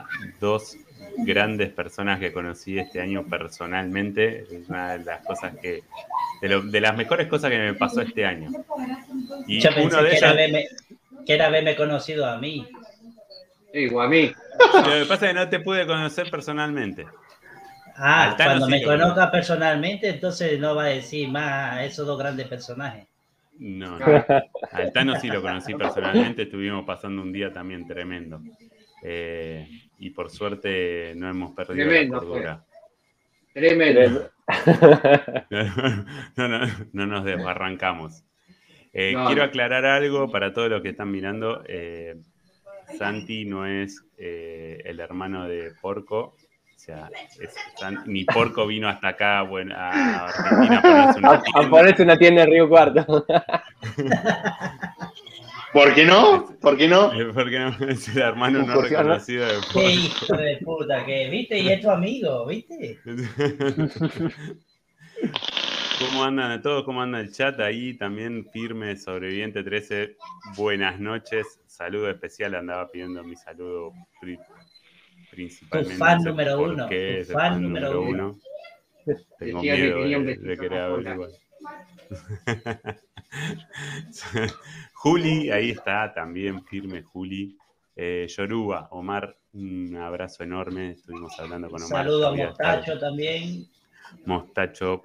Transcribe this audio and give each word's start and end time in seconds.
a 0.00 0.08
dos 0.40 0.76
grandes 1.18 1.70
personas 1.70 2.18
que 2.20 2.32
conocí 2.32 2.78
este 2.78 3.00
año 3.00 3.24
personalmente. 3.26 4.42
Es 4.42 4.68
una 4.68 4.92
de 4.98 5.04
las 5.04 5.24
cosas 5.24 5.54
que. 5.60 5.82
De, 6.40 6.48
lo- 6.48 6.62
de 6.62 6.80
las 6.80 6.96
mejores 6.96 7.26
cosas 7.28 7.50
que 7.50 7.58
me 7.58 7.74
pasó 7.74 8.00
este 8.00 8.24
año. 8.24 8.50
Y 9.46 9.60
Yo 9.60 9.70
pensé 9.74 9.96
uno 9.96 10.02
de 10.02 10.10
que, 10.10 10.16
era 10.16 10.30
ellos. 10.30 10.38
haberme, 10.38 10.64
que 11.26 11.34
era 11.34 11.46
haberme 11.46 11.76
conocido 11.76 12.26
a 12.26 12.38
mí. 12.38 12.66
Igual 13.72 14.06
a 14.06 14.10
mí. 14.10 14.32
Lo 14.74 14.82
que 14.82 15.06
pasa 15.06 15.26
es 15.26 15.32
que 15.32 15.34
no 15.34 15.48
te 15.48 15.60
pude 15.60 15.86
conocer 15.86 16.30
personalmente. 16.30 17.06
Ah, 17.96 18.30
Altano 18.30 18.50
cuando 18.60 18.66
sí 18.66 18.72
me 18.72 18.82
conozca 18.82 19.30
personalmente, 19.30 20.08
entonces 20.08 20.58
no 20.58 20.74
va 20.74 20.84
a 20.84 20.88
decir 20.88 21.28
más 21.28 21.74
a 21.74 21.84
esos 21.84 22.06
dos 22.06 22.18
grandes 22.18 22.48
personajes. 22.48 23.06
No, 23.58 23.98
no. 23.98 24.24
Al 24.72 24.92
Tano 24.92 25.20
sí 25.20 25.28
lo 25.28 25.42
conocí 25.42 25.74
personalmente, 25.74 26.42
estuvimos 26.42 26.86
pasando 26.86 27.20
un 27.20 27.30
día 27.32 27.52
también 27.52 27.86
tremendo. 27.86 28.40
Eh, 29.02 29.66
y 29.98 30.10
por 30.10 30.30
suerte 30.30 31.14
no 31.16 31.28
hemos 31.28 31.52
perdido 31.54 31.86
Tremendo 31.88 32.14
la 32.16 32.20
cordura. 32.20 32.64
Tremendo. 33.52 34.30
No, 36.36 36.48
no, 36.48 36.66
no 36.92 37.06
nos 37.06 37.24
desbarrancamos. 37.24 38.24
Eh, 38.92 39.12
No. 39.14 39.26
Quiero 39.26 39.42
aclarar 39.44 39.84
algo 39.84 40.30
para 40.30 40.52
todos 40.52 40.68
los 40.70 40.82
que 40.82 40.90
están 40.90 41.10
mirando. 41.10 41.62
eh, 41.68 42.16
Santi 42.98 43.44
no 43.44 43.66
es 43.66 44.04
eh, 44.18 44.82
el 44.84 44.98
hermano 45.00 45.46
de 45.46 45.72
Porco. 45.80 46.34
O 46.74 46.78
sea, 46.82 47.08
es 47.40 47.54
San- 47.76 48.02
ni 48.06 48.24
Porco 48.24 48.66
vino 48.66 48.88
hasta 48.88 49.08
acá 49.08 49.42
bueno, 49.42 49.74
a 49.76 50.26
Argentina 50.26 50.78
a 50.78 50.82
ponerse 50.82 51.18
una 51.20 51.28
A, 51.30 51.34
a 51.34 51.42
tienda. 51.42 51.70
ponerse 51.70 52.02
una 52.02 52.18
tienda 52.18 52.42
en 52.42 52.50
Río 52.50 52.68
Cuarto. 52.68 53.26
¿Por 55.72 55.94
qué 55.94 56.04
no? 56.04 56.46
¿Por 56.60 56.76
qué 56.76 56.88
no? 56.88 57.12
Eh, 57.12 57.32
Porque 57.32 57.58
no 57.58 57.68
es 57.88 58.08
el 58.08 58.18
hermano 58.22 58.64
no 58.64 58.74
¿Por 58.74 58.88
qué 58.88 58.94
no? 58.96 59.02
reconocido 59.02 59.46
de 59.46 59.54
Qué 59.72 59.72
Porco. 59.72 59.90
hijo 59.90 60.36
de 60.36 60.56
puta 60.64 61.06
que, 61.06 61.30
¿viste? 61.30 61.58
Y 61.58 61.68
es 61.68 61.80
tu 61.80 61.90
amigo, 61.90 62.46
¿viste? 62.46 62.98
¿Cómo 66.00 66.24
andan 66.24 66.50
a 66.50 66.62
todos? 66.62 66.84
¿Cómo 66.84 67.02
anda 67.02 67.20
el 67.20 67.30
chat 67.30 67.60
ahí? 67.60 67.96
También 67.96 68.46
firme, 68.50 68.96
sobreviviente 68.96 69.62
13. 69.62 70.16
Buenas 70.56 70.98
noches. 70.98 71.46
Saludo 71.66 72.10
especial. 72.10 72.54
Andaba 72.54 72.90
pidiendo 72.90 73.22
mi 73.22 73.36
saludo 73.36 73.92
pri- 74.20 74.38
principalmente. 75.30 75.94
Tu 75.94 75.98
fan 75.98 76.16
no 76.16 76.22
sé 76.22 76.28
número 76.30 76.62
uno, 76.62 76.88
qué, 76.88 77.14
tu 77.16 77.20
es 77.20 77.28
el 77.28 77.34
fan 77.36 77.62
número 77.62 78.02
uno. 78.02 78.38
Tengo 79.38 79.60
Decía 79.62 79.76
que 79.76 79.82
miedo 79.82 80.24
de, 80.24 80.34
de 80.36 80.58
querer 80.58 80.80
averiguar. 80.80 81.30
Juli, 85.02 85.50
ahí 85.50 85.70
está, 85.70 86.12
también 86.12 86.62
firme 86.66 87.02
Juli. 87.02 87.56
Eh, 87.96 88.26
Yoruba, 88.28 88.88
Omar, 88.90 89.34
un 89.54 89.96
abrazo 89.96 90.42
enorme. 90.42 90.90
Estuvimos 90.90 91.40
hablando 91.40 91.70
con 91.70 91.82
Omar. 91.82 92.04
Saludo 92.04 92.26
a 92.26 92.36
Mostacho 92.36 92.98
también. 92.98 93.66
Mostacho, 94.26 95.00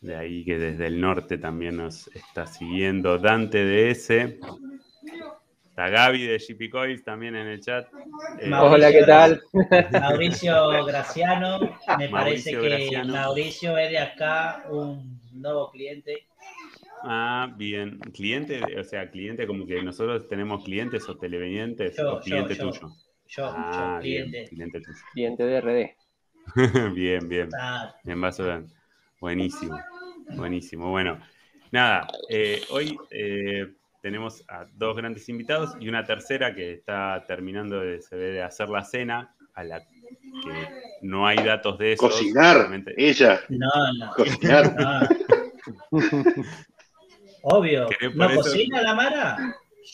de 0.00 0.14
ahí 0.14 0.44
que 0.44 0.58
desde 0.58 0.86
el 0.86 1.00
norte 1.00 1.38
también 1.38 1.78
nos 1.78 2.06
está 2.14 2.46
siguiendo. 2.46 3.18
Dante 3.18 3.64
DS. 3.64 4.10
Está 5.70 5.88
Gaby 5.88 6.24
de 6.24 6.38
GP 6.38 6.70
Coils 6.70 7.02
también 7.02 7.34
en 7.34 7.48
el 7.48 7.60
chat. 7.60 7.88
Eh, 8.38 8.48
Mauricio. 8.48 8.76
Hola, 8.76 8.92
¿qué 8.92 9.02
tal? 9.02 9.42
Mauricio 10.00 10.84
Graciano. 10.84 11.58
Me 11.98 12.08
parece 12.08 12.52
que 12.52 12.60
Graciano. 12.60 13.12
Mauricio 13.12 13.76
es 13.76 13.90
de 13.90 13.98
acá, 13.98 14.66
un 14.70 15.20
nuevo 15.32 15.68
cliente. 15.72 16.28
Ah, 17.04 17.52
bien. 17.56 18.00
Cliente, 18.12 18.78
o 18.78 18.84
sea, 18.84 19.10
cliente 19.10 19.46
como 19.46 19.66
que 19.66 19.82
nosotros 19.82 20.28
tenemos 20.28 20.64
clientes 20.64 21.08
o 21.08 21.16
televenientes 21.16 21.96
Yo, 21.98 22.16
o 22.16 22.20
cliente 22.20 22.54
yo, 22.54 22.64
yo. 22.64 22.70
tuyo. 22.70 22.92
Yo, 23.28 23.44
Ah, 23.56 23.98
yo, 23.98 24.02
bien, 24.02 24.24
cliente. 24.30 24.50
cliente 24.50 24.80
tuyo. 24.80 24.98
Cliente 25.12 25.44
de 25.44 25.56
RD. 25.56 25.96
bien, 26.94 27.28
bien. 27.28 27.48
Ah, 27.58 27.94
En 28.04 28.20
vaso 28.20 28.44
de- 28.44 28.66
Buenísimo, 29.20 29.80
buenísimo. 30.36 30.90
Bueno, 30.90 31.20
nada, 31.70 32.08
eh, 32.28 32.60
hoy 32.70 32.98
eh, 33.10 33.72
tenemos 34.00 34.44
a 34.48 34.66
dos 34.74 34.96
grandes 34.96 35.28
invitados 35.28 35.76
y 35.80 35.88
una 35.88 36.04
tercera 36.04 36.54
que 36.54 36.72
está 36.72 37.24
terminando 37.26 37.78
de, 37.80 38.02
se 38.02 38.16
ve 38.16 38.32
de 38.32 38.42
hacer 38.42 38.68
la 38.68 38.82
cena, 38.82 39.34
a 39.54 39.62
la 39.62 39.80
que 39.80 40.50
no 41.02 41.26
hay 41.26 41.44
datos 41.44 41.78
de 41.78 41.92
eso. 41.92 42.08
Cocinar, 42.08 42.68
ella, 42.96 43.40
No, 43.48 43.68
no. 43.98 44.12
cocinar. 44.14 44.74
no. 44.76 45.08
Obvio. 47.42 47.88
¿No 48.14 48.26
eso- 48.30 48.34
cocina 48.42 48.80
la 48.82 48.94
Mara? 48.94 49.36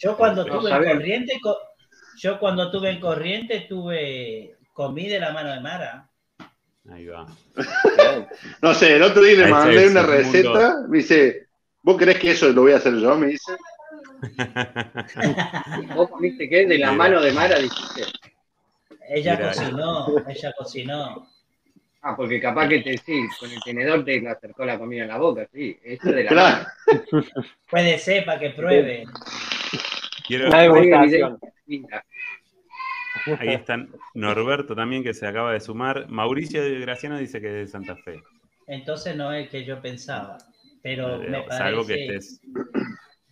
Yo 0.00 0.16
cuando 0.16 0.44
No 0.46 0.58
tuve 0.60 0.70
en 0.70 0.84
corriente, 0.84 1.38
co- 1.42 1.58
yo 2.18 2.38
cuando 2.38 2.70
tuve 2.70 2.90
en 2.90 3.00
corriente 3.00 3.66
tuve 3.68 4.56
comí 4.72 5.08
de 5.08 5.18
la 5.18 5.32
mano 5.32 5.52
de 5.52 5.60
Mara. 5.60 6.08
Ahí 6.90 7.06
va. 7.06 7.26
No 8.62 8.72
sé, 8.74 8.96
el 8.96 9.02
otro 9.02 9.22
día 9.22 9.36
le 9.44 9.48
mandé 9.48 9.84
es 9.84 9.90
una 9.90 10.02
mundo. 10.02 10.16
receta, 10.16 10.76
me 10.88 10.98
dice, 10.98 11.48
¿vos 11.82 11.96
crees 11.96 12.18
que 12.18 12.30
eso 12.32 12.48
lo 12.50 12.62
voy 12.62 12.72
a 12.72 12.76
hacer 12.76 12.94
yo? 12.98 13.16
Me 13.16 13.28
dice. 13.28 13.52
¿Vos 15.94 16.08
comiste 16.10 16.48
qué? 16.48 16.66
De 16.66 16.78
la 16.78 16.92
Mira. 16.92 16.92
mano 16.92 17.20
de 17.20 17.32
Mara, 17.32 17.58
dijiste. 17.58 18.02
Ella 19.08 19.36
Mira. 19.36 19.48
cocinó, 19.52 20.06
ella 20.28 20.52
cocinó. 20.56 21.28
Ah, 22.00 22.14
porque 22.16 22.40
capaz 22.40 22.68
que 22.68 22.80
te 22.80 22.96
sí, 22.98 23.26
con 23.40 23.50
el 23.50 23.60
tenedor 23.64 24.04
te 24.04 24.26
acercó 24.28 24.64
la 24.64 24.78
comida 24.78 25.02
en 25.02 25.08
la 25.08 25.18
boca, 25.18 25.48
sí. 25.52 25.76
Eso 25.82 26.12
de 26.12 26.24
la 26.24 26.30
Claro. 26.30 26.66
Puede 27.68 27.98
ser 27.98 28.24
para 28.24 28.38
que 28.38 28.50
pruebe. 28.50 29.04
Quiero, 30.26 30.50
ahí 33.38 33.54
están 33.54 33.90
Norberto 34.14 34.74
también 34.74 35.02
que 35.02 35.14
se 35.14 35.26
acaba 35.26 35.52
de 35.52 35.60
sumar. 35.60 36.08
Mauricio 36.08 36.62
Graciano 36.80 37.18
dice 37.18 37.40
que 37.40 37.48
es 37.48 37.54
de 37.54 37.66
Santa 37.66 37.96
Fe. 37.96 38.22
Entonces 38.66 39.16
no 39.16 39.32
es 39.32 39.44
el 39.44 39.50
que 39.50 39.64
yo 39.64 39.80
pensaba. 39.80 40.38
Pero 40.82 41.18
me 41.18 41.38
Eh, 41.38 41.44
Salvo 41.50 41.84
que 41.86 41.94
parece. 41.94 42.16
estés 42.16 42.40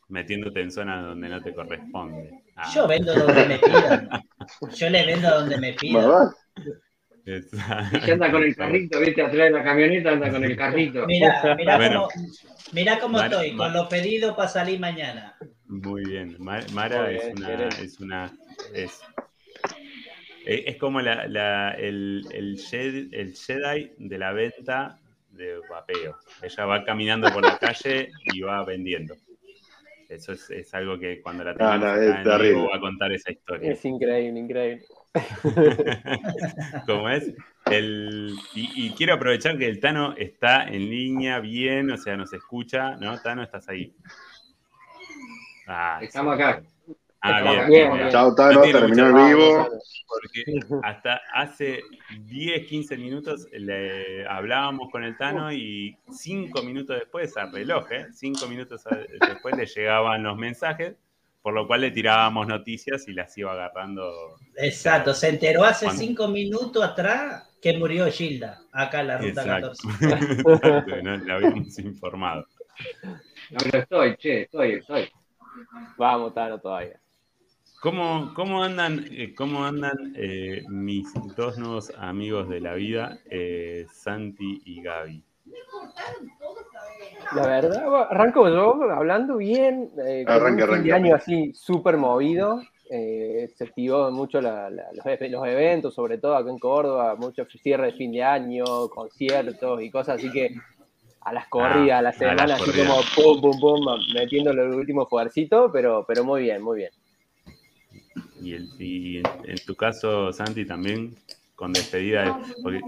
metiéndote 0.08 0.60
en 0.60 0.70
zonas 0.70 1.04
donde 1.04 1.28
no 1.28 1.40
te 1.42 1.54
corresponde. 1.54 2.30
Ah, 2.56 2.70
Yo 2.74 2.88
vendo 2.88 3.14
donde 3.14 3.46
me 3.46 3.58
pidan. 3.58 4.08
Yo 4.76 4.90
le 4.90 5.06
vendo 5.06 5.30
donde 5.30 5.58
me 5.58 5.72
pidan. 5.74 6.30
Esa- 7.26 7.90
y 8.06 8.10
anda 8.10 8.30
con 8.30 8.42
el 8.42 8.54
carrito, 8.56 9.00
viste, 9.00 9.22
atrás 9.22 9.44
de 9.44 9.50
la 9.50 9.64
camioneta, 9.64 10.12
anda 10.12 10.30
con 10.30 10.44
el 10.44 10.56
carrito. 10.56 11.06
Mira, 11.06 11.54
mira 11.56 11.76
Bueno. 11.76 12.08
cómo, 12.12 12.26
mira 12.72 12.98
cómo 13.00 13.18
Mar- 13.18 13.30
estoy, 13.32 13.52
Mar- 13.52 13.68
con 13.68 13.72
los 13.80 13.88
pedidos 13.88 14.36
para 14.36 14.48
salir 14.48 14.78
mañana. 14.80 15.36
Muy 15.66 16.04
bien. 16.04 16.36
Ma- 16.38 16.64
Mara 16.72 17.06
Muy 17.06 17.16
es, 17.16 17.34
una, 17.34 17.68
es 17.68 18.00
una. 18.00 18.32
Es, 18.74 19.00
eh, 20.44 20.64
es 20.68 20.76
como 20.76 21.00
la, 21.00 21.26
la- 21.26 21.72
el, 21.72 22.24
el 22.32 22.58
Jedi, 22.58 23.08
el 23.12 23.34
Jedi 23.34 23.90
de 23.98 24.18
la 24.18 24.32
venta 24.32 24.98
de 25.30 25.58
vapeo. 25.68 26.16
Ella 26.42 26.64
va 26.64 26.84
caminando 26.84 27.30
por 27.32 27.42
la 27.44 27.58
calle 27.58 28.10
y 28.24 28.40
va 28.40 28.64
vendiendo. 28.64 29.16
Eso 30.08 30.32
es, 30.34 30.48
es 30.50 30.72
algo 30.72 30.98
que 31.00 31.20
cuando 31.20 31.42
la 31.42 31.52
tengamos 31.56 31.80
no, 31.80 31.96
es 31.96 32.22
terrible. 32.22 32.68
va 32.70 32.76
a 32.76 32.80
contar 32.80 33.10
esa 33.12 33.32
historia. 33.32 33.72
Es 33.72 33.84
increíble, 33.84 34.38
increíble. 34.38 34.84
¿Cómo 36.86 37.08
es? 37.08 37.32
El, 37.70 38.34
y, 38.54 38.86
y 38.86 38.90
quiero 38.92 39.14
aprovechar 39.14 39.58
que 39.58 39.66
el 39.66 39.80
Tano 39.80 40.14
está 40.16 40.64
en 40.64 40.88
línea 40.88 41.40
bien, 41.40 41.90
o 41.90 41.96
sea, 41.96 42.16
nos 42.16 42.32
escucha, 42.32 42.96
¿no? 42.96 43.18
Tano, 43.20 43.42
estás 43.42 43.68
ahí. 43.68 43.94
Ah, 45.66 45.98
Estamos 46.00 46.34
acá. 46.34 46.62
Ah, 47.20 47.38
Estamos 47.38 47.52
bien, 47.52 47.60
acá. 47.60 47.68
bien, 47.68 47.88
Bien, 47.88 47.98
bien. 47.98 48.10
Chao, 48.10 48.28
No 48.28 48.34
Tano, 48.36 48.62
terminó 48.62 49.06
el 49.08 49.14
vivo. 49.34 49.68
Porque 50.08 50.60
hasta 50.84 51.20
hace 51.34 51.80
10, 52.26 52.66
15 52.68 52.96
minutos 52.96 53.48
le 53.52 54.24
hablábamos 54.28 54.88
con 54.90 55.02
el 55.02 55.16
Tano 55.16 55.52
y 55.52 55.98
5 56.08 56.62
minutos 56.62 56.96
después, 57.00 57.36
a 57.36 57.46
reloj, 57.46 57.90
¿eh? 57.90 58.06
5 58.12 58.46
minutos 58.46 58.84
después 59.20 59.56
le 59.56 59.66
llegaban 59.66 60.22
los 60.22 60.36
mensajes, 60.36 60.94
por 61.46 61.54
lo 61.54 61.64
cual 61.64 61.82
le 61.82 61.92
tirábamos 61.92 62.48
noticias 62.48 63.06
y 63.06 63.12
las 63.12 63.38
iba 63.38 63.52
agarrando. 63.52 64.36
Exacto, 64.56 65.14
se 65.14 65.28
enteró 65.28 65.62
hace 65.62 65.84
Cuando- 65.86 66.02
cinco 66.02 66.26
minutos 66.26 66.82
atrás 66.82 67.48
que 67.62 67.78
murió 67.78 68.10
Gilda, 68.10 68.62
acá 68.72 69.02
en 69.02 69.06
la 69.06 69.18
ruta 69.18 69.42
Exacto. 69.42 69.72
14. 70.00 70.40
Exacto, 70.50 71.02
no 71.04 71.16
le 71.18 71.32
habíamos 71.32 71.78
informado. 71.78 72.48
No, 73.52 73.58
pero 73.62 73.78
estoy, 73.78 74.16
che, 74.16 74.42
estoy, 74.42 74.72
estoy. 74.72 75.08
Vamos, 75.96 76.34
Tano, 76.34 76.58
todavía. 76.58 76.98
¿Cómo, 77.80 78.32
cómo 78.34 78.64
andan, 78.64 79.06
eh, 79.12 79.32
cómo 79.32 79.64
andan 79.64 80.14
eh, 80.16 80.64
mis 80.68 81.06
dos 81.36 81.58
nuevos 81.58 81.92
amigos 81.96 82.48
de 82.48 82.60
la 82.60 82.74
vida, 82.74 83.20
eh, 83.30 83.86
Santi 83.92 84.62
y 84.64 84.82
Gaby? 84.82 85.22
La 87.32 87.46
verdad, 87.46 88.06
arranco 88.10 88.48
yo 88.48 88.82
hablando 88.92 89.36
bien. 89.36 89.90
Eh, 90.06 90.24
Arranca, 90.26 90.48
un 90.50 90.56
fin 90.56 90.62
arranca. 90.62 90.82
de 90.84 90.92
año 90.92 91.14
así 91.16 91.52
súper 91.54 91.96
movido. 91.96 92.62
eh, 92.88 93.48
se 93.56 93.64
activó 93.64 94.12
mucho 94.12 94.40
la- 94.40 94.70
la- 94.70 94.86
los, 94.92 95.04
los 95.30 95.46
eventos, 95.48 95.92
sobre 95.92 96.18
todo 96.18 96.36
acá 96.36 96.48
en 96.48 96.58
Córdoba, 96.60 97.16
mucho 97.16 97.44
cierre 97.60 97.86
de 97.86 97.92
fin 97.94 98.12
de 98.12 98.22
año, 98.22 98.64
conciertos 98.90 99.82
y 99.82 99.90
cosas 99.90 100.18
así 100.18 100.30
que 100.30 100.54
a 101.22 101.32
las 101.32 101.48
corridas, 101.48 101.98
a 101.98 102.02
la 102.02 102.10
a 102.10 102.12
las 102.12 102.16
semana, 102.16 102.54
así 102.54 102.64
corridas. 102.64 102.88
como 103.16 103.40
pum, 103.40 103.58
pum, 103.58 103.60
pum, 103.60 103.98
metiéndole 104.14 104.62
el 104.62 104.72
último 104.74 105.04
fuercito, 105.06 105.68
pero, 105.72 106.04
pero 106.06 106.22
muy 106.22 106.42
bien, 106.42 106.62
muy 106.62 106.76
bien. 106.76 106.90
Y, 108.40 108.54
el- 108.54 108.68
y 108.78 109.16
en, 109.18 109.24
en 109.46 109.56
tu 109.66 109.74
caso, 109.74 110.32
Santi, 110.32 110.64
también 110.64 111.16
con 111.56 111.72
despedida, 111.72 112.22
de- 112.24 112.34
porque- 112.62 112.82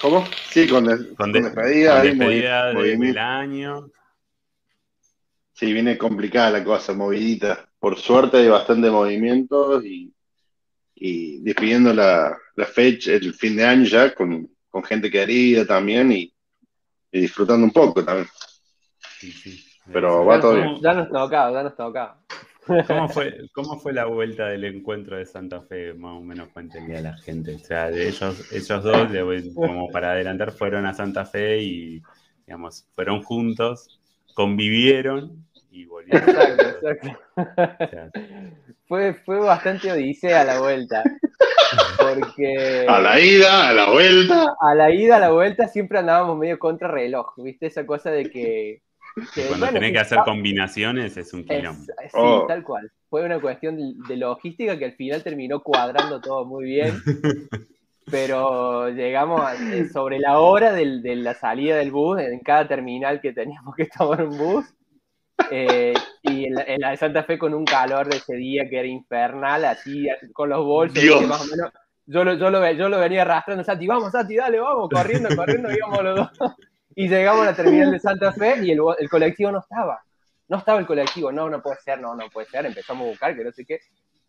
¿Cómo? 0.00 0.26
Sí, 0.50 0.68
con, 0.68 0.84
des- 0.86 1.06
con, 1.08 1.16
con 1.16 1.32
de- 1.32 1.42
despedida. 1.42 1.94
con 1.94 2.02
de- 2.82 2.96
del 2.96 3.18
año. 3.18 3.90
Sí, 5.54 5.72
viene 5.72 5.96
complicada 5.96 6.50
la 6.50 6.64
cosa, 6.64 6.92
movidita. 6.92 7.68
Por 7.78 7.98
suerte 7.98 8.38
hay 8.38 8.48
bastante 8.48 8.90
movimientos 8.90 9.84
y, 9.84 10.12
y 10.94 11.38
despidiendo 11.42 11.92
la, 11.92 12.36
la 12.56 12.66
fecha, 12.66 13.12
el 13.12 13.34
fin 13.34 13.56
de 13.56 13.64
año 13.64 13.84
ya, 13.84 14.14
con, 14.14 14.48
con 14.68 14.82
gente 14.82 15.10
querida 15.10 15.64
también 15.66 16.10
y, 16.12 16.34
y 17.12 17.20
disfrutando 17.20 17.64
un 17.64 17.72
poco 17.72 18.04
también. 18.04 18.28
Sí, 19.18 19.30
sí. 19.30 19.64
Pero 19.92 20.24
va 20.24 20.40
todo 20.40 20.54
¿Cómo- 20.54 20.80
Ya 20.80 20.94
nos 20.94 21.08
tocaba, 21.10 21.52
ya 21.52 21.62
nos 21.62 21.76
tocaba. 21.76 22.21
¿Cómo 22.86 23.08
fue, 23.08 23.48
¿Cómo 23.52 23.78
fue 23.80 23.92
la 23.92 24.06
vuelta 24.06 24.46
del 24.46 24.64
encuentro 24.64 25.16
de 25.16 25.26
Santa 25.26 25.62
Fe? 25.62 25.94
Más 25.94 26.16
o 26.16 26.20
menos 26.20 26.48
cuéntenle 26.50 26.98
a 26.98 27.00
la 27.02 27.16
gente. 27.18 27.54
O 27.56 27.58
sea, 27.58 27.90
de 27.90 28.08
ellos, 28.08 28.52
ellos 28.52 28.82
dos, 28.84 29.08
como 29.54 29.88
para 29.90 30.12
adelantar, 30.12 30.52
fueron 30.52 30.86
a 30.86 30.94
Santa 30.94 31.24
Fe 31.24 31.58
y, 31.58 32.02
digamos, 32.46 32.86
fueron 32.94 33.22
juntos, 33.22 34.00
convivieron 34.34 35.44
y 35.70 35.86
volvieron. 35.86 36.28
Exacto, 36.28 36.68
exacto. 36.88 37.08
O 37.80 37.86
sea, 37.88 38.10
Fue, 38.86 39.14
fue 39.14 39.38
bastante 39.40 39.90
odisea 39.90 40.44
la 40.44 40.60
vuelta. 40.60 41.02
Porque 41.98 42.84
A 42.88 43.00
la 43.00 43.18
ida, 43.18 43.68
a 43.68 43.72
la 43.72 43.90
vuelta. 43.90 44.54
a 44.60 44.74
la 44.74 44.90
ida, 44.90 45.16
a 45.16 45.20
la 45.20 45.30
vuelta, 45.30 45.68
siempre 45.68 45.98
andábamos 45.98 46.36
medio 46.38 46.58
contra 46.58 46.88
reloj. 46.88 47.32
¿Viste? 47.38 47.66
Esa 47.66 47.86
cosa 47.86 48.10
de 48.10 48.30
que. 48.30 48.82
Que, 49.34 49.42
cuando 49.46 49.66
bueno, 49.66 49.72
tenés 49.74 49.88
sí, 49.88 49.92
que 49.92 49.98
hacer 50.00 50.18
combinaciones 50.24 51.16
es 51.16 51.32
un 51.34 51.40
es- 51.40 51.46
quilombo. 51.46 51.84
sí, 51.84 52.10
Oh. 52.14 52.44
tal 52.46 52.62
cual. 52.62 52.90
Fue 53.10 53.24
una 53.24 53.40
cuestión 53.40 53.76
de, 54.08 54.16
logística 54.16 54.78
que 54.78 54.86
al 54.86 54.92
final 54.94 55.22
terminó 55.22 55.60
cuadrando 55.62 56.20
todo 56.20 56.44
muy 56.46 56.64
bien. 56.64 56.94
Pero 58.10 58.88
llegamos 58.90 59.40
a- 59.42 59.54
eh, 59.54 59.88
sobre 59.88 60.18
la 60.18 60.38
hora 60.40 60.72
del- 60.72 61.02
de 61.02 61.16
la 61.16 61.34
salida 61.34 61.76
del 61.76 61.90
bus, 61.92 62.20
en 62.20 62.40
cada 62.40 62.66
terminal 62.66 63.20
que 63.20 63.32
teníamos 63.32 63.74
que 63.76 63.86
tomar 63.86 64.24
un 64.24 64.36
bus. 64.38 64.64
eh, 65.50 65.94
y 66.22 66.44
en 66.46 66.54
la, 66.54 66.62
en 66.62 66.80
la 66.80 66.90
de 66.90 66.96
Santa 66.96 67.24
Fe 67.24 67.38
con 67.38 67.52
un 67.54 67.64
calor 67.64 68.08
de 68.08 68.16
ese 68.18 68.34
día 68.36 68.68
que 68.68 68.78
era 68.78 68.86
infernal, 68.88 69.64
así 69.64 70.06
con 70.32 70.48
los 70.50 70.64
bolsos, 70.64 71.02
más 71.26 71.42
o 71.42 71.46
menos. 71.56 71.72
Yo 72.06 72.24
lo, 72.24 72.34
yo, 72.34 72.50
lo, 72.50 72.70
yo 72.72 72.88
lo 72.88 72.98
venía 72.98 73.22
arrastrando, 73.22 73.64
Santi, 73.64 73.86
vamos, 73.86 74.12
Santi, 74.12 74.36
dale, 74.36 74.58
vamos, 74.60 74.88
corriendo, 74.90 75.28
corriendo, 75.34 75.70
íbamos 75.72 76.02
los 76.04 76.16
dos. 76.16 76.52
Y 76.94 77.08
llegamos 77.08 77.42
a 77.42 77.50
la 77.50 77.54
terminal 77.56 77.90
de 77.90 77.98
Santa 77.98 78.32
Fe 78.32 78.56
y 78.64 78.70
el, 78.72 78.80
el 78.98 79.08
colectivo 79.08 79.50
no 79.50 79.60
estaba. 79.60 80.02
No 80.48 80.58
estaba 80.58 80.78
el 80.78 80.86
colectivo, 80.86 81.32
no, 81.32 81.48
no 81.48 81.62
puede 81.62 81.76
ser, 81.80 82.00
no, 82.00 82.14
no 82.14 82.28
puede 82.28 82.46
ser. 82.48 82.66
Empezamos 82.66 83.06
a 83.06 83.10
buscar, 83.10 83.34
que 83.36 83.44
no 83.44 83.52
sé 83.52 83.64
qué. 83.64 83.80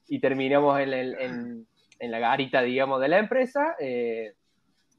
Y 0.08 0.20
terminamos 0.20 0.80
en, 0.80 0.94
el- 0.94 1.16
en- 1.20 1.68
en 2.00 2.12
la 2.12 2.20
garita, 2.20 2.62
digamos, 2.62 3.00
de 3.02 3.08
la 3.08 3.18
empresa, 3.20 3.76
eh, 3.80 4.34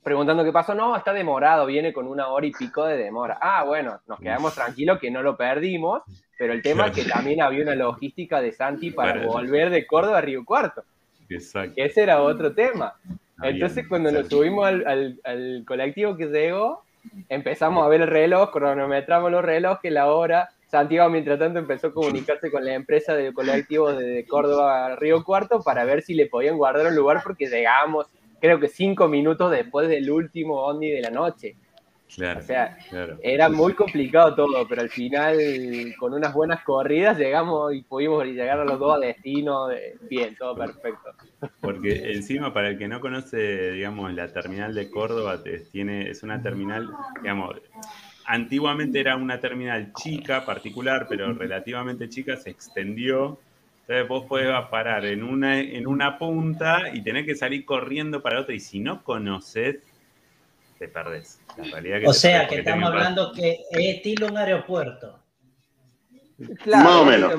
preguntando 0.03 0.45
qué 0.45 0.53
pasó. 0.53 0.75
No, 0.75 0.97
está 0.97 1.13
demorado, 1.13 1.67
viene 1.67 1.93
con 1.93 2.07
una 2.07 2.29
hora 2.29 2.47
y 2.47 2.53
pico 2.53 2.85
de 2.87 2.97
demora. 2.97 3.39
Ah, 3.41 3.65
bueno, 3.65 4.01
nos 4.07 4.19
quedamos 4.21 4.55
tranquilos 4.55 4.99
que 4.99 5.11
no 5.11 5.23
lo 5.23 5.37
perdimos, 5.37 6.03
pero 6.39 6.53
el 6.53 6.63
tema 6.63 6.87
es 6.89 6.93
que 6.93 7.05
también 7.11 7.41
había 7.43 7.63
una 7.63 7.75
logística 7.75 8.41
de 8.41 8.53
Santi 8.53 8.91
para 8.91 9.13
volver 9.27 9.71
de 9.71 9.87
Córdoba 9.87 10.19
a 10.19 10.21
Río 10.21 10.45
Cuarto. 10.45 10.85
Exacto. 11.29 11.75
Ese 11.77 12.03
era 12.03 12.23
otro 12.23 12.55
tema. 12.55 12.95
Entonces, 13.43 13.87
cuando 13.89 14.13
nos 14.13 14.29
subimos 14.29 14.67
al, 14.67 14.87
al- 14.87 15.21
al 15.25 15.65
colectivo 15.67 16.17
que 16.17 16.27
llegó, 16.27 16.84
empezamos 17.29 17.85
a 17.85 17.89
ver 17.89 18.03
el 18.03 18.09
reloj, 18.09 18.51
cronometramos 18.51 19.31
los 19.31 19.45
relojes, 19.45 19.93
la 19.93 20.13
hora. 20.13 20.51
Santiago, 20.67 21.09
mientras 21.11 21.39
tanto, 21.39 21.59
empezó 21.59 21.89
a 21.89 21.93
comunicarse 21.93 22.51
con 22.51 22.65
la 22.65 22.75
empresa 22.75 23.15
del 23.15 23.33
colectivo 23.33 23.93
de 23.93 24.27
Córdoba 24.27 24.87
a 24.87 24.97
Río 24.97 25.23
Cuarto 25.23 25.61
para 25.63 25.85
ver 25.85 26.03
si 26.03 26.15
le 26.15 26.27
podían 26.27 26.57
guardar 26.57 26.87
un 26.87 26.97
lugar 26.97 27.21
porque 27.23 27.47
llegamos 27.47 28.07
creo 28.45 28.61
que 28.61 28.69
cinco 28.69 29.09
minutos 29.09 29.51
después 29.51 29.89
del 29.89 30.11
último 30.11 30.67
Ondi 30.67 30.91
de 30.91 31.01
la 31.01 31.09
noche. 31.09 31.57
Claro, 32.15 32.41
O 32.41 32.43
sea, 32.43 32.77
claro. 32.91 33.19
era 33.23 33.49
muy 33.49 33.75
complicado 33.75 34.35
todo, 34.35 34.67
pero 34.69 34.83
al 34.83 34.91
final, 34.91 35.37
con 35.99 36.15
unas 36.15 36.35
buenas 36.35 36.63
corridas, 36.65 37.19
llegamos 37.19 37.75
y 37.75 37.83
pudimos 37.83 38.25
llegar 38.25 38.61
a 38.61 38.65
los 38.65 38.79
dos 38.79 38.97
a 38.97 38.99
destino. 38.99 39.69
de- 39.69 39.99
bien, 40.09 40.37
todo 40.37 40.57
perfecto. 40.57 41.11
Porque 41.61 42.13
encima, 42.13 42.53
para 42.53 42.69
el 42.71 42.79
que 42.79 42.89
no 42.89 43.01
conoce, 43.01 43.73
digamos, 43.73 44.13
la 44.13 44.33
terminal 44.33 44.75
de 44.75 44.91
Córdoba, 44.91 45.43
tiene, 45.73 46.11
es 46.11 46.23
una 46.23 46.43
terminal, 46.43 46.97
digamos, 47.23 47.57
antiguamente 48.27 49.01
era 49.01 49.17
una 49.17 49.41
terminal 49.41 49.93
chica, 49.95 50.45
particular, 50.47 51.07
pero 51.09 51.33
relativamente 51.35 52.09
chica, 52.09 52.37
se 52.37 52.51
extendió. 52.51 53.41
Entonces 53.87 54.09
vos 54.09 54.27
podés 54.29 54.49
parar 54.71 55.05
en 55.07 55.23
una, 55.23 55.61
en 55.61 55.87
una 55.87 56.19
punta 56.19 56.91
y 56.95 57.03
tener 57.03 57.27
que 57.27 57.35
salir 57.35 57.65
corriendo 57.65 58.23
para 58.23 58.41
otra. 58.41 58.55
Y 58.55 58.61
si 58.61 58.81
no 58.81 59.03
conoces, 59.05 59.77
te 60.79 60.89
perdés. 60.89 61.44
La 61.57 61.65
realidad 61.65 62.01
que 62.01 62.07
O 62.07 62.13
sea, 62.13 62.47
que 62.49 62.57
estamos 62.57 62.89
hablando 62.91 63.33
que 63.33 63.61
es 63.71 63.97
estilo 63.97 64.27
un 64.29 64.37
aeropuerto. 64.39 65.21
Claro, 66.65 66.85
Más 66.85 66.97
o 66.97 67.05
menos. 67.05 67.35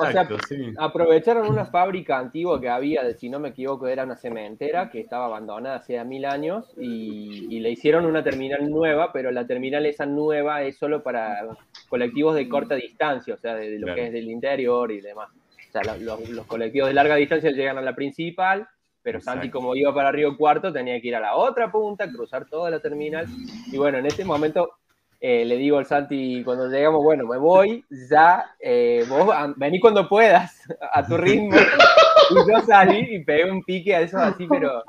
o 0.00 0.06
sea, 0.10 0.28
sí. 0.48 0.74
aprovecharon 0.76 1.46
una 1.48 1.64
fábrica 1.66 2.18
antigua 2.18 2.60
que 2.60 2.68
había, 2.68 3.04
de- 3.04 3.14
si 3.14 3.28
no 3.28 3.38
me 3.38 3.50
equivoco, 3.50 3.86
era 3.86 4.02
una 4.02 4.16
cementera 4.16 4.90
que 4.90 4.98
estaba 4.98 5.26
abandonada 5.26 5.76
hacía 5.76 6.02
mil 6.02 6.24
años 6.24 6.72
y, 6.76 7.46
y 7.54 7.60
le 7.60 7.70
hicieron 7.70 8.04
una 8.04 8.24
terminal 8.24 8.68
nueva, 8.68 9.12
pero 9.12 9.30
la 9.30 9.46
terminal 9.46 9.86
esa 9.86 10.06
nueva 10.06 10.64
es 10.64 10.76
solo 10.76 11.04
para 11.04 11.46
colectivos 11.88 12.34
de 12.34 12.48
corta 12.48 12.74
distancia, 12.74 13.34
o 13.34 13.38
sea, 13.38 13.54
de, 13.54 13.70
de 13.70 13.78
lo 13.78 13.84
Claro. 13.86 13.94
que 13.94 14.06
es 14.08 14.12
del 14.12 14.28
interior 14.28 14.90
y 14.90 15.00
demás. 15.00 15.28
O 15.30 15.70
sea, 15.72 15.82
lo- 15.84 15.96
los, 16.16 16.28
los 16.30 16.46
colectivos 16.46 16.88
de 16.88 16.94
larga 16.94 17.14
distancia 17.14 17.52
llegan 17.52 17.78
a 17.78 17.82
la 17.82 17.94
principal, 17.94 18.66
pero 19.06 19.20
Santi, 19.20 19.50
como 19.50 19.76
iba 19.76 19.94
para 19.94 20.10
Río 20.10 20.36
Cuarto, 20.36 20.72
tenía 20.72 21.00
que 21.00 21.06
ir 21.06 21.14
a 21.14 21.20
la 21.20 21.36
otra 21.36 21.70
punta, 21.70 22.10
cruzar 22.10 22.44
toda 22.46 22.70
la 22.70 22.80
terminal. 22.80 23.24
Y 23.70 23.78
bueno, 23.78 23.98
en 23.98 24.06
ese 24.06 24.24
momento 24.24 24.72
eh, 25.20 25.44
le 25.44 25.56
digo 25.56 25.78
al 25.78 25.86
Santi, 25.86 26.42
cuando 26.42 26.66
llegamos, 26.68 27.04
bueno, 27.04 27.24
me 27.24 27.38
voy, 27.38 27.84
ya, 28.10 28.44
eh, 28.58 29.04
vos 29.08 29.32
an- 29.32 29.54
vení 29.56 29.78
cuando 29.78 30.08
puedas, 30.08 30.60
a 30.92 31.06
tu 31.06 31.16
ritmo. 31.16 31.50
y 32.30 32.34
yo 32.34 32.60
salí 32.66 33.14
y 33.14 33.24
pegué 33.24 33.48
un 33.48 33.62
pique 33.62 33.94
a 33.94 34.00
esos 34.00 34.20
así, 34.20 34.44
pero 34.48 34.82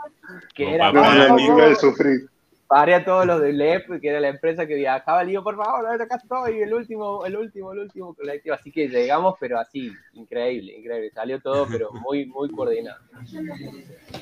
que 0.55 0.73
era 0.73 0.91
papá, 0.91 1.13
No, 1.13 1.35
mí, 1.35 1.45
amiga 1.45 1.67
de 1.67 1.75
sufrir. 1.75 2.27
Paré 2.67 2.95
a 2.95 3.05
todos 3.05 3.25
los 3.25 3.41
de 3.41 3.53
LEP, 3.53 3.99
que 4.01 4.09
era 4.09 4.19
la 4.19 4.27
empresa 4.29 4.67
que 4.67 4.75
viajaba, 4.75 5.23
le 5.23 5.29
digo, 5.31 5.43
por 5.43 5.55
favor, 5.55 5.85
acá 6.01 6.17
estoy, 6.17 6.59
el 6.61 6.73
último, 6.73 7.25
el 7.25 7.35
último, 7.37 7.71
el 7.73 7.79
último 7.79 8.13
colectivo. 8.13 8.55
Así 8.55 8.71
que 8.71 8.87
llegamos, 8.89 9.35
pero 9.39 9.59
así, 9.59 9.91
increíble, 10.13 10.73
increíble. 10.77 11.11
Salió 11.11 11.39
todo, 11.39 11.67
pero 11.69 11.91
muy, 11.93 12.25
muy 12.25 12.49
coordinado. 12.49 12.99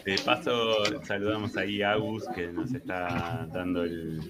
De 0.06 0.16
paso, 0.24 0.86
saludamos 1.04 1.56
ahí 1.58 1.82
a 1.82 1.94
Agus, 1.94 2.28
que 2.36 2.48
nos 2.48 2.72
está 2.74 3.48
dando 3.52 3.84
el- 3.84 4.22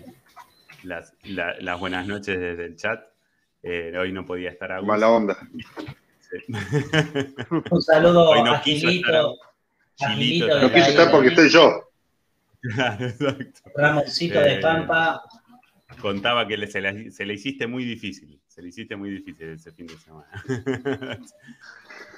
las, 0.83 1.13
la- 1.23 1.55
las 1.59 1.79
buenas 1.79 2.07
noches 2.07 2.39
desde 2.39 2.65
el 2.65 2.75
chat. 2.77 3.03
Eh, 3.63 3.91
hoy 3.97 4.11
no 4.11 4.25
podía 4.25 4.49
estar 4.51 4.71
Agus. 4.71 4.87
Mala 4.87 5.09
onda. 5.09 5.37
Sí. 6.19 6.53
Un 7.71 7.81
saludo 7.81 8.29
Hoy 8.29 8.43
no 8.43 8.53
a 8.53 8.61
quiso 8.61 8.87
Gilito. 8.87 9.07
a 9.09 9.35
también. 10.07 10.47
No 10.61 10.71
quise 10.71 10.89
estar 10.89 11.11
porque 11.11 11.29
estoy 11.29 11.49
yo. 11.49 11.84
Exacto. 12.99 13.71
Ramoncito 13.75 14.39
de 14.39 14.53
Eh, 14.55 14.59
Pampa. 14.61 15.21
Contaba 16.01 16.47
que 16.47 16.57
le- 16.57 16.67
se, 16.67 16.81
la, 16.81 16.93
se 17.11 17.25
le 17.25 17.33
hiciste 17.35 17.67
muy 17.67 17.83
difícil. 17.85 18.41
Se 18.47 18.61
le 18.61 18.69
hiciste 18.69 18.95
muy 18.95 19.09
difícil 19.09 19.49
ese 19.49 19.71
fin 19.71 19.87
de 19.87 19.97
semana. 19.97 20.27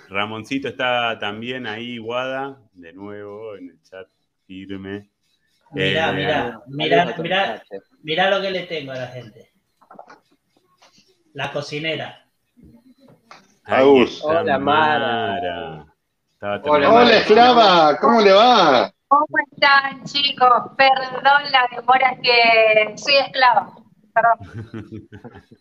Ramoncito 0.10 0.70
está 0.70 1.18
también 1.20 1.68
ahí, 1.68 1.98
Guada, 1.98 2.58
de 2.74 2.94
nuevo 2.94 3.56
en 3.58 3.70
el 3.72 3.82
chat, 3.84 4.08
firme. 4.46 5.10
Mirá, 5.72 6.10
Eh, 6.12 6.14
mirá, 6.14 6.62
mirá, 6.68 7.04
mirá, 8.04 8.30
lo 8.30 8.42
que 8.42 8.52
le 8.52 8.62
tengo 8.68 8.94
a 8.94 8.96
la 8.96 9.08
gente. 9.08 9.52
La 11.34 11.52
cocinera. 11.52 12.26
Agus. 13.66 14.22
Hola, 14.24 14.58
Mara. 14.58 15.86
Hola, 16.64 17.18
esclava, 17.18 17.98
¿cómo 18.00 18.22
le 18.22 18.32
va? 18.32 18.94
¿Cómo 19.08 19.26
están, 19.52 20.04
chicos? 20.04 20.72
Perdón 20.78 21.52
la 21.52 21.68
demora, 21.76 22.10
es 22.12 22.20
que 22.22 22.98
soy 22.98 23.16
esclava. 23.18 23.74
Perdón. 24.14 24.38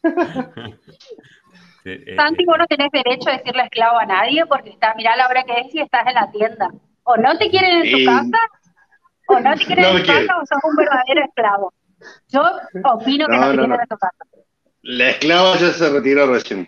Eh, 1.88 2.02
eh, 2.04 2.16
Santi, 2.16 2.44
vos 2.44 2.58
no 2.58 2.66
tenés 2.66 2.90
derecho 2.90 3.28
a 3.30 3.34
decirle 3.36 3.62
esclavo 3.62 3.96
a 4.00 4.06
nadie 4.06 4.44
porque 4.46 4.70
está, 4.70 4.92
mirá 4.96 5.14
la 5.14 5.28
hora 5.28 5.44
que 5.44 5.60
es 5.60 5.72
y 5.72 5.80
estás 5.80 6.04
en 6.08 6.14
la 6.14 6.28
tienda. 6.32 6.68
O 7.04 7.16
no 7.16 7.38
te 7.38 7.48
quieren 7.48 7.82
en 7.86 7.92
tu 7.92 7.98
Y- 7.98 8.04
casa, 8.04 8.38
o 9.28 9.38
no 9.38 9.54
te 9.56 9.64
quieren 9.66 9.84
No 9.84 9.90
en 9.90 10.00
tu 10.02 10.06
casa, 10.08 10.36
o 10.36 10.46
sos 10.46 10.58
un 10.64 10.74
verdadero 10.74 11.24
esclavo. 11.24 11.72
Yo 12.26 12.42
opino 12.92 13.26
que 13.28 13.32
No, 13.36 13.40
no, 13.40 13.50
te 13.52 13.56
no, 13.56 13.62
quieren 13.62 13.68
no. 13.70 13.80
en 13.80 13.88
tu 13.88 13.96
casa. 13.98 14.24
La 14.82 15.10
esclava 15.10 15.56
ya 15.58 15.70
se 15.72 15.90
retiró 15.90 16.26
recién. 16.26 16.66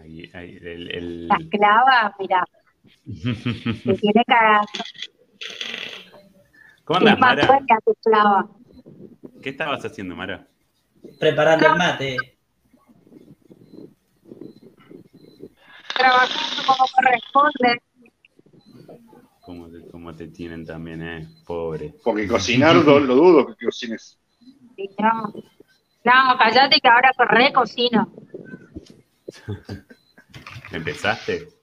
ahí, 0.00 0.30
ahí, 0.32 0.58
el- 0.62 0.90
el- 0.92 1.28
La 1.28 1.36
esclava, 1.36 2.14
mirá, 2.18 2.42
te 3.04 3.94
tiene 3.94 4.24
cagado. 4.26 4.66
¿Cómo 6.84 6.98
andas, 6.98 7.18
Mara? 7.18 7.60
¿Qué 9.42 9.50
estabas 9.50 9.84
haciendo, 9.84 10.14
Mara? 10.14 10.46
Preparando 11.18 11.66
el 11.66 11.74
mate. 11.76 12.16
Trabajando 15.96 16.62
como 16.66 16.84
corresponde. 16.94 17.82
¿Cómo 19.40 19.68
te, 19.68 19.88
cómo 19.90 20.14
te 20.14 20.28
tienen 20.28 20.64
también, 20.64 21.02
eh? 21.02 21.28
Pobre. 21.44 21.94
Porque 22.04 22.28
cocinar 22.28 22.76
lo, 22.76 23.00
lo 23.00 23.14
dudo 23.14 23.46
que 23.46 23.64
cocines. 23.64 24.18
Sí, 24.76 24.88
No, 24.98 25.32
no 26.04 26.38
callate 26.38 26.80
que 26.80 26.88
ahora 26.88 27.10
corre 27.16 27.52
cocino. 27.52 28.12
¿Empezaste? 30.72 31.61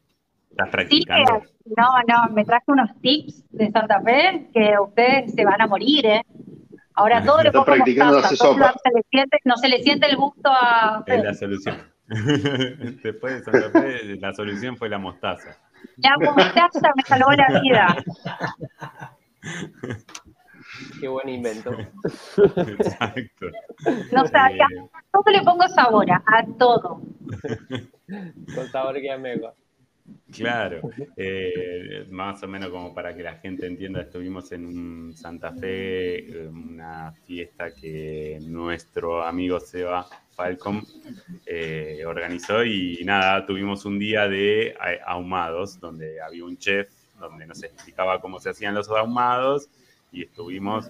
¿Estás 0.66 0.88
Sí, 0.89 1.06
practicando? 1.06 1.42
que- 1.42 1.48
no, 1.78 1.88
no, 2.08 2.34
me 2.34 2.46
traje 2.46 2.66
unos 2.68 2.89
tips 3.01 3.44
de 3.51 3.72
Santa 3.72 4.01
Fe 4.01 4.50
que 4.54 4.74
ustedes 4.82 5.34
se 5.34 5.46
van 5.46 5.62
a 5.62 5.68
morir, 5.68 6.06
¿eh? 6.06 6.22
Ahora 6.96 7.24
todo 7.24 7.42
pongo 7.51 7.66
practicando 7.66 8.13
mostaza, 8.16 8.34
hacer 8.36 8.38
todo 8.39 8.72
se 8.84 8.89
le 8.94 9.04
siente, 9.10 9.38
no 9.46 9.56
se 9.58 9.70
le 9.70 9.82
siente 9.84 10.08
el 10.10 10.18
gusto 10.18 10.50
a 10.51 11.04
Es 11.06 11.24
la 11.24 11.34
solución. 11.34 11.78
Después 13.04 13.34
de 13.36 13.44
Santa 13.44 13.70
Fe, 13.80 14.16
la 14.20 14.34
solución 14.34 14.75
fue 14.75 14.89
la 14.89 14.98
mostaza. 14.98 15.56
La 15.98 16.16
mostaza 16.20 16.92
me 16.96 17.04
salvó 17.04 17.32
la 17.32 17.62
vida. 17.62 17.96
Qué 21.00 21.08
buen 21.08 21.30
invento. 21.30 21.72
Exacto. 22.58 23.46
No 24.12 24.25
sabía, 24.28 24.66
Eh, 24.72 24.89
todo 25.12 25.24
le 25.32 25.42
pongo 25.42 25.68
sabor, 25.70 26.10
a 26.12 26.22
a 26.25 26.46
todo. 26.58 27.01
Con 28.56 28.68
sabor 28.72 28.96
que 28.96 29.12
amigo. 29.12 29.54
Claro, 30.32 30.82
eh, 31.18 32.06
más 32.10 32.42
o 32.44 32.48
menos 32.48 32.70
como 32.70 32.94
para 32.94 33.16
que 33.16 33.24
la 33.24 33.36
gente 33.36 33.66
entienda, 33.66 34.01
estuvimos 34.01 34.51
en 34.51 34.66
un 34.66 35.13
Santa 35.16 35.51
Fe, 35.54 36.48
una 36.48 37.12
fiesta 37.25 37.74
que 37.74 38.39
nuestro 38.42 39.24
amigo 39.24 39.60
Seba 39.60 40.08
Falcom 40.39 40.82
eh, 41.46 42.04
organizó 42.06 42.63
y 42.63 43.01
nada, 43.04 43.46
tuvimos 43.46 43.84
un 43.86 44.00
día 44.00 44.28
de 44.28 44.68
eh, 44.68 44.75
ahumados, 45.06 45.80
donde 45.80 46.22
había 46.22 46.46
un 46.46 46.58
chef, 46.58 46.89
donde 47.20 47.46
nos 47.46 47.62
explicaba 47.63 48.22
cómo 48.22 48.39
se 48.39 48.51
hacían 48.51 48.74
los 48.74 48.88
ahumados 48.89 49.68
y 50.12 50.24
estuvimos 50.24 50.89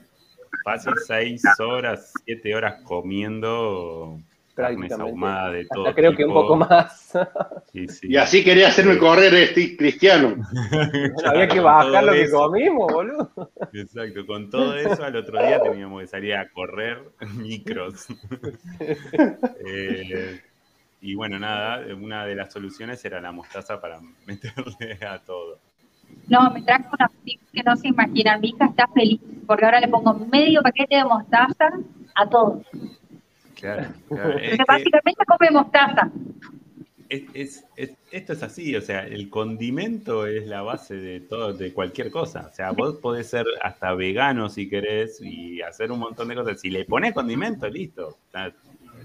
fácil 0.63 0.93
seis 1.05 1.41
horas, 1.59 2.13
siete 2.25 2.53
horas 2.53 2.81
comiendo 2.83 4.19
carnes 4.59 4.77
Prácticamente. 4.89 5.09
ahumadas 5.11 5.53
de 5.53 5.65
todo 5.65 5.83
Hasta 5.87 5.95
creo 5.95 6.15
que 6.15 6.25
un 6.25 6.33
poco 6.33 6.55
más. 6.57 7.11
Sí, 7.71 7.87
sí. 7.87 8.07
Y 8.09 8.17
así 8.17 8.43
quería 8.43 8.67
hacerme 8.67 8.97
correr 8.97 9.33
este 9.35 9.75
cristiano. 9.77 10.35
Bueno, 10.71 11.29
había 11.29 11.47
que 11.47 11.59
bajar 11.59 12.03
lo 12.03 12.11
que 12.11 12.21
eso. 12.23 12.37
comimos, 12.37 12.91
boludo. 12.91 13.51
Exacto, 13.73 14.25
con 14.25 14.49
todo 14.49 14.75
eso 14.75 15.03
al 15.03 15.15
otro 15.15 15.39
día 15.41 15.61
teníamos 15.61 16.01
que 16.01 16.07
salir 16.07 16.35
a 16.35 16.49
correr 16.49 17.01
micros. 17.35 18.07
Eh, 19.65 20.41
y 21.01 21.15
bueno, 21.15 21.39
nada, 21.39 21.85
una 21.95 22.25
de 22.25 22.35
las 22.35 22.51
soluciones 22.51 23.03
era 23.05 23.21
la 23.21 23.31
mostaza 23.31 23.79
para 23.79 23.99
meterle 24.25 24.97
a 25.07 25.19
todo. 25.19 25.59
No, 26.27 26.49
me 26.51 26.61
traje 26.61 26.85
unos 26.91 27.11
tips 27.23 27.43
que 27.53 27.63
no 27.63 27.75
se 27.75 27.87
imaginan. 27.87 28.41
Mi 28.41 28.49
hija 28.49 28.65
está 28.65 28.87
feliz 28.87 29.19
porque 29.47 29.65
ahora 29.65 29.79
le 29.79 29.87
pongo 29.87 30.13
medio 30.31 30.61
paquete 30.61 30.95
de 30.97 31.05
mostaza 31.05 31.69
a 32.15 32.29
todo. 32.29 32.61
Claro, 33.59 33.87
claro. 34.07 34.29
Es 34.39 34.41
Porque 34.41 34.57
que 34.57 34.63
básicamente 34.67 35.25
come 35.25 35.51
mostaza. 35.51 36.11
es- 37.09 37.23
es- 37.33 37.65
es- 37.75 37.93
esto 38.11 38.33
es 38.33 38.43
así, 38.43 38.75
o 38.75 38.81
sea, 38.81 39.05
el 39.05 39.29
condimento 39.29 40.27
es 40.27 40.45
la 40.47 40.61
base 40.61 40.95
de 40.95 41.19
todo, 41.21 41.53
de 41.53 41.73
cualquier 41.73 42.11
cosa. 42.11 42.47
O 42.51 42.53
sea, 42.53 42.71
vos 42.71 42.97
podés 42.97 43.29
ser 43.29 43.45
hasta 43.61 43.93
vegano 43.95 44.49
si 44.49 44.69
querés 44.69 45.19
y 45.21 45.61
hacer 45.61 45.91
un 45.91 45.99
montón 45.99 46.27
de 46.27 46.35
cosas. 46.35 46.59
Si 46.61 46.69
le 46.69 46.85
pones 46.85 47.13
condimento, 47.13 47.67
listo, 47.69 48.17
está 48.25 48.51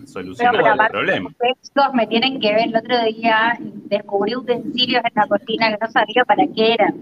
solucionado 0.06 0.56
pero 0.58 0.66
el 0.66 0.72
aparte, 0.74 0.92
problema. 0.92 1.30
los 1.74 1.94
me 1.94 2.06
tienen 2.06 2.40
que 2.40 2.52
ver. 2.52 2.68
El 2.68 2.76
otro 2.76 3.04
día 3.04 3.56
descubrí 3.60 4.36
utensilios 4.36 5.02
en 5.04 5.12
la 5.14 5.26
cocina 5.26 5.70
que 5.70 5.78
no 5.80 5.90
sabía 5.90 6.24
para 6.24 6.44
qué 6.54 6.74
eran. 6.74 6.94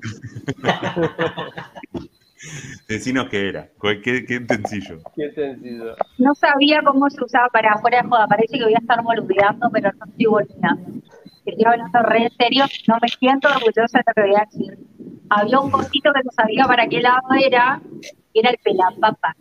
Decinos 2.88 3.28
qué 3.30 3.48
era. 3.48 3.68
¿Cuál- 3.78 4.00
¿Qué, 4.02 4.24
qué 4.24 4.36
utensilio? 4.38 5.00
Qué 5.16 5.30
sencillo. 5.32 5.94
No 6.18 6.34
sabía 6.34 6.80
cómo 6.84 7.08
se 7.10 7.22
usaba 7.24 7.48
para 7.48 7.72
afuera 7.72 8.02
de 8.02 8.08
joda. 8.08 8.26
Parece 8.26 8.58
que 8.58 8.64
voy 8.64 8.74
a 8.74 8.78
estar 8.78 9.02
boludeando, 9.02 9.68
pero 9.72 9.90
no 9.92 10.04
estoy 10.06 10.26
boludeando. 10.26 10.90
Estoy 11.44 11.64
hablando 11.64 12.02
re 12.02 12.22
en 12.24 12.30
serio. 12.36 12.64
No 12.86 12.98
me 13.00 13.08
siento 13.08 13.48
orgullosa 13.48 13.98
de 13.98 14.04
lo 14.06 14.14
que 14.14 14.20
voy 14.30 14.34
a 14.36 14.44
decir. 14.50 14.78
Había 15.30 15.60
un 15.60 15.70
cosito 15.70 16.10
que 16.12 16.22
no 16.24 16.30
sabía 16.32 16.64
para 16.64 16.86
qué 16.88 17.00
lado 17.00 17.20
era. 17.38 17.80
y 18.32 18.40
Era 18.40 18.50
el 18.50 18.58
pelapapa. 18.62 19.34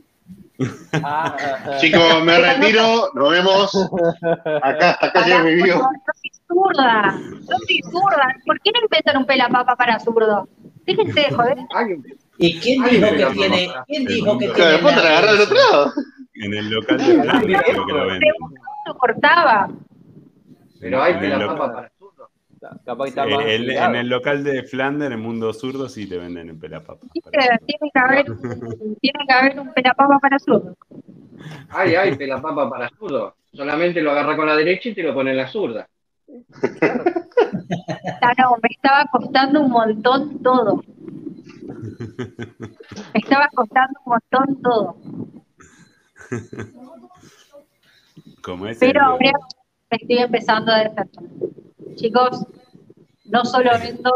Ah. 1.03 1.35
Chicos, 1.79 2.23
me 2.23 2.37
retiro, 2.39 3.11
nos 3.13 3.29
vemos. 3.31 3.89
Acá, 4.63 4.97
acá 4.99 5.25
llega 5.25 5.43
mi 5.43 5.53
video. 5.55 5.77
no 5.77 5.89
soy 6.15 6.31
zurda. 6.47 7.11
No 7.11 7.57
soy 7.67 7.79
zurda. 7.91 8.35
¿Por 8.45 8.59
qué 8.61 8.71
no 8.71 8.79
inventan 8.81 9.17
un 9.17 9.25
pelapapa 9.25 9.75
para 9.75 9.99
zurdo? 9.99 10.47
Déjense 10.85 11.19
de 11.19 11.31
joder. 11.35 11.57
¿Y 12.39 12.60
quién 12.60 12.84
Ay, 12.84 12.98
dijo 12.98 13.10
que 13.10 13.25
tiene? 13.34 13.70
¿Quién 13.88 14.06
dijo 14.06 14.38
que 14.38 14.50
Claro, 14.51 14.77
tiene? 14.79 15.32
Del 15.32 15.41
otro 15.41 15.56
lado. 15.56 15.91
En 16.36 16.53
el 16.53 16.70
local 16.70 16.98
de 16.98 17.03
Flanders 17.24 17.63
creo 17.65 17.86
que 17.86 17.94
lo 17.94 18.06
venden. 18.08 18.32
Lo 18.86 18.96
cortaba. 18.98 19.70
pero 20.79 21.01
hay 21.01 21.13
En 21.13 21.20
que 21.20 21.25
el 21.25 21.32
la 21.32 21.38
local- 21.39 21.58
papa 21.58 21.74
para 21.74 21.91
zurdo. 21.98 22.29
Capaz 22.86 23.03
que 23.06 23.10
está 23.10 23.25
Eh, 23.25 23.36
más 23.36 23.46
el- 23.46 23.70
en 23.72 23.96
el 23.96 24.08
local 24.10 24.44
de 24.44 24.63
Flanders, 24.63 25.13
en 25.13 25.20
Mundo 25.22 25.53
Zurdo, 25.53 25.89
sí 25.89 26.08
te 26.08 26.17
venden 26.17 26.50
en 26.50 26.60
pelapapa. 26.60 27.06
Viste, 27.13 27.29
Tiene 27.32 27.91
que 27.94 28.00
haber, 28.00 28.25
tiene 28.25 29.20
que 29.27 29.34
haber 29.34 29.60
un 29.60 29.74
pelapapa 29.74 30.20
para 30.20 30.38
zurdo. 30.39 30.75
Ay, 31.70 31.96
ay, 31.96 32.15
la 32.27 32.41
papa 32.41 32.70
para 32.70 32.89
zurdo. 32.89 33.36
Solamente 33.53 34.01
lo 34.01 34.12
agarra 34.12 34.36
con 34.36 34.46
la 34.48 34.56
derecha 34.56 34.89
y 34.89 34.94
te 34.94 35.01
lo 35.03 35.13
pone 35.13 35.32
en 35.32 35.38
la 35.38 35.48
zurda. 35.48 35.88
Ah, 38.22 38.34
no, 38.38 38.58
me 38.62 38.70
estaba 38.70 39.06
costando 39.12 39.62
un 39.62 39.72
montón 39.72 40.41
todo. 40.44 40.84
Me 41.99 43.19
estaba 43.19 43.47
costando 43.53 43.99
un 44.05 44.11
montón 44.13 44.61
todo. 44.61 44.97
Como 48.41 48.67
es 48.67 48.77
Pero 48.79 49.01
ahora 49.03 49.31
me 49.89 49.97
estoy 49.97 50.17
empezando 50.17 50.71
a 50.71 50.79
despertar. 50.79 51.23
Chicos, 51.95 52.45
no 53.25 53.45
solo 53.45 53.71
vendo, 53.79 54.11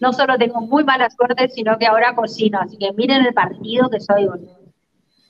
no 0.00 0.12
solo 0.12 0.36
tengo 0.38 0.60
muy 0.60 0.84
mala 0.84 1.08
suerte, 1.10 1.48
sino 1.48 1.78
que 1.78 1.86
ahora 1.86 2.14
cocino. 2.14 2.60
Así 2.60 2.76
que 2.78 2.92
miren 2.92 3.24
el 3.24 3.34
partido 3.34 3.88
que 3.90 4.00
soy, 4.00 4.26
boludo. 4.26 4.64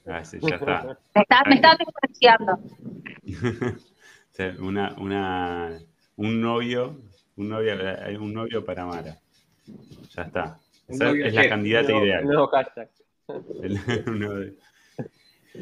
Ah, 0.07 0.25
sí, 0.25 0.39
ya 0.43 0.57
está. 0.57 0.99
Me 1.15 1.23
está, 1.23 1.43
me 1.47 1.55
está 1.55 1.77
despreciando. 1.79 2.53
O 2.55 2.59
sea, 4.31 4.55
una, 4.59 4.95
una, 4.99 5.79
un 6.17 6.41
novio, 6.41 7.01
un 7.37 7.49
novio, 7.49 7.75
un 8.21 8.35
novio 8.35 8.65
para 8.65 8.85
Mara. 8.85 9.17
Ya 10.15 10.23
está. 10.23 10.59
Esa 10.89 11.11
es 11.11 11.35
la 11.35 11.49
candidata 11.49 11.89
Nuevo- 11.91 12.05
ideal. 12.07 12.25
nuevo 12.25 12.47
hashtag. 12.49 12.91
El- 13.63 13.79
un 14.09 14.19
novio. 14.21 14.53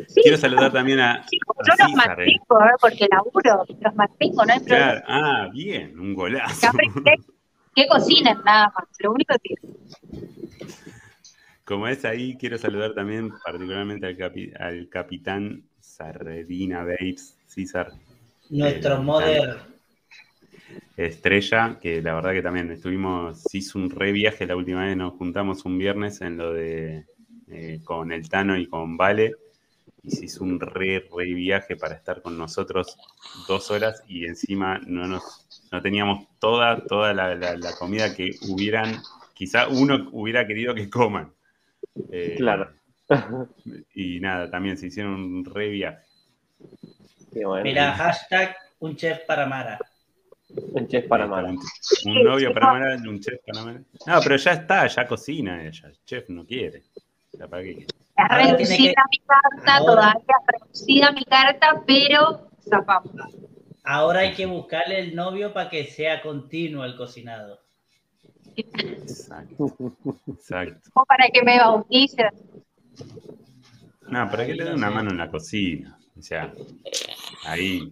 Sí, 0.09 0.23
Quiero 0.23 0.39
saludar 0.39 0.73
también 0.73 1.01
a, 1.01 1.23
chicos, 1.27 1.55
a 1.61 1.63
yo 1.77 1.85
los 1.85 1.95
mantengo, 1.95 2.61
¿eh? 2.65 2.71
porque 2.81 3.07
laburo, 3.11 3.65
los 3.79 3.95
mantengo, 3.95 4.45
no 4.47 4.53
hay 4.53 4.59
problema. 4.61 4.87
Claro, 4.87 5.05
ah, 5.07 5.49
bien, 5.53 5.99
un 6.01 6.15
golazo. 6.15 6.69
Que, 7.05 7.15
que 7.75 7.89
cocinen 7.89 8.39
nada 8.45 8.73
más, 8.75 8.89
lo 9.01 9.13
único 9.13 9.35
que 9.43 9.55
Como 11.65 11.87
es 11.89 12.05
ahí, 12.07 12.37
quiero 12.39 12.57
saludar 12.59 12.95
también 12.95 13.31
particularmente 13.45 14.07
al, 14.07 14.17
capi- 14.17 14.55
al 14.59 14.89
capitán 14.89 15.63
Sardina 15.79 16.85
Bates, 16.85 17.37
César 17.47 17.93
Nuestro 18.51 19.21
Eh. 19.21 19.57
Estrella, 20.97 21.79
que 21.81 22.03
la 22.03 22.15
verdad 22.15 22.33
que 22.33 22.43
también 22.43 22.71
estuvimos, 22.71 23.43
se 23.43 23.59
hizo 23.59 23.79
un 23.79 23.91
re 23.91 24.13
viaje 24.13 24.47
la 24.47 24.57
última 24.57 24.85
vez, 24.85 24.97
nos 24.97 25.15
juntamos 25.15 25.65
un 25.65 25.79
viernes 25.79 26.21
en 26.21 26.37
lo 26.37 26.53
de 26.53 27.07
eh, 27.49 27.81
con 27.85 28.13
el 28.13 28.29
Tano 28.29 28.57
y 28.59 28.67
con 28.67 28.97
Vale, 28.97 29.35
y 30.03 30.11
se 30.11 30.27
hizo 30.27 30.45
un 30.45 30.59
re, 30.61 31.05
re 31.17 31.35
viaje 31.35 31.77
para 31.77 31.95
estar 31.95 32.23
con 32.23 32.37
nosotros 32.39 32.97
dos 33.49 33.71
horas 33.71 34.03
y 34.09 34.27
encima 34.27 34.81
no 34.87 35.07
nos 35.07 35.47
no 35.71 35.81
teníamos 35.81 36.27
toda, 36.39 36.85
toda 36.85 37.15
la, 37.15 37.35
la- 37.35 37.57
la 37.57 37.73
comida 37.77 38.15
que 38.15 38.33
hubieran, 38.49 38.97
quizá 39.33 39.69
uno 39.69 40.09
hubiera 40.13 40.47
querido 40.47 40.75
que 40.75 40.91
coman. 40.91 41.33
Eh, 42.11 42.35
Claro. 42.37 42.71
Y 43.95 44.21
nada, 44.21 44.51
también 44.51 44.77
se 44.77 44.87
hicieron 44.89 45.15
un 45.15 45.45
re 45.45 45.69
viaje. 45.69 46.03
Bueno. 47.33 47.65
Mira, 47.65 47.93
hashtag 47.93 48.55
un 48.81 48.97
chef 48.97 49.21
para 49.27 49.47
Mara. 49.47 49.79
Un 50.55 50.89
chef 50.89 51.07
para 51.07 51.27
Mara. 51.27 51.49
Un, 51.49 52.23
novio 52.25 52.53
para 52.53 52.73
Mara, 52.73 52.97
un 52.97 53.21
chef 53.21 53.41
para 53.47 53.65
Mara. 53.65 53.81
No, 54.07 54.21
pero 54.23 54.37
ya 54.37 54.53
está, 54.53 54.87
ya 54.87 55.07
cocina 55.07 55.65
ella. 55.65 55.89
El 55.89 55.99
chef 56.05 56.29
no 56.29 56.45
quiere. 56.45 56.83
Ahora 58.17 58.57
tiene 58.57 58.57
reducida 58.57 59.05
mi 59.11 59.19
carta, 59.27 59.77
Ahora- 59.77 60.13
todavía 60.13 60.37
reducida 60.47 61.13
mi 61.13 61.25
carta, 61.25 61.83
pero 61.87 62.51
zafamos. 62.69 63.13
Ahora 63.85 64.21
hay 64.21 64.35
que 64.35 64.47
buscarle 64.47 65.01
el 65.01 65.15
novio 65.15 65.53
para 65.53 65.69
que 65.69 65.85
sea 65.87 66.21
continuo 66.23 66.85
el 66.85 66.97
cocinado. 66.97 67.59
Exacto. 68.55 69.75
Exacto. 70.29 70.91
O 70.95 71.05
para 71.05 71.29
que 71.29 71.43
me 71.43 71.59
bautices. 71.59 72.33
No, 74.09 74.31
para 74.31 74.47
que 74.47 74.55
le 74.55 74.65
dé 74.65 74.75
una 74.75 74.91
mano 74.91 75.11
en 75.11 75.17
la 75.19 75.31
cocina. 75.31 75.99
O 76.19 76.23
sea, 76.23 76.53
ahí, 77.47 77.91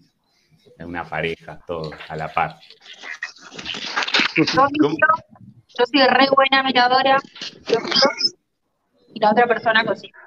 una 0.84 1.04
pareja, 1.04 1.60
todo, 1.66 1.90
a 2.08 2.16
la 2.16 2.32
par. 2.32 2.56
Yo, 4.36 4.44
¿Cómo? 4.54 4.68
miro, 4.70 5.08
yo 5.68 5.84
soy 5.86 6.06
re 6.06 6.28
buena 6.34 6.62
miradora, 6.62 7.18
y 9.14 9.20
la 9.20 9.30
otra 9.30 9.46
persona 9.46 9.84
cocina. 9.84 10.18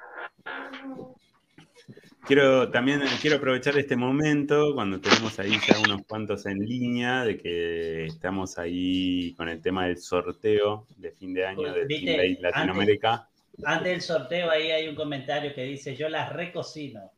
Quiero 2.26 2.70
también 2.70 3.02
quiero 3.20 3.36
aprovechar 3.36 3.76
este 3.76 3.96
momento 3.96 4.74
cuando 4.74 4.98
tenemos 4.98 5.38
ahí 5.38 5.58
ya 5.68 5.78
unos 5.78 6.06
cuantos 6.06 6.46
en 6.46 6.58
línea 6.58 7.22
de 7.22 7.36
que 7.36 8.06
estamos 8.06 8.56
ahí 8.56 9.34
con 9.36 9.50
el 9.50 9.60
tema 9.60 9.86
del 9.86 9.98
sorteo 9.98 10.86
de 10.96 11.10
fin 11.10 11.34
de 11.34 11.44
año 11.44 11.70
de 11.70 11.84
Team 11.84 12.36
Latinoamérica. 12.40 13.28
Antes 13.62 13.92
del 13.92 14.00
sorteo 14.00 14.50
ahí 14.50 14.70
hay 14.70 14.88
un 14.88 14.94
comentario 14.94 15.54
que 15.54 15.64
dice 15.64 15.94
yo 15.96 16.08
las 16.08 16.32
recocino. 16.32 17.12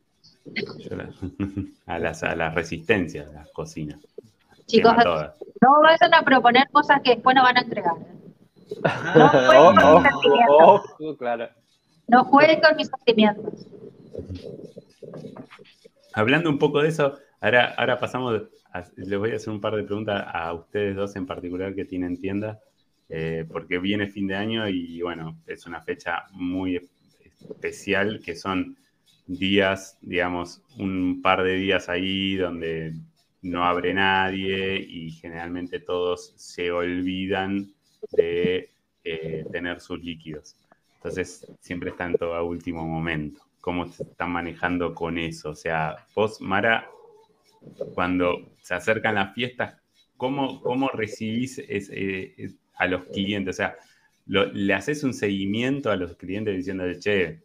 La- 0.90 1.10
a, 1.94 1.98
las, 1.98 2.22
a 2.22 2.34
las 2.34 2.54
resistencias, 2.54 3.32
las 3.32 3.48
cocinas. 3.50 4.00
Chicos, 4.66 4.94
no 4.96 5.80
vayan 5.82 6.14
a 6.14 6.22
proponer 6.22 6.68
cosas 6.72 7.00
que 7.02 7.10
después 7.14 7.36
no 7.36 7.42
van 7.42 7.56
a 7.58 7.60
entregar. 7.60 7.94
No, 9.14 9.26
oh, 9.26 10.02
sentimientos. 10.02 10.46
oh, 10.48 10.82
oh, 11.00 11.16
claro. 11.16 11.48
No 12.08 12.24
jueguen 12.24 12.60
con 12.60 12.76
mis 12.76 12.88
sentimientos. 12.88 13.66
Hablando 16.12 16.50
un 16.50 16.58
poco 16.58 16.82
de 16.82 16.88
eso, 16.88 17.18
ahora, 17.40 17.74
ahora 17.76 17.98
pasamos, 17.98 18.42
a- 18.72 18.84
les 18.96 19.18
voy 19.18 19.32
a 19.32 19.36
hacer 19.36 19.50
un 19.52 19.60
par 19.60 19.74
de 19.76 19.82
preguntas 19.84 20.24
a 20.32 20.52
ustedes 20.52 20.96
dos 20.96 21.14
en 21.16 21.26
particular 21.26 21.74
que 21.74 21.84
tienen 21.84 22.18
tienda, 22.18 22.60
eh, 23.08 23.44
porque 23.50 23.78
viene 23.78 24.08
fin 24.08 24.26
de 24.26 24.34
año 24.36 24.68
y 24.68 25.00
bueno, 25.02 25.38
es 25.46 25.66
una 25.66 25.80
fecha 25.80 26.24
muy 26.32 26.80
especial 27.40 28.20
que 28.24 28.34
son 28.34 28.76
días, 29.26 29.98
digamos, 30.00 30.62
un 30.78 31.20
par 31.22 31.42
de 31.42 31.54
días 31.54 31.88
ahí 31.88 32.36
donde 32.36 32.94
no 33.42 33.64
abre 33.64 33.94
nadie 33.94 34.76
y 34.78 35.10
generalmente 35.10 35.80
todos 35.80 36.32
se 36.36 36.70
olvidan 36.70 37.72
de 38.12 38.70
eh, 39.04 39.44
tener 39.52 39.80
sus 39.80 40.02
líquidos. 40.02 40.56
Entonces 40.96 41.46
siempre 41.60 41.90
están 41.90 42.14
todo 42.14 42.34
a 42.34 42.42
último 42.42 42.86
momento. 42.86 43.40
¿Cómo 43.60 43.86
se 43.86 44.04
están 44.04 44.30
manejando 44.30 44.94
con 44.94 45.18
eso? 45.18 45.50
O 45.50 45.54
sea, 45.54 45.96
vos, 46.14 46.40
Mara, 46.40 46.88
cuando 47.94 48.52
se 48.60 48.74
acercan 48.74 49.16
las 49.16 49.34
fiestas, 49.34 49.76
¿cómo, 50.16 50.60
cómo 50.60 50.88
recibís 50.88 51.58
eh, 51.58 52.54
a 52.76 52.86
los 52.86 53.04
clientes? 53.06 53.54
O 53.54 53.56
sea, 53.56 53.76
¿le 54.26 54.74
haces 54.74 55.02
un 55.04 55.14
seguimiento 55.14 55.90
a 55.90 55.96
los 55.96 56.16
clientes 56.16 56.56
diciéndole, 56.56 56.98
che, 56.98 57.40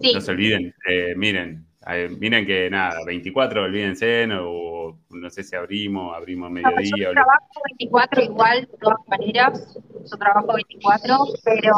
Sí, 0.00 0.12
no 0.14 0.20
se 0.20 0.30
olviden, 0.32 0.74
eh, 0.88 1.14
miren, 1.16 1.66
eh, 1.86 2.08
miren 2.18 2.46
que 2.46 2.68
nada, 2.70 3.04
24, 3.04 3.62
olvídense, 3.62 4.26
no, 4.26 4.42
o 4.50 4.98
no 5.10 5.30
sé 5.30 5.42
si 5.42 5.56
abrimos, 5.56 6.14
abrimos 6.16 6.50
no, 6.50 6.58
yo 6.60 6.66
mediodía. 6.68 7.08
o 7.10 7.14
lo- 7.14 7.22
trabajo 7.22 7.60
24 7.78 8.22
igual, 8.22 8.60
de 8.70 8.78
todas 8.78 8.98
maneras. 9.08 9.78
Yo 10.10 10.16
trabajo 10.18 10.52
24, 10.54 11.16
pero 11.44 11.72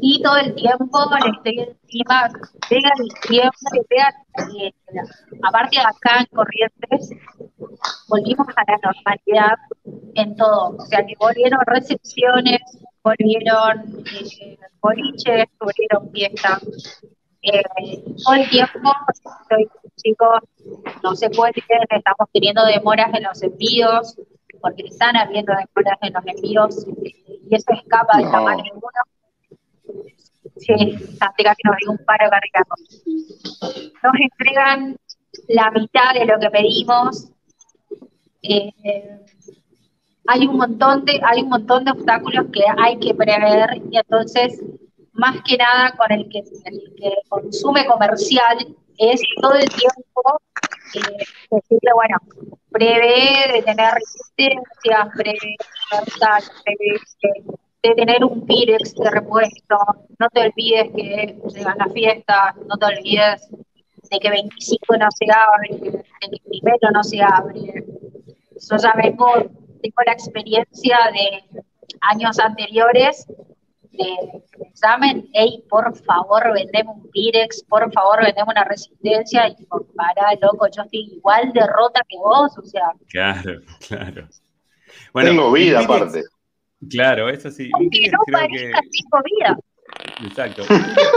sí 0.00 0.20
todo 0.22 0.36
el 0.38 0.54
tiempo 0.54 0.98
le 1.24 1.30
estoy 1.30 1.58
encima. 1.82 2.28
Llega 2.70 2.90
diciembre, 2.98 3.86
llega, 3.90 4.08
eh, 4.64 4.72
aparte 5.42 5.76
de 5.76 5.82
acá 5.82 6.20
en 6.20 6.26
Corrientes, 6.26 7.10
volvimos 8.08 8.46
a 8.56 8.64
la 8.72 8.78
normalidad 8.82 9.56
en 10.14 10.36
todo. 10.36 10.76
O 10.76 10.80
sea, 10.86 11.04
que 11.06 11.14
volvieron 11.18 11.58
recepciones, 11.66 12.60
volvieron 13.02 14.04
eh, 14.06 14.58
boliches, 14.80 15.46
volvieron 15.58 16.10
fiestas. 16.12 16.62
Eh, 17.42 17.62
todo 18.24 18.34
el 18.34 18.48
tiempo 18.50 18.92
estoy, 19.12 19.68
chicos, 19.96 20.40
no 21.02 21.16
se 21.16 21.28
puede 21.30 21.52
creer, 21.52 21.86
estamos 21.90 22.28
teniendo 22.32 22.64
demoras 22.64 23.12
en 23.14 23.24
los 23.24 23.42
envíos, 23.42 24.16
porque 24.60 24.84
están 24.84 25.16
habiendo 25.16 25.52
demoras 25.52 25.98
en 26.02 26.12
los 26.12 26.26
envíos, 26.26 26.86
y 27.50 27.54
eso 27.54 27.72
escapa 27.72 28.18
de 28.18 28.24
la 28.24 28.30
No. 28.30 28.42
mano 28.44 28.62
de 28.62 28.70
uno. 28.72 30.02
Sí, 30.56 30.74
casi 31.18 31.62
nos 31.64 31.76
dio 31.80 31.90
un 31.90 31.98
paro 32.04 32.30
cardíaco. 32.30 32.76
Nos 34.02 34.14
entregan 34.20 34.96
la 35.48 35.70
mitad 35.72 36.14
de 36.14 36.26
lo 36.26 36.38
que 36.38 36.50
pedimos. 36.50 37.30
Eh, 38.42 38.72
hay 40.26 40.46
un 40.46 40.56
montón 40.56 41.04
de, 41.04 41.20
hay 41.24 41.42
un 41.42 41.48
montón 41.48 41.84
de 41.84 41.90
obstáculos 41.92 42.46
que 42.52 42.62
hay 42.78 42.98
que 42.98 43.14
prever 43.14 43.82
y 43.90 43.96
entonces, 43.96 44.62
más 45.12 45.36
que 45.42 45.56
nada 45.56 45.92
con 45.96 46.12
el 46.12 46.28
que, 46.28 46.38
el 46.38 46.94
que 46.96 47.14
consume 47.28 47.86
comercial, 47.86 48.58
es 48.98 49.20
todo 49.40 49.54
el 49.54 49.68
tiempo 49.68 50.22
eh, 50.94 51.24
decirle, 51.50 51.90
bueno, 51.94 52.18
prevé 52.70 53.52
de 53.52 53.62
tener 53.62 53.94
resistencias, 53.94 55.08
prevé 55.16 55.56
de 57.82 57.94
tener 57.94 58.24
un 58.24 58.46
Pirex 58.46 58.94
de 58.94 59.10
repuesto, 59.10 59.76
no 60.18 60.28
te 60.32 60.40
olvides 60.40 60.90
que 60.94 61.36
llegan 61.48 61.78
las 61.78 61.92
fiestas, 61.92 62.56
no 62.68 62.76
te 62.76 62.86
olvides 62.86 63.48
de 64.10 64.18
que 64.20 64.30
25 64.30 64.96
no 64.98 65.08
se 65.10 65.26
abre, 65.32 65.90
de 65.90 66.30
que 66.30 66.42
primero 66.48 66.90
no 66.92 67.02
se 67.02 67.20
abre. 67.22 67.84
Yo 68.70 68.76
ya 68.76 68.92
vengo, 68.94 69.26
tengo 69.82 69.96
la 70.06 70.12
experiencia 70.12 70.98
de 71.12 71.62
años 72.00 72.38
anteriores 72.38 73.26
de 73.92 74.16
llamen, 74.82 75.28
hey, 75.34 75.62
por 75.68 75.94
favor, 76.04 76.52
vendeme 76.54 76.90
un 76.90 77.10
Pirex, 77.10 77.62
por 77.64 77.92
favor, 77.92 78.24
vendeme 78.24 78.48
una 78.50 78.64
resistencia, 78.64 79.48
y 79.48 79.54
digo, 79.56 79.86
pará, 79.94 80.34
loco, 80.40 80.66
yo 80.74 80.82
estoy 80.82 81.10
igual 81.12 81.52
de 81.52 81.66
rota 81.66 82.00
que 82.08 82.16
vos, 82.16 82.56
o 82.56 82.62
sea, 82.62 82.92
Claro, 83.08 83.60
claro. 83.88 84.28
Tengo 85.14 85.48
un 85.48 85.54
vida 85.54 85.80
aparte. 85.80 86.22
Claro, 86.88 87.28
eso 87.28 87.50
sí. 87.50 87.66
Un 87.66 87.74
aunque 87.74 87.98
Pirex 87.98 88.12
no 88.12 88.18
creo 88.24 88.38
que, 88.38 88.48
parezca, 88.48 88.80
tengo 88.80 89.22
vida. 89.24 89.58
Exacto. 90.24 90.62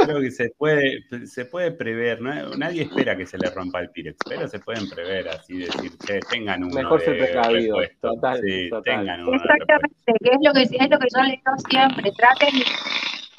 Creo 0.05 0.19
que 0.19 0.31
se 0.31 0.49
puede, 0.57 1.03
se 1.25 1.45
puede 1.45 1.71
prever. 1.71 2.21
¿no? 2.21 2.31
Nadie 2.57 2.83
espera 2.83 3.15
que 3.15 3.25
se 3.25 3.37
le 3.37 3.49
rompa 3.49 3.79
el 3.79 3.89
Pirex, 3.91 4.17
pero 4.27 4.47
se 4.47 4.59
pueden 4.59 4.89
prever 4.89 5.29
así, 5.29 5.57
decir, 5.59 5.97
che, 6.05 6.19
tengan 6.31 6.63
uno 6.63 6.73
Mejor 6.75 7.01
ser 7.01 7.19
de 7.19 7.25
precavido, 7.25 7.79
repuesto. 7.79 8.09
total, 8.09 8.41
sí, 8.41 8.69
total. 8.69 8.83
tengan 8.83 9.21
uno. 9.21 9.35
Exactamente, 9.35 9.95
que 10.05 10.29
es 10.29 10.39
lo 10.43 10.53
que, 10.53 10.61
es 10.61 10.89
lo 10.89 10.99
que 10.99 11.07
yo 11.15 11.21
les 11.23 11.31
digo 11.31 11.57
siempre, 11.69 12.11
traten 12.17 12.55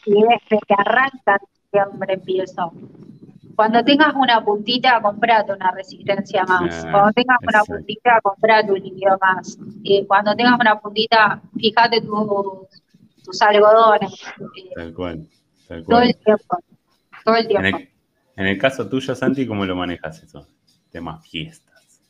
y 0.06 0.22
desde 0.22 0.60
que 0.66 0.74
arrancan 0.76 1.38
siempre 1.70 2.14
empiezo. 2.14 2.72
Cuando 3.56 3.82
tengas 3.82 4.14
una 4.14 4.44
puntita, 4.44 5.00
comprate 5.00 5.52
una 5.54 5.70
resistencia 5.70 6.44
más. 6.44 6.84
Ah, 6.84 6.90
Cuando 6.92 7.12
tengas 7.12 7.38
una 7.42 7.62
puntita, 7.64 8.20
comprate 8.22 8.70
un 8.70 8.80
líquido 8.80 9.16
más. 9.18 9.58
Y 9.82 10.04
cuando 10.06 10.36
tengas 10.36 10.60
una 10.60 10.78
puntita, 10.78 11.40
fíjate 11.58 12.02
tus, 12.02 12.82
algodones. 13.40 14.12
eh, 14.12 14.70
Tal 14.74 14.94
cual. 14.94 15.28
Tal 15.68 15.78
todo 15.84 15.86
cual. 15.98 16.08
el 16.08 16.16
tiempo. 16.16 16.58
Todo 17.24 17.34
el 17.36 17.42
En 17.42 17.48
tiempo. 17.48 17.78
el, 17.78 17.88
en 18.36 18.46
el 18.46 18.58
caso 18.58 18.88
tuyo, 18.88 19.14
Santi, 19.14 19.46
¿cómo 19.46 19.64
lo 19.64 19.76
manejas 19.76 20.22
eso? 20.22 20.46
Temas 20.90 21.26
fiestas. 21.28 22.00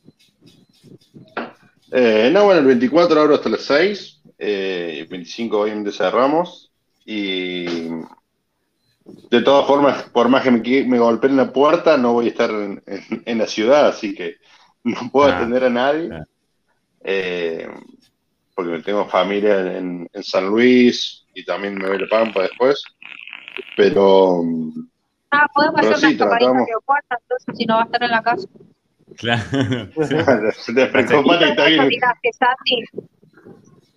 Eh, 1.92 2.31
no, 2.33 2.44
bueno, 2.44 2.61
el 2.61 2.66
24 2.66 3.20
abro 3.20 3.35
hasta 3.37 3.48
las 3.48 3.62
6, 3.62 4.20
eh, 4.38 4.98
el 5.00 5.07
25 5.07 5.61
obviamente 5.61 5.92
cerramos 5.92 6.72
y 7.05 7.88
de 9.31 9.40
todas 9.42 9.66
formas, 9.66 10.02
por 10.11 10.29
más 10.29 10.42
que 10.42 10.50
me, 10.50 10.98
golpeen 10.98 11.37
la 11.37 11.52
puerta, 11.52 11.96
no 11.96 12.12
voy 12.14 12.26
a 12.26 12.31
estar 12.31 12.50
en, 12.50 12.83
en- 12.87 13.22
en 13.24 13.38
la 13.38 13.46
ciudad, 13.46 13.87
así 13.88 14.14
que 14.14 14.35
no 14.85 15.11
puedo 15.12 15.31
Ah, 15.31 15.37
atender 15.37 15.64
a 15.64 15.70
nadie, 15.70 16.11
eh, 17.05 17.68
porque 18.57 18.83
tengo 18.83 19.07
familia 19.09 19.61
en, 19.79 20.09
en 20.12 20.25
San 20.25 20.49
Luis 20.49 21.27
y 21.35 21.45
también 21.45 21.77
me 21.77 21.88
voy 21.88 21.99
a 21.99 22.01
La 22.03 22.09
Pampa 22.09 22.42
después, 22.45 22.83
pero 23.77 24.42
Ah, 25.31 25.47
podemos 25.55 25.81
pero 25.81 25.95
hacer 25.95 25.99
sí, 25.99 26.07
una 26.07 26.11
escapadita 26.11 26.47
tratamos. 26.49 26.66
de 26.66 26.73
cuarta, 26.85 27.16
entonces 27.21 27.55
si 27.57 27.64
no 27.66 27.75
va 27.77 27.83
a 27.83 27.85
estar 27.85 28.03
en 28.03 28.11
la 28.11 28.23
casa. 28.23 28.49
Claro. 29.16 29.42
te 30.75 30.87
preocupa 30.88 31.38
que 31.38 31.49
está 31.51 31.66
bien, 31.66 31.95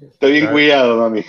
está 0.02 0.28
bien 0.28 0.48
cuidado, 0.48 0.98
mami. 0.98 1.24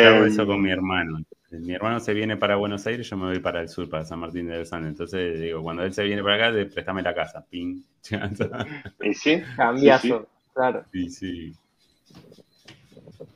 Hago 0.00 0.24
Eh, 0.24 0.26
eso 0.26 0.46
con 0.46 0.62
mi 0.62 0.70
hermano. 0.70 1.18
Mi 1.50 1.74
hermano 1.74 2.00
se 2.00 2.12
viene 2.14 2.36
para 2.36 2.56
Buenos 2.56 2.86
Aires, 2.86 3.08
yo 3.08 3.16
me 3.16 3.26
voy 3.26 3.38
para 3.40 3.60
el 3.60 3.68
sur, 3.68 3.88
para 3.88 4.04
San 4.04 4.18
Martín 4.20 4.48
de 4.48 4.58
los 4.58 4.72
Andes. 4.72 4.90
Entonces 4.90 5.40
digo, 5.40 5.62
cuando 5.62 5.84
él 5.84 5.92
se 5.92 6.04
viene 6.04 6.22
para 6.22 6.48
acá, 6.48 6.70
préstame 6.72 7.02
la 7.02 7.14
casa. 7.14 7.44
Ping. 7.48 7.82
y 9.00 9.14
sí, 9.14 9.42
Cambiazo, 9.56 10.06
Sí, 10.06 10.08
sí. 10.08 10.26
Claro. 10.56 10.86
Sí, 10.92 11.10
sí. 11.10 11.52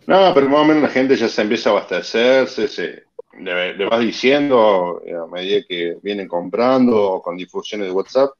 No, 0.06 0.32
pero 0.34 0.48
más 0.48 0.60
o 0.60 0.64
menos 0.64 0.82
la 0.82 0.88
gente 0.88 1.16
ya 1.16 1.28
se 1.28 1.42
empieza 1.42 1.70
a 1.70 1.72
abastecerse, 1.72 2.68
se, 2.68 3.04
le, 3.38 3.74
le 3.76 3.86
vas 3.86 4.00
diciendo 4.00 5.00
eh, 5.04 5.14
a 5.14 5.26
medida 5.26 5.60
que 5.68 5.96
vienen 6.02 6.26
comprando 6.28 7.12
o 7.14 7.22
con 7.22 7.36
difusiones 7.36 7.86
de 7.88 7.92
WhatsApp, 7.92 8.30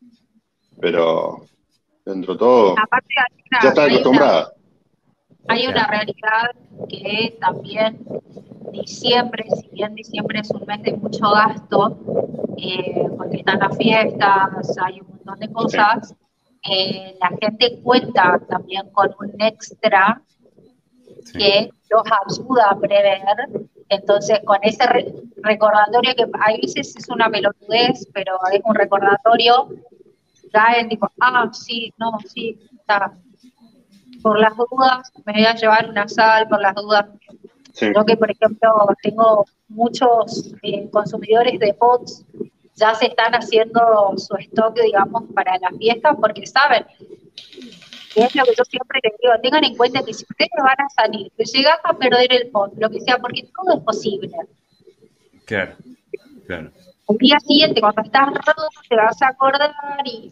pero 0.81 1.47
dentro 2.05 2.35
de 2.35 2.39
todo 2.39 2.75
Aparte, 2.77 3.15
una, 3.51 3.61
ya 3.63 3.69
está 3.71 3.83
hay 3.83 3.89
una- 3.89 3.95
acostumbrada. 3.97 4.53
Hay 5.49 5.67
una 5.67 5.87
realidad 5.87 6.51
que 6.89 7.37
también 7.41 7.99
diciembre, 8.73 9.45
si 9.51 9.69
bien 9.73 9.95
diciembre 9.95 10.41
es 10.41 10.51
un 10.51 10.65
mes 10.67 10.83
de 10.83 10.93
mucho 10.93 11.31
gasto, 11.31 11.99
eh, 12.57 13.05
porque 13.17 13.39
están 13.39 13.59
las 13.59 13.77
fiestas, 13.77 14.77
hay 14.85 15.01
un 15.01 15.09
montón 15.09 15.39
de 15.41 15.53
cosas, 15.53 16.15
eh, 16.63 17.17
la 17.21 17.29
gente 17.41 17.81
cuenta 17.83 18.41
también 18.49 18.91
con 18.91 19.15
un 19.19 19.41
extra 19.41 20.23
sí. 21.25 21.39
que 21.39 21.71
los 21.91 22.03
ayuda 22.05 22.71
a 22.71 22.79
prever. 22.79 23.21
Entonces, 23.89 24.41
con 24.45 24.59
ese 24.63 24.87
re- 24.87 25.13
recordatorio 25.43 26.15
que 26.15 26.23
a 26.23 26.53
veces 26.53 26.95
es 26.97 27.09
una 27.09 27.29
pelotudez, 27.29 28.07
pero 28.13 28.39
es 28.53 28.61
un 28.65 28.75
recordatorio, 28.75 29.69
caen 30.53 30.89
tipo, 30.89 31.09
ah, 31.21 31.51
sí, 31.53 31.93
no, 31.99 32.13
sí, 32.27 32.59
está. 32.73 33.13
Por 34.23 34.39
las 34.39 34.55
dudas, 34.57 35.11
me 35.25 35.33
voy 35.33 35.45
a 35.45 35.55
llevar 35.55 35.89
una 35.89 36.07
sal, 36.07 36.47
por 36.49 36.61
las 36.61 36.75
dudas. 36.75 37.07
Sí. 37.73 37.87
Yo 37.95 38.05
que, 38.05 38.17
por 38.17 38.31
ejemplo, 38.31 38.71
tengo 39.03 39.45
muchos 39.69 40.53
eh, 40.63 40.89
consumidores 40.91 41.59
de 41.59 41.73
pots, 41.75 42.25
ya 42.77 42.95
se 42.95 43.07
están 43.07 43.33
haciendo 43.35 44.15
su 44.17 44.35
stock, 44.37 44.79
digamos, 44.81 45.25
para 45.35 45.59
las 45.59 45.77
fiestas, 45.79 46.17
porque 46.21 46.47
saben, 46.47 46.85
y 48.17 48.23
es 48.23 48.35
lo 48.35 48.45
que 48.45 48.55
yo 48.57 48.65
siempre 48.65 49.01
les 49.05 49.13
digo, 49.23 49.33
tengan 49.43 49.65
en 49.65 49.77
cuenta 49.77 50.03
que 50.05 50.13
si 50.15 50.25
ustedes 50.29 50.51
van 50.59 50.81
a 50.81 50.89
salir, 50.89 51.31
que 51.37 51.45
llegas 51.45 51.79
a 51.85 51.93
perder 51.97 52.33
el 52.33 52.49
pot, 52.51 52.73
lo 52.79 52.91
que 52.91 53.01
sea, 53.01 53.19
porque 53.19 53.45
todo 53.55 53.79
es 53.79 53.85
posible. 53.85 54.31
Claro, 55.45 55.77
claro. 56.47 56.71
El 57.09 57.19
día 57.19 57.39
siguiente, 57.41 57.81
cuando 57.81 58.03
estás 58.03 58.29
roto, 58.29 58.69
te 58.89 58.97
vas 58.97 59.21
a 59.23 59.29
acordar 59.29 59.73
y 60.05 60.31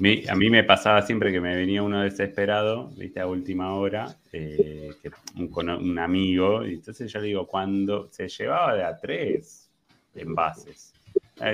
Mi- 0.00 0.26
a 0.28 0.34
mí 0.34 0.50
me 0.50 0.64
pasaba 0.64 1.02
siempre 1.02 1.30
que 1.30 1.40
me 1.40 1.54
venía 1.54 1.82
uno 1.82 2.02
desesperado, 2.02 2.88
viste, 2.96 3.20
a 3.20 3.28
última 3.28 3.74
hora, 3.76 4.06
eh, 4.32 4.90
que 5.00 5.10
un, 5.36 5.48
cono- 5.48 5.78
un 5.78 5.98
amigo, 6.00 6.66
y 6.66 6.74
entonces 6.74 7.12
yo 7.12 7.20
le 7.20 7.28
digo, 7.28 7.46
cuando 7.46 8.08
se 8.10 8.28
llevaba 8.28 8.74
de 8.74 8.82
a 8.84 8.96
tres 8.96 9.70
envases, 10.16 10.93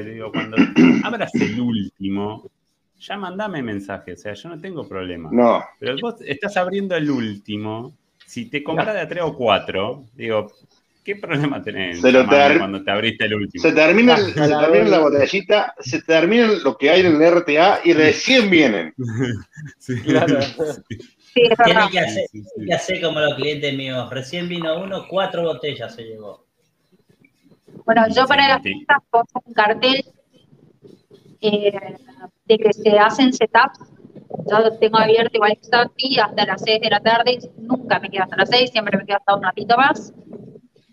digo, 0.05 0.31
cuando 0.33 0.57
abras 1.05 1.35
el 1.35 1.61
último, 1.61 2.49
ya 2.99 3.17
mandame 3.17 3.63
mensaje, 3.63 4.13
o 4.13 4.17
sea, 4.17 4.35
yo 4.35 4.49
no 4.51 4.61
tengo 4.61 4.87
problema. 4.89 5.31
No, 5.33 5.65
Pero 5.79 5.97
vos 6.01 6.17
estás 6.21 6.57
abriendo 6.57 6.95
el 6.97 7.11
último, 7.11 7.95
si 8.27 8.47
te 8.47 8.63
compras 8.63 8.95
de 8.95 9.01
a 9.01 9.09
tres 9.09 9.23
o 9.25 9.35
cuatro, 9.35 10.05
digo, 10.15 10.53
¿qué 11.03 11.17
problema 11.17 11.63
tenés 11.63 11.97
en 11.97 12.03
Se 12.03 12.13
lo 12.13 12.29
ter- 12.29 12.59
cuando 12.59 12.85
te 12.85 12.91
abriste 12.91 13.25
el 13.25 13.35
último? 13.35 13.63
se 13.63 13.73
termina, 13.73 14.17
se 14.19 14.33
termina 14.35 14.85
la 14.89 14.99
botellita, 14.99 15.75
se 15.81 16.03
termina 16.03 16.47
lo 16.63 16.77
que 16.77 16.91
hay 16.91 17.01
en 17.01 17.17
el 17.17 17.23
RTA 17.23 17.81
y 17.85 17.93
recién 17.95 18.51
vienen. 18.51 18.95
Sí. 19.79 20.01
Claro. 20.03 20.41
sí, 20.43 21.43
es 21.43 21.49
verdad. 21.51 21.65
Tiene 21.65 21.91
que 21.91 21.99
hacer, 22.01 22.25
que 22.67 22.75
hacer 22.75 23.01
como 23.01 23.21
los 23.21 23.35
clientes 23.35 23.75
míos. 23.77 24.09
Recién 24.11 24.49
vino 24.49 24.81
uno, 24.83 25.07
cuatro 25.09 25.43
botellas 25.43 25.95
se 25.95 26.03
llevó. 26.05 26.45
Bueno, 27.85 28.07
yo 28.15 28.27
para 28.27 28.49
las 28.49 28.63
fiestas 28.63 28.99
pongo 29.11 29.43
un 29.45 29.53
cartel 29.53 30.05
eh, 31.41 31.73
de 32.47 32.59
que 32.59 32.73
se 32.73 32.99
hacen 32.99 33.33
setups. 33.33 33.79
Yo 34.51 34.79
tengo 34.79 34.99
abierto 34.99 35.31
igual 35.35 35.57
que 35.57 35.65
Santi 35.65 36.19
hasta 36.19 36.47
las 36.47 36.63
6 36.63 36.81
de 36.81 36.91
la 36.91 37.01
tarde. 37.01 37.39
Nunca 37.59 37.99
me 37.99 38.11
quedo 38.11 38.25
hasta 38.25 38.37
las 38.37 38.49
6, 38.51 38.71
siempre 38.71 38.97
me 38.97 39.05
quedo 39.05 39.19
hasta 39.19 39.35
un 39.35 39.43
ratito 39.43 39.77
más. 39.77 40.13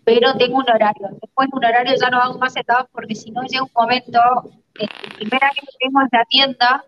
Pero 0.04 0.34
tengo 0.34 0.58
un 0.58 0.70
horario. 0.70 1.08
Después 1.20 1.48
de 1.50 1.56
un 1.56 1.64
horario 1.64 1.94
ya 2.00 2.10
no 2.10 2.18
hago 2.18 2.38
más 2.38 2.52
setups 2.52 2.88
porque 2.92 3.14
si 3.14 3.30
no 3.30 3.42
llega 3.42 3.62
un 3.62 3.70
momento, 3.74 4.20
eh, 4.78 4.86
el 5.04 5.14
primer 5.16 5.44
año 5.44 5.60
que 5.60 5.86
tengo 5.86 6.00
en 6.00 6.08
la 6.12 6.24
tienda, 6.24 6.84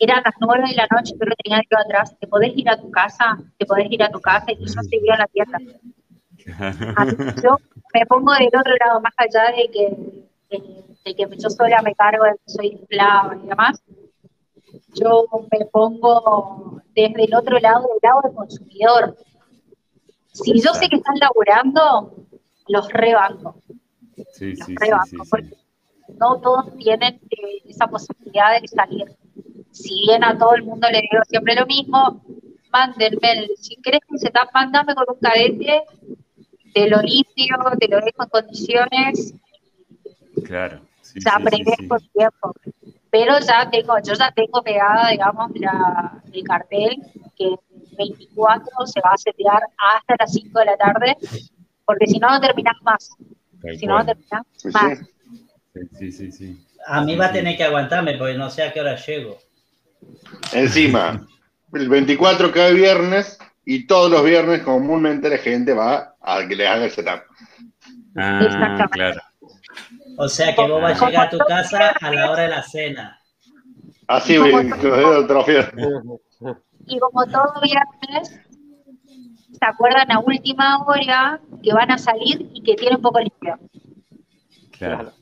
eran 0.00 0.22
las 0.24 0.34
9 0.40 0.64
de 0.68 0.74
la 0.74 0.86
noche, 0.90 1.14
pero 1.18 1.32
tenía 1.42 1.60
que 1.60 1.68
ir 1.70 1.78
atrás. 1.78 2.16
Te 2.18 2.26
podés 2.26 2.56
ir 2.56 2.68
a 2.68 2.76
tu 2.76 2.90
casa, 2.90 3.38
te 3.58 3.66
podés 3.66 3.90
ir 3.90 4.02
a 4.02 4.10
tu 4.10 4.20
casa 4.20 4.46
y 4.52 4.58
yo 4.58 4.82
seguía 4.82 5.14
en 5.14 5.18
la 5.18 5.26
tienda. 5.26 5.58
Yo 7.42 7.56
me 7.94 8.06
pongo 8.06 8.32
del 8.32 8.46
otro 8.48 8.74
lado, 8.84 9.00
más 9.00 9.14
allá 9.16 9.52
de 9.56 9.70
que, 9.70 9.96
de, 10.50 10.84
de 11.04 11.14
que 11.14 11.36
yo 11.38 11.50
sola 11.50 11.80
me 11.82 11.94
cargo 11.94 12.24
de 12.24 12.32
que 12.32 12.50
soy 12.52 12.78
esclava 12.80 13.36
y 13.36 13.46
demás, 13.46 13.82
yo 14.94 15.26
me 15.50 15.66
pongo 15.66 16.80
desde 16.94 17.24
el 17.24 17.34
otro 17.34 17.58
lado, 17.58 17.82
del 17.88 17.98
lado 18.02 18.20
del 18.24 18.34
consumidor. 18.34 19.16
Si 20.32 20.60
yo 20.60 20.72
sé 20.74 20.88
que 20.88 20.96
están 20.96 21.16
laburando, 21.20 22.14
los 22.68 22.88
rebanco. 22.92 23.56
Sí, 24.32 24.56
sí, 24.56 24.74
rebanco, 24.76 25.06
sí, 25.06 25.16
porque 25.30 25.56
no 26.18 26.40
todos 26.40 26.76
tienen 26.76 27.20
eh, 27.30 27.62
esa 27.66 27.86
posibilidad 27.86 28.60
de 28.60 28.68
salir. 28.68 29.06
Si 29.70 29.94
bien 30.06 30.22
a 30.24 30.36
todo 30.38 30.54
el 30.54 30.62
mundo 30.62 30.88
le 30.90 31.00
digo 31.00 31.22
siempre 31.28 31.54
lo 31.54 31.66
mismo, 31.66 32.22
mándenme, 32.70 33.32
el- 33.32 33.56
si 33.56 33.76
querés 33.76 34.00
que 34.08 34.18
se 34.18 34.26
está 34.28 34.48
mandame 34.52 34.94
con 34.94 35.04
un 35.08 35.18
cadete, 35.20 35.82
te 36.74 36.88
lo 36.88 37.00
limpio, 37.00 37.56
te 37.78 37.88
lo 37.88 37.96
dejo 38.00 38.22
en 38.24 38.28
condiciones, 38.28 39.34
Claro. 40.44 40.80
Sí, 41.00 41.20
ya 41.24 41.38
sí, 41.38 41.64
sí, 41.78 41.88
con 41.88 42.00
tiempo. 42.08 42.52
Pero 43.10 43.38
ya 43.38 43.70
tengo, 43.70 43.94
yo 44.02 44.14
ya 44.14 44.32
tengo 44.32 44.62
pegada, 44.62 45.10
digamos, 45.10 45.50
la, 45.54 46.20
el 46.32 46.42
cartel 46.42 46.96
que 47.36 47.44
el 47.44 47.56
24 47.96 48.86
se 48.86 49.00
va 49.00 49.12
a 49.12 49.16
setear 49.16 49.62
hasta 49.78 50.16
las 50.18 50.32
5 50.32 50.58
de 50.58 50.64
la 50.64 50.76
tarde, 50.76 51.16
porque 51.84 52.06
si 52.06 52.18
no, 52.18 52.28
no 52.30 52.40
terminás 52.40 52.74
más. 52.82 53.10
Tal 53.62 53.78
Si 53.78 53.86
no, 53.86 53.98
no 53.98 54.04
cual. 54.04 54.06
terminás 54.06 54.46
Sí, 54.56 54.68
más. 54.72 54.98
sí. 55.98 56.12
Sí, 56.12 56.32
sí. 56.32 56.66
A 56.86 57.02
mí 57.02 57.16
va 57.16 57.26
a 57.26 57.32
tener 57.32 57.56
que 57.56 57.64
aguantarme 57.64 58.16
porque 58.16 58.34
no 58.34 58.50
sé 58.50 58.62
a 58.62 58.72
qué 58.72 58.80
hora 58.80 58.96
llego. 58.96 59.38
Encima, 60.52 61.26
el 61.72 61.88
24 61.88 62.52
cae 62.52 62.74
viernes 62.74 63.38
y 63.64 63.86
todos 63.86 64.10
los 64.10 64.24
viernes 64.24 64.62
comúnmente 64.62 65.28
la 65.28 65.38
gente 65.38 65.72
va 65.72 66.14
a 66.20 66.46
que 66.46 66.56
les 66.56 66.68
haga 66.68 66.84
el 66.84 66.90
setup. 66.90 67.22
Ah, 68.16 68.88
claro. 68.90 69.20
O 70.16 70.28
sea 70.28 70.54
que 70.54 70.62
vos 70.62 70.80
vas 70.80 71.00
a 71.00 71.06
llegar 71.06 71.26
a 71.26 71.30
tu 71.30 71.38
casa 71.38 71.94
a 72.00 72.12
la 72.12 72.30
hora 72.30 72.42
de 72.42 72.48
la 72.48 72.62
cena. 72.62 73.20
Así 74.06 74.36
¿Cómo 74.36 74.56
ven, 74.56 74.70
con 74.70 74.82
los 74.82 74.98
dedos 74.98 75.24
atrofiados. 75.24 75.72
Y 76.86 76.98
como 76.98 77.26
todo 77.26 77.60
viernes, 77.62 78.40
se 79.58 79.66
acuerdan 79.66 80.12
a 80.12 80.18
última 80.20 80.84
hora 80.84 81.40
que 81.62 81.72
van 81.72 81.90
a 81.90 81.98
salir 81.98 82.50
y 82.52 82.62
que 82.62 82.74
tienen 82.74 83.00
poco 83.00 83.20
limpio. 83.20 83.58
Claro. 84.70 85.12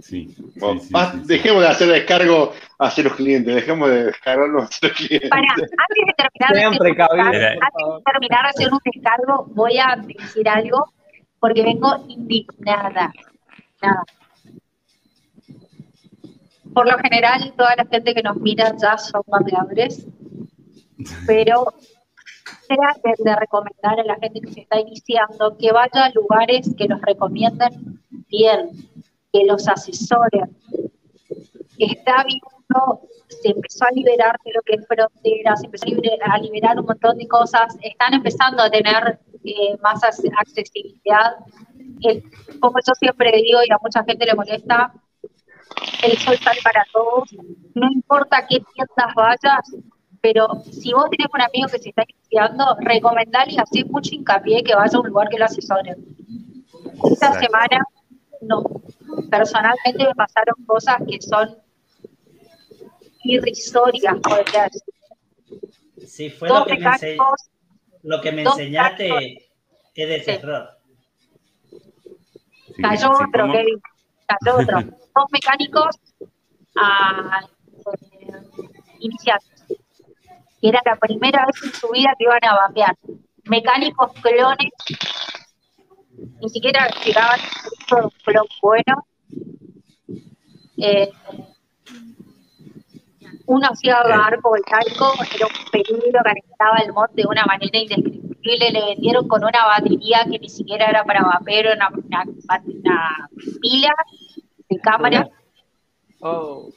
Sí. 0.00 0.28
sí, 0.28 0.42
Bueno, 0.60 0.80
sí, 0.80 0.92
más- 0.92 1.12
sí, 1.12 1.18
sí. 1.20 1.26
Dejemos 1.26 1.62
de 1.62 1.68
hacer 1.68 1.88
descargo 1.88 2.52
hacia 2.78 3.04
los 3.04 3.14
clientes, 3.14 3.54
dejemos 3.54 3.88
de 3.90 4.04
descargarnos 4.06 4.64
hacia 4.64 4.88
los 4.88 4.96
clientes. 4.98 5.30
Para, 5.30 5.42
antes 5.42 5.66
de 6.06 6.14
terminar 6.16 6.52
de 6.54 6.62
antes 6.64 6.78
de 6.80 8.02
terminar 8.12 8.42
de 8.44 8.48
hacer 8.50 8.72
un 8.72 8.78
descargo, 8.84 9.44
voy 9.54 9.78
a 9.78 9.96
decir 9.96 10.48
algo 10.48 10.92
porque 11.40 11.62
vengo 11.62 12.04
indignada. 12.08 13.12
Nada. 13.82 14.02
Por 16.74 16.90
lo 16.90 16.98
general, 16.98 17.52
toda 17.56 17.74
la 17.76 17.86
gente 17.86 18.14
que 18.14 18.22
nos 18.22 18.36
mira 18.36 18.74
ya 18.80 18.98
son 18.98 19.22
mapeadores, 19.26 20.06
pero 21.26 21.72
traten 22.68 23.14
de 23.24 23.36
recomendar 23.36 23.98
a 24.00 24.04
la 24.04 24.16
gente 24.16 24.40
que 24.40 24.52
se 24.52 24.60
está 24.60 24.78
iniciando 24.80 25.56
que 25.58 25.72
vaya 25.72 26.04
a 26.04 26.10
lugares 26.10 26.74
que 26.76 26.86
los 26.86 27.00
recomienden 27.00 28.00
bien, 28.28 28.70
que 29.32 29.44
los 29.44 29.68
asesoren. 29.68 30.56
Está 31.78 32.24
viendo, 32.24 33.08
se 33.28 33.50
empezó 33.50 33.84
a 33.84 33.90
liberar 33.92 34.36
de 34.44 34.52
lo 34.52 34.62
que 34.62 34.74
es 34.74 34.86
fronteras, 34.86 35.60
se 35.60 35.66
empezó 35.66 35.86
a 35.86 35.90
liberar, 35.90 36.30
a 36.32 36.38
liberar 36.38 36.78
un 36.80 36.86
montón 36.86 37.16
de 37.18 37.28
cosas, 37.28 37.76
están 37.82 38.14
empezando 38.14 38.62
a 38.62 38.70
tener 38.70 39.20
eh, 39.44 39.76
más 39.82 40.00
ac- 40.02 40.32
accesibilidad. 40.38 41.36
El- 42.00 42.22
como 42.60 42.76
yo 42.86 42.94
siempre 42.98 43.30
digo 43.42 43.60
y 43.68 43.72
a 43.72 43.78
mucha 43.82 44.02
gente 44.04 44.26
le 44.26 44.34
molesta, 44.34 44.92
el 46.02 46.18
sol 46.18 46.36
sale 46.38 46.60
para 46.64 46.84
todos, 46.92 47.28
no 47.74 47.90
importa 47.92 48.46
qué 48.48 48.58
tiendas 48.74 49.14
vayas, 49.14 49.60
pero 50.20 50.48
si 50.64 50.92
vos 50.92 51.08
tenés 51.10 51.28
un 51.32 51.40
amigo 51.40 51.68
que 51.70 51.78
se 51.78 51.90
está 51.90 52.02
iniciando, 52.08 52.76
recomendale 52.80 53.52
y 53.52 53.58
hacer 53.58 53.86
mucho 53.86 54.14
hincapié 54.14 54.64
que 54.64 54.74
vaya 54.74 54.96
a 54.96 55.00
un 55.00 55.08
lugar 55.08 55.28
que 55.28 55.38
lo 55.38 55.44
asesoren. 55.44 55.96
Esta 57.12 57.26
Exacto. 57.28 57.38
semana, 57.40 57.84
no, 58.40 58.62
personalmente 59.30 60.04
me 60.06 60.14
pasaron 60.14 60.54
cosas 60.66 60.96
que 61.08 61.20
son 61.20 61.56
irrisorias, 63.24 64.16
podría 64.22 64.64
decir. 64.64 64.82
Sí, 66.06 66.30
fue 66.30 66.48
lo 66.48 66.54
Dos 66.60 66.66
que, 66.66 66.78
me, 66.78 67.16
lo 68.02 68.20
que 68.20 68.32
me 68.32 68.42
enseñaste 68.42 69.48
es 69.94 70.08
de 70.08 70.18
Sí. 70.20 70.24
terror. 70.26 70.68
Sí, 72.66 72.82
cayó 72.82 73.08
sí, 73.08 73.24
otro, 73.28 73.40
¿cómo? 73.42 73.52
Kevin, 73.52 73.80
cayó 74.26 74.58
otro. 74.58 74.78
Dos 75.14 75.24
mecánicos 75.32 75.96
a 76.76 77.40
eh, 77.40 78.32
iniciantes. 79.00 79.64
Que 80.60 80.68
era 80.68 80.80
la 80.84 80.96
primera 80.96 81.44
vez 81.46 81.62
en 81.64 81.72
su 81.72 81.88
vida 81.90 82.12
que 82.18 82.24
iban 82.24 82.44
a 82.44 82.54
vapear. 82.54 82.96
Mecánicos 83.44 84.12
clones, 84.20 84.70
ni 86.40 86.48
siquiera 86.48 86.88
llegaban 87.04 87.40
a 87.90 88.04
un 88.04 88.10
clon 88.24 88.46
bueno. 88.62 89.06
Eh, 90.76 91.10
uno 93.46 93.68
hacía 93.70 93.96
arco 93.98 94.50
voltaico, 94.50 95.12
era 95.34 95.46
un 95.46 95.70
peligro, 95.72 96.20
calentaba 96.22 96.76
el 96.84 96.92
mod 96.92 97.08
de 97.14 97.24
una 97.26 97.44
manera 97.46 97.78
indescriptible, 97.78 98.70
le 98.70 98.84
vendieron 98.84 99.26
con 99.26 99.42
una 99.42 99.64
batería 99.64 100.24
que 100.30 100.38
ni 100.38 100.48
siquiera 100.48 100.86
era 100.86 101.04
para 101.04 101.22
vapero, 101.22 101.72
una, 101.72 101.88
una, 101.88 102.24
una 102.66 103.28
pila 103.60 103.92
de 104.68 104.78
cámara, 104.80 105.30
Oh, 106.20 106.70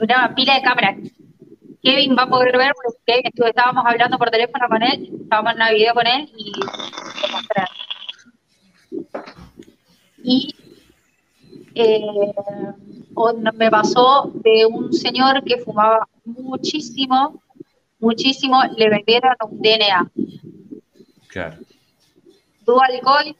una 0.00 0.34
pila 0.34 0.54
de 0.54 0.62
cámara. 0.62 0.96
Kevin 1.82 2.16
va 2.18 2.24
a 2.24 2.28
poder 2.28 2.56
ver, 2.58 2.72
porque 2.74 2.98
Kevin 3.06 3.48
estábamos 3.48 3.84
hablando 3.86 4.18
por 4.18 4.30
teléfono 4.30 4.68
con 4.68 4.82
él, 4.82 5.10
estábamos 5.22 5.52
en 5.52 5.56
una 5.56 5.70
video 5.70 5.94
con 5.94 6.06
él 6.06 6.28
y 6.36 6.52
le 6.52 7.32
mostré. 7.32 7.64
Y 10.30 10.54
eh, 11.74 12.00
me 13.54 13.70
pasó 13.70 14.30
de 14.34 14.66
un 14.66 14.92
señor 14.92 15.42
que 15.42 15.56
fumaba 15.56 16.06
muchísimo, 16.26 17.42
muchísimo, 17.98 18.62
le 18.76 18.90
vendieron 18.90 19.34
un 19.50 19.58
DNA. 19.62 20.10
Claro. 21.28 21.56
Tuvo 22.66 22.82
alcohol, 22.82 23.34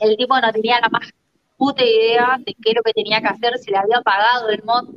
el 0.00 0.16
tipo 0.16 0.40
no 0.40 0.52
tenía 0.52 0.80
la 0.80 0.88
más 0.88 1.08
puta 1.56 1.84
idea 1.84 2.36
de 2.38 2.52
qué 2.60 2.70
es 2.70 2.74
lo 2.74 2.82
que 2.82 2.92
tenía 2.92 3.20
que 3.20 3.28
hacer, 3.28 3.56
se 3.58 3.70
le 3.70 3.76
había 3.76 4.00
pagado 4.00 4.48
el 4.48 4.64
mod, 4.64 4.88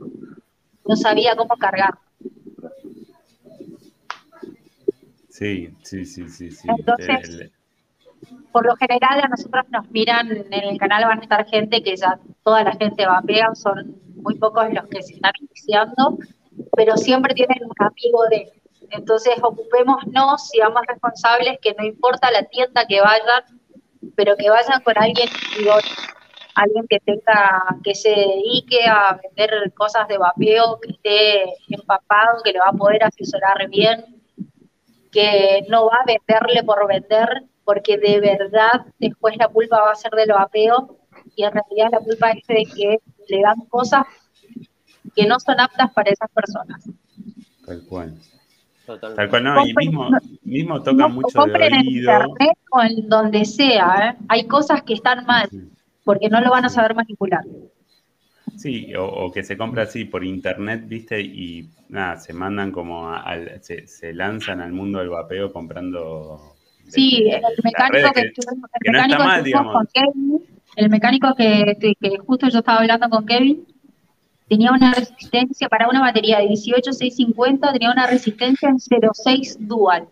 no 0.87 0.95
sabía 0.95 1.35
cómo 1.35 1.55
cargar. 1.55 1.99
Sí, 5.29 5.69
sí, 5.83 6.03
sí, 6.03 6.27
sí, 6.29 6.49
sí. 6.49 6.67
Entonces, 6.67 7.29
El- 7.29 7.51
Por 8.51 8.65
lo 8.65 8.75
general 8.75 9.21
a 9.23 9.27
nosotros 9.27 9.65
nos 9.69 9.89
miran, 9.91 10.31
en 10.31 10.53
el 10.53 10.77
canal 10.77 11.05
van 11.05 11.19
a 11.19 11.21
estar 11.21 11.45
gente 11.45 11.83
que 11.83 11.95
ya 11.95 12.19
toda 12.43 12.63
la 12.63 12.71
gente 12.73 13.05
vapea, 13.05 13.53
son 13.55 13.95
muy 14.15 14.35
pocos 14.35 14.73
los 14.73 14.87
que 14.87 15.01
se 15.01 15.15
están 15.15 15.33
iniciando, 15.39 16.17
pero 16.75 16.97
siempre 16.97 17.33
tienen 17.33 17.63
un 17.63 17.85
amigo 17.85 18.23
de. 18.29 18.51
Entonces 18.89 19.35
ocupémonos, 19.41 20.49
seamos 20.49 20.81
responsables, 20.87 21.59
que 21.61 21.75
no 21.77 21.85
importa 21.85 22.31
la 22.31 22.43
tienda 22.43 22.85
que 22.87 23.01
vayan, 23.01 23.43
pero 24.15 24.35
que 24.37 24.49
vayan 24.49 24.81
con 24.81 24.97
alguien 24.97 25.27
alguien 26.57 26.87
que 26.89 26.99
tenga, 26.99 27.77
que 27.83 27.93
se 27.93 28.09
dedique 28.09 28.83
a 28.87 29.19
vender 29.21 29.71
cosas 29.75 30.07
de 30.07 30.17
vapeo, 30.17 30.79
que 30.81 30.89
esté 30.89 31.43
empapado, 31.69 32.41
que 32.43 32.51
le 32.51 32.59
va 32.59 32.69
a 32.69 32.73
poder 32.73 33.03
asesorar 33.03 33.69
bien, 33.69 34.03
que 35.11 35.65
no 35.69 35.85
va 35.85 35.97
a 35.97 36.05
venderle 36.05 36.63
por 36.63 36.87
vender, 36.87 37.43
porque 37.67 37.97
de 37.97 38.21
verdad 38.21 38.85
después 38.97 39.35
la 39.37 39.49
culpa 39.49 39.81
va 39.81 39.91
a 39.91 39.95
ser 39.95 40.11
del 40.13 40.29
vapeo 40.29 40.97
y 41.35 41.43
en 41.43 41.51
realidad 41.51 41.89
la 41.91 41.99
culpa 41.99 42.31
es 42.31 42.47
de 42.47 42.63
que 42.73 42.99
le 43.27 43.41
dan 43.41 43.59
cosas 43.69 44.05
que 45.15 45.27
no 45.27 45.39
son 45.39 45.59
aptas 45.59 45.91
para 45.93 46.11
esas 46.11 46.29
personas. 46.31 46.89
Tal 47.65 47.81
cual. 47.89 48.13
totalmente. 48.85 49.21
Tal 49.21 49.29
cual, 49.29 49.43
no, 49.43 49.67
y 49.67 49.73
mismo, 50.43 50.81
toca 50.81 50.93
No, 50.93 51.09
mucho 51.09 51.39
de 51.39 51.51
compren 51.51 51.73
en 51.73 51.85
internet 51.87 52.57
o 52.71 52.81
en 52.81 53.09
donde 53.09 53.43
sea, 53.45 53.87
¿eh? 54.11 54.17
hay 54.29 54.45
cosas 54.47 54.83
que 54.83 54.93
están 54.93 55.25
mal 55.25 55.49
porque 56.05 56.29
no 56.29 56.39
lo 56.39 56.49
van 56.51 56.63
a 56.65 56.69
saber 56.69 56.95
manipular. 56.95 57.43
Sí, 58.55 58.93
o, 58.95 59.05
o 59.05 59.31
que 59.31 59.43
se 59.43 59.57
compra 59.57 59.83
así 59.83 60.05
por 60.05 60.23
internet, 60.23 60.83
viste, 60.87 61.19
y 61.21 61.69
nada, 61.89 62.17
se 62.17 62.33
mandan 62.33 62.71
como 62.71 63.09
a- 63.09 63.21
al, 63.21 63.61
se, 63.61 63.87
se 63.87 64.13
lanzan 64.13 64.61
al 64.61 64.71
mundo 64.71 64.99
del 64.99 65.09
vapeo 65.09 65.51
comprando. 65.51 66.56
Sí, 66.87 67.29
el 67.29 67.41
mecánico 67.63 68.13
que, 68.13 68.21
el 68.21 68.93
no 68.93 69.01
mecánico 69.01 69.63
mal, 69.63 69.73
con 69.73 69.87
Kevin, 69.93 70.45
el 70.75 70.89
mecánico 70.89 71.35
que, 71.35 71.95
que 71.99 72.17
justo 72.19 72.47
yo 72.49 72.59
estaba 72.59 72.79
hablando 72.79 73.09
con 73.09 73.25
Kevin, 73.25 73.65
tenía 74.47 74.71
una 74.71 74.93
resistencia 74.93 75.67
para 75.67 75.89
una 75.89 76.01
batería 76.01 76.39
de 76.39 76.45
18650, 76.45 77.73
tenía 77.73 77.91
una 77.91 78.07
resistencia 78.07 78.69
en 78.69 78.79
06 78.79 79.57
dual. 79.59 80.07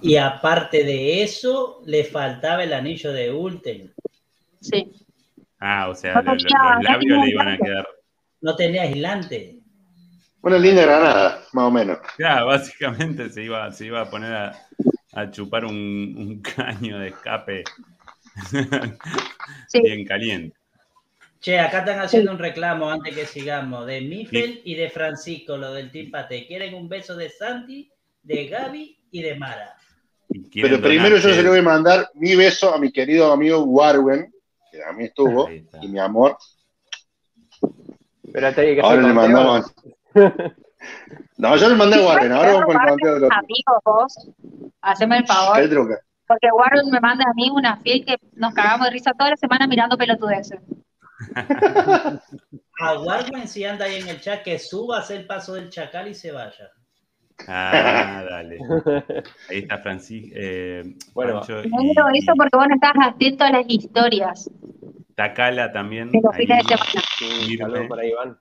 Y 0.00 0.16
aparte 0.16 0.84
de 0.84 1.22
eso, 1.22 1.80
le 1.86 2.04
faltaba 2.04 2.62
el 2.62 2.72
anillo 2.72 3.12
de 3.12 3.32
Ulten. 3.32 3.92
Sí. 4.60 4.90
Ah, 5.58 5.88
o 5.88 5.94
sea, 5.94 6.14
No 6.14 6.22
tenía- 6.22 6.74
los 6.76 6.84
labios 6.84 7.24
le 7.24 7.30
iban 7.30 7.48
a 7.48 7.58
quedar. 7.58 7.86
No 8.42 8.54
tenía 8.56 8.82
aislante. 8.82 9.58
Una 10.44 10.58
linda 10.58 10.82
granada, 10.82 11.42
más 11.54 11.64
o 11.64 11.70
menos. 11.70 11.98
Claro, 12.18 12.46
básicamente 12.46 13.30
se 13.30 13.44
iba, 13.44 13.72
se 13.72 13.86
iba 13.86 14.02
a 14.02 14.10
poner 14.10 14.30
a, 14.30 14.66
a 15.14 15.30
chupar 15.30 15.64
un, 15.64 15.72
un 15.74 16.42
caño 16.42 16.98
de 16.98 17.08
escape 17.08 17.64
Sí. 19.68 19.80
bien 19.80 20.04
caliente. 20.04 20.54
Che, 21.40 21.58
acá 21.58 21.78
están 21.78 22.00
haciendo 22.00 22.30
un 22.32 22.38
reclamo 22.38 22.90
antes 22.90 23.14
que 23.14 23.24
sigamos, 23.24 23.86
de 23.86 24.02
Mifel 24.02 24.60
y 24.64 24.74
de 24.74 24.90
Francisco, 24.90 25.56
lo 25.56 25.72
del 25.72 25.90
Team 25.90 26.10
Pate. 26.10 26.46
Quieren 26.46 26.74
un 26.74 26.90
beso 26.90 27.16
de 27.16 27.30
Santi, 27.30 27.90
de 28.22 28.46
Gaby 28.46 28.98
y 29.12 29.22
de 29.22 29.36
Mara. 29.36 29.76
Pero 30.52 30.80
primero 30.80 31.16
yo 31.16 31.32
se 31.32 31.42
le 31.42 31.48
voy 31.48 31.60
a 31.60 31.62
mandar 31.62 32.10
mi 32.14 32.34
beso 32.34 32.74
a 32.74 32.78
mi 32.78 32.92
querido 32.92 33.32
amigo 33.32 33.62
Warwen, 33.64 34.30
que 34.70 34.82
a 34.82 34.92
mí 34.92 35.04
estuvo, 35.04 35.48
y 35.50 35.88
mi 35.88 35.98
amor. 35.98 36.36
Pero 38.32 38.54
te 38.54 38.74
que 38.74 38.80
Ahora 38.82 39.02
le 39.02 39.12
mandamos. 39.14 39.72
No, 41.38 41.56
yo 41.56 41.68
le 41.70 41.76
mandé 41.76 41.96
a 41.96 42.06
Warren, 42.06 42.32
ahora 42.32 42.52
vamos 42.52 42.64
con 42.66 42.72
el 42.72 42.76
Warren 42.78 42.90
conteo 42.98 43.14
del 43.14 43.24
otro. 43.24 43.38
Amigos 43.38 43.82
vos, 43.86 44.30
haceme 44.82 45.16
el 45.16 45.22
Qué 45.22 45.28
favor, 45.28 45.68
truca. 45.70 45.98
porque 46.28 46.48
Warren 46.52 46.90
me 46.90 47.00
manda 47.00 47.24
a 47.24 47.32
mí 47.34 47.48
una 47.50 47.78
fiel 47.78 48.04
que 48.04 48.16
nos 48.34 48.52
cagamos 48.52 48.86
de 48.86 48.90
risa 48.92 49.12
toda 49.14 49.30
la 49.30 49.36
semana 49.36 49.66
mirando 49.66 49.96
pelotudeces. 49.96 50.60
A 52.80 52.98
Warwen 53.00 53.48
si 53.48 53.64
anda 53.64 53.84
ahí 53.86 53.96
en 54.00 54.08
el 54.08 54.20
chat, 54.20 54.42
que 54.42 54.58
suba 54.58 54.96
a 54.98 55.00
hacer 55.00 55.20
el 55.20 55.26
paso 55.26 55.54
del 55.54 55.70
chacal 55.70 56.08
y 56.08 56.14
se 56.14 56.32
vaya. 56.32 56.70
Ah, 57.48 58.22
dale. 58.28 58.58
Ahí 59.48 59.58
está 59.60 59.78
Francisco. 59.78 60.34
Eh, 60.36 60.82
Bueno, 61.14 61.34
Pancho 61.40 61.62
y- 61.64 61.68
No 61.70 61.80
digo 61.82 62.02
eso 62.14 62.32
porque 62.36 62.56
vos 62.56 62.66
no 62.68 62.74
estás 62.74 62.92
atento 63.02 63.44
a 63.44 63.50
las 63.50 63.64
historias 63.68 64.50
Takala 65.14 65.72
también. 65.72 66.10
los 66.12 66.34
ahí. 66.34 66.46
fines 66.46 66.58
de 66.66 66.76
semana. 66.76 67.02
Sí, 67.18 67.56
saludos 67.56 67.86
para 67.88 68.04
Iván. 68.06 68.38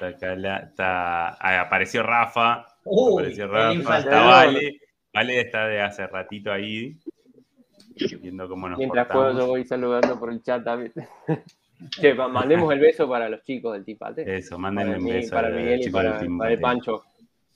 Está, 0.00 1.28
ah, 1.40 1.60
apareció 1.60 2.02
Rafa. 2.02 2.66
Uy, 2.84 3.22
apareció 3.22 3.48
Rafa. 3.48 3.98
Está 3.98 4.22
Vale. 4.22 4.80
Vale 5.12 5.40
está 5.40 5.68
de 5.68 5.80
hace 5.80 6.06
ratito 6.06 6.52
ahí. 6.52 6.96
Viendo 8.20 8.48
cómo 8.48 8.68
nos 8.68 8.78
Mientras 8.78 9.06
puedo, 9.06 9.22
portamos. 9.22 9.42
yo 9.44 9.48
voy 9.48 9.64
saludando 9.64 10.18
por 10.18 10.32
el 10.32 10.42
chat 10.42 10.64
también. 10.64 10.92
Che, 12.00 12.14
mandemos 12.14 12.72
el 12.72 12.78
beso 12.78 13.08
para 13.08 13.28
los 13.28 13.42
chicos 13.42 13.74
del 13.74 13.84
Tipate. 13.84 14.36
Eso, 14.36 14.58
mándenle 14.58 14.92
Para, 14.92 15.02
un 15.02 15.08
beso 15.08 15.34
para 15.34 15.48
Miguel 15.50 15.80
y 15.82 15.90
para, 15.90 16.20
el. 16.50 16.60
Pancho. 16.60 17.04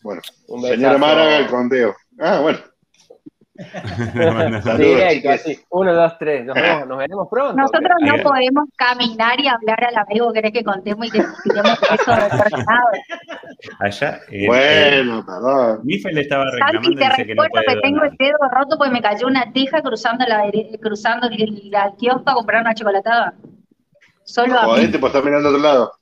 Bueno, 0.02 0.20
Un 0.48 0.62
señora. 0.62 0.98
Mara 0.98 1.38
el 1.38 1.46
conteo. 1.46 1.94
Ah, 2.18 2.40
bueno. 2.40 2.58
Directo, 4.78 5.30
así. 5.30 5.58
Uno, 5.70 5.92
dos, 5.92 6.12
tres. 6.18 6.44
Nos, 6.44 6.54
vemos, 6.54 6.86
nos 6.86 6.98
veremos 6.98 7.28
pronto. 7.28 7.56
Nosotros 7.56 7.90
no 8.02 8.14
Ahí- 8.14 8.22
podemos 8.22 8.68
caminar 8.76 9.40
y 9.40 9.48
hablar 9.48 9.82
al 9.84 9.96
amigo, 9.96 10.32
querés 10.32 10.52
que 10.52 10.62
contemos 10.62 11.06
y 11.06 11.10
que 11.10 11.22
tiremos 11.42 11.78
eso 11.82 12.12
determinado. 12.12 12.88
Allá. 13.80 14.20
eh, 14.30 14.44
eh, 14.44 14.46
Bueno, 14.46 15.26
perdón. 15.26 15.80
Mife 15.84 16.12
le 16.12 16.20
estaba 16.20 16.44
Santi, 16.44 16.56
reclamando 16.60 16.90
y 16.90 16.94
te 16.96 17.04
dice 17.04 17.26
que 17.26 17.34
no 17.34 17.42
recuerdo 17.42 17.66
que 17.74 17.80
tengo 17.80 18.02
el 18.04 18.16
dedo 18.16 18.38
roto 18.52 18.78
porque 18.78 18.92
me 18.92 19.02
cayó 19.02 19.26
una 19.26 19.52
teja 19.52 19.82
cruzando 19.82 20.24
la 20.26 20.42
cruzando 20.80 21.26
el, 21.28 21.42
el- 21.42 21.74
al 21.74 21.96
kiosco 21.96 22.30
a 22.30 22.34
comprar 22.34 22.60
una 22.62 22.74
chocolatada. 22.74 23.34
Solo 24.24 24.58
a 24.58 24.62
mí. 24.64 24.68
Jodete, 24.70 24.98
pues 24.98 25.12
está 25.14 25.24
mirando 25.24 25.48
a 25.48 25.50
otro 25.52 25.62
lado. 25.62 25.92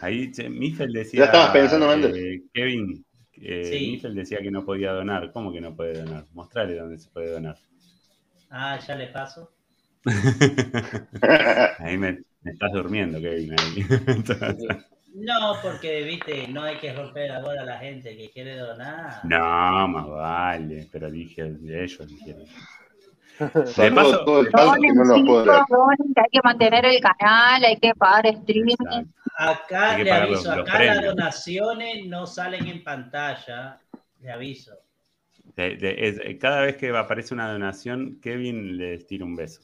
Ahí 0.00 0.30
che, 0.30 0.48
Mifel 0.48 0.92
decía. 0.92 1.18
Ya 1.20 1.24
estabas 1.26 1.50
pensando, 1.50 1.92
eh, 2.08 2.42
Kevin, 2.54 3.04
eh, 3.42 3.64
Sí. 3.64 3.90
Mifel 3.92 4.14
decía 4.14 4.38
que 4.40 4.50
no 4.50 4.64
podía 4.64 4.92
donar. 4.92 5.32
¿Cómo 5.32 5.52
que 5.52 5.60
no 5.60 5.74
puede 5.74 6.02
donar? 6.02 6.24
Mostrale 6.32 6.76
dónde 6.76 6.98
se 6.98 7.10
puede 7.10 7.32
donar. 7.32 7.56
Ah, 8.50 8.78
ya 8.78 8.94
le 8.94 9.08
paso. 9.08 9.50
Ahí 11.78 11.98
me, 11.98 12.22
me 12.42 12.50
estás 12.50 12.72
durmiendo, 12.72 13.20
Kevin. 13.20 13.54
Ahí. 13.58 13.86
No, 15.14 15.54
porque, 15.62 16.04
viste, 16.04 16.48
no 16.48 16.62
hay 16.62 16.76
que 16.76 16.92
romper 16.92 17.30
la 17.30 17.40
bola 17.40 17.62
a 17.62 17.64
la 17.64 17.78
gente 17.78 18.16
que 18.16 18.30
quiere 18.30 18.56
donar. 18.56 19.20
no, 19.24 19.88
más 19.88 20.06
vale. 20.06 20.88
Pero 20.92 21.10
dije, 21.10 21.42
ellos 21.64 22.06
dijeron. 22.06 22.44
De 23.76 23.92
paso, 23.92 24.24
todo 24.24 24.40
el 24.40 24.50
paso 24.50 24.72
que 24.80 24.92
no 24.92 25.04
los 25.04 25.22
puedo 25.22 25.52
hay 25.52 26.30
que 26.32 26.40
mantener 26.42 26.84
el 26.84 27.00
canal, 27.00 27.64
hay 27.64 27.76
que 27.76 27.94
pagar 27.94 28.26
streaming. 28.26 28.74
Exacto. 28.80 29.10
Acá 29.38 29.96
le 29.96 30.10
aviso, 30.10 30.48
los- 30.48 30.56
los 30.58 30.68
acá 30.68 30.82
las 30.84 31.04
donaciones 31.04 32.06
no 32.06 32.26
salen 32.26 32.66
en 32.66 32.82
pantalla. 32.82 33.78
Le 34.20 34.30
aviso. 34.32 34.72
De- 35.56 35.76
de- 35.76 35.94
es- 36.08 36.20
eh, 36.24 36.36
cada 36.38 36.62
vez 36.62 36.76
que 36.76 36.88
aparece 36.96 37.34
una 37.34 37.50
donación, 37.52 38.18
Kevin 38.20 38.76
le 38.76 38.98
tira 38.98 39.24
un 39.24 39.36
beso. 39.36 39.60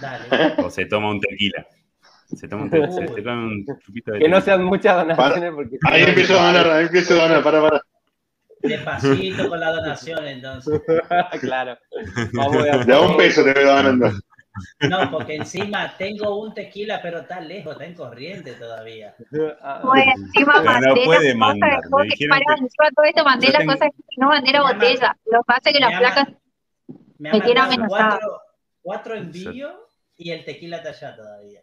Dale. 0.00 0.24
O 0.58 0.70
se 0.70 0.84
toma 0.86 1.10
un 1.10 1.20
tequila. 1.20 1.66
Se 2.26 2.48
toma 2.48 2.64
un, 2.64 2.70
te- 2.70 2.90
se, 2.90 3.08
se 3.08 3.22
toma 3.22 3.42
un 3.46 3.66
chupito 3.84 4.12
de 4.12 4.20
Que 4.20 4.28
no 4.28 4.40
sean 4.40 4.64
muchas 4.64 4.96
donaciones 4.96 5.52
porque. 5.54 5.78
Ahí 5.84 6.02
empiezo 6.02 6.38
a 6.40 6.46
donar, 6.46 6.70
ahí 6.70 6.84
empiezo 6.84 7.14
a 7.20 7.22
donar, 7.28 7.42
para, 7.42 7.60
para. 7.62 7.82
Despacito 8.60 9.48
con 9.48 9.60
la 9.60 9.70
donación, 9.72 10.26
entonces. 10.26 10.80
claro. 11.40 11.76
Vamos 12.32 12.56
a 12.68 12.84
De 12.84 12.92
a 12.94 13.00
un 13.00 13.16
peso 13.16 13.44
te 13.44 13.52
voy 13.54 13.64
donando. 13.64 14.10
No, 14.88 15.10
porque 15.10 15.36
encima 15.36 15.96
tengo 15.96 16.38
un 16.42 16.52
tequila, 16.52 17.00
pero 17.00 17.20
está 17.20 17.40
lejos, 17.40 17.72
está 17.72 17.84
en 17.86 17.94
corriente 17.94 18.52
todavía. 18.54 19.14
Pues 19.18 20.04
encima 20.16 20.52
Pero 20.54 20.64
no 20.64 20.80
mandé 20.80 21.04
puede 21.04 21.28
las 21.28 21.36
mandar, 21.36 21.76
cosas, 21.90 21.90
me 21.90 22.08
que 22.08 22.12
encima 22.24 22.36
todo 22.94 23.04
esto 23.06 23.24
mandé 23.24 23.46
las 23.48 23.58
tengo- 23.58 23.72
cosas 23.72 23.88
que 23.96 24.16
no 24.18 24.26
mandé 24.28 24.52
la 24.52 24.62
botella. 24.62 25.16
Lo 25.26 25.38
que 25.40 25.44
pasa 25.46 25.60
es 25.64 25.72
que 25.72 25.80
las 25.80 25.98
placas, 25.98 26.28
Me 27.18 27.32
Me 27.32 27.40
tiene 27.40 27.60
mandado 27.60 27.84
amenazado. 27.84 27.88
cuatro, 28.18 28.40
cuatro 28.82 29.14
envíos 29.14 29.72
y 30.18 30.30
el 30.32 30.44
tequila 30.44 30.78
está 30.78 30.88
allá 30.90 31.16
todavía. 31.16 31.60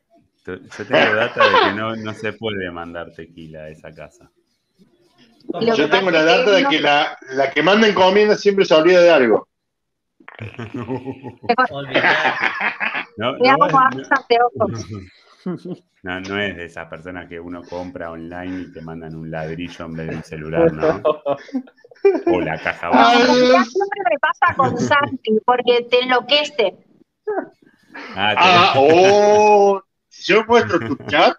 Yo 0.47 0.58
tengo 0.88 1.15
data 1.15 1.43
de 1.43 1.69
que 1.69 1.75
no, 1.75 1.95
no 1.97 2.13
se 2.13 2.34
puede 2.34 2.71
mandar 2.71 3.12
tequila 3.13 3.63
a 3.65 3.69
esa 3.69 3.93
casa. 3.93 4.32
Yo 5.75 5.89
tengo 5.89 6.10
la 6.12 6.23
data 6.23 6.52
de 6.52 6.65
que 6.65 6.80
la, 6.80 7.17
la 7.34 7.52
que 7.52 7.62
manda 7.62 7.88
encomienda 7.88 8.36
siempre 8.36 8.63
se 8.65 8.73
olvida 8.73 9.02
de 9.02 9.12
algo. 9.12 9.49
No, 16.04 16.17
es 16.39 16.56
de 16.56 16.65
esas 16.65 16.88
personas 16.88 17.28
que 17.28 17.39
uno 17.39 17.63
compra 17.65 18.12
online 18.12 18.62
y 18.63 18.71
te 18.71 18.82
mandan 18.82 19.15
un 19.15 19.30
ladrillo 19.30 19.86
en 19.86 19.95
vez 19.95 20.10
de 20.10 20.15
un 20.15 20.23
celular, 20.23 20.71
¿no? 20.73 20.88
O 22.32 22.39
la 22.41 22.62
caja 22.62 22.89
No, 22.89 22.95
baja. 22.95 23.65
siempre 23.65 24.02
me 24.10 24.17
pasa 24.19 24.56
con 24.56 24.78
Santi, 24.78 25.38
porque 25.45 25.88
te 25.89 25.99
enloquece. 26.04 26.78
Ah, 28.15 28.34
Ah, 28.38 28.73
te- 28.73 28.80
oh. 28.80 29.82
Si 30.08 30.34
yo 30.34 30.45
muestro 30.45 30.80
tu 30.80 30.95
chat, 31.08 31.36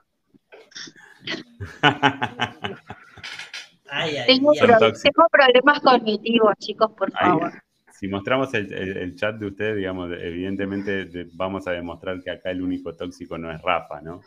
Ay, 3.90 4.16
ay, 4.16 4.27
Tengo, 4.27 4.50
ay. 4.52 4.58
Son 4.58 4.68
pro- 4.68 4.79
tóxicos. 4.79 5.02
tengo 5.02 5.29
problemas 5.31 5.81
cognitivos, 5.81 6.54
chicos, 6.58 6.92
por 6.92 7.10
favor. 7.12 7.52
Si 8.01 8.09
mostramos 8.09 8.53
el, 8.55 8.73
el- 8.73 8.96
el 8.96 9.15
chat 9.15 9.37
de 9.37 9.46
ustedes, 9.46 9.77
digamos, 9.77 10.11
evidentemente 10.11 11.05
de- 11.05 11.29
vamos 11.35 11.69
a 11.69 11.73
demostrar 11.73 12.23
que 12.23 12.31
acá 12.31 12.51
el 12.51 12.63
único 12.63 12.96
tóxico 12.96 13.37
no 13.37 13.53
es 13.53 13.61
Rafa, 13.61 14.01
¿no? 14.01 14.23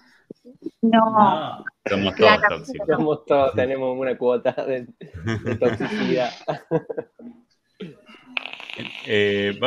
No, 0.84 1.66
Somos 1.90 2.16
todos 2.16 2.40
tóxicos. 2.48 2.88
Somos 2.88 3.26
todos, 3.26 3.56
tenemos 3.56 3.98
una 3.98 4.16
cuota 4.16 4.52
de, 4.52 4.88
de 5.44 5.56
toxicidad. 5.60 6.30
Eh, 9.06 9.60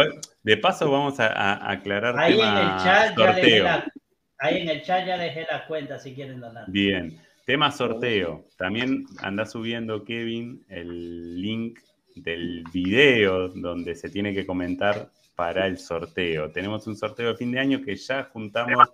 de 0.43 0.57
paso 0.57 0.91
vamos 0.91 1.21
a, 1.21 1.27
a 1.29 1.71
aclarar 1.71 2.19
ahí 2.19 2.33
en 2.33 2.39
tema 2.39 2.77
el 2.77 2.83
chat 2.83 3.17
ya 3.17 3.35
dejé 3.35 3.59
sorteo. 3.59 3.65
la, 3.65 3.93
ahí 4.39 4.63
en 4.63 4.69
el 4.69 4.83
chat 4.83 5.07
ya 5.07 5.19
dejé 5.19 5.47
la 5.51 5.67
cuenta 5.67 5.99
si 5.99 6.15
quieren 6.15 6.41
donar. 6.41 6.65
Bien, 6.69 7.17
tema 7.45 7.71
sorteo. 7.71 8.45
También 8.57 9.05
anda 9.21 9.47
subiendo 9.47 10.05
Kevin 10.05 10.65
el 10.69 11.41
link 11.41 11.79
del 12.17 12.65
video 12.73 13.49
donde 13.49 13.95
se 13.95 14.09
tiene 14.09 14.35
que 14.35 14.47
comentar 14.47 15.11
para 15.37 15.67
el 15.67 15.79
sorteo. 15.79 16.51
Tenemos 16.51 16.87
un 16.87 16.97
sorteo 16.97 17.29
de 17.29 17.37
fin 17.37 17.53
de 17.53 17.61
año 17.61 17.83
que 17.83 17.95
ya 17.95 18.25
juntamos 18.25 18.89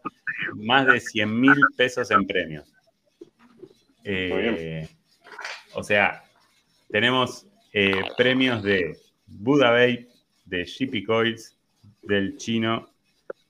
más 0.56 0.86
de 0.86 1.00
100 1.00 1.40
mil 1.40 1.54
pesos 1.76 2.10
en 2.10 2.26
premios. 2.26 2.70
Eh, 4.04 4.88
o 5.74 5.82
sea, 5.84 6.24
tenemos 6.90 7.46
eh, 7.72 8.02
premios 8.16 8.62
de 8.62 8.98
Buda 9.26 9.70
Vape, 9.70 10.08
de 10.44 10.64
Shippy 10.64 11.04
Coils, 11.04 11.56
del 12.02 12.36
chino. 12.36 12.90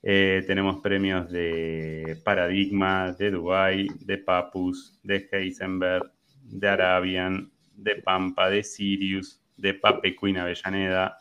Eh, 0.03 0.43
tenemos 0.45 0.81
premios 0.81 1.31
de 1.31 2.17
Paradigma, 2.23 3.11
de 3.13 3.31
Dubai, 3.31 3.87
de 4.01 4.17
Papus, 4.19 4.99
de 5.01 5.27
Heisenberg, 5.31 6.11
de 6.43 6.67
Arabian, 6.67 7.51
de 7.75 7.95
Pampa, 7.95 8.49
de 8.49 8.63
Sirius, 8.63 9.42
de 9.57 9.73
Pape 9.73 10.15
Queen 10.15 10.37
Avellaneda, 10.37 11.17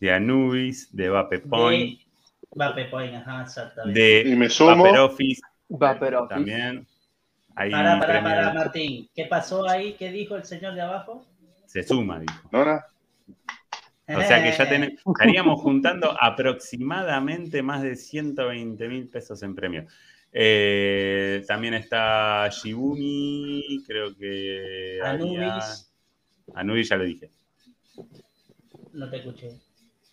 de 0.00 0.12
Anubis, 0.12 0.94
de 0.94 1.08
Vape 1.08 1.40
Point, 1.40 1.98
De 2.00 2.06
Vape 2.52 2.84
Point, 2.86 3.14
ajá, 3.16 3.42
exactamente. 3.42 4.22
y 4.24 4.30
de 4.30 4.36
me 4.36 4.48
sumo. 4.48 4.84
Vaper 4.84 4.98
Office 5.00 5.40
también. 6.28 6.86
Hay 7.56 7.70
Pará, 7.70 8.00
pará, 8.00 8.22
pará, 8.22 8.52
Martín. 8.52 9.08
¿Qué 9.14 9.26
pasó 9.26 9.68
ahí? 9.68 9.94
¿Qué 9.94 10.10
dijo 10.10 10.36
el 10.36 10.44
señor 10.44 10.74
de 10.74 10.80
abajo? 10.82 11.24
Se 11.66 11.82
suma, 11.82 12.18
dijo. 12.20 12.34
¿No, 12.52 12.64
no? 12.64 12.80
O 14.06 14.20
sea 14.22 14.42
que 14.42 14.52
ya 14.52 14.68
ten- 14.68 14.98
estaríamos 15.06 15.60
juntando 15.62 16.14
aproximadamente 16.20 17.62
más 17.62 17.82
de 17.82 17.96
120 17.96 18.88
mil 18.88 19.08
pesos 19.08 19.42
en 19.42 19.54
premio. 19.54 19.86
Eh, 20.32 21.42
también 21.46 21.74
está 21.74 22.48
Shibumi, 22.50 23.82
creo 23.86 24.14
que. 24.16 24.98
había- 25.02 25.10
Anubis. 25.54 25.92
Anubis 26.54 26.88
ya 26.88 26.96
lo 26.96 27.04
dije. 27.04 27.30
No 28.94 29.10
te 29.10 29.16
escuché. 29.18 29.50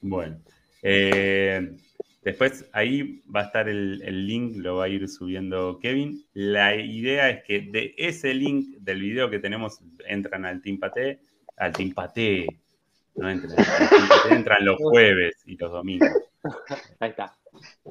Bueno. 0.02 0.38
eh, 0.82 1.76
después 2.24 2.66
ahí 2.74 3.22
va 3.34 3.42
a 3.42 3.46
estar 3.46 3.70
el, 3.70 4.02
el 4.04 4.26
link, 4.28 4.58
lo 4.58 4.78
va 4.78 4.86
a 4.86 4.90
ir 4.90 5.08
subiendo 5.08 5.80
Kevin. 5.80 6.24
La 6.34 6.76
idea 6.76 7.30
es 7.30 7.44
que 7.44 7.62
de 7.62 7.94
ese 7.98 8.34
link 8.34 8.78
del 8.80 9.02
video 9.02 9.30
que 9.30 9.40
tenemos, 9.40 9.80
entran 10.08 10.46
al 10.46 10.62
Team 10.62 10.80
Paté, 10.80 11.20
al 11.58 11.74
Team 11.74 11.94
Paté, 11.94 12.48
no 13.16 13.30
entran, 13.30 13.54
al 13.60 13.90
Team 13.90 14.08
Paté, 14.10 14.36
entran 14.36 14.66
los 14.66 14.78
jueves 14.80 15.36
y 15.46 15.58
los 15.58 15.72
domingos. 15.72 16.10
Ahí 17.00 17.10
está. 17.12 17.38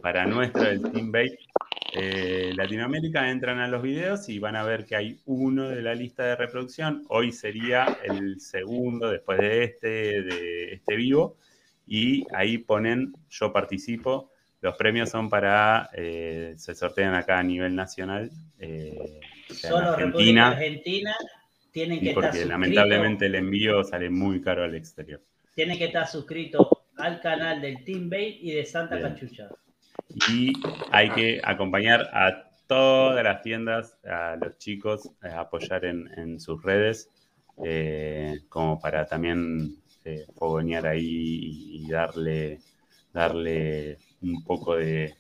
Para 0.03 0.27
nuestro, 0.27 0.65
el 0.65 0.83
Team 0.83 1.13
Bake 1.13 1.39
eh, 1.93 2.53
Latinoamérica, 2.57 3.31
entran 3.31 3.59
a 3.59 3.69
los 3.69 3.83
videos 3.83 4.29
y 4.29 4.39
van 4.39 4.57
a 4.57 4.63
ver 4.63 4.87
que 4.87 4.97
hay 4.97 5.21
uno 5.27 5.69
de 5.69 5.83
la 5.83 5.95
lista 5.95 6.25
de 6.25 6.37
reproducción. 6.37 7.05
Hoy 7.09 7.33
sería 7.33 7.99
el 8.05 8.41
segundo 8.41 9.11
después 9.11 9.39
de 9.39 9.65
este, 9.65 9.89
de 10.23 10.75
este 10.75 10.97
vivo. 10.97 11.37
Y 11.87 12.25
ahí 12.33 12.59
ponen, 12.59 13.13
yo 13.29 13.53
participo. 13.53 14.31
Los 14.61 14.77
premios 14.77 15.11
son 15.11 15.29
para, 15.29 15.91
eh, 15.95 16.55
se 16.57 16.75
sortean 16.75 17.15
acá 17.15 17.39
a 17.39 17.43
nivel 17.43 17.75
nacional. 17.75 18.31
eh, 18.59 19.21
Solo 19.49 19.97
República 19.97 20.49
Argentina. 20.49 20.49
Argentina 20.49 21.17
tienen 21.73 22.01
que 22.01 22.13
porque 22.13 22.45
lamentablemente 22.45 23.27
el 23.27 23.35
envío 23.35 23.83
sale 23.85 24.11
muy 24.11 24.41
caro 24.41 24.63
al 24.65 24.75
exterior. 24.75 25.21
Tienen 25.55 25.79
que 25.79 25.87
estar 25.87 26.07
suscritos 26.07 26.69
al 27.01 27.21
canal 27.21 27.61
del 27.61 27.85
Team 27.85 28.09
Bait 28.11 28.39
y 28.41 28.53
de 28.53 28.65
Santa 28.65 28.97
Bien. 28.97 29.13
Cachucha. 29.15 29.49
Y 30.31 30.53
hay 30.91 31.11
que 31.11 31.41
acompañar 31.43 32.09
a 32.13 32.45
todas 32.67 33.23
las 33.25 33.43
tiendas, 33.43 33.99
a 34.05 34.37
los 34.41 34.59
chicos, 34.59 35.11
a 35.23 35.41
apoyar 35.41 35.85
en, 35.85 36.09
en 36.17 36.41
sus 36.41 36.63
redes, 36.63 37.11
eh, 37.65 38.41
como 38.49 38.81
para 38.81 39.07
también 39.07 39.77
eh, 40.05 40.25
fogonear 40.37 40.87
ahí 40.87 41.05
y, 41.43 41.85
y 41.87 41.91
darle, 41.91 42.61
darle 43.13 43.99
un 44.23 44.43
poco 44.45 44.77
de, 44.77 45.15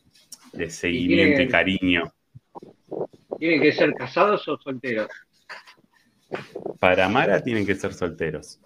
de 0.52 0.70
seguimiento 0.70 1.42
y 1.42 1.46
tienen- 1.46 1.50
cariño. 1.50 2.12
¿Tienen 3.38 3.60
que 3.62 3.72
ser 3.72 3.94
casados 3.94 4.46
o 4.48 4.58
solteros? 4.58 5.08
Para 6.78 7.08
Mara 7.08 7.42
tienen 7.42 7.66
que 7.66 7.74
ser 7.74 7.92
solteros. 7.94 8.60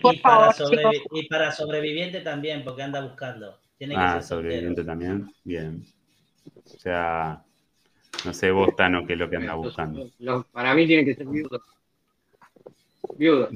Por 0.00 0.14
y, 0.14 0.18
para 0.18 0.52
favor, 0.52 0.72
sobrevi- 0.76 1.02
y 1.12 1.28
para 1.28 1.52
sobreviviente 1.52 2.20
también, 2.20 2.62
porque 2.64 2.82
anda 2.82 3.00
buscando. 3.00 3.58
Tiene 3.78 3.94
que 3.94 4.00
Ah, 4.00 4.12
ser 4.14 4.22
soltero. 4.22 4.50
sobreviviente 4.50 4.84
también. 4.84 5.34
Bien. 5.44 5.84
O 6.64 6.78
sea, 6.78 7.42
no 8.24 8.34
sé 8.34 8.50
vos, 8.50 8.74
Tano, 8.76 9.06
qué 9.06 9.14
es 9.14 9.18
lo 9.18 9.30
que 9.30 9.36
anda 9.36 9.54
buscando. 9.54 10.10
Para 10.52 10.74
mí 10.74 10.86
tienen 10.86 11.06
que 11.06 11.14
ser 11.14 11.26
viudos. 11.26 11.62
Viudos. 13.18 13.50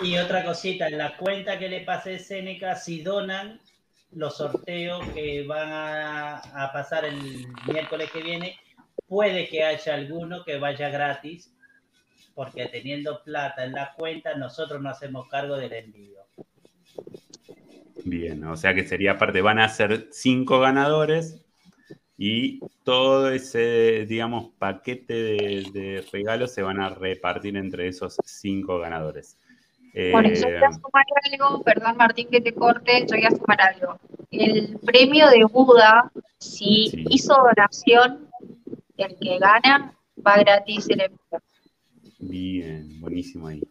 Y 0.00 0.16
otra 0.16 0.44
cosita, 0.44 0.88
en 0.88 0.98
la 0.98 1.16
cuenta 1.16 1.58
que 1.58 1.68
le 1.68 1.80
pasé 1.82 2.18
Seneca, 2.18 2.74
si 2.76 3.02
donan 3.02 3.60
los 4.12 4.36
sorteos 4.36 5.06
que 5.10 5.44
van 5.46 5.68
a, 5.70 6.36
a 6.38 6.72
pasar 6.72 7.04
el 7.04 7.46
miércoles 7.66 8.10
que 8.10 8.22
viene, 8.22 8.56
puede 9.06 9.48
que 9.48 9.64
haya 9.64 9.94
alguno 9.94 10.44
que 10.44 10.58
vaya 10.58 10.88
gratis, 10.88 11.52
porque 12.38 12.66
teniendo 12.66 13.20
plata 13.24 13.64
en 13.64 13.72
la 13.72 13.92
cuenta, 13.94 14.32
nosotros 14.36 14.80
no 14.80 14.90
hacemos 14.90 15.26
cargo 15.26 15.56
del 15.56 15.72
envío. 15.72 16.20
Bien, 18.04 18.44
o 18.44 18.56
sea 18.56 18.74
que 18.74 18.86
sería 18.86 19.18
parte, 19.18 19.42
van 19.42 19.58
a 19.58 19.68
ser 19.68 20.06
cinco 20.12 20.60
ganadores 20.60 21.44
y 22.16 22.60
todo 22.84 23.32
ese, 23.32 24.06
digamos, 24.06 24.52
paquete 24.56 25.14
de, 25.14 25.66
de 25.72 26.04
regalos 26.12 26.54
se 26.54 26.62
van 26.62 26.80
a 26.80 26.90
repartir 26.90 27.56
entre 27.56 27.88
esos 27.88 28.16
cinco 28.24 28.78
ganadores. 28.78 29.36
Eh, 29.92 30.12
Bueno, 30.12 30.28
yo 30.28 30.46
voy 30.46 30.54
a 30.58 30.70
sumar 30.70 31.04
algo, 31.32 31.64
perdón 31.64 31.96
Martín 31.96 32.28
que 32.30 32.40
te 32.40 32.54
corte, 32.54 33.00
yo 33.00 33.16
voy 33.16 33.24
a 33.24 33.30
sumar 33.30 33.60
algo. 33.60 33.98
El 34.30 34.78
premio 34.86 35.28
de 35.28 35.44
Buda, 35.44 36.08
si 36.38 36.86
Sí. 36.86 37.04
hizo 37.10 37.34
donación, 37.34 38.28
el 38.96 39.16
que 39.18 39.38
gana 39.40 39.92
va 40.24 40.36
gratis 40.38 40.88
el 40.88 41.00
envío. 41.00 41.42
Bien, 42.18 43.00
buenísimo 43.00 43.48
ahí, 43.48 43.62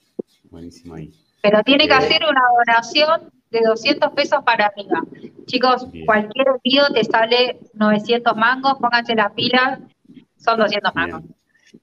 buenísimo 0.50 0.96
ahí. 0.96 1.14
Pero 1.42 1.62
tiene 1.64 1.86
que 1.88 1.94
Eh. 1.94 1.98
hacer 1.98 2.22
una 2.30 2.42
donación 2.58 3.32
de 3.52 3.62
200 3.66 4.12
pesos 4.12 4.44
para 4.46 4.68
arriba. 4.68 5.02
Chicos, 5.46 5.90
Bien. 5.92 6.06
cualquier 6.06 6.48
envío 6.48 6.84
te 6.94 7.04
sale 7.04 7.60
900 7.74 8.36
mangos, 8.36 8.76
pónganse 8.80 9.16
las 9.16 9.32
pilas, 9.34 9.80
son 10.38 10.60
200 10.60 10.94
mangos. 10.96 11.22
Bien. 11.22 11.34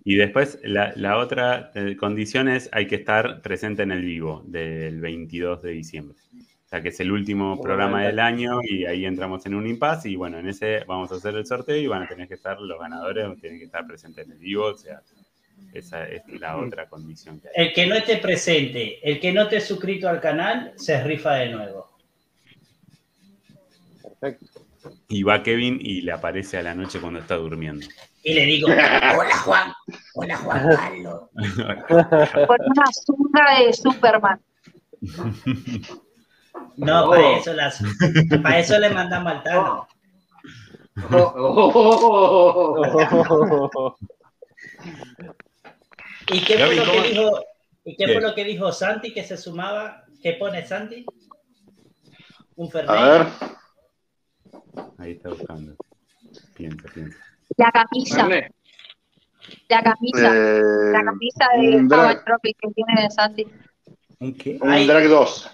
Y 0.05 0.17
después 0.17 0.59
la, 0.65 0.93
la 0.97 1.19
otra 1.19 1.71
eh, 1.75 1.97
condición 1.97 2.49
es 2.49 2.69
hay 2.73 2.87
que 2.87 2.97
estar 2.97 3.41
presente 3.43 3.83
en 3.83 3.93
el 3.93 4.03
vivo 4.03 4.43
del 4.47 5.01
22 5.01 5.63
de 5.63 5.71
diciembre. 5.71 6.17
O 6.65 6.69
sea 6.69 6.83
que 6.83 6.89
es 6.89 6.99
el 7.01 7.13
último 7.13 7.61
programa 7.61 8.03
del 8.03 8.19
año 8.19 8.59
y 8.63 8.85
ahí 8.85 9.05
entramos 9.07 9.47
en 9.47 9.55
un 9.55 9.67
impasse 9.67 10.09
y 10.11 10.17
bueno, 10.17 10.39
en 10.39 10.49
ese 10.49 10.83
vamos 10.87 11.13
a 11.13 11.17
hacer 11.17 11.35
el 11.37 11.47
sorteo 11.47 11.77
y 11.77 11.87
van 11.87 12.03
a 12.03 12.09
tener 12.09 12.27
que 12.27 12.35
estar 12.35 12.61
los 12.61 12.79
ganadores, 12.81 13.41
tienen 13.41 13.59
que 13.61 13.67
estar 13.67 13.87
presentes 13.87 14.27
en 14.27 14.33
el 14.33 14.39
vivo, 14.39 14.65
o 14.67 14.77
sea, 14.77 15.01
esa 15.73 16.07
es 16.09 16.23
la 16.41 16.57
otra 16.57 16.89
condición 16.89 17.41
que 17.41 17.49
hay. 17.49 17.67
El 17.67 17.73
que 17.73 17.87
no 17.87 17.95
esté 17.95 18.19
presente, 18.19 19.01
el 19.03 19.21
que 19.21 19.33
no 19.33 19.43
esté 19.43 19.61
suscrito 19.61 20.09
al 20.09 20.21
canal, 20.21 20.73
se 20.77 21.03
rifa 21.03 21.35
de 21.35 21.49
nuevo. 21.49 21.91
Perfecto. 24.03 24.47
Y 25.09 25.23
va 25.23 25.43
Kevin 25.43 25.79
y 25.81 26.03
le 26.03 26.13
aparece 26.13 26.59
a 26.59 26.63
la 26.63 26.75
noche 26.75 27.01
cuando 27.01 27.21
está 27.21 27.37
durmiendo. 27.37 27.87
Y 28.23 28.35
le 28.35 28.45
digo, 28.47 28.69
hola 28.69 29.37
Juan, 29.45 29.73
hola 30.15 30.37
Juan 30.37 30.77
Carlos. 30.77 31.23
Con 32.47 32.59
una 32.61 32.85
zunga 32.93 33.61
de 33.61 33.73
Superman. 33.73 34.41
No, 36.77 37.05
Oh. 37.07 37.11
para, 37.11 37.37
eso 37.39 37.53
las, 37.53 37.83
para 38.43 38.59
eso 38.59 38.79
le 38.79 38.91
mandamos 38.91 39.33
al 39.33 39.43
Tano. 39.43 39.89
Oh, 41.11 41.17
oh, 41.17 41.73
oh, 41.75 42.91
oh, 43.21 43.71
oh. 43.75 43.97
¿Y 46.33 46.45
qué 46.45 46.57
fue 46.59 46.75
lo 46.77 46.85
¿cómo- 46.85 47.03
que 47.03 47.09
dijo? 47.09 47.45
¿Y 47.85 47.97
qué 47.97 48.07
fue 48.13 48.21
lo 48.23 48.35
que 48.35 48.45
dijo 48.45 48.73
Santi 48.73 49.13
que 49.13 49.25
se 49.25 49.37
sumaba? 49.37 50.05
¿Qué 50.23 50.33
pone 50.35 50.65
Santi? 50.67 51.05
Un 52.57 52.71
Fernet. 52.71 52.91
A 52.91 53.09
ver, 53.19 53.27
Ahí 54.99 55.13
está 55.13 55.29
buscando. 55.31 55.77
Piensa, 56.55 56.89
piensa. 56.95 57.19
La 57.57 57.71
camisa, 57.71 58.17
Fernet. 58.27 58.53
la 59.69 59.83
camisa, 59.83 60.37
eh, 60.37 60.63
la 60.93 61.05
camisa 61.05 61.47
de 61.61 61.87
Power 61.89 62.25
Tropic 62.25 62.57
que 62.61 62.69
tiene 62.71 63.03
de 63.03 63.11
Santi. 63.11 63.47
¿Un 64.21 64.35
qué? 64.35 64.59
un 64.61 64.71
Ahí. 64.71 64.87
drag 64.87 65.09
2. 65.09 65.51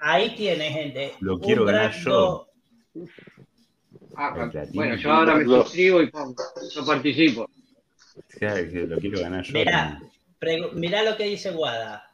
Ahí 0.00 0.34
tiene, 0.36 0.70
gente. 0.70 1.14
Lo 1.20 1.38
quiero 1.40 1.64
ganar 1.64 1.92
yo. 1.92 2.46
Ah, 4.16 4.50
bueno, 4.74 4.94
yo 4.96 5.10
ahora 5.12 5.34
me 5.36 5.44
suscribo 5.44 6.02
y. 6.02 6.10
Yo 6.74 6.84
participo. 6.86 7.48
Lo 8.40 8.98
quiero 8.98 9.20
ganar 9.20 9.44
yo. 9.44 9.52
Mirá, 9.54 10.00
pregu- 10.40 10.72
mirá 10.72 11.02
lo 11.02 11.16
que 11.16 11.24
dice 11.24 11.50
Guada. 11.52 12.10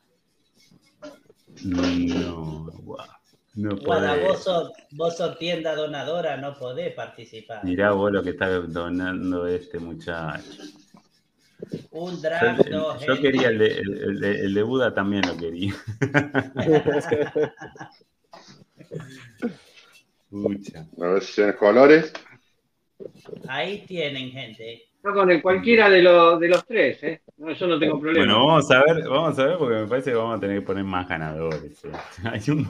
No, 1.64 2.66
guau, 2.82 3.06
no 3.54 3.76
Guada, 3.78 4.16
vos 4.16 4.44
sos, 4.44 4.70
vos 4.92 5.16
sos 5.16 5.38
tienda 5.38 5.74
donadora, 5.74 6.36
no 6.36 6.56
podés 6.56 6.94
participar. 6.94 7.64
Mirá 7.64 7.90
vos 7.92 8.12
lo 8.12 8.22
que 8.22 8.30
está 8.30 8.48
donando 8.48 9.46
este 9.48 9.78
muchacho. 9.78 10.62
Un 11.90 12.22
Yo, 12.22 12.30
do, 12.70 12.98
yo 12.98 12.98
gente. 13.16 13.20
quería 13.20 13.48
el 13.48 13.58
de, 13.58 13.66
el, 13.66 14.02
el 14.02 14.20
de- 14.20 14.40
el 14.42 14.54
de 14.54 14.62
Buda 14.62 14.94
también 14.94 15.26
lo 15.26 15.36
quería. 15.36 15.74
Pucha. 20.30 20.86
A 21.00 21.06
ver 21.08 21.22
si 21.22 21.32
son 21.32 21.52
colores. 21.54 22.12
Ahí 23.48 23.84
tienen, 23.86 24.30
gente. 24.30 24.87
Yo 25.04 25.14
con 25.14 25.30
el 25.30 25.40
cualquiera 25.40 25.88
de 25.88 26.02
los, 26.02 26.40
de 26.40 26.48
los 26.48 26.66
tres, 26.66 27.02
¿eh? 27.04 27.22
No, 27.36 27.52
yo 27.52 27.66
no 27.68 27.78
tengo 27.78 28.00
problema. 28.00 28.26
Bueno, 28.26 28.46
vamos 28.46 28.70
a 28.70 28.82
ver, 28.82 29.08
vamos 29.08 29.38
a 29.38 29.44
ver 29.46 29.58
porque 29.58 29.74
me 29.76 29.86
parece 29.86 30.10
que 30.10 30.16
vamos 30.16 30.36
a 30.36 30.40
tener 30.40 30.58
que 30.60 30.66
poner 30.66 30.84
más 30.84 31.08
ganadores. 31.08 31.84
eh. 31.84 31.92
Hay 32.24 32.40
un. 32.50 32.66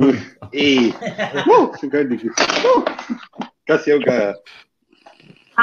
Y. 0.53 0.89
¡Uh! 1.49 1.73
se 1.81 1.89
cae 1.89 2.03
el 2.03 2.11
líquido. 2.11 2.35
¡Uh! 2.77 2.85
Casi 3.65 3.91
hago 3.93 4.03
cagada. 4.03 4.35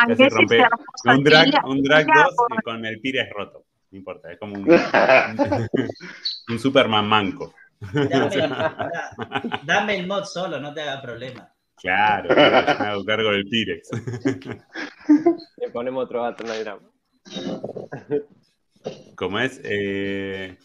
Casi 0.07 0.27
rompe. 0.29 0.65
Un 1.05 1.23
drag, 1.23 1.65
un 1.65 1.81
drag 1.83 2.05
mira, 2.07 2.23
2 2.25 2.35
por- 2.35 2.53
y 2.53 2.61
con 2.63 2.85
el 2.85 2.99
pires 2.99 3.29
roto. 3.33 3.63
No 3.91 3.97
importa, 3.99 4.31
es 4.31 4.39
como 4.39 4.55
un, 4.55 4.67
un 6.49 6.59
Superman 6.59 7.07
manco. 7.07 7.53
Dame, 7.93 8.35
da- 8.37 9.61
dame 9.63 9.97
el 9.99 10.07
mod 10.07 10.23
solo, 10.25 10.59
no 10.59 10.73
te 10.73 10.81
hagas 10.81 11.01
problema. 11.01 11.49
Claro, 11.85 12.29
me 12.35 12.87
hago 12.87 13.05
cargo 13.05 13.29
del 13.29 13.45
Pirex. 13.45 13.89
Le 15.57 15.69
ponemos 15.69 16.05
otro 16.05 16.23
gato, 16.23 16.43
no 16.43 16.51
hay 16.51 16.63
drama. 16.63 16.81
Como 19.15 19.39
es. 19.39 19.61
Eh... 19.63 20.57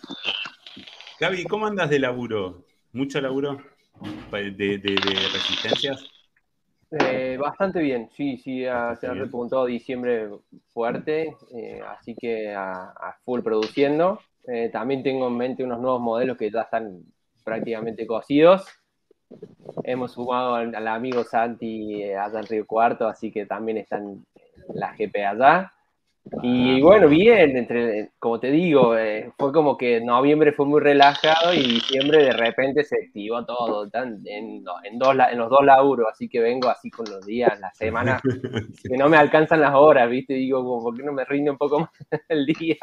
Gaby, 1.20 1.44
¿cómo 1.44 1.66
andas 1.66 1.90
de 1.90 1.98
laburo? 1.98 2.64
¿Mucho 2.92 3.20
laburo? 3.20 3.58
¿De, 4.32 4.50
de- 4.50 4.78
de 4.78 4.94
resistencias? 4.94 6.02
Eh, 6.90 7.36
bastante 7.38 7.80
bien, 7.80 8.08
sí, 8.16 8.38
sí, 8.38 8.62
se 8.62 8.68
ha 8.70 9.14
repuntado 9.14 9.66
diciembre 9.66 10.28
fuerte, 10.72 11.36
eh, 11.54 11.80
así 11.86 12.16
que 12.18 12.50
a, 12.52 12.84
a 12.84 13.18
full 13.24 13.42
produciendo. 13.42 14.20
Eh, 14.48 14.70
también 14.72 15.02
tengo 15.02 15.28
en 15.28 15.36
mente 15.36 15.62
unos 15.64 15.80
nuevos 15.80 16.00
modelos 16.00 16.38
que 16.38 16.50
ya 16.50 16.62
están 16.62 17.02
prácticamente 17.44 18.06
cocidos. 18.06 18.66
Hemos 19.84 20.12
sumado 20.12 20.54
al, 20.54 20.74
al 20.74 20.88
amigo 20.88 21.24
Santi 21.24 22.02
eh, 22.02 22.16
allá 22.16 22.40
en 22.40 22.46
Río 22.46 22.66
Cuarto, 22.66 23.06
así 23.06 23.30
que 23.30 23.46
también 23.46 23.78
están 23.78 24.24
la 24.74 24.94
GP 24.96 25.24
allá. 25.24 25.72
Y 26.42 26.80
bueno, 26.82 27.08
bien, 27.08 27.56
entre, 27.56 28.10
como 28.18 28.38
te 28.38 28.50
digo, 28.50 28.96
eh, 28.96 29.32
fue 29.38 29.52
como 29.52 29.76
que 29.78 30.00
noviembre 30.02 30.52
fue 30.52 30.66
muy 30.66 30.80
relajado 30.80 31.54
y 31.54 31.62
diciembre 31.62 32.22
de 32.24 32.32
repente 32.32 32.84
se 32.84 32.96
activó 33.06 33.44
todo 33.46 33.88
tan- 33.88 34.18
en, 34.26 34.62
en 34.84 34.98
dos, 34.98 35.16
en 35.32 35.38
los 35.38 35.48
dos 35.48 35.64
laburos, 35.64 36.08
así 36.12 36.28
que 36.28 36.40
vengo 36.40 36.68
así 36.68 36.90
con 36.90 37.06
los 37.10 37.24
días, 37.24 37.58
las 37.58 37.76
semanas, 37.76 38.20
que 38.84 38.96
no 38.98 39.08
me 39.08 39.16
alcanzan 39.16 39.60
las 39.62 39.74
horas, 39.74 40.10
¿viste? 40.10 40.34
Digo, 40.34 40.62
¿por 40.82 40.94
qué 40.96 41.02
no 41.02 41.12
me 41.12 41.24
rinde 41.24 41.50
un 41.50 41.58
poco 41.58 41.80
más 41.80 41.90
el 42.28 42.46
día? 42.46 42.76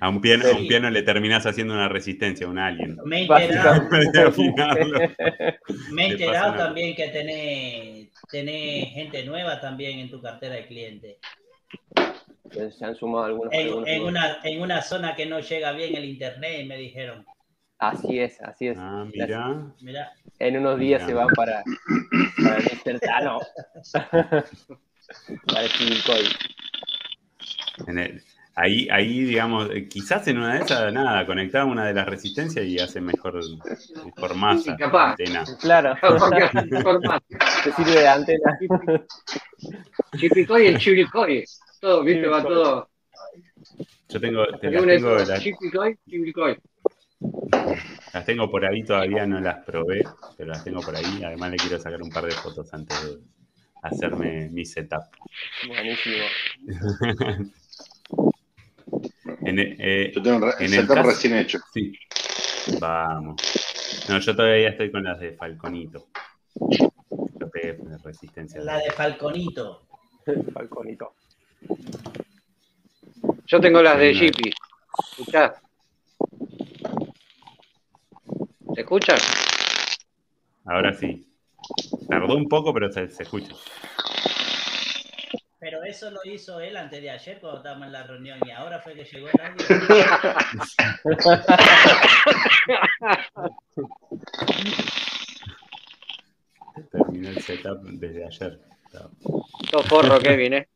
A 0.00 0.08
un 0.08 0.20
piano, 0.20 0.44
a 0.46 0.56
un 0.56 0.66
piano 0.66 0.90
le 0.90 1.02
terminás 1.02 1.46
haciendo 1.46 1.74
una 1.74 1.88
resistencia, 1.88 2.48
un 2.48 2.58
alien. 2.58 2.98
Me 3.04 3.20
he 3.20 3.22
enterado, 3.22 3.88
me 5.92 6.06
he 6.06 6.16
también 6.56 6.96
que 6.96 7.08
tenés, 7.08 8.08
tenés 8.30 8.92
gente 8.92 9.24
nueva 9.24 9.60
también 9.60 9.98
en 10.00 10.10
tu 10.10 10.20
cartera 10.20 10.56
de 10.56 10.66
clientes. 10.66 11.16
Se 12.50 12.84
han 12.84 12.96
sumado 12.96 13.26
algunos. 13.26 13.52
En, 13.52 13.66
algunos 13.66 13.88
en 13.88 14.02
una, 14.02 14.38
en 14.44 14.60
una 14.60 14.82
zona 14.82 15.14
que 15.14 15.26
no 15.26 15.38
llega 15.40 15.72
bien 15.72 15.96
el 15.96 16.04
internet, 16.04 16.66
me 16.66 16.76
dijeron. 16.76 17.24
Así 17.78 18.20
es, 18.20 18.40
así 18.42 18.68
es. 18.68 18.76
Ah, 18.78 19.06
mira. 19.12 19.72
Mira, 19.80 20.12
En 20.38 20.58
unos 20.58 20.78
días 20.78 21.02
Mira. 21.02 21.08
se 21.08 21.14
van 21.14 21.28
para, 21.34 21.64
para 22.44 22.58
el 22.58 22.64
Mr. 22.64 23.00
Tano. 23.00 23.40
para 25.46 25.62
el 25.62 25.70
Chivilcoy. 25.70 26.24
En 27.88 27.98
el- 27.98 28.22
ahí, 28.54 28.88
ahí, 28.90 29.24
digamos, 29.24 29.70
eh, 29.70 29.88
quizás 29.88 30.26
en 30.28 30.38
una 30.38 30.54
de 30.54 30.64
esas, 30.64 30.92
nada, 30.92 31.26
conectaba 31.26 31.64
una 31.64 31.86
de 31.86 31.94
las 31.94 32.06
resistencias 32.06 32.64
y 32.66 32.78
hace 32.78 33.00
mejor, 33.00 33.40
mejor 34.04 34.34
masa. 34.34 34.76
Capaz. 34.76 35.10
antena. 35.10 35.44
Claro, 35.60 35.94
te 37.64 37.72
sirve 37.72 38.00
de 38.00 38.08
antena. 38.08 38.58
Chipicoy 40.16 40.64
y 40.64 40.66
el 40.66 40.78
chibricoy. 40.78 41.44
Todo, 41.80 42.04
viste, 42.04 42.26
va 42.28 42.42
todo. 42.42 42.88
Yo 44.08 44.20
tengo, 44.20 44.44
te 44.60 44.70
las 44.70 44.84
tengo, 44.84 45.38
Chipicoy, 45.38 46.58
las 48.12 48.26
tengo 48.26 48.50
por 48.50 48.64
ahí, 48.64 48.84
todavía 48.84 49.26
no 49.26 49.40
las 49.40 49.64
probé, 49.64 50.04
pero 50.36 50.50
las 50.50 50.62
tengo 50.62 50.80
por 50.80 50.94
ahí. 50.94 51.22
Además 51.24 51.50
le 51.52 51.56
quiero 51.56 51.78
sacar 51.78 52.02
un 52.02 52.10
par 52.10 52.24
de 52.24 52.32
fotos 52.32 52.72
antes 52.74 53.02
de 53.02 53.18
hacerme 53.82 54.50
mi 54.50 54.64
setup. 54.64 55.04
Buenísimo. 55.66 56.24
En, 59.44 59.58
eh, 59.58 60.12
Yo 60.14 60.22
tengo 60.22 60.36
un 60.46 60.52
En 60.58 60.74
el 60.74 60.86
caso- 60.86 61.02
recién 61.02 61.36
hecho. 61.36 61.58
Sí. 61.72 61.92
Vamos. 62.78 63.36
No, 64.08 64.18
yo 64.18 64.36
todavía 64.36 64.68
estoy 64.70 64.90
con 64.90 65.04
las 65.04 65.18
de 65.20 65.32
Falconito. 65.32 66.06
Yo 66.54 67.50
pegué 67.50 67.72
de 67.74 67.98
resistencia. 67.98 68.60
la 68.62 68.78
de 68.78 68.90
Falconito. 68.92 69.82
Falconito. 70.54 71.14
Yo 73.46 73.60
tengo 73.60 73.82
las 73.82 73.98
de 73.98 74.14
Sí, 74.14 74.20
Chippy. 74.30 74.50
¿Escuchás? 75.18 75.52
¿Se 78.74 78.80
escuchan? 78.80 79.18
Ahora 80.64 80.92
sí. 80.94 81.26
Tardó 82.08 82.36
un 82.36 82.48
poco, 82.48 82.72
pero 82.72 82.90
se, 82.92 83.08
se 83.10 83.22
escucha. 83.24 83.54
Pero 85.62 85.82
eso 85.84 86.10
lo 86.10 86.18
hizo 86.24 86.58
él 86.58 86.76
antes 86.76 87.00
de 87.00 87.08
ayer 87.08 87.38
cuando 87.38 87.58
estábamos 87.58 87.86
en 87.86 87.92
la 87.92 88.02
reunión 88.02 88.36
y 88.44 88.50
ahora 88.50 88.80
fue 88.80 88.94
que 88.94 89.04
llegó 89.04 89.28
el 89.28 89.40
audio. 89.40 89.64
Terminó 96.90 97.28
el 97.28 97.40
setup 97.42 97.80
desde 97.84 98.26
ayer. 98.26 98.58
Todo 99.70 99.82
forro, 99.84 100.18
Kevin, 100.18 100.54
¿eh? 100.54 100.68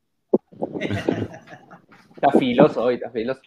Está 2.14 2.30
filoso 2.38 2.84
hoy, 2.84 2.94
está 2.94 3.10
filoso. 3.10 3.40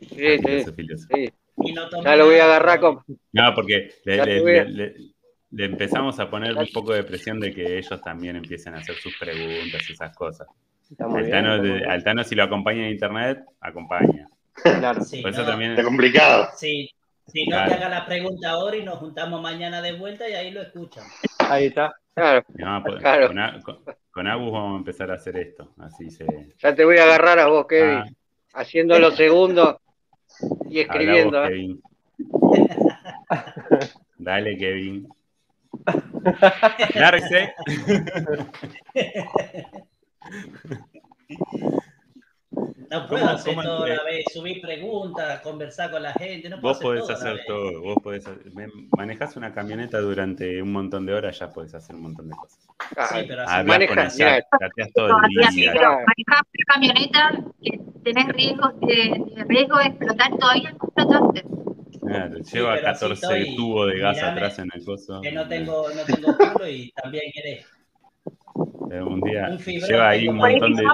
Sí, 0.00 0.06
sí, 0.10 0.38
filoso, 0.38 0.74
filoso. 0.74 1.08
sí. 1.14 1.32
Y 1.62 1.72
no 1.72 1.88
Ya 2.02 2.14
lo 2.14 2.26
voy 2.26 2.36
a 2.36 2.44
agarrar 2.44 2.80
con. 2.80 3.02
No, 3.32 3.54
porque 3.54 3.88
le 4.04 5.64
empezamos 5.64 6.20
a 6.20 6.28
poner 6.28 6.54
un 6.54 6.68
poco 6.74 6.92
de 6.92 7.04
presión 7.04 7.40
de 7.40 7.54
que 7.54 7.78
ellos 7.78 8.02
también 8.02 8.36
empiecen 8.36 8.74
a 8.74 8.80
hacer 8.80 8.96
sus 8.96 9.16
preguntas 9.16 9.88
y 9.88 9.94
esas 9.94 10.14
cosas. 10.14 10.46
Está 10.90 11.08
muy 11.08 11.22
bien. 11.22 11.34
Altano, 11.34 11.64
está 11.96 12.12
bien. 12.12 12.24
Si 12.24 12.34
lo 12.34 12.42
acompaña 12.44 12.84
en 12.86 12.90
internet, 12.92 13.40
acompaña. 13.60 14.28
Claro. 14.62 15.02
Sí, 15.02 15.20
Por 15.22 15.30
eso 15.32 15.42
no, 15.42 15.48
también 15.48 15.72
Está 15.72 15.82
complicado. 15.84 16.48
sí, 16.56 16.88
si 17.26 17.44
no 17.46 17.56
Claro. 17.56 17.70
te 17.70 17.74
haga 17.76 17.88
la 17.88 18.06
pregunta 18.06 18.50
ahora 18.50 18.76
y 18.76 18.84
nos 18.84 18.98
juntamos 18.98 19.40
mañana 19.42 19.82
de 19.82 19.92
vuelta 19.92 20.28
y 20.28 20.34
ahí 20.34 20.50
lo 20.52 20.62
escuchan. 20.62 21.04
Ahí 21.48 21.66
está. 21.66 21.92
Claro, 22.14 22.44
No, 22.54 22.82
pues, 22.84 22.96
Claro. 23.02 23.26
con, 23.28 23.38
A- 23.40 23.60
con- 23.62 23.78
con 24.12 24.26
Agus 24.28 24.52
vamos 24.52 24.74
a 24.74 24.78
empezar 24.78 25.10
a 25.10 25.14
hacer 25.14 25.36
esto. 25.38 25.72
Así 25.78 26.10
se. 26.10 26.24
ya 26.58 26.74
te 26.74 26.84
voy 26.84 26.98
a 26.98 27.04
agarrar 27.04 27.38
a 27.40 27.46
vos, 27.48 27.66
Kevin. 27.66 27.98
Ah, 27.98 28.04
Haciendo 28.52 28.96
los 29.00 29.16
segundos 29.16 29.76
y 30.70 30.78
escribiendo. 30.80 31.40
vos, 31.40 31.48
¿eh? 31.48 31.50
Kevin. 31.50 31.82
Dale, 34.18 34.56
Kevin. 34.56 35.08
Lárguese. 36.94 37.52
No 42.90 43.08
puedo 43.08 43.22
¿Cómo- 43.22 43.32
hacer 43.36 43.54
cómo 43.54 43.62
todo 43.66 43.86
la 43.88 44.04
vez, 44.04 44.24
subir 44.32 44.60
preguntas, 44.60 45.40
conversar 45.40 45.90
con 45.90 46.02
la 46.02 46.12
gente, 46.12 46.48
no 46.48 46.60
puedo 46.60 46.74
Vos 46.74 46.76
hacer 46.76 46.86
podés 46.86 47.10
hacer 47.10 47.40
todo. 47.46 47.80
Vos 47.82 47.96
podés 48.02 48.24
manejás 48.96 49.36
una 49.36 49.52
camioneta 49.52 49.98
durante 50.00 50.62
un 50.62 50.70
montón 50.72 51.04
de 51.04 51.14
horas, 51.14 51.36
ya 51.38 51.50
podés 51.52 51.74
hacer 51.74 51.96
un 51.96 52.02
montón 52.02 52.28
de 52.28 52.36
cosas. 52.36 52.60
Ah, 52.96 53.06
Sí, 53.08 53.24
pero 53.26 53.42
así 53.42 53.50
Hablas 53.54 53.66
maneja, 53.66 53.94
con 53.94 54.04
el 54.04 54.12
mirá. 54.12 54.36
chat, 54.40 54.44
chateás 54.60 54.92
todo 54.92 55.08
el 55.08 55.48
sí, 55.50 55.60
día. 55.60 55.72
pero 55.72 55.90
manejar 55.90 56.44
una 56.52 56.64
camioneta 56.66 57.44
que 57.62 57.80
tenés 58.04 58.28
riesgos 58.28 58.80
de, 58.80 59.24
de 59.34 59.44
riesgo 59.48 59.78
de 59.78 59.84
explotar 59.86 60.38
todavía 60.38 60.70
no 60.70 60.76
explotaste. 60.76 61.44
Claro, 62.06 62.36
Sí, 62.44 62.56
lleva 62.56 62.74
así 62.74 62.82
14 62.84 63.14
estoy. 63.14 63.56
tubos 63.56 63.88
de 63.88 63.98
gas 63.98 64.16
Mirame, 64.16 64.32
atrás 64.32 64.58
en 64.60 64.70
el 64.74 64.84
coso. 64.84 65.20
Que 65.22 65.32
no 65.32 65.48
tengo, 65.48 65.86
no 65.88 66.02
tengo 66.04 66.36
culo 66.36 66.68
y 66.68 66.92
también 66.92 67.32
querés. 67.32 67.66
Eh, 68.90 69.02
Un 69.02 69.20
día 69.20 69.48
Un 69.50 69.58
lleva 69.58 70.10
ahí 70.10 70.28
un 70.28 70.36
montón 70.36 70.74
de. 70.74 70.84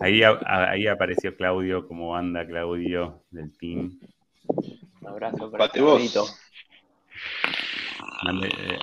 Ahí, 0.00 0.22
ahí 0.46 0.86
apareció 0.86 1.36
Claudio 1.36 1.86
como 1.86 2.16
anda 2.16 2.46
Claudio 2.46 3.22
del 3.30 3.56
team. 3.58 3.98
Un 5.02 5.08
abrazo 5.08 5.50
para 5.50 5.66
eh, 8.44 8.78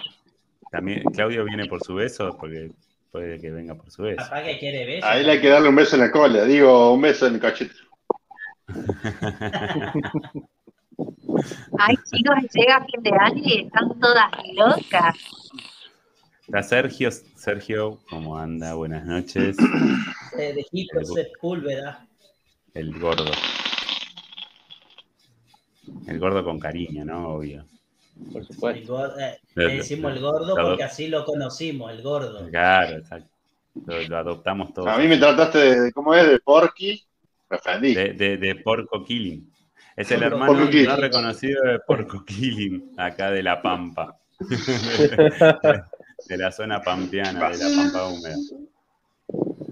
también 0.71 1.03
Claudio 1.13 1.43
viene 1.45 1.65
por 1.65 1.81
su 1.81 1.95
beso 1.95 2.37
porque 2.39 2.71
puede 3.11 3.39
que 3.39 3.49
venga 3.49 3.73
por 3.73 3.89
su 3.89 4.03
beso. 4.03 4.17
Capaz 4.17 4.43
que 4.43 4.59
quiere 4.59 4.85
beso. 4.85 5.07
A 5.07 5.17
él 5.17 5.27
hay 5.29 5.41
que 5.41 5.49
darle 5.49 5.69
un 5.69 5.75
beso 5.75 5.95
en 5.95 6.01
la 6.03 6.11
cola. 6.11 6.45
Digo, 6.45 6.93
un 6.93 7.01
beso 7.01 7.25
en 7.25 7.35
el 7.35 7.39
cachete. 7.39 7.73
Ay, 11.79 11.95
chicos, 12.11 12.35
llega 12.53 12.85
fin 12.85 13.03
de 13.03 13.11
año 13.19 13.41
y 13.43 13.65
están 13.65 13.99
todas 13.99 14.31
locas. 14.55 15.15
Está 16.41 16.63
Sergio, 16.63 17.09
Sergio, 17.11 17.99
¿cómo 18.09 18.37
anda? 18.37 18.73
Buenas 18.73 19.05
noches. 19.05 19.57
De, 20.37 20.53
de 20.53 20.65
Hitler 20.71 21.05
Sepúlveda. 21.05 22.05
El 22.73 22.99
gordo. 22.99 23.31
El 26.07 26.19
gordo 26.19 26.43
con 26.43 26.59
cariño, 26.59 27.03
¿no? 27.05 27.29
Obvio. 27.29 27.65
Por 28.31 28.41
El 28.41 28.47
supuesto. 28.47 28.93
gordo, 28.93 29.19
eh, 29.19 29.39
le 29.55 29.77
decimos 29.77 30.13
el 30.13 30.21
gordo 30.21 30.55
porque 30.55 30.83
así 30.83 31.07
lo 31.07 31.25
conocimos, 31.25 31.91
el 31.91 32.01
gordo. 32.03 32.47
Claro, 32.49 32.97
exacto. 32.97 33.29
Lo, 33.85 34.01
lo 34.07 34.17
adoptamos 34.17 34.73
todos. 34.73 34.87
A 34.89 34.97
mí 34.97 35.07
me 35.07 35.17
trataste 35.17 35.81
de, 35.81 35.91
¿cómo 35.91 36.13
es? 36.13 36.27
De 36.27 36.39
Porky. 36.39 37.03
De, 37.81 38.37
de 38.37 38.55
Porco 38.63 39.03
Killing. 39.03 39.49
Es 39.97 40.11
el 40.11 40.21
hermano 40.21 40.69
Killing. 40.69 40.85
no 40.85 40.95
reconocido 40.95 41.63
de 41.63 41.79
Porco 41.79 42.23
Killing, 42.23 42.91
acá 42.97 43.31
de 43.31 43.41
La 43.41 43.61
Pampa. 43.61 44.15
de 44.39 46.37
la 46.37 46.51
zona 46.51 46.79
pampeana, 46.81 47.49
de 47.49 47.57
la 47.57 47.75
Pampa 47.75 48.07
húmeda. 48.07 48.35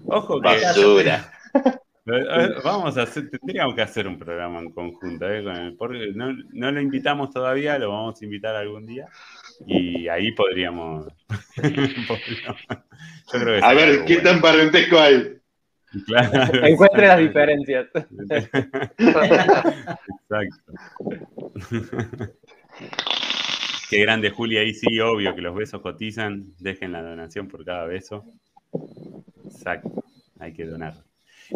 Ojo 0.07 0.41
que 0.41 0.47
Basura. 0.47 1.31
eh, 2.07 2.49
vamos 2.63 2.97
a 2.97 3.03
hacer, 3.03 3.29
tendríamos 3.29 3.75
que 3.75 3.83
hacer 3.83 4.07
un 4.07 4.17
programa 4.17 4.59
en 4.59 4.71
conjunto 4.71 5.31
eh, 5.31 5.43
con 5.43 5.55
el 5.55 5.75
Porco. 5.75 5.99
No, 6.15 6.35
no 6.53 6.71
lo 6.71 6.81
invitamos 6.81 7.29
todavía, 7.29 7.77
lo 7.77 7.91
vamos 7.91 8.19
a 8.19 8.25
invitar 8.25 8.55
algún 8.55 8.87
día. 8.87 9.07
Y 9.67 10.07
ahí 10.07 10.31
podríamos. 10.31 11.05
podríamos- 11.55 12.61
yo 13.31 13.39
creo 13.39 13.59
que 13.59 13.65
A 13.65 13.73
ver, 13.73 13.89
algo 13.89 14.05
¿qué 14.05 14.15
bueno. 14.15 14.29
tan 14.31 14.41
parentesco 14.41 14.99
hay? 14.99 15.33
Claro, 16.07 16.65
Encuentre 16.67 17.07
las 17.07 17.19
diferencias. 17.19 17.87
Exacto. 20.29 20.73
Qué 23.89 23.99
grande, 24.01 24.29
Julia. 24.31 24.61
Ahí 24.61 24.73
sí, 24.73 24.99
obvio 24.99 25.35
que 25.35 25.41
los 25.41 25.55
besos 25.55 25.81
cotizan. 25.81 26.53
Dejen 26.59 26.91
la 26.91 27.01
donación 27.03 27.47
por 27.47 27.63
cada 27.63 27.85
beso. 27.85 28.25
Exacto. 29.45 30.03
hay 30.39 30.53
que 30.53 30.65
donar. 30.65 30.93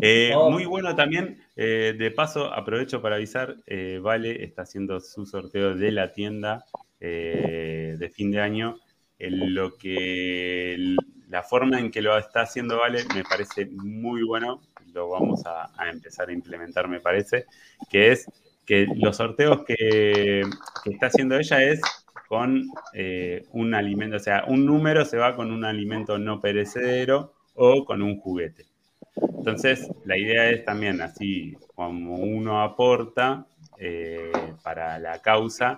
Eh, 0.01 0.31
Oh. 0.35 0.51
Muy 0.51 0.65
bueno 0.65 0.95
también, 0.95 1.39
eh, 1.55 1.95
de 1.97 2.11
paso, 2.11 2.53
aprovecho 2.53 3.01
para 3.01 3.15
avisar, 3.15 3.55
eh, 3.65 3.99
Vale 4.01 4.43
está 4.43 4.61
haciendo 4.61 4.99
su 4.99 5.25
sorteo 5.25 5.75
de 5.75 5.91
la 5.91 6.11
tienda 6.13 6.65
de 6.99 8.11
fin 8.13 8.29
de 8.31 8.39
año. 8.41 8.77
En 9.17 9.53
lo 9.53 9.77
que 9.77 10.95
la 11.27 11.43
forma 11.43 11.79
en 11.79 11.91
que 11.91 12.01
lo 12.01 12.17
está 12.17 12.41
haciendo 12.41 12.77
Vale 12.77 13.03
me 13.13 13.23
parece 13.23 13.65
muy 13.65 14.23
bueno, 14.23 14.61
lo 14.93 15.09
vamos 15.09 15.45
a, 15.45 15.71
a 15.77 15.89
empezar 15.89 16.29
a 16.29 16.33
implementar, 16.33 16.87
me 16.87 16.99
parece, 16.99 17.45
que 17.89 18.11
es 18.11 18.27
que 18.69 18.85
los 18.97 19.17
sorteos 19.17 19.63
que, 19.65 20.43
está 20.85 21.07
haciendo 21.07 21.35
ella 21.35 21.63
es 21.63 21.81
con 22.27 22.69
eh, 22.93 23.47
un 23.53 23.73
alimento, 23.73 24.17
o 24.17 24.19
sea, 24.19 24.43
un 24.47 24.63
número 24.63 25.05
se 25.05 25.17
va 25.17 25.35
con 25.35 25.51
un 25.51 25.65
alimento 25.65 26.19
no 26.19 26.39
perecedero 26.39 27.33
o 27.55 27.83
con 27.83 28.03
un 28.03 28.19
juguete. 28.19 28.67
Entonces, 29.15 29.89
la 30.05 30.19
idea 30.19 30.51
es 30.51 30.63
también, 30.65 31.01
así 31.01 31.57
como 31.73 32.17
uno 32.17 32.61
aporta 32.61 33.47
eh, 33.79 34.31
para 34.63 34.99
la 34.99 35.19
causa, 35.19 35.75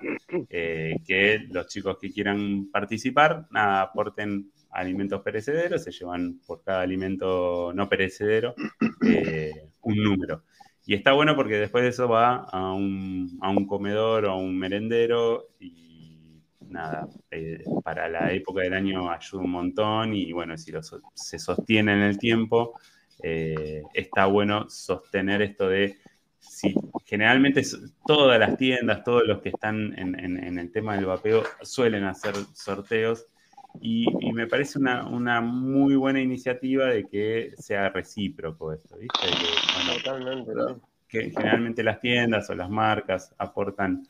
eh, 0.49 0.97
que 1.07 1.47
los 1.49 1.67
chicos 1.67 1.97
que 1.97 2.11
quieran 2.11 2.69
participar, 2.73 3.47
aporten 3.53 4.51
alimentos 4.71 5.21
perecederos, 5.21 5.81
se 5.81 5.91
llevan 5.91 6.41
por 6.45 6.61
cada 6.61 6.81
alimento 6.81 7.71
no 7.73 7.87
perecedero 7.87 8.53
un 9.81 9.95
número. 9.95 10.43
Y 10.91 10.95
está 10.95 11.13
bueno 11.13 11.37
porque 11.37 11.55
después 11.55 11.83
de 11.85 11.89
eso 11.91 12.09
va 12.09 12.35
a 12.51 12.73
un, 12.73 13.37
a 13.41 13.49
un 13.49 13.65
comedor 13.65 14.25
o 14.25 14.31
a 14.31 14.35
un 14.35 14.57
merendero 14.59 15.47
y 15.57 16.41
nada, 16.67 17.07
eh, 17.31 17.63
para 17.81 18.09
la 18.09 18.33
época 18.33 18.61
del 18.63 18.73
año 18.73 19.09
ayuda 19.09 19.41
un 19.41 19.51
montón 19.51 20.13
y 20.13 20.33
bueno, 20.33 20.57
si 20.57 20.73
se 21.15 21.39
sostiene 21.39 21.93
en 21.93 21.99
el 22.01 22.17
tiempo, 22.19 22.73
eh, 23.23 23.83
está 23.93 24.25
bueno 24.25 24.69
sostener 24.69 25.41
esto 25.41 25.69
de 25.69 25.97
si 26.39 26.75
generalmente 27.05 27.61
todas 28.05 28.37
las 28.37 28.57
tiendas, 28.57 29.05
todos 29.05 29.23
los 29.25 29.41
que 29.41 29.47
están 29.47 29.97
en, 29.97 30.19
en- 30.19 30.43
en 30.43 30.59
el 30.59 30.73
tema 30.73 30.95
del 30.97 31.05
vapeo 31.05 31.43
suelen 31.61 32.03
hacer 32.03 32.35
sorteos 32.53 33.27
y, 33.79 34.29
y 34.29 34.33
me 34.33 34.47
parece 34.47 34.79
una, 34.79 35.07
una 35.07 35.41
muy 35.41 35.95
buena 35.95 36.21
iniciativa 36.21 36.85
de 36.87 37.07
que 37.07 37.53
sea 37.57 37.89
recíproco 37.89 38.73
esto, 38.73 38.97
¿viste? 38.97 39.37
Que, 39.37 39.65
bueno, 39.71 40.03
que 41.07 41.29
generalmente 41.31 41.83
las 41.83 41.99
tiendas 41.99 42.49
o 42.49 42.55
las 42.55 42.69
marcas 42.69 43.33
aportan 43.37 44.07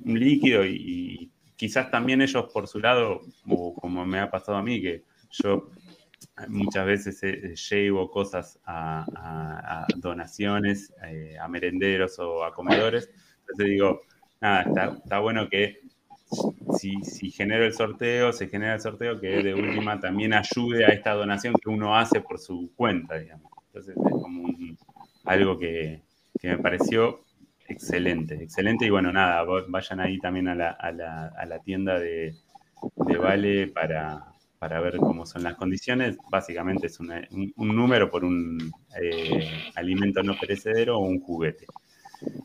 un 0.00 0.18
líquido 0.20 0.64
y, 0.66 0.76
y 0.76 1.32
quizás 1.56 1.90
también 1.90 2.22
ellos 2.22 2.46
por 2.52 2.68
su 2.68 2.80
lado, 2.80 3.20
o 3.48 3.74
como 3.74 4.04
me 4.06 4.20
ha 4.20 4.30
pasado 4.30 4.58
a 4.58 4.62
mí, 4.62 4.80
que 4.82 5.04
yo 5.30 5.70
muchas 6.48 6.86
veces 6.86 7.22
eh, 7.24 7.54
llevo 7.70 8.10
cosas 8.10 8.60
a, 8.64 9.08
a- 9.14 9.84
a 9.84 9.88
donaciones, 9.96 10.94
eh, 11.06 11.36
a 11.40 11.48
merenderos 11.48 12.18
o 12.20 12.44
a 12.44 12.54
comedores, 12.54 13.10
entonces 13.40 13.66
digo, 13.68 14.02
nada, 14.40 14.62
está, 14.64 14.86
está 15.02 15.20
bueno 15.20 15.48
que 15.50 15.80
si, 16.68 17.04
si 17.04 17.30
genero 17.30 17.64
el 17.64 17.72
sorteo, 17.72 18.32
se 18.32 18.48
genera 18.48 18.74
el 18.74 18.80
sorteo 18.80 19.20
que 19.20 19.42
de 19.42 19.54
última 19.54 20.00
también 20.00 20.32
ayude 20.34 20.84
a 20.86 20.92
esta 20.92 21.12
donación 21.14 21.58
que 21.58 21.68
uno 21.70 21.96
hace 21.96 22.20
por 22.20 22.38
su 22.38 22.72
cuenta, 22.76 23.18
digamos. 23.18 23.50
Entonces 23.66 23.96
es 24.04 24.16
como 24.16 24.42
un- 24.42 24.78
algo 25.24 25.58
que, 25.58 26.02
me 26.42 26.58
pareció 26.58 27.24
excelente, 27.68 28.34
excelente. 28.42 28.84
Y 28.86 28.90
bueno, 28.90 29.12
nada, 29.12 29.42
va- 29.44 29.64
vayan 29.68 30.00
ahí 30.00 30.18
también 30.20 30.48
a 30.48 30.54
la, 30.54 30.70
a 30.70 30.92
la- 30.92 31.28
a 31.28 31.46
la 31.46 31.60
tienda 31.60 31.98
de, 31.98 32.36
Vale 32.96 33.68
para, 33.68 34.80
ver 34.80 35.02
cómo 35.02 35.26
son 35.26 35.42
las 35.42 35.56
condiciones. 35.56 36.18
Básicamente 36.28 36.86
es 36.86 37.00
una- 37.00 37.26
un, 37.30 37.52
un 37.56 37.76
número 37.76 38.10
por 38.10 38.24
un 38.24 38.74
eh, 39.00 39.66
alimento 39.74 40.22
no 40.22 40.38
perecedero 40.38 40.98
o 40.98 41.00
un 41.06 41.20
juguete. 41.20 41.66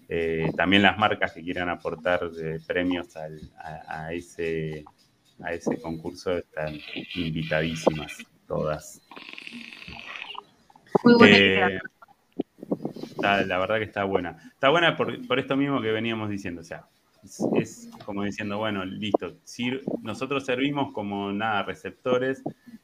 Eh, 0.07 0.51
también 0.55 0.81
las 0.81 0.97
marcas 0.97 1.33
que 1.33 1.43
quieran 1.43 1.69
aportar 1.69 2.21
eh, 2.41 2.59
premios 2.65 3.15
al- 3.15 3.39
a, 3.57 4.05
a 4.05 4.13
ese, 4.13 4.83
a 5.41 5.53
ese 5.53 5.79
concurso 5.79 6.37
están 6.37 6.79
invitadísimas 7.15 8.17
todas. 8.47 9.01
Muy 11.03 11.13
buena 11.15 11.37
Eh, 11.37 11.45
idea. 11.45 11.81
está- 13.01 13.45
la 13.45 13.57
verdad 13.59 13.77
que 13.77 13.83
está 13.83 14.03
buena. 14.03 14.37
Está 14.53 14.69
buena 14.69 14.97
por, 14.97 15.27
por 15.27 15.39
esto 15.39 15.55
mismo 15.55 15.81
que 15.81 15.91
veníamos 15.91 16.29
diciendo. 16.29 16.61
O 16.61 16.63
sea, 16.63 16.85
es, 17.55 17.89
como 18.05 18.23
diciendo, 18.23 18.57
bueno, 18.57 18.85
listo. 18.85 19.37
Si 19.43 19.71
nosotros 20.01 20.45
servimos 20.45 20.93
como 20.93 21.31
nada, 21.31 21.63
receptores. 21.63 22.41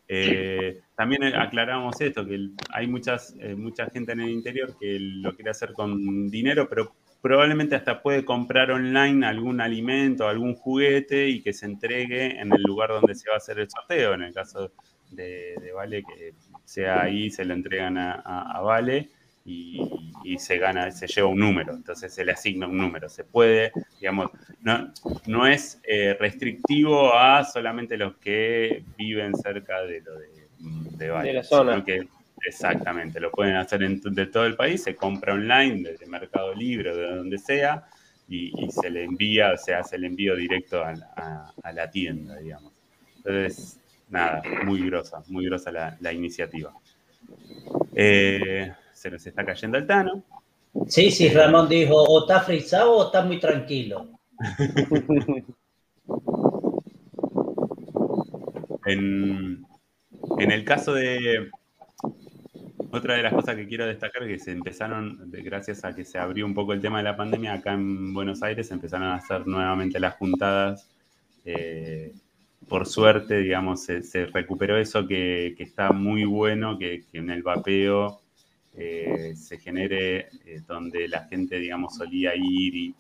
eh, 0.07 0.81
también 0.95 1.23
aclaramos 1.23 1.99
esto, 2.01 2.25
que 2.25 2.49
hay 2.73 2.87
muchas, 2.87 3.35
eh, 3.39 3.55
mucha 3.55 3.89
gente 3.89 4.11
en 4.11 4.21
el 4.21 4.29
interior 4.29 4.77
que 4.79 4.97
lo 4.99 5.33
quiere 5.35 5.51
hacer 5.51 5.73
con 5.73 6.27
dinero, 6.29 6.67
pero 6.69 6.93
probablemente 7.21 7.75
hasta 7.75 8.03
puede 8.03 8.23
comprar 8.23 8.69
online 8.71 9.25
algún 9.25 9.61
alimento, 9.61 10.27
algún 10.27 10.53
juguete 10.55 11.27
y 11.27 11.41
que 11.41 11.53
se 11.53 11.65
entregue 11.65 12.39
en 12.39 12.53
el 12.53 12.61
lugar 12.63 12.89
donde 12.89 13.15
se 13.15 13.29
va 13.29 13.35
a 13.35 13.37
hacer 13.37 13.59
el 13.59 13.69
sorteo. 13.69 14.13
En 14.13 14.21
el 14.21 14.33
caso 14.33 14.71
de, 15.09 15.71
Vale, 15.73 16.03
que 16.03 16.33
sea 16.65 17.01
ahí, 17.01 17.31
se 17.31 17.45
lo 17.45 17.53
entregan 17.55 17.97
a- 17.97 18.21
a 18.51 18.61
Vale 18.61 19.09
y, 19.45 19.79
y 20.23 20.37
se 20.39 20.57
gana, 20.57 20.91
se 20.91 21.07
lleva 21.07 21.27
un 21.27 21.39
número, 21.39 21.73
entonces 21.73 22.13
se 22.13 22.25
le 22.25 22.31
asigna 22.33 22.67
un 22.67 22.77
número. 22.77 23.09
Se 23.09 23.23
puede, 23.23 23.71
digamos, 23.99 24.31
no, 24.61 24.91
no 25.27 25.47
es 25.47 25.79
eh, 25.87 26.15
restrictivo 26.19 27.13
a 27.15 27.43
solamente 27.43 27.97
los 27.97 28.17
que 28.17 28.83
viven 28.97 29.35
cerca 29.35 29.81
de 29.83 30.01
lo 30.01 30.17
de, 30.19 30.47
de 31.21 31.33
la 31.33 31.43
zona. 31.43 31.83
que 31.83 32.07
exactamente, 32.43 33.19
lo 33.19 33.31
pueden 33.31 33.55
hacer 33.55 33.83
en, 33.83 33.99
de 34.01 34.25
todo 34.27 34.45
el 34.45 34.55
país, 34.55 34.83
se 34.83 34.95
compra 34.95 35.33
online, 35.33 35.89
desde 35.91 36.05
Mercado 36.07 36.53
Libre, 36.53 36.95
de 36.95 37.15
donde 37.15 37.37
sea, 37.37 37.85
y, 38.27 38.51
y 38.65 38.71
se 38.71 38.89
le 38.89 39.03
envía, 39.03 39.55
se 39.57 39.73
hace 39.73 39.95
el 39.97 40.05
envío 40.05 40.35
directo 40.35 40.83
a, 40.83 40.93
a- 41.15 41.53
a 41.63 41.71
la 41.73 41.89
tienda, 41.89 42.37
digamos. 42.37 42.73
Entonces, 43.17 43.79
nada, 44.09 44.41
muy 44.65 44.85
grosa, 44.85 45.23
muy 45.27 45.45
grosa 45.45 45.71
la, 45.71 45.97
la 45.99 46.13
iniciativa. 46.13 46.73
Eh, 47.95 48.71
se 48.95 49.11
nos 49.11 49.27
está 49.27 49.45
cayendo 49.45 49.77
el 49.77 49.85
Tano. 49.85 50.23
Sí, 50.87 51.11
sí, 51.11 51.29
Ramón 51.29 51.69
dijo, 51.69 51.95
o 51.95 52.21
está 52.21 52.41
frisado 52.41 52.97
o 52.97 53.05
está 53.05 53.21
muy 53.23 53.39
tranquilo. 53.39 54.09
En, 58.85 59.65
en 60.37 60.51
el 60.51 60.63
caso 60.63 60.93
de. 60.93 61.49
Otra 62.91 63.15
de 63.15 63.23
las 63.23 63.33
cosas 63.33 63.55
que 63.55 63.67
quiero 63.67 63.85
destacar 63.85 64.23
es 64.23 64.29
que 64.29 64.39
se 64.45 64.51
empezaron, 64.51 65.29
gracias 65.31 65.83
a 65.83 65.93
que 65.93 66.05
se 66.05 66.17
abrió 66.17 66.45
un 66.45 66.53
poco 66.53 66.71
el 66.71 66.81
tema 66.81 66.99
de 66.99 67.03
la 67.03 67.17
pandemia, 67.17 67.53
acá 67.53 67.73
en 67.73 68.13
Buenos 68.13 68.41
Aires 68.43 68.67
se 68.67 68.73
empezaron 68.73 69.07
a 69.07 69.15
hacer 69.15 69.45
nuevamente 69.47 69.99
las 69.99 70.15
juntadas. 70.15 70.89
eh, 71.43 72.13
por 72.67 72.87
suerte, 72.87 73.39
digamos, 73.39 73.83
se, 73.83 74.01
se 74.03 74.25
recuperó 74.27 74.77
eso 74.77 75.07
que, 75.07 75.53
que 75.57 75.63
está 75.63 75.91
muy 75.91 76.25
bueno, 76.25 76.77
que, 76.79 77.03
que 77.11 77.19
en 77.19 77.29
el 77.29 77.43
vapeo 77.43 78.21
eh, 78.77 79.33
se 79.35 79.57
genere 79.59 80.29
eh, 80.45 80.61
donde 80.67 81.07
la 81.07 81.25
gente, 81.25 81.57
digamos, 81.59 81.95
solía 81.95 82.35
ir 82.35 82.75
y 82.75 82.95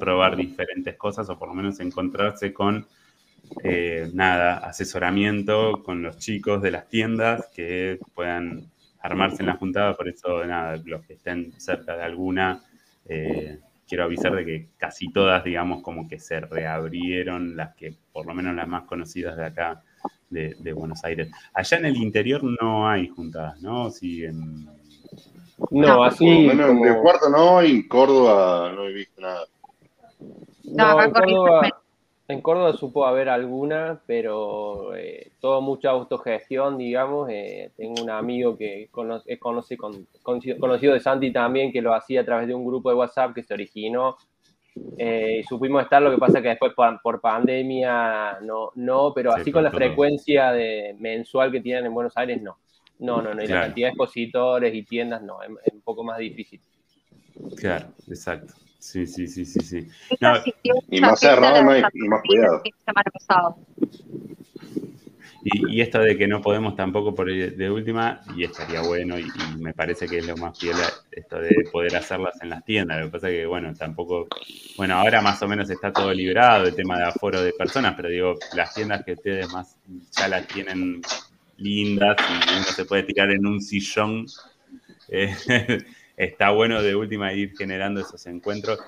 probar 0.00 0.36
diferentes 0.36 0.96
cosas 0.96 1.28
o 1.30 1.38
por 1.38 1.48
lo 1.48 1.54
menos 1.54 1.80
encontrarse 1.80 2.52
con 2.52 2.86
eh, 3.64 4.10
nada, 4.12 4.58
asesoramiento 4.58 5.82
con 5.84 6.02
los 6.02 6.18
chicos 6.18 6.62
de 6.62 6.70
las 6.70 6.88
tiendas 6.88 7.48
que 7.54 7.98
puedan 8.14 8.70
armarse 9.00 9.42
en 9.42 9.46
la 9.46 9.56
juntada, 9.56 9.94
por 9.96 10.08
eso 10.08 10.44
nada, 10.44 10.76
los 10.84 11.04
que 11.06 11.14
estén 11.14 11.52
cerca 11.58 11.96
de 11.96 12.02
alguna, 12.02 12.62
eh, 13.06 13.58
quiero 13.86 14.04
avisar 14.04 14.34
de 14.34 14.44
que 14.44 14.68
casi 14.76 15.10
todas, 15.12 15.44
digamos, 15.44 15.82
como 15.82 16.08
que 16.08 16.18
se 16.18 16.40
reabrieron, 16.40 17.56
las 17.56 17.74
que, 17.74 17.94
por 18.12 18.26
lo 18.26 18.34
menos 18.34 18.54
las 18.54 18.68
más 18.68 18.84
conocidas 18.84 19.36
de 19.36 19.46
acá, 19.46 19.82
de, 20.30 20.72
Buenos 20.74 21.02
Aires. 21.04 21.30
Allá 21.54 21.78
en 21.78 21.86
el 21.86 21.96
interior 21.96 22.42
no 22.60 22.88
hay 22.88 23.08
juntadas, 23.08 23.60
¿no? 23.62 23.90
Sí, 23.90 24.24
en- 24.24 24.68
No, 25.70 26.04
así 26.04 26.26
en 26.26 26.58
como- 26.58 26.84
el 26.86 26.96
cuarto 26.98 27.28
no, 27.28 27.62
y 27.62 27.70
en 27.72 27.88
Córdoba 27.88 28.72
no 28.74 28.84
he 28.84 28.92
visto 28.92 29.20
nada. 29.20 29.44
No, 30.64 30.88
No, 30.94 30.98
acá 31.00 31.04
en 31.26 31.34
Córdoba, 31.36 31.68
en 32.28 32.40
Córdoba 32.42 32.72
supo 32.74 33.06
haber 33.06 33.28
alguna, 33.28 34.00
pero 34.06 34.94
eh, 34.94 35.32
todo 35.40 35.60
mucha 35.60 35.90
autogestión, 35.90 36.76
digamos. 36.78 37.28
eh, 37.30 37.70
tengo 37.76 38.02
un 38.02 38.10
amigo 38.10 38.56
que 38.56 38.88
conoce, 38.90 39.76
con- 39.76 40.06
conocido, 40.22 40.58
conocido 40.58 40.92
de 40.94 41.00
Santi 41.00 41.32
también, 41.32 41.72
que 41.72 41.82
lo 41.82 41.94
hacía 41.94 42.20
a 42.20 42.24
través 42.24 42.46
de 42.48 42.54
un 42.54 42.64
grupo 42.66 42.90
de 42.90 42.96
WhatsApp 42.96 43.34
que 43.34 43.42
se 43.42 43.54
originó. 43.54 44.16
eh, 44.96 45.40
y 45.40 45.42
supimos 45.44 45.82
estar, 45.82 46.00
lo 46.00 46.10
que 46.12 46.18
pasa 46.18 46.40
que 46.40 46.50
después 46.50 46.72
por, 46.72 47.00
por 47.02 47.20
pandemia 47.20 48.38
no, 48.42 48.70
no, 48.76 49.12
pero 49.12 49.32
así 49.32 49.50
con 49.50 49.64
la 49.64 49.70
todo. 49.70 49.78
frecuencia 49.78 50.52
de, 50.52 50.94
mensual 51.00 51.50
que 51.50 51.60
tienen 51.60 51.86
en 51.86 51.94
Buenos 51.94 52.16
Aires, 52.16 52.40
no. 52.40 52.58
No, 53.00 53.22
no, 53.22 53.32
no. 53.34 53.42
Y 53.42 53.46
Claro. 53.46 53.60
la 53.60 53.66
cantidad 53.66 53.86
de 53.86 53.90
expositores 53.90 54.74
y 54.74 54.82
tiendas, 54.82 55.22
no, 55.22 55.42
es, 55.42 55.50
es 55.64 55.72
un 55.72 55.80
poco 55.82 56.04
más 56.04 56.18
difícil. 56.18 56.60
Claro, 57.56 57.88
exacto. 58.08 58.54
Sí, 58.78 59.06
sí, 59.06 59.26
sí, 59.26 59.44
sí, 59.44 59.60
sí. 59.60 59.88
No, 60.20 60.34
y 60.90 61.00
más 61.00 61.18
cerrado, 61.20 61.62
no 61.62 61.70
hay- 61.72 61.82
y 61.94 62.08
más 62.08 62.22
cuidado. 62.24 62.62
Y, 65.44 65.76
y 65.76 65.80
esto 65.80 66.00
de 66.00 66.16
que 66.16 66.26
no 66.26 66.40
podemos 66.42 66.74
tampoco 66.76 67.14
por 67.14 67.32
de 67.32 67.70
última, 67.70 68.20
y 68.36 68.44
estaría 68.44 68.82
bueno, 68.82 69.18
y, 69.18 69.22
y 69.22 69.56
me 69.62 69.72
parece 69.72 70.06
que 70.08 70.18
es 70.18 70.26
lo 70.26 70.36
más 70.36 70.58
fiel 70.58 70.76
a 70.76 70.88
esto 71.12 71.38
de 71.40 71.54
poder 71.72 71.96
hacerlas 71.96 72.40
en 72.42 72.50
las 72.50 72.64
tiendas. 72.64 72.98
Lo 72.98 73.06
que 73.06 73.12
pasa 73.12 73.28
es 73.30 73.34
que, 73.36 73.46
bueno, 73.46 73.72
tampoco, 73.74 74.26
bueno, 74.76 74.94
ahora 74.96 75.20
más 75.22 75.40
o 75.42 75.48
menos 75.48 75.70
está 75.70 75.92
todo 75.92 76.12
librado 76.12 76.66
el 76.66 76.74
tema 76.74 76.98
de 76.98 77.04
aforo 77.04 77.40
de 77.42 77.52
personas, 77.52 77.94
pero 77.96 78.08
digo, 78.08 78.34
las 78.54 78.74
tiendas 78.74 79.04
que 79.04 79.12
ustedes 79.12 79.48
más 79.52 79.76
ya 80.16 80.28
las 80.28 80.46
tienen 80.48 81.00
lindas 81.58 82.16
y 82.18 82.56
uno 82.56 82.64
se 82.64 82.84
puede 82.84 83.02
tirar 83.02 83.30
en 83.30 83.46
un 83.46 83.60
sillón, 83.60 84.26
eh, 85.08 85.34
está 86.16 86.50
bueno 86.50 86.82
de 86.82 86.94
última 86.94 87.32
ir 87.32 87.56
generando 87.56 88.00
esos 88.00 88.26
encuentros 88.26 88.80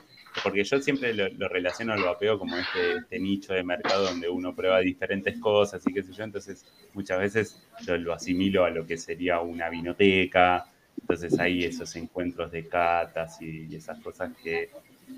porque 0.43 0.64
yo 0.64 0.81
siempre 0.81 1.12
lo, 1.12 1.49
relaciono 1.49 1.93
al 1.93 2.03
vapeo 2.03 2.39
como 2.39 2.57
este, 2.57 2.99
este, 2.99 3.18
nicho 3.18 3.53
de 3.53 3.62
mercado 3.62 4.05
donde 4.05 4.29
uno 4.29 4.55
prueba 4.55 4.79
diferentes 4.81 5.39
cosas 5.39 5.83
y 5.87 5.93
qué 5.93 6.03
sé 6.03 6.12
yo, 6.12 6.25
entonces 6.25 6.64
muchas 6.95 7.18
veces 7.18 7.62
yo 7.85 7.97
lo 7.97 8.12
asimilo 8.12 8.64
a 8.64 8.71
lo 8.71 8.87
que 8.87 8.97
sería 8.97 9.41
una 9.41 9.68
vinoteca, 9.68 10.66
entonces 11.01 11.39
hay 11.39 11.64
esos 11.64 11.95
encuentros 11.97 12.53
de 12.53 12.66
catas 12.66 13.41
y, 13.43 13.75
esas 13.75 13.99
cosas 14.01 14.33
que 14.43 14.71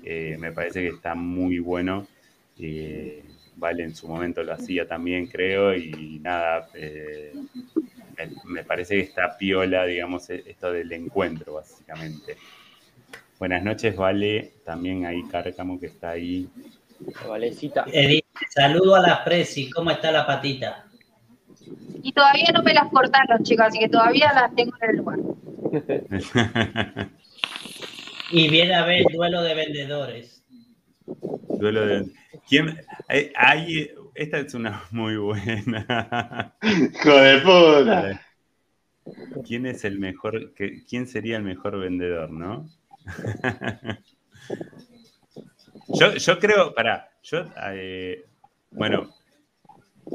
eh, 0.03 0.37
me 0.39 0.51
parece 0.51 0.81
que 0.81 0.95
está 0.95 1.15
muy 1.15 1.59
bueno. 1.59 2.07
Eh, 2.57 3.23
vale, 3.55 3.83
en 3.83 3.95
su 3.95 4.07
momento 4.07 4.43
lo 4.43 4.53
hacía 4.53 4.87
también, 4.87 5.27
creo, 5.27 5.75
y 5.75 6.19
nada, 6.21 6.69
eh, 6.73 7.33
me, 8.17 8.29
me 8.45 8.63
parece 8.63 8.95
que 8.95 9.01
está 9.01 9.37
piola, 9.37 9.85
digamos, 9.85 10.29
esto 10.29 10.71
del 10.71 10.91
encuentro, 10.91 11.53
básicamente. 11.53 12.37
Buenas 13.43 13.61
noches, 13.61 13.93
Vale. 13.97 14.53
También 14.63 15.05
ahí 15.05 15.21
Cárcamo 15.23 15.77
que 15.77 15.87
está 15.87 16.11
ahí. 16.11 16.47
Valecita. 17.27 17.83
Edith, 17.91 18.23
saludo 18.49 18.95
a 18.95 19.01
la 19.01 19.21
Presi. 19.25 19.69
¿Cómo 19.69 19.91
está 19.91 20.13
la 20.13 20.25
patita? 20.25 20.85
Y 22.01 22.13
todavía 22.13 22.51
no 22.53 22.63
me 22.63 22.73
las 22.73 22.89
cortaron, 22.89 23.43
chicos, 23.43 23.65
así 23.67 23.79
que 23.79 23.89
todavía 23.89 24.31
las 24.31 24.55
tengo 24.55 24.71
en 24.79 24.89
el 24.89 24.95
lugar. 24.95 25.19
y 28.31 28.49
viene 28.49 28.75
a 28.75 28.85
ver 28.85 29.03
el 29.09 29.13
duelo 29.13 29.41
de 29.41 29.55
vendedores. 29.55 30.32
Duelo 31.05 31.85
de. 31.85 32.11
¿Quién? 32.47 32.77
Hay, 33.07 33.31
hay... 33.35 33.91
Esta 34.15 34.39
es 34.39 34.53
una 34.53 34.83
muy 34.91 35.17
buena. 35.17 36.55
¡Hijo 36.61 37.15
de 37.15 37.39
puta! 37.39 38.21
¿Quién 39.45 39.65
es 39.65 39.83
el 39.83 39.99
mejor? 39.99 40.53
¿Quién 40.53 41.07
sería 41.07 41.37
el 41.37 41.43
mejor 41.43 41.79
vendedor, 41.79 42.31
no? 42.31 42.69
yo, 45.99 46.15
yo 46.15 46.39
creo, 46.39 46.73
para, 46.73 47.09
yo, 47.21 47.45
eh, 47.73 48.23
bueno, 48.71 49.09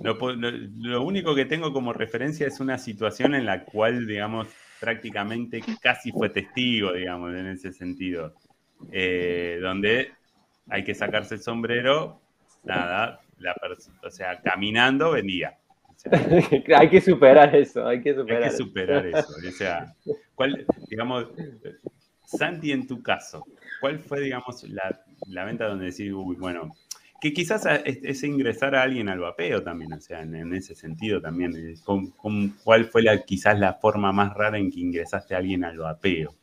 lo, 0.02 0.14
lo, 0.14 0.50
lo, 0.50 1.02
único 1.02 1.34
que 1.34 1.44
tengo 1.44 1.70
como 1.72 1.92
referencia 1.92 2.46
es 2.46 2.60
una 2.60 2.78
situación 2.78 3.34
en 3.34 3.44
la 3.44 3.64
cual, 3.64 4.06
digamos, 4.06 4.48
prácticamente 4.80 5.62
casi 5.80 6.12
fue 6.12 6.30
testigo, 6.30 6.92
digamos, 6.92 7.34
en 7.34 7.46
ese 7.48 7.72
sentido, 7.72 8.34
eh, 8.92 9.58
donde 9.60 10.12
hay 10.70 10.84
que 10.84 10.94
sacarse 10.94 11.36
el 11.36 11.42
sombrero, 11.42 12.20
nada, 12.64 13.20
la 13.38 13.54
o 14.04 14.10
sea, 14.10 14.40
caminando 14.40 15.12
vendía. 15.12 15.58
O 15.88 15.94
sea, 15.96 16.78
hay 16.78 16.90
que 16.90 17.00
superar 17.00 17.54
eso, 17.54 17.86
hay 17.86 18.00
que 18.00 18.14
superar, 18.14 18.42
hay 18.42 18.50
que 18.50 18.56
superar 18.56 19.06
eso. 19.06 19.18
eso. 19.38 19.48
O 19.48 19.52
sea, 19.52 19.94
¿cuál, 20.34 20.66
digamos, 20.88 21.26
Santi, 22.24 22.72
en 22.72 22.86
tu 22.86 23.02
caso, 23.02 23.44
¿cuál 23.80 23.98
fue, 23.98 24.20
digamos, 24.20 24.62
la, 24.64 25.02
la 25.26 25.44
venta 25.44 25.66
donde 25.66 25.86
decís, 25.86 26.12
uy, 26.12 26.36
bueno, 26.36 26.74
que 27.20 27.32
quizás 27.32 27.66
es, 27.84 27.98
es, 28.02 28.22
ingresar 28.22 28.74
a 28.74 28.82
alguien 28.82 29.08
al 29.08 29.18
vapeo 29.18 29.62
también, 29.62 29.92
o 29.92 30.00
sea, 30.00 30.22
en, 30.22 30.36
en 30.36 30.54
ese 30.54 30.74
sentido 30.74 31.20
también. 31.20 31.52
Eh, 31.56 31.74
¿Con, 31.84 32.10
con, 32.12 32.50
cuál 32.62 32.84
fue 32.84 33.02
la, 33.02 33.24
quizás 33.24 33.58
la 33.58 33.74
forma 33.74 34.12
más 34.12 34.34
rara 34.34 34.58
en 34.58 34.70
que 34.70 34.80
ingresaste 34.80 35.34
a 35.34 35.38
alguien 35.38 35.64
al 35.64 35.78
vapeo? 35.78 36.34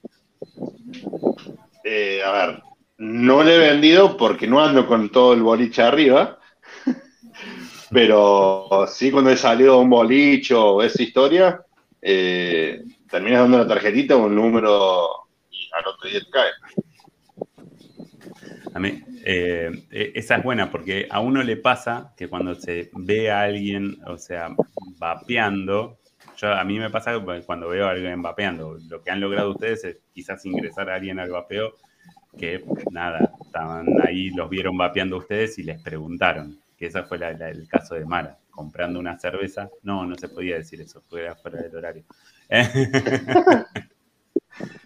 Eh, 1.83 2.21
a 2.23 2.31
ver, 2.31 2.63
no 2.97 3.43
le 3.43 3.55
he 3.55 3.71
vendido 3.71 4.17
porque 4.17 4.47
no 4.47 4.63
ando 4.63 4.87
con 4.87 5.09
todo 5.09 5.33
el 5.33 5.41
boliche 5.41 5.81
arriba, 5.81 6.39
pero 7.91 8.85
sí 8.87 9.11
cuando 9.11 9.31
he 9.31 9.37
salido 9.37 9.79
un 9.79 9.89
boliche 9.89 10.53
o 10.53 10.81
esa 10.81 11.03
historia, 11.03 11.61
eh, 12.01 12.83
terminas 13.09 13.41
dando 13.41 13.57
una 13.57 13.67
tarjetita 13.67 14.15
o 14.15 14.25
un 14.25 14.35
número 14.35 15.07
al 15.73 15.87
otro 15.87 16.09
día 16.09 16.19
te 16.19 16.29
cae. 16.29 16.51
A 18.73 18.79
mí, 18.79 19.01
eh, 19.23 19.71
esa 19.89 20.35
es 20.35 20.43
buena 20.43 20.69
porque 20.69 21.07
a 21.09 21.21
uno 21.21 21.41
le 21.43 21.57
pasa 21.57 22.13
que 22.17 22.27
cuando 22.27 22.55
se 22.55 22.89
ve 22.93 23.31
a 23.31 23.43
alguien, 23.43 23.97
o 24.05 24.17
sea, 24.17 24.49
vapeando, 24.97 25.99
yo, 26.37 26.51
a 26.51 26.63
mí 26.65 26.77
me 26.77 26.89
pasa 26.89 27.17
cuando 27.45 27.69
veo 27.69 27.87
a 27.87 27.91
alguien 27.91 28.21
vapeando, 28.21 28.77
lo 28.89 29.01
que 29.01 29.11
han 29.11 29.21
logrado 29.21 29.51
ustedes 29.51 29.83
es 29.85 30.01
quizás 30.13 30.45
ingresar 30.45 30.89
a 30.89 30.95
alguien 30.95 31.19
al 31.19 31.31
vapeo 31.31 31.75
que 32.37 32.63
nada, 32.91 33.31
estaban 33.41 33.87
ahí, 34.05 34.29
los 34.29 34.49
vieron 34.49 34.77
vapeando 34.77 35.17
ustedes 35.17 35.57
y 35.59 35.63
les 35.63 35.81
preguntaron, 35.81 36.59
que 36.77 36.87
ese 36.87 37.03
fue 37.03 37.17
la, 37.17 37.33
la, 37.33 37.49
el 37.49 37.67
caso 37.67 37.95
de 37.95 38.05
Mara, 38.05 38.37
comprando 38.49 38.99
una 38.99 39.17
cerveza, 39.17 39.69
no, 39.83 40.05
no 40.05 40.15
se 40.15 40.29
podía 40.29 40.55
decir 40.57 40.81
eso, 40.81 41.01
fue 41.09 41.33
fuera 41.35 41.61
del 41.61 41.75
horario. 41.75 42.03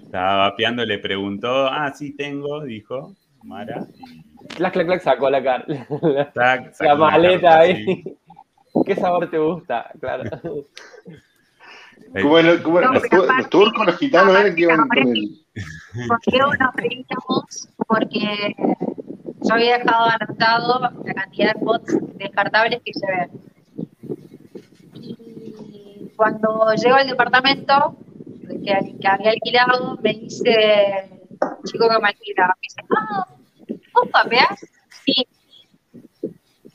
Estaba 0.04 0.38
vapeando, 0.38 0.84
le 0.86 0.98
preguntó, 0.98 1.68
ah, 1.68 1.94
sí 1.94 2.16
tengo, 2.16 2.64
dijo 2.64 3.16
Mara. 3.44 3.86
Clac, 4.56 4.74
clac, 4.74 4.86
clac, 4.88 5.02
sacó 5.02 5.30
la 5.30 5.44
cara. 5.44 5.66
La, 6.36 6.72
la 6.80 6.96
maleta 6.96 7.60
ahí. 7.60 8.04
¿Qué 8.86 8.96
sabor 8.96 9.30
te 9.30 9.38
gusta? 9.38 9.92
Claro. 10.00 10.24
Como, 12.22 12.40
el, 12.40 12.62
como 12.64 12.82
no, 12.82 12.94
los, 12.94 13.04
los, 13.12 13.50
turcos, 13.50 13.86
los 13.86 13.98
gitanos 13.98 14.36
eran 14.36 14.56
que 14.56 14.62
iban 14.64 14.88
con 14.88 14.98
el. 14.98 15.46
Porque 16.08 16.38
nos 16.38 17.68
porque 17.88 18.56
yo 19.42 19.54
había 19.54 19.78
dejado 19.78 20.06
anotado 20.06 20.80
la 21.06 21.14
cantidad 21.14 21.54
de 21.54 21.60
bots 21.64 21.98
descartables 22.16 22.82
que 22.84 22.92
llevé. 22.94 23.30
Y 24.94 26.12
cuando 26.16 26.74
llego 26.74 26.96
al 26.96 27.08
departamento, 27.08 27.96
que, 28.48 28.96
que 29.00 29.08
había 29.08 29.32
alquilado, 29.32 29.98
me 30.02 30.14
dice 30.14 31.10
el 31.42 31.64
chico 31.66 31.88
que 31.90 32.00
me 32.00 32.08
alquilaba, 32.08 32.56
me 32.56 32.62
dice, 32.62 32.82
ah, 32.96 33.28
¿vos 33.94 34.10
papeás? 34.12 34.60
Sí. 35.06 35.28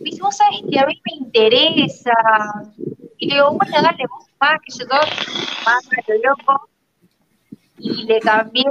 Me 0.04 0.10
dice, 0.10 0.22
vos 0.22 0.36
sabés 0.36 0.60
que 0.70 0.78
a 0.78 0.84
mí 0.84 1.00
me 1.06 1.26
interesa. 1.26 2.12
Y 3.16 3.26
le 3.26 3.36
digo, 3.36 3.52
bueno, 3.52 3.72
dale 3.80 4.04
vos 4.06 4.26
más, 4.38 4.60
que 4.60 4.78
yo 4.78 4.86
todo, 4.86 5.00
más 5.64 5.88
lo 6.06 6.14
loco. 6.28 6.68
Y 7.78 8.04
le 8.04 8.20
cambié 8.20 8.66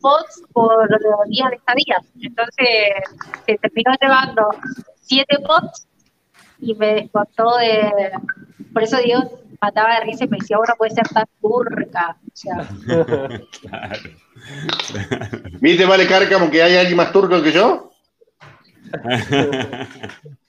pots 0.00 0.42
por 0.52 0.88
días 1.28 1.50
de 1.50 1.56
estadía. 1.56 1.98
Entonces 2.20 2.66
se 3.46 3.58
terminó 3.58 3.92
llevando 4.00 4.48
siete 5.02 5.38
pots 5.38 5.86
y 6.58 6.74
me 6.74 6.94
descontó 6.94 7.58
de. 7.58 8.10
Por 8.72 8.82
eso 8.82 8.96
digo, 8.98 9.20
mataba 9.60 10.00
de 10.00 10.00
risa 10.00 10.24
y 10.24 10.28
me 10.28 10.38
decía, 10.38 10.56
bueno, 10.56 10.74
puede 10.76 10.96
ser 10.96 11.06
tan 11.06 11.26
turca. 11.40 12.16
O 12.26 12.36
sea. 12.36 12.56
claro. 13.60 14.10
¿Viste, 15.60 15.86
vale, 15.86 16.08
Cárcamo, 16.08 16.50
que 16.50 16.60
hay 16.60 16.76
alguien 16.76 16.96
más 16.96 17.12
turco 17.12 17.40
que 17.40 17.52
yo? 17.52 17.92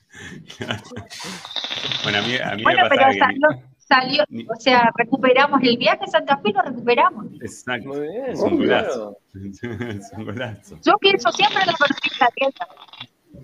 bueno, 2.04 2.18
a 2.18 2.22
mí, 2.22 2.36
a 2.36 2.56
mí 2.56 2.64
bueno, 2.64 2.84
me 2.84 2.90
pero 2.90 3.04
salió, 3.18 3.48
salió, 3.78 4.24
o 4.50 4.56
sea, 4.60 4.92
recuperamos 4.96 5.62
el 5.64 5.78
viaje 5.78 6.04
a 6.04 6.08
Santa 6.08 6.38
Fe, 6.38 6.52
lo 6.54 6.62
recuperamos. 6.62 7.26
Exacto. 7.42 7.90
Muy 7.90 8.02
bien, 8.02 8.26
es 8.28 8.40
un 8.40 8.58
golazo. 8.58 9.18
es 9.34 10.12
un 10.16 10.26
golazo. 10.26 10.80
Yo 10.84 10.94
pienso 11.00 11.32
siempre 11.32 11.62
en 11.62 11.68
la 11.68 11.76
la 12.20 12.28
tienda. 12.36 12.68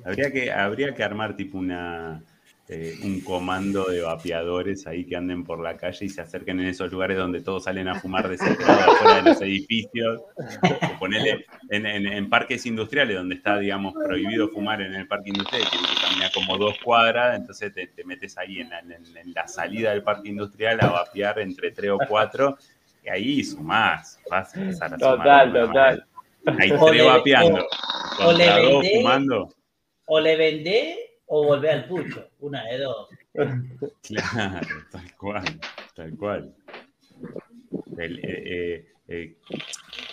Habría 0.06 0.32
que, 0.32 0.52
habría 0.52 0.94
que 0.94 1.04
armar 1.04 1.36
tipo 1.36 1.58
una 1.58 2.22
eh, 2.70 2.98
un 3.04 3.20
comando 3.20 3.84
de 3.86 4.02
vapeadores 4.02 4.88
ahí 4.88 5.04
que 5.04 5.18
anden 5.18 5.44
por 5.44 5.62
la 5.62 5.76
calle 5.76 6.06
y 6.06 6.10
se 6.10 6.22
acerquen 6.22 6.62
en 6.62 6.68
esos 6.68 6.90
lugares 6.90 7.18
donde 7.18 7.42
todos 7.42 7.66
salen 7.66 7.90
a 7.90 8.00
fumar 8.00 8.30
desesperados 8.30 8.88
afuera 8.88 9.16
de 9.16 9.22
los 9.30 9.42
edificios. 9.42 10.22
O 10.62 11.00
ponerle 11.00 11.46
en, 11.70 11.86
en, 11.86 12.08
en, 12.08 12.30
parques 12.30 12.66
industriales 12.66 13.18
donde 13.18 13.36
está, 13.36 13.60
digamos, 13.60 13.94
prohibido 13.94 14.48
fumar 14.48 14.82
en 14.82 14.94
el 14.94 15.08
parque 15.08 15.32
industrial, 15.32 15.68
tienes 15.70 15.90
que 15.90 16.02
caminar 16.08 16.32
como 16.34 16.58
dos 16.58 16.78
cuadras, 16.82 17.38
entonces 17.38 17.74
te, 17.74 17.88
te 17.88 18.06
metes 18.06 18.38
ahí 18.38 18.62
en 18.62 18.70
la, 18.70 18.80
en, 18.80 19.34
la, 19.34 19.46
salida 19.46 19.92
del 19.92 20.04
parque 20.04 20.30
industrial 20.30 20.80
a 20.82 20.90
vapear 20.90 21.40
entre 21.40 21.72
tres 21.72 21.92
o 21.92 22.00
cuatro, 22.08 22.58
y 23.04 23.10
ahí 23.10 23.44
sumás, 23.44 24.20
vas 24.30 24.56
a 24.56 24.62
empezar 24.62 24.94
a 24.94 25.00
sumar. 25.00 25.18
Total, 25.18 25.54
total. 25.54 26.06
Ahí 26.60 26.72
tres 26.88 27.06
vapeando, 27.06 27.68
o, 28.20 28.28
o 28.28 28.32
le 28.32 28.54
vendé, 28.54 28.92
fumando. 28.96 29.54
O 30.06 30.20
le 30.22 30.38
vendé 30.38 31.13
o 31.36 31.44
volver 31.46 31.72
al 31.72 31.86
pucho, 31.86 32.30
una 32.42 32.64
de 32.66 32.78
dos. 32.78 33.10
Claro, 34.04 34.68
tal 34.92 35.16
cual, 35.18 35.60
tal 35.96 36.16
cual. 36.16 36.54
El, 37.98 38.20
eh, 38.24 38.86
eh, 39.08 39.36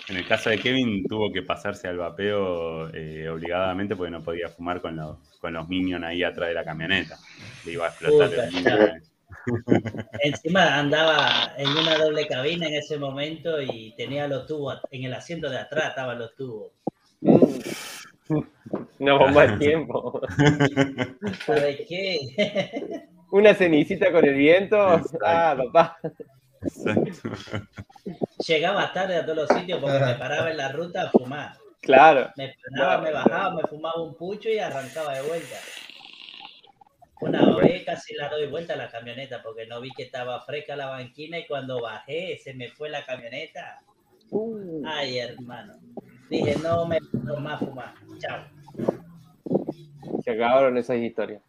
en 0.08 0.16
el 0.16 0.26
caso 0.26 0.48
de 0.48 0.58
Kevin 0.58 1.04
tuvo 1.06 1.30
que 1.30 1.42
pasarse 1.42 1.88
al 1.88 1.98
vapeo 1.98 2.88
eh, 2.94 3.28
obligadamente 3.28 3.96
porque 3.96 4.10
no 4.10 4.22
podía 4.22 4.48
fumar 4.48 4.80
con 4.80 4.96
los, 4.96 5.18
con 5.38 5.52
los 5.52 5.68
minions 5.68 6.04
ahí 6.04 6.22
atrás 6.22 6.48
de 6.48 6.54
la 6.54 6.64
camioneta. 6.64 7.18
Le 7.66 7.72
iba 7.72 7.84
a 7.84 7.90
explotar 7.90 8.30
Puta, 8.30 8.44
el 8.46 8.54
minion. 8.54 9.02
Encima 10.20 10.78
andaba 10.78 11.52
en 11.58 11.68
una 11.68 11.98
doble 11.98 12.26
cabina 12.26 12.66
en 12.66 12.76
ese 12.76 12.96
momento 12.96 13.60
y 13.60 13.94
tenía 13.94 14.26
los 14.26 14.46
tubos, 14.46 14.80
en 14.90 15.04
el 15.04 15.12
asiento 15.12 15.50
de 15.50 15.58
atrás 15.58 15.90
estaban 15.90 16.18
los 16.18 16.34
tubos. 16.34 16.72
Una 18.98 19.14
bomba 19.14 19.46
de 19.46 19.58
tiempo. 19.58 20.20
¿Sabes 21.46 21.80
qué? 21.88 23.08
Una 23.30 23.54
cenicita 23.54 24.10
con 24.12 24.24
el 24.24 24.34
viento. 24.34 24.76
Exacto. 24.94 25.18
Ah, 25.24 25.56
papá. 25.56 25.98
Exacto. 26.62 27.30
Llegaba 28.46 28.92
tarde 28.92 29.16
a 29.16 29.24
todos 29.24 29.48
los 29.48 29.58
sitios 29.58 29.80
porque 29.80 29.98
me 29.98 30.14
paraba 30.14 30.50
en 30.50 30.56
la 30.56 30.72
ruta 30.72 31.02
a 31.02 31.10
fumar. 31.10 31.52
Claro. 31.80 32.30
Me 32.36 32.52
frenaba, 32.54 33.02
me 33.02 33.12
bajaba, 33.12 33.54
me 33.54 33.62
fumaba 33.62 34.02
un 34.02 34.14
pucho 34.14 34.48
y 34.48 34.58
arrancaba 34.58 35.14
de 35.14 35.22
vuelta. 35.22 35.56
Una 37.20 37.54
vez 37.56 37.84
casi 37.84 38.14
la 38.14 38.28
doy 38.28 38.46
vuelta 38.46 38.74
a 38.74 38.76
la 38.76 38.90
camioneta 38.90 39.42
porque 39.42 39.66
no 39.66 39.80
vi 39.80 39.90
que 39.90 40.04
estaba 40.04 40.40
fresca 40.40 40.74
la 40.74 40.86
banquina 40.86 41.38
y 41.38 41.46
cuando 41.46 41.82
bajé 41.82 42.38
se 42.42 42.54
me 42.54 42.68
fue 42.70 42.88
la 42.88 43.04
camioneta. 43.04 43.78
Uh, 44.30 44.82
Ay, 44.86 45.18
hermano. 45.18 45.74
Dije, 46.30 46.56
no 46.62 46.86
me 46.86 46.98
puedo 47.00 47.40
más 47.40 47.58
fumar. 47.58 47.94
Chao. 48.18 48.44
se 50.24 50.30
acabaron 50.30 50.76
esas 50.78 50.98
historias. 50.98 51.42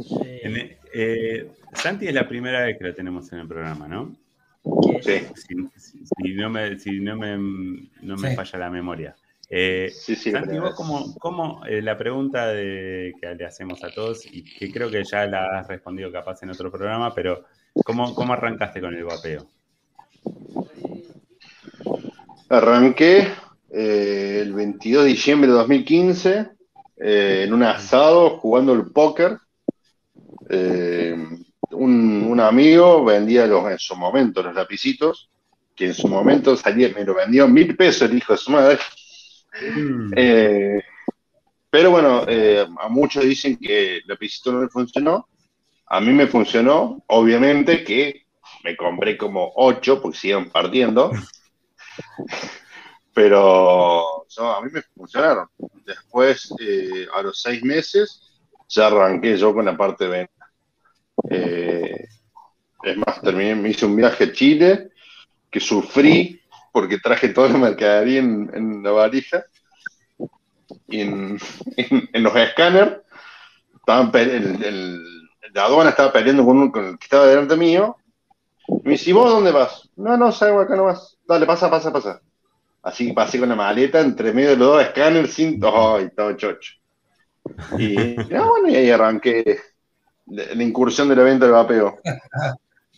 Sí. 0.00 0.40
Eh, 0.94 1.50
Santi 1.74 2.06
es 2.08 2.14
la 2.14 2.28
primera 2.28 2.64
vez 2.64 2.78
que 2.78 2.84
lo 2.84 2.94
tenemos 2.94 3.30
en 3.32 3.40
el 3.40 3.48
programa, 3.48 3.88
¿no? 3.88 4.14
Sí, 5.02 5.20
Si, 5.34 5.54
si- 5.78 6.04
si 6.06 6.34
no 6.34 6.50
me, 6.50 6.78
si 6.78 7.00
no 7.00 7.16
me, 7.16 7.36
no 8.02 8.16
me 8.16 8.30
Sí. 8.30 8.36
falla 8.36 8.58
la 8.60 8.70
memoria. 8.70 9.16
Eh, 9.48 9.90
sí, 9.92 10.16
sí. 10.16 10.30
la 10.32 10.40
Santi, 10.40 10.58
vos 10.58 10.74
cómo, 10.74 11.14
cómo, 11.18 11.64
eh, 11.66 11.80
la 11.82 11.96
pregunta 11.96 12.48
de, 12.48 13.12
que 13.20 13.34
le 13.34 13.44
hacemos 13.46 13.82
a 13.84 13.90
todos, 13.92 14.26
y 14.26 14.42
que 14.42 14.72
creo 14.72 14.90
que 14.90 15.02
ya 15.04 15.26
la 15.26 15.58
has 15.60 15.68
respondido 15.68 16.10
capaz 16.10 16.42
en 16.42 16.50
otro 16.50 16.70
programa, 16.70 17.14
pero 17.14 17.44
¿cómo, 17.84 18.14
cómo 18.14 18.32
arrancaste 18.32 18.80
con 18.80 18.94
el 18.94 19.04
vapeo? 19.04 19.46
Arranqué 22.48 23.28
eh, 23.78 24.38
el 24.40 24.54
22 24.54 25.04
de 25.04 25.10
diciembre 25.10 25.50
de 25.50 25.56
2015 25.56 26.48
eh, 26.96 27.42
en 27.46 27.52
un 27.52 27.62
asado 27.62 28.38
jugando 28.38 28.72
el 28.72 28.90
póker. 28.90 29.36
Eh, 30.48 31.14
un, 31.72 32.24
un 32.24 32.40
amigo 32.40 33.04
vendía 33.04 33.46
los, 33.46 33.70
en 33.70 33.78
su 33.78 33.94
momento 33.96 34.42
los 34.42 34.54
lapicitos, 34.54 35.28
que 35.74 35.86
en 35.86 35.94
su 35.94 36.08
momento 36.08 36.56
salía, 36.56 36.90
me 36.94 37.04
lo 37.04 37.14
vendió 37.14 37.46
mil 37.48 37.76
pesos 37.76 38.08
el 38.08 38.16
hijo 38.16 38.32
de 38.32 38.38
su 38.38 38.50
madre. 38.50 38.78
Eh, 40.16 40.82
pero 41.68 41.90
bueno, 41.90 42.24
eh, 42.26 42.66
a 42.78 42.88
muchos 42.88 43.24
dicen 43.24 43.58
que 43.58 43.96
el 43.96 44.02
lapicito 44.06 44.52
no 44.52 44.62
le 44.62 44.68
funcionó. 44.68 45.28
A 45.86 46.00
mí 46.00 46.12
me 46.12 46.26
funcionó, 46.26 47.02
obviamente 47.08 47.84
que 47.84 48.26
me 48.64 48.74
compré 48.74 49.18
como 49.18 49.52
ocho 49.54 50.00
porque 50.00 50.18
siguen 50.18 50.50
partiendo. 50.50 51.12
Pero 53.16 54.26
a 54.38 54.60
mí 54.62 54.70
me 54.72 54.82
funcionaron. 54.94 55.48
Después, 55.86 56.52
eh, 56.60 57.06
a 57.16 57.22
los 57.22 57.40
seis 57.40 57.62
meses, 57.64 58.20
ya 58.68 58.88
arranqué 58.88 59.38
yo 59.38 59.54
con 59.54 59.64
la 59.64 59.76
parte 59.76 60.04
de 60.04 60.10
venta. 60.10 60.46
Eh, 61.30 62.06
es 62.84 62.96
más, 62.98 63.22
terminé, 63.22 63.54
me 63.56 63.70
hice 63.70 63.86
un 63.86 63.96
viaje 63.96 64.24
a 64.24 64.32
Chile 64.32 64.90
que 65.50 65.60
sufrí 65.60 66.40
porque 66.72 66.98
traje 66.98 67.30
toda 67.30 67.48
la 67.50 67.58
mercadería 67.58 68.20
en, 68.20 68.50
en 68.54 68.82
la 68.84 68.92
valija. 68.92 69.44
Y 70.88 71.00
en, 71.00 71.38
los 72.22 72.36
escáneres, 72.36 72.98
la 75.54 75.64
aduana 75.64 75.90
estaba 75.90 76.12
peleando 76.12 76.44
con, 76.44 76.58
un- 76.58 76.70
con 76.70 76.84
el 76.86 76.98
que 76.98 77.04
estaba 77.04 77.26
delante 77.26 77.56
mío. 77.56 77.96
Me 78.84 78.92
dice, 78.92 79.10
¿y 79.10 79.12
vos 79.14 79.30
dónde 79.30 79.52
vas? 79.52 79.88
No, 79.96 80.16
no, 80.16 80.32
salgo 80.32 80.60
acá 80.60 80.76
nomás. 80.76 81.18
Dale, 81.26 81.46
pasa, 81.46 81.70
pasa, 81.70 81.92
pasa. 81.92 82.22
Así 82.86 83.08
que 83.08 83.14
pasé 83.14 83.40
con 83.40 83.48
la 83.48 83.56
maleta 83.56 84.00
entre 84.00 84.32
medio 84.32 84.50
de 84.50 84.56
los 84.58 84.68
dos 84.68 84.82
escáneres 84.84 85.34
sin 85.34 85.60
¡ay! 85.64 86.08
todo 86.16 86.32
chocho. 86.34 86.74
Y 87.80 88.14
no, 88.30 88.48
bueno, 88.50 88.68
y 88.68 88.76
ahí 88.76 88.90
arranqué 88.90 89.58
la, 90.26 90.62
incursión 90.62 91.08
de 91.08 91.16
la 91.16 91.24
venta 91.24 91.46
del 91.46 91.54
vapeo. 91.54 91.98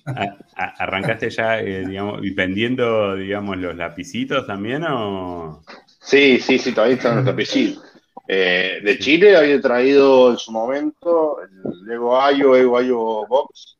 ¿A- 0.04 0.36
a- 0.56 0.74
¿Arrancaste 0.84 1.30
ya, 1.30 1.60
eh, 1.60 1.86
digamos, 1.86 2.20
vendiendo, 2.36 3.16
digamos, 3.16 3.56
los 3.56 3.74
lapicitos 3.76 4.46
también 4.46 4.84
o...? 4.84 5.62
Sí, 6.00 6.38
sí, 6.38 6.58
sí, 6.58 6.72
todavía 6.72 6.96
están 6.96 7.16
los 7.16 7.24
tapecitos. 7.24 7.82
Eh, 8.28 8.80
de 8.84 8.98
Chile 8.98 9.38
había 9.38 9.58
traído 9.58 10.30
en 10.32 10.36
su 10.36 10.52
momento 10.52 11.38
el 11.40 11.86
Lego 11.86 12.20
Ayo, 12.20 12.54
Ego 12.54 12.76
Ayo 12.76 12.98
Box, 13.26 13.78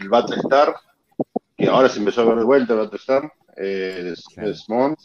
el 0.00 0.08
Battlestar, 0.08 0.72
que 1.56 1.66
ahora 1.66 1.88
se 1.88 1.98
empezó 1.98 2.20
a 2.20 2.26
ver 2.26 2.36
de 2.36 2.44
vuelta 2.44 2.74
el 2.74 2.78
Battlestar, 2.78 3.32
eh, 3.56 4.14
Claro. 4.34 4.54
Smont. 4.54 4.98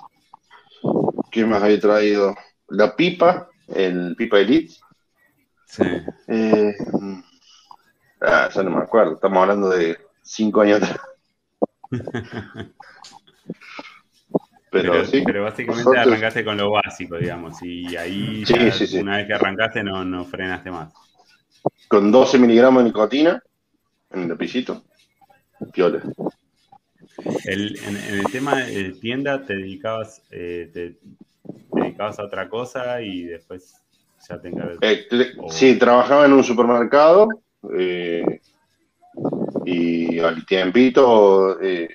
¿Qué 1.31 1.45
más 1.45 1.61
había 1.63 1.79
traído? 1.79 2.35
La 2.69 2.95
pipa, 2.95 3.49
el 3.67 4.15
pipa 4.17 4.39
Elite. 4.39 4.73
Sí. 5.65 5.83
Eh, 6.27 6.73
ah, 8.21 8.49
ya 8.53 8.63
no 8.63 8.71
me 8.71 8.83
acuerdo, 8.83 9.15
estamos 9.15 9.37
hablando 9.41 9.69
de 9.69 9.97
cinco 10.23 10.61
años 10.61 10.81
atrás. 10.81 10.99
Pero, 14.69 14.91
Pero, 14.91 15.05
sí, 15.05 15.23
pero 15.25 15.43
básicamente 15.43 15.83
nosotros- 15.85 16.07
arrancaste 16.07 16.43
con 16.43 16.57
lo 16.57 16.71
básico, 16.71 17.17
digamos, 17.17 17.61
y 17.63 17.95
ahí 17.95 18.45
Sí, 18.45 18.53
ya, 18.53 18.71
sí, 18.71 18.85
sí. 18.85 18.97
una 18.99 19.17
vez 19.17 19.27
que 19.27 19.33
arrancaste 19.33 19.81
no, 19.83 20.03
no 20.03 20.25
frenaste 20.25 20.69
más. 20.71 20.93
con 21.87 22.11
12 22.11 22.37
miligramos 22.37 22.83
de 22.83 22.89
nicotina 22.89 23.41
en 24.11 24.23
el 24.23 24.27
lapicito. 24.29 24.83
Piola. 25.71 26.01
El- 27.45 27.77
en, 27.77 27.97
en 27.97 28.19
el 28.19 28.31
tema 28.31 28.63
de 28.63 28.93
tienda 28.93 29.45
te 29.45 29.55
dedicabas, 29.55 30.21
eh, 30.31 30.69
te, 30.73 30.91
te 30.91 30.99
dedicabas 31.81 32.19
a 32.19 32.25
otra 32.25 32.49
cosa 32.49 33.01
y 33.01 33.23
después 33.23 33.75
ya 34.27 34.39
te. 34.41 34.49
Eh, 34.81 35.07
te-. 35.09 35.33
Sí, 35.49 35.77
trabajaba 35.77 36.25
en 36.25 36.33
un 36.33 36.43
supermercado 36.43 37.27
eh, 37.77 38.23
y 39.65 40.19
al 40.19 40.45
tiempito 40.45 41.59
eh, 41.61 41.89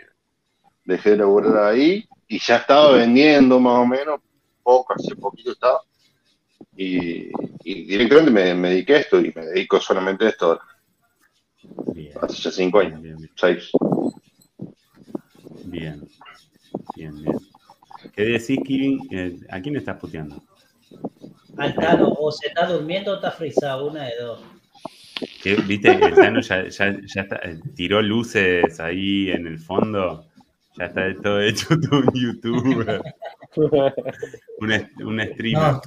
dejé 0.84 1.10
de 1.10 1.16
laburar 1.18 1.72
ahí 1.72 2.04
y 2.28 2.38
ya 2.38 2.56
estaba 2.56 2.92
vendiendo 2.92 3.60
más 3.60 3.80
o 3.80 3.86
menos, 3.86 4.20
poco, 4.62 4.94
hace 4.94 5.14
poquito 5.16 5.52
estaba. 5.52 5.80
Y, 6.76 7.30
y 7.64 7.84
directamente 7.84 8.30
me, 8.30 8.54
me 8.54 8.70
dediqué 8.70 8.94
a 8.94 8.98
esto 9.00 9.20
y 9.20 9.32
me 9.34 9.46
dedico 9.46 9.80
solamente 9.80 10.26
a 10.26 10.28
esto 10.30 10.46
ahora, 10.46 10.62
hace 12.22 12.42
ya 12.42 12.50
cinco 12.50 12.78
años, 12.80 13.00
bien, 13.02 13.16
bien, 13.16 13.30
seis. 13.36 13.70
Bien, 15.72 16.08
bien, 16.94 17.22
bien. 17.22 17.38
¿Qué 18.14 18.22
decís, 18.22 18.58
Kevin? 18.66 19.08
Eh, 19.10 19.40
¿A 19.50 19.60
quién 19.60 19.76
estás 19.76 19.98
puteando? 19.98 20.42
Al 21.56 21.74
Tano, 21.74 22.08
o 22.18 22.30
se 22.30 22.48
está 22.48 22.66
durmiendo 22.66 23.12
o 23.12 23.14
está 23.16 23.30
frisado, 23.30 23.86
una 23.90 24.04
de 24.04 24.12
dos. 24.20 24.40
Viste, 25.66 25.88
el 25.92 26.14
Tano 26.14 26.40
ya, 26.40 26.68
ya, 26.68 26.96
ya 27.04 27.22
está- 27.22 27.40
eh, 27.44 27.60
tiró 27.74 28.00
luces 28.02 28.78
ahí 28.80 29.30
en 29.30 29.46
el 29.46 29.58
fondo. 29.58 30.26
Ya 30.78 30.86
está 30.86 31.02
todo 31.22 31.40
hecho 31.40 31.68
todo 31.90 32.00
un 32.00 32.12
youtuber, 32.14 33.02
un, 34.58 34.72
es- 34.72 34.86
un 35.04 35.20
streamer. 35.20 35.74
No, 35.74 35.80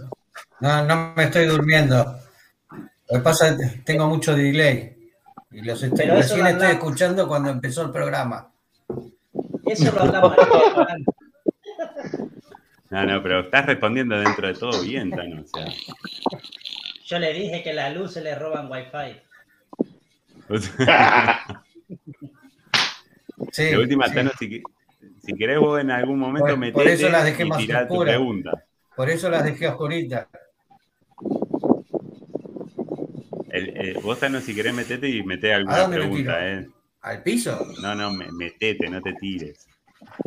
no, 0.59 0.85
no 0.85 1.13
me 1.15 1.23
estoy 1.23 1.45
durmiendo. 1.45 2.19
Lo 3.09 3.17
que 3.17 3.19
pasa 3.19 3.49
es 3.49 3.57
que 3.57 3.77
tengo 3.79 4.07
mucho 4.07 4.35
delay. 4.35 4.95
Y 5.51 5.61
los 5.61 5.81
estoy, 5.81 6.05
recién 6.07 6.45
estoy 6.47 6.67
escuchando 6.71 7.27
cuando 7.27 7.49
empezó 7.49 7.83
el 7.83 7.91
programa. 7.91 8.51
Eso 9.65 9.91
lo 9.91 10.01
hablamos 10.01 10.35
No, 12.89 13.05
no, 13.05 13.23
pero 13.23 13.39
estás 13.41 13.65
respondiendo 13.65 14.17
dentro 14.19 14.47
de 14.47 14.53
todo 14.53 14.81
bien, 14.81 15.09
Tano. 15.11 15.41
O 15.41 15.47
sea, 15.47 15.65
Yo 17.05 17.19
le 17.19 17.33
dije 17.33 17.63
que 17.63 17.73
la 17.73 17.89
luz 17.89 18.13
se 18.13 18.21
le 18.21 18.35
roban 18.35 18.69
wifi. 18.71 19.19
Sí, 23.51 23.63
de 23.65 23.77
última, 23.77 24.07
sí. 24.07 24.15
Tano, 24.15 24.31
si, 24.39 24.61
si 25.25 25.33
querés 25.35 25.59
vos 25.59 25.79
en 25.79 25.91
algún 25.91 26.19
momento 26.19 26.47
Por- 26.47 26.57
metete 26.57 26.73
por 26.73 26.87
eso 26.87 27.09
las 27.09 27.23
dejé 27.25 27.45
y 27.45 27.49
más 27.49 27.57
tirá 27.59 27.87
tu 27.87 27.93
oscuras. 27.93 28.15
pregunta. 28.15 28.63
Por 28.95 29.09
eso 29.09 29.29
las 29.29 29.43
dejé 29.43 29.67
oscuritas. 29.67 30.27
El- 33.49 33.69
eh, 33.77 33.99
vos, 34.01 34.19
Tano, 34.19 34.41
si 34.41 34.53
querés 34.55 34.73
metete 34.73 35.07
y 35.09 35.23
meté 35.23 35.53
¿A 35.53 35.57
alguna 35.57 35.89
pregunta? 35.89 36.47
¿eh? 36.47 36.67
¿Al 37.05 37.21
piso? 37.23 37.65
No, 37.81 37.93
no, 37.95 38.11
me- 38.11 38.31
metete, 38.31 38.89
no 38.89 39.01
te 39.01 39.13
tires. 39.13 39.67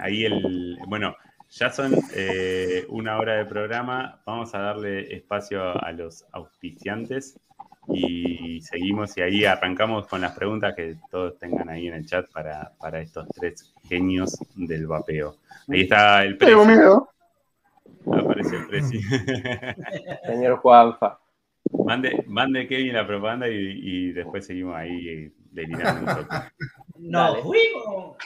Ahí 0.00 0.24
el. 0.24 0.78
Bueno, 0.88 1.16
ya 1.50 1.70
son 1.70 1.94
eh, 2.14 2.84
una 2.88 3.18
hora 3.18 3.34
de 3.36 3.44
programa. 3.46 4.20
Vamos 4.26 4.54
a 4.54 4.58
darle 4.58 5.14
espacio 5.14 5.62
a 5.82 5.92
los 5.92 6.24
auspiciantes 6.32 7.38
y 7.88 8.60
seguimos. 8.62 9.16
Y 9.16 9.22
ahí 9.22 9.44
arrancamos 9.44 10.06
con 10.08 10.20
las 10.20 10.32
preguntas 10.36 10.74
que 10.74 10.96
todos 11.10 11.38
tengan 11.38 11.68
ahí 11.68 11.86
en 11.86 11.94
el 11.94 12.06
chat 12.06 12.28
para, 12.32 12.72
para 12.80 13.00
estos 13.00 13.28
tres 13.28 13.72
genios 13.88 14.36
del 14.54 14.86
vapeo. 14.86 15.36
Ahí 15.68 15.82
está 15.82 16.24
el 16.24 16.36
Tengo 16.38 16.64
precio. 16.64 16.76
miedo. 16.76 17.08
Apareció 18.12 18.58
el 18.58 18.66
presi. 18.66 19.00
Señor 20.26 20.58
Juanfa. 20.58 21.18
mande, 21.84 22.24
mande 22.26 22.66
Kevin 22.68 22.94
la 22.94 23.06
propaganda 23.06 23.48
y, 23.48 23.54
y 23.54 24.12
después 24.12 24.46
seguimos 24.46 24.76
ahí 24.76 25.08
eh, 25.08 25.32
delirando 25.50 26.02
nosotros. 26.02 26.40
¡Nos 26.98 27.32
Dale. 27.32 27.42
fuimos! 27.42 28.16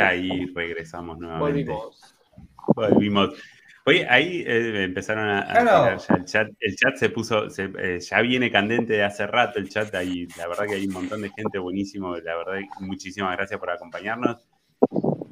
Ahí 0.00 0.46
regresamos 0.54 1.18
nuevamente. 1.18 1.70
Volvimos. 1.70 2.14
Volvimos. 2.74 3.34
Oye, 3.86 4.06
ahí 4.08 4.44
eh, 4.46 4.84
empezaron 4.84 5.26
a, 5.26 5.40
a 5.40 5.62
Claro. 5.62 5.96
tirar 5.96 5.98
ya 5.98 6.14
el 6.16 6.24
chat. 6.26 6.48
El 6.60 6.76
chat 6.76 6.96
se 6.96 7.08
puso, 7.08 7.48
se- 7.48 7.72
eh, 7.78 8.00
ya 8.00 8.20
viene 8.20 8.50
candente 8.50 8.92
de 8.92 9.02
hace 9.04 9.26
rato 9.26 9.58
el 9.58 9.68
chat 9.70 9.94
ahí. 9.94 10.26
La 10.36 10.46
verdad 10.46 10.66
que 10.66 10.74
hay 10.74 10.86
un 10.86 10.92
montón 10.92 11.22
de 11.22 11.30
gente 11.30 11.58
buenísimo. 11.58 12.14
La 12.18 12.36
verdad, 12.36 12.60
muchísimas 12.80 13.34
gracias 13.36 13.58
por 13.58 13.70
acompañarnos. 13.70 14.46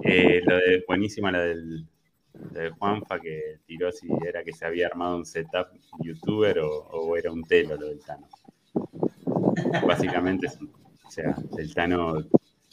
Eh, 0.02 0.40
lo 0.46 0.56
de, 0.56 0.84
buenísima 0.88 1.30
la 1.32 1.40
del, 1.40 1.86
de 2.32 2.70
Juanfa 2.70 3.20
que 3.20 3.58
tiró 3.66 3.92
si 3.92 4.08
era 4.26 4.42
que 4.42 4.52
se 4.54 4.64
había 4.64 4.86
armado 4.86 5.16
un 5.18 5.26
setup 5.26 5.68
youtuber 6.00 6.60
o, 6.60 6.68
o 6.70 7.16
era 7.16 7.30
un 7.32 7.42
telo 7.42 7.76
lo 7.76 7.88
del 7.88 8.00
Tano. 8.00 8.26
Básicamente, 9.86 10.46
o 11.04 11.10
sea, 11.10 11.34
el 11.58 11.74
Tano 11.74 12.24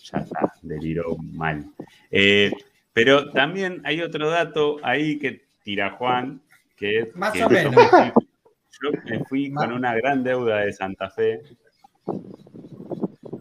ya 0.04 0.20
está, 0.20 0.54
deliró 0.62 1.16
mal. 1.18 1.66
Eh, 2.12 2.52
pero 2.94 3.32
también 3.32 3.82
hay 3.86 4.02
otro 4.02 4.30
dato 4.30 4.78
ahí 4.84 5.18
que 5.18 5.42
tira 5.64 5.92
Juan, 5.92 6.42
que 6.76 7.00
es 7.00 7.16
Más 7.16 7.32
que 7.34 7.44
o 7.44 7.50
menos. 7.50 7.74
Yo 7.76 8.92
me 9.06 9.20
fui 9.26 9.50
Más- 9.50 9.66
con 9.66 9.74
una 9.76 9.96
gran 9.96 10.24
deuda 10.24 10.60
de 10.60 10.74
Santa 10.74 11.10
Fe, 11.10 11.42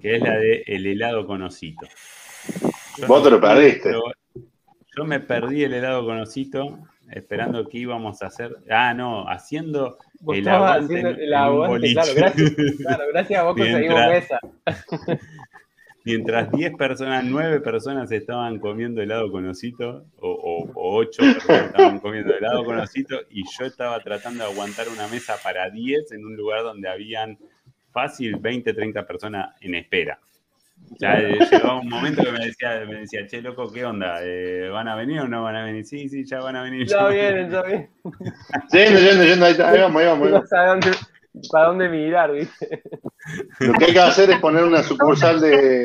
que 0.00 0.16
es 0.16 0.22
la 0.22 0.36
de 0.36 0.62
el 0.66 0.86
helado 0.86 1.26
con 1.26 1.42
osito. 1.42 1.86
Yo 2.98 3.06
Vos 3.06 3.22
te 3.24 3.30
lo 3.30 3.40
perdiste. 3.40 3.92
Yo, 3.92 4.02
yo 4.96 5.04
me 5.04 5.20
perdí 5.20 5.64
el 5.64 5.74
helado 5.74 6.04
con 6.04 6.20
osito, 6.20 6.78
esperando 7.10 7.66
que 7.68 7.78
íbamos 7.78 8.22
a 8.22 8.26
hacer. 8.26 8.56
Ah, 8.70 8.94
no, 8.94 9.28
haciendo 9.28 9.98
Vos 10.20 10.36
el 10.36 10.46
aguante 10.48 10.84
haciendo 10.84 11.08
en 11.10 11.16
un 11.16 11.26
claro, 11.26 12.14
gracias, 12.14 12.50
claro, 12.78 13.04
gracias 13.12 13.40
a 13.40 13.42
vos 13.44 13.56
conseguimos 13.56 13.98
Mientras- 13.98 14.10
mesa. 14.10 14.40
Mientras 16.04 16.50
10 16.50 16.74
personas, 16.74 17.24
9 17.24 17.60
personas 17.60 18.10
estaban 18.10 18.58
comiendo 18.58 19.00
helado 19.00 19.30
con 19.30 19.46
osito, 19.48 20.06
o, 20.18 20.70
8 20.74 21.22
personas 21.22 21.66
estaban 21.66 22.00
comiendo 22.00 22.34
helado 22.34 22.64
con 22.64 22.78
osito, 22.78 23.20
y 23.30 23.44
yo 23.58 23.66
estaba 23.66 24.00
tratando 24.00 24.44
de 24.44 24.50
aguantar 24.50 24.88
una 24.88 25.06
mesa 25.08 25.36
para 25.42 25.70
10 25.70 26.12
en 26.12 26.24
un 26.24 26.36
lugar 26.36 26.62
donde 26.62 26.88
habían 26.88 27.38
fácil 27.92 28.36
20, 28.36 28.74
30 28.74 29.06
personas 29.06 29.54
en 29.60 29.74
espera. 29.76 30.18
Ya 30.98 31.14
eh, 31.14 31.38
llegaba 31.50 31.80
un 31.80 31.88
momento 31.88 32.24
que 32.24 32.32
me 32.32 32.46
decía, 32.46 32.84
me 32.86 33.00
decía, 33.00 33.26
che, 33.26 33.40
loco, 33.40 33.70
¿qué 33.72 33.84
onda? 33.84 34.18
Eh, 34.22 34.68
¿Van 34.68 34.88
a 34.88 34.96
venir 34.96 35.20
o 35.20 35.28
no 35.28 35.44
van 35.44 35.56
a 35.56 35.64
venir? 35.64 35.84
Sí, 35.84 36.08
sí, 36.08 36.24
ya 36.24 36.40
van 36.40 36.56
a 36.56 36.62
venir. 36.62 36.86
Ya 36.86 37.06
vienen, 37.08 37.50
ya 37.50 37.62
vienen. 37.62 37.90
Yendo, 38.72 39.00
yendo, 39.00 39.24
yendo, 39.24 39.46
ahí, 39.46 39.54
vamos, 39.56 40.02
ahí 40.02 40.06
vamos, 40.08 40.26
ahí 40.52 40.66
vamos. 40.66 41.08
para 41.50 41.68
dónde 41.68 41.88
mirar, 41.88 42.32
¿viste? 42.32 42.82
Lo 43.60 43.72
que 43.74 43.84
hay 43.86 43.92
que 43.92 43.98
hacer 44.00 44.30
es 44.30 44.38
poner 44.38 44.64
una 44.64 44.82
sucursal 44.82 45.40
de. 45.40 45.84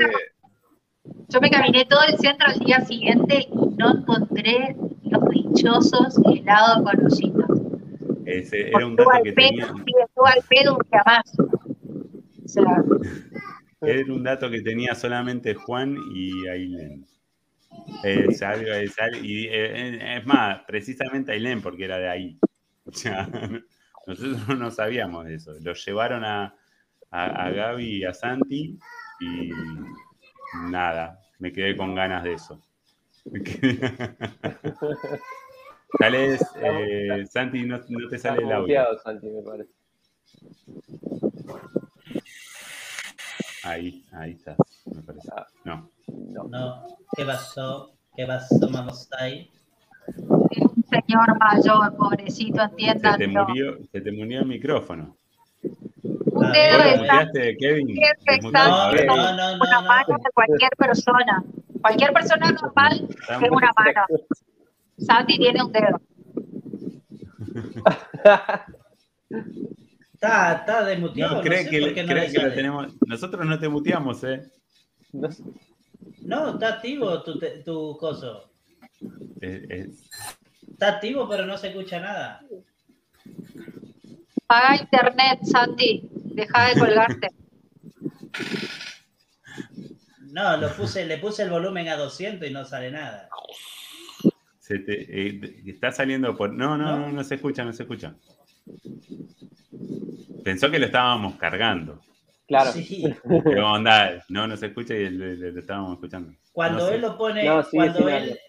Yo 1.30 1.40
me 1.42 1.50
caminé 1.50 1.86
todo 1.86 2.02
el 2.08 2.18
centro 2.18 2.48
al 2.48 2.60
día 2.60 2.82
siguiente 2.82 3.48
y 3.50 3.76
no 3.78 3.98
encontré 3.98 4.76
los 5.04 5.24
dichosos 5.30 6.18
helados 6.26 6.84
con 6.84 7.06
ositos. 7.06 7.50
Ese 8.26 8.70
era 8.70 8.86
un 8.86 8.96
dato 8.96 9.10
que 9.24 9.32
pedo, 9.32 9.48
tenía, 9.50 9.68
sí, 9.68 9.94
estuvo 10.04 10.26
al 10.26 10.44
pedo 10.50 10.76
un 10.76 10.82
día 10.92 11.02
más. 11.06 11.40
O 12.44 12.48
sea, 12.48 12.84
era 13.82 14.14
un 14.14 14.24
dato 14.24 14.50
que 14.50 14.62
tenía 14.62 14.96
solamente 14.96 15.54
Juan 15.54 15.96
y 16.14 16.48
Ailén. 16.48 17.06
Es 18.04 18.42
algo, 18.42 18.72
es 18.74 18.98
algo- 19.00 19.24
y 19.24 19.48
eh, 19.48 20.18
es 20.18 20.26
más, 20.26 20.62
precisamente 20.68 21.32
Ailén, 21.32 21.62
porque 21.62 21.86
era 21.86 21.98
de 22.00 22.10
ahí. 22.10 22.38
O 22.86 22.92
sea, 22.92 23.30
nosotros 24.08 24.48
no 24.60 24.72
sabíamos 24.72 25.26
de 25.26 25.36
eso. 25.36 25.54
Lo 25.62 25.74
llevaron 25.74 26.24
a, 26.24 26.56
a, 27.12 27.26
a 27.46 27.50
Gaby 27.52 27.98
y 27.98 28.04
a 28.06 28.14
Santi 28.14 28.80
y 29.20 29.52
nada, 30.70 31.20
me 31.40 31.52
quedé 31.52 31.76
con 31.78 31.94
ganas 31.94 32.24
de 32.24 32.34
eso. 32.34 32.62
Quedé- 33.44 34.08
Sales, 36.00 36.42
eh, 36.62 37.26
Santi, 37.30 37.64
no, 37.64 37.80
no 37.90 38.08
te 38.10 38.18
sale 38.18 38.44
el 38.44 38.52
audio. 38.52 38.86
Santi, 39.04 39.28
me 39.28 39.42
parece. 39.42 39.72
Ahí, 43.64 44.06
ahí 44.14 44.32
está, 44.32 44.56
me 44.86 45.02
parece. 45.02 45.30
No. 45.66 45.90
No. 46.08 46.44
No, 46.50 46.98
¿qué 47.16 47.26
pasó? 47.26 47.94
¿Qué 48.16 48.26
pasó, 48.26 48.70
ahí? 49.18 49.50
Un 50.28 50.84
señor 50.90 51.38
mayor, 51.40 51.96
pobrecito, 51.98 52.62
Se 52.62 52.68
te 52.76 52.92
entiéndanlo. 52.92 53.48
murió, 53.48 53.78
se 53.92 54.02
te 54.02 54.12
murió 54.12 54.40
el 54.42 54.46
micrófono. 54.48 55.16
Un 55.64 56.46
Ah, 56.46 56.52
dedo 56.52 56.78
¿Vos 56.78 56.86
lo 56.86 56.92
está 56.92 57.14
muteaste, 57.26 57.58
Kevin? 57.58 57.88
No, 57.88 58.52
no, 58.52 59.56
una 59.56 59.82
no. 59.82 59.88
mano 59.88 60.18
de 60.24 60.30
cualquier 60.34 60.70
persona. 60.78 61.44
Cualquier 61.82 62.14
persona 62.14 62.52
normal 62.52 63.08
tiene 63.40 63.50
una 63.56 63.72
mano. 63.76 64.06
Santi 65.00 65.38
tiene 65.38 65.64
un 65.64 65.72
dedo. 65.72 66.02
Está, 70.14 70.54
está 70.54 70.84
desmuteado. 70.84 71.32
No, 71.32 71.38
No, 71.38 71.44
cree 71.44 71.64
sé 71.64 71.70
que, 71.70 71.80
no 72.04 72.48
lo 72.48 72.54
tenemos. 72.56 72.88
Nosotros 73.06 73.46
no 73.46 73.60
te 73.60 73.70
muteamos, 73.70 74.24
¿eh? 74.24 74.42
No 76.22 76.50
está 76.54 76.68
activo 76.70 77.22
tu, 77.24 77.40
tu 77.64 77.98
coso. 77.98 78.50
Eh, 79.42 79.66
eh, 79.70 79.90
Está 80.72 80.90
activo, 80.90 81.28
pero 81.30 81.46
no 81.46 81.58
se 81.58 81.70
escucha 81.70 82.00
nada. 82.00 82.42
Paga 84.48 84.76
internet, 84.78 85.40
Santi. 85.44 86.10
Deja 86.14 86.68
de 86.70 86.80
colgarte. 86.80 87.28
No, 90.30 90.56
lo 90.58 90.70
puse, 90.76 91.06
le 91.06 91.18
puse 91.18 91.42
el 91.44 91.50
volumen 91.50 91.88
a 91.88 91.96
200 91.96 92.48
y 92.48 92.54
no 92.54 92.64
sale 92.66 92.92
nada. 92.92 93.28
se 94.60 94.78
te- 94.80 95.28
eh, 95.30 95.64
está 95.66 95.92
saliendo 95.92 96.36
por. 96.36 96.54
No, 96.54 96.78
no, 96.78 96.92
¿No? 96.92 97.00
no, 97.08 97.12
no 97.12 97.24
se 97.24 97.36
escucha, 97.36 97.64
no 97.66 97.74
se 97.74 97.84
escucha. 97.84 98.14
Pensó 100.44 100.70
que 100.70 100.78
lo 100.80 100.86
estábamos 100.88 101.36
cargando. 101.38 102.02
Claro. 102.48 102.72
Sí. 102.72 103.04
¿Qué 103.52 103.60
onda? 103.60 104.24
No, 104.30 104.46
no 104.48 104.56
se 104.58 104.68
escucha 104.68 104.94
y 104.94 105.10
lo, 105.10 105.26
lo- 105.26 105.52
lo 105.52 105.60
estábamos 105.60 105.94
escuchando. 105.94 106.34
Cuando 106.52 106.80
No 106.80 106.88
sé. 106.90 106.96
él 106.96 107.02
lo 107.02 107.18
pone, 107.18 107.44
No, 107.44 107.64
cuando 107.72 108.10
él. 108.10 108.40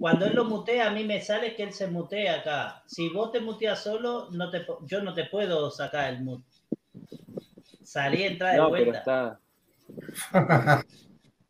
Cuando 0.00 0.26
él 0.26 0.34
lo 0.34 0.44
mutea, 0.46 0.88
a 0.88 0.92
mí 0.92 1.04
me 1.04 1.20
sale 1.20 1.54
que 1.54 1.62
él 1.62 1.72
se 1.72 1.86
mutea 1.86 2.40
acá. 2.40 2.82
Si 2.86 3.08
vos 3.10 3.30
te 3.32 3.40
muteas 3.40 3.82
solo, 3.82 4.28
no 4.32 4.50
te, 4.50 4.60
po- 4.60 4.80
yo 4.86 5.02
no 5.02 5.12
te 5.14 5.24
puedo 5.26 5.70
sacar 5.70 6.12
el 6.12 6.22
mute. 6.24 6.44
Salí, 7.84 8.22
entra 8.22 8.52
de 8.52 8.56
No, 8.58 8.70
pero 8.70 8.84
vuelta. 8.92 9.40
está. 10.32 10.32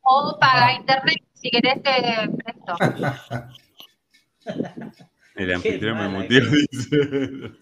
O 0.02 0.36
paga 0.40 0.72
internet, 0.74 1.22
si 1.34 1.50
querés 1.50 1.80
te 1.82 1.92
presto. 2.42 2.74
El 5.36 5.52
anfitrión 5.54 5.98
me 5.98 6.08
muteó, 6.08 6.40
que- 6.42 6.66
dice. 6.72 6.98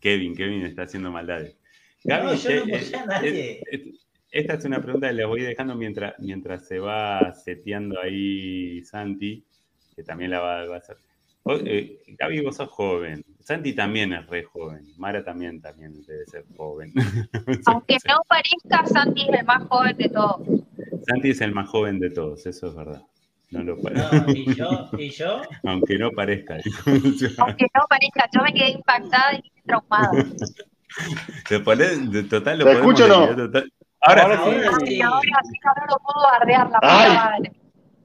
Kevin, 0.00 0.34
Kevin 0.36 0.66
está 0.66 0.82
haciendo 0.82 1.10
maldades. 1.10 1.56
No, 2.04 2.18
yo 2.18 2.24
no 2.24 2.36
che, 2.36 2.60
muteé 2.60 2.96
a 2.96 3.02
eh, 3.02 3.06
nadie. 3.06 3.62
eh, 3.72 3.92
Esta 4.30 4.54
es 4.54 4.64
una 4.66 4.82
pregunta 4.82 5.08
que 5.08 5.14
les 5.14 5.26
voy 5.26 5.40
dejando 5.40 5.74
mientras, 5.74 6.14
mientras 6.18 6.66
se 6.66 6.78
va 6.78 7.32
seteando 7.34 7.98
ahí 8.00 8.84
Santi, 8.84 9.42
que 9.98 10.04
también 10.04 10.30
la 10.30 10.38
va, 10.38 10.64
va 10.66 10.76
a 10.76 10.78
hacer. 10.78 10.96
Vos, 11.42 11.60
eh, 11.64 11.98
Gaby, 12.18 12.40
vos 12.42 12.54
sos 12.54 12.68
joven. 12.68 13.24
Santi 13.40 13.72
también 13.72 14.12
es 14.12 14.24
re 14.28 14.44
joven. 14.44 14.84
Mara 14.96 15.24
también, 15.24 15.60
también 15.60 15.92
debe 16.06 16.24
ser 16.26 16.44
joven. 16.56 16.92
Aunque 17.66 17.96
no 18.06 18.18
parezca, 18.28 18.86
Santi 18.86 19.22
es 19.28 19.40
el 19.40 19.44
más 19.44 19.64
joven 19.68 19.96
de 19.96 20.08
todos. 20.08 20.40
Santi 21.04 21.30
es 21.30 21.40
el 21.40 21.52
más 21.52 21.68
joven 21.68 21.98
de 21.98 22.10
todos, 22.10 22.46
eso 22.46 22.68
es 22.68 22.74
verdad. 22.76 23.02
No 23.50 23.62
lo 23.64 23.80
pare- 23.80 23.96
No, 23.96 24.30
y 24.32 24.54
yo, 24.54 24.90
y 24.98 25.10
yo, 25.10 25.42
Aunque 25.64 25.98
no 25.98 26.12
parezca. 26.12 26.54
Aunque 27.38 27.66
no 27.74 27.84
parezca, 27.88 28.28
yo 28.32 28.42
me 28.44 28.52
quedé 28.52 28.70
impactada 28.70 29.34
y 29.34 29.42
traumada. 29.66 30.12
Te 31.48 31.58
ponés- 31.64 32.08
de 32.10 32.22
total, 32.22 32.58
lo 32.60 32.66
¿Se 32.66 32.70
podemos 32.72 33.00
escucha 33.00 33.16
o 33.18 33.26
no? 33.26 33.36
total. 33.36 33.72
Ahora, 34.02 34.22
Ahora 34.22 34.36
sí. 34.86 35.00
ahora 35.02 35.40
sí 35.42 35.58
ahora 35.64 35.86
lo 35.90 35.96
puedo 36.04 36.22
bardear 36.30 36.70
la 36.70 36.78
Ay. 36.82 37.08
puta 37.08 37.24
madre. 37.24 37.52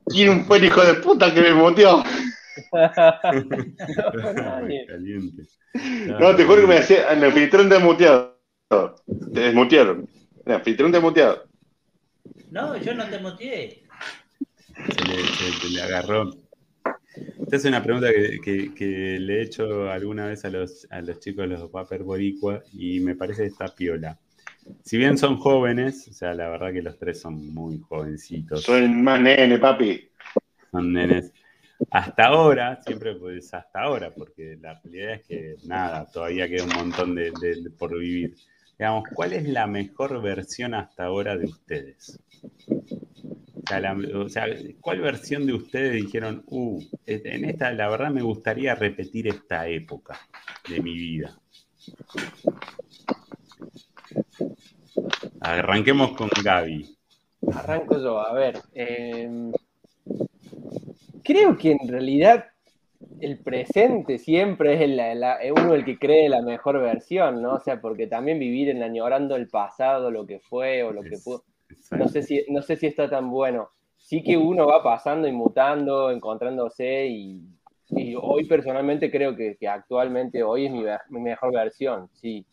¿Quién 0.05 0.29
un 0.29 0.45
fue 0.45 0.57
el 0.57 0.65
hijo 0.65 0.83
de 0.83 0.95
puta 0.95 1.33
que 1.33 1.41
me 1.41 1.53
muteó? 1.53 2.03
Ay, 2.73 4.85
caliente. 4.87 5.43
No, 6.19 6.35
te 6.35 6.45
juro 6.45 6.61
que 6.61 6.67
me 6.67 6.75
decía, 6.75 7.11
el 7.11 7.23
anfitrión 7.23 7.69
te 7.69 7.79
muteado. 7.79 8.37
Te 9.33 9.39
desmutearon. 9.39 10.07
El 10.45 10.53
anfitrión 10.53 10.91
te 10.91 10.99
muteado. 10.99 11.45
no, 12.51 12.77
yo 12.77 12.93
no 12.93 13.05
te 13.09 13.19
muteé. 13.19 13.83
se 14.95 15.03
le, 15.05 15.23
se- 15.23 15.59
se 15.61 15.69
le 15.69 15.81
agarró. 15.81 16.29
Esta 17.41 17.55
es 17.55 17.65
una 17.65 17.83
pregunta 17.83 18.09
que, 18.11 18.39
que- 18.43 18.73
que 18.73 19.19
le 19.19 19.39
he 19.39 19.43
hecho 19.43 19.89
alguna 19.89 20.27
vez 20.27 20.43
a 20.45 20.49
los, 20.49 20.87
a 20.89 21.01
los 21.01 21.19
chicos 21.19 21.47
de 21.47 21.55
los 21.57 21.69
Paper 21.69 22.03
Boricua 22.03 22.61
y 22.73 22.99
me 22.99 23.15
parece 23.15 23.43
que 23.43 23.49
está 23.49 23.67
piola. 23.67 24.19
Si 24.83 24.97
bien 24.97 25.17
son 25.17 25.37
jóvenes, 25.37 26.07
o 26.09 26.13
sea, 26.13 26.33
la 26.33 26.49
verdad 26.49 26.71
que 26.73 26.81
los 26.81 26.97
tres 26.97 27.21
son 27.21 27.53
muy 27.53 27.79
jovencitos, 27.79 28.67
el 28.69 28.89
más 28.89 29.19
nene, 29.21 29.57
papi. 29.57 30.09
son 30.71 30.93
nenes. 30.93 31.31
Hasta 31.91 32.25
ahora, 32.27 32.81
siempre 32.81 33.15
pues 33.15 33.53
hasta 33.53 33.81
ahora, 33.81 34.13
porque 34.13 34.57
la 34.61 34.79
realidad 34.83 35.13
es 35.15 35.23
que 35.25 35.55
nada, 35.65 36.05
todavía 36.11 36.47
queda 36.47 36.63
un 36.63 36.73
montón 36.75 37.15
de, 37.15 37.31
de- 37.41 37.61
de 37.61 37.69
por 37.71 37.97
vivir. 37.97 38.35
Digamos, 38.77 39.03
¿cuál 39.13 39.33
es 39.33 39.47
la 39.47 39.67
mejor 39.67 40.21
versión 40.21 40.73
hasta 40.73 41.05
ahora 41.05 41.37
de 41.37 41.45
ustedes? 41.45 42.19
O 42.67 43.67
sea, 43.67 43.79
la- 43.79 43.97
o 44.17 44.29
sea, 44.29 44.45
¿cuál 44.81 45.01
versión 45.01 45.45
de 45.45 45.53
ustedes 45.53 45.93
dijeron, 45.93 46.43
uh, 46.47 46.81
en 47.05 47.45
esta, 47.45 47.71
la 47.71 47.89
verdad 47.89 48.11
me 48.11 48.21
gustaría 48.21 48.75
repetir 48.75 49.27
esta 49.27 49.67
época 49.67 50.19
de 50.69 50.81
mi 50.81 50.93
vida? 50.93 51.37
Arranquemos 55.41 56.11
con 56.11 56.29
Gaby. 56.43 56.95
Arranco 57.53 57.99
yo, 57.99 58.19
a 58.19 58.33
ver. 58.33 58.59
eh, 58.73 59.51
creo 61.23 61.57
que 61.57 61.71
en 61.71 61.87
realidad 61.87 62.45
el 63.19 63.37
presente 63.39 64.17
siempre 64.17 64.75
es 64.75 64.81
el, 64.81 64.95
la- 64.97 65.35
es 65.37 65.51
uno 65.51 65.73
el 65.73 65.83
que 65.85 65.97
cree 65.97 66.29
la 66.29 66.41
mejor 66.41 66.79
versión, 66.81 67.41
¿no? 67.41 67.55
O 67.55 67.59
sea, 67.59 67.81
porque 67.81 68.07
también 68.07 68.39
vivir 68.39 68.69
en 68.69 68.81
añorando 68.83 69.35
el 69.35 69.47
pasado, 69.49 70.09
lo 70.11 70.25
que 70.25 70.39
fue 70.39 70.83
o 70.83 70.91
lo 70.91 71.01
que 71.03 71.17
pudo. 71.23 71.43
No 71.91 72.07
sé 72.07 72.23
si, 72.23 72.45
no 72.49 72.61
sé 72.61 72.75
si 72.77 72.87
está 72.87 73.09
tan 73.09 73.29
bueno. 73.29 73.69
Sí 73.97 74.23
que 74.23 74.37
uno 74.37 74.67
va 74.67 74.83
pasando 74.83 75.27
y 75.27 75.31
mutando, 75.31 76.11
encontrándose 76.11 77.07
y, 77.07 77.41
y 77.95 78.15
hoy 78.19 78.45
personalmente 78.45 79.09
creo 79.11 79.35
que, 79.35 79.55
que 79.59 79.67
actualmente 79.67 80.43
hoy 80.43 80.65
es 80.65 80.71
mi, 80.71 80.83
mi 81.09 81.21
mejor 81.21 81.53
versión, 81.53 82.09
sí. 82.13 82.45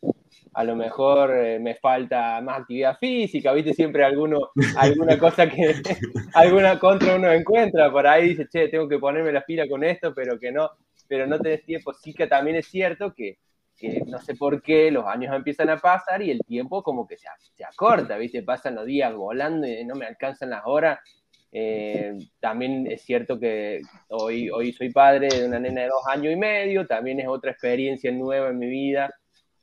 A 0.55 0.64
lo 0.64 0.74
mejor 0.74 1.36
eh, 1.36 1.59
me 1.61 1.76
falta 1.76 2.41
más 2.41 2.61
actividad 2.61 2.99
física, 2.99 3.53
viste, 3.53 3.72
siempre 3.72 4.05
alguno, 4.05 4.51
alguna 4.76 5.18
cosa 5.18 5.49
que, 5.49 5.74
alguna 6.34 6.78
contra 6.78 7.16
uno 7.16 7.30
encuentra, 7.30 7.91
por 7.91 8.07
ahí 8.07 8.30
dice, 8.30 8.49
che, 8.49 8.68
tengo 8.68 8.88
que 8.88 8.99
ponerme 8.99 9.32
las 9.32 9.45
pilas 9.45 9.68
con 9.68 9.84
esto, 9.84 10.12
pero 10.14 10.38
que 10.38 10.51
no, 10.51 10.70
pero 11.09 11.26
no 11.26 11.38
tenés 11.38 11.64
tiempo. 11.64 11.93
Sí 11.95 12.14
que 12.14 12.26
también 12.26 12.57
es 12.57 12.66
cierto 12.66 13.12
que, 13.14 13.38
que 13.76 14.03
no 14.07 14.18
sé 14.18 14.34
por 14.34 14.62
qué 14.62 14.91
los 14.91 15.07
años 15.07 15.34
empiezan 15.34 15.70
a 15.70 15.76
pasar 15.76 16.22
y 16.22 16.30
el 16.30 16.41
tiempo 16.41 16.82
como 16.82 17.07
que 17.07 17.16
se, 17.16 17.28
se 17.57 17.64
acorta, 17.64 18.16
¿viste? 18.16 18.43
Pasan 18.43 18.74
los 18.74 18.86
días 18.86 19.14
volando 19.14 19.66
y 19.66 19.84
no 19.84 19.95
me 19.95 20.07
alcanzan 20.07 20.51
las 20.51 20.62
horas. 20.64 20.99
Eh, 21.53 22.16
también 22.38 22.86
es 22.86 23.03
cierto 23.03 23.38
que 23.38 23.80
hoy, 24.09 24.51
hoy 24.51 24.72
soy 24.72 24.90
padre 24.90 25.28
de 25.28 25.46
una 25.46 25.59
nena 25.59 25.82
de 25.82 25.88
dos 25.88 26.07
años 26.09 26.32
y 26.32 26.36
medio, 26.36 26.86
también 26.86 27.18
es 27.20 27.26
otra 27.26 27.51
experiencia 27.51 28.12
nueva 28.12 28.51
en 28.51 28.59
mi 28.59 28.68
vida, 28.68 29.12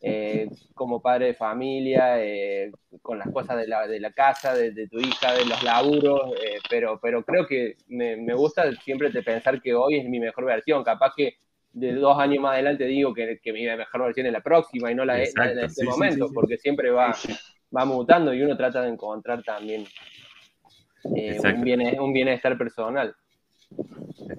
eh, 0.02 0.50
como 0.74 1.02
padre 1.02 1.28
de 1.28 1.34
familia, 1.34 2.24
eh, 2.24 2.72
con 3.02 3.18
las 3.18 3.32
cosas 3.32 3.58
de 3.58 3.68
la, 3.68 3.88
de 3.88 4.00
la 4.00 4.12
casa, 4.12 4.54
de, 4.54 4.72
de 4.72 4.88
tu 4.88 5.00
hija, 5.00 5.34
de 5.34 5.46
los 5.46 5.64
laburos, 5.64 6.34
pero, 6.70 7.00
pero 7.02 7.24
creo 7.24 7.48
que 7.48 7.76
me, 7.88 8.18
me 8.18 8.34
gusta 8.34 8.70
siempre 8.84 9.10
de 9.10 9.24
pensar 9.24 9.62
que 9.62 9.74
hoy 9.74 9.98
es 9.98 10.06
mi 10.06 10.20
mejor 10.20 10.46
versión, 10.46 10.84
capaz 10.84 11.14
que 11.16 11.38
de 11.72 11.94
dos 11.94 12.18
años 12.20 12.42
más 12.42 12.54
adelante 12.54 12.86
digo 12.86 13.14
que, 13.14 13.40
que 13.42 13.54
mi 13.54 13.66
mejor 13.66 14.04
versión 14.04 14.28
es 14.28 14.34
la 14.34 14.42
próxima 14.42 14.92
y 14.92 14.96
no 14.96 15.06
la 15.06 15.14
de, 15.14 15.30
la 15.36 15.46
de 15.46 15.52
Exacto, 15.52 15.66
este 15.66 15.82
sí, 15.82 15.88
momento, 15.88 16.26
sí, 16.26 16.30
sí. 16.30 16.34
porque 16.34 16.58
siempre 16.58 16.90
va, 16.90 17.16
va 17.76 17.86
mutando 17.86 18.34
y 18.34 18.42
uno 18.42 18.58
trata 18.58 18.82
de 18.82 18.90
encontrar 18.90 19.44
también 19.44 19.86
eh, 21.16 21.40
un, 21.40 21.64
bien, 21.64 22.00
un 22.00 22.14
bienestar 22.14 22.58
personal. 22.58 23.16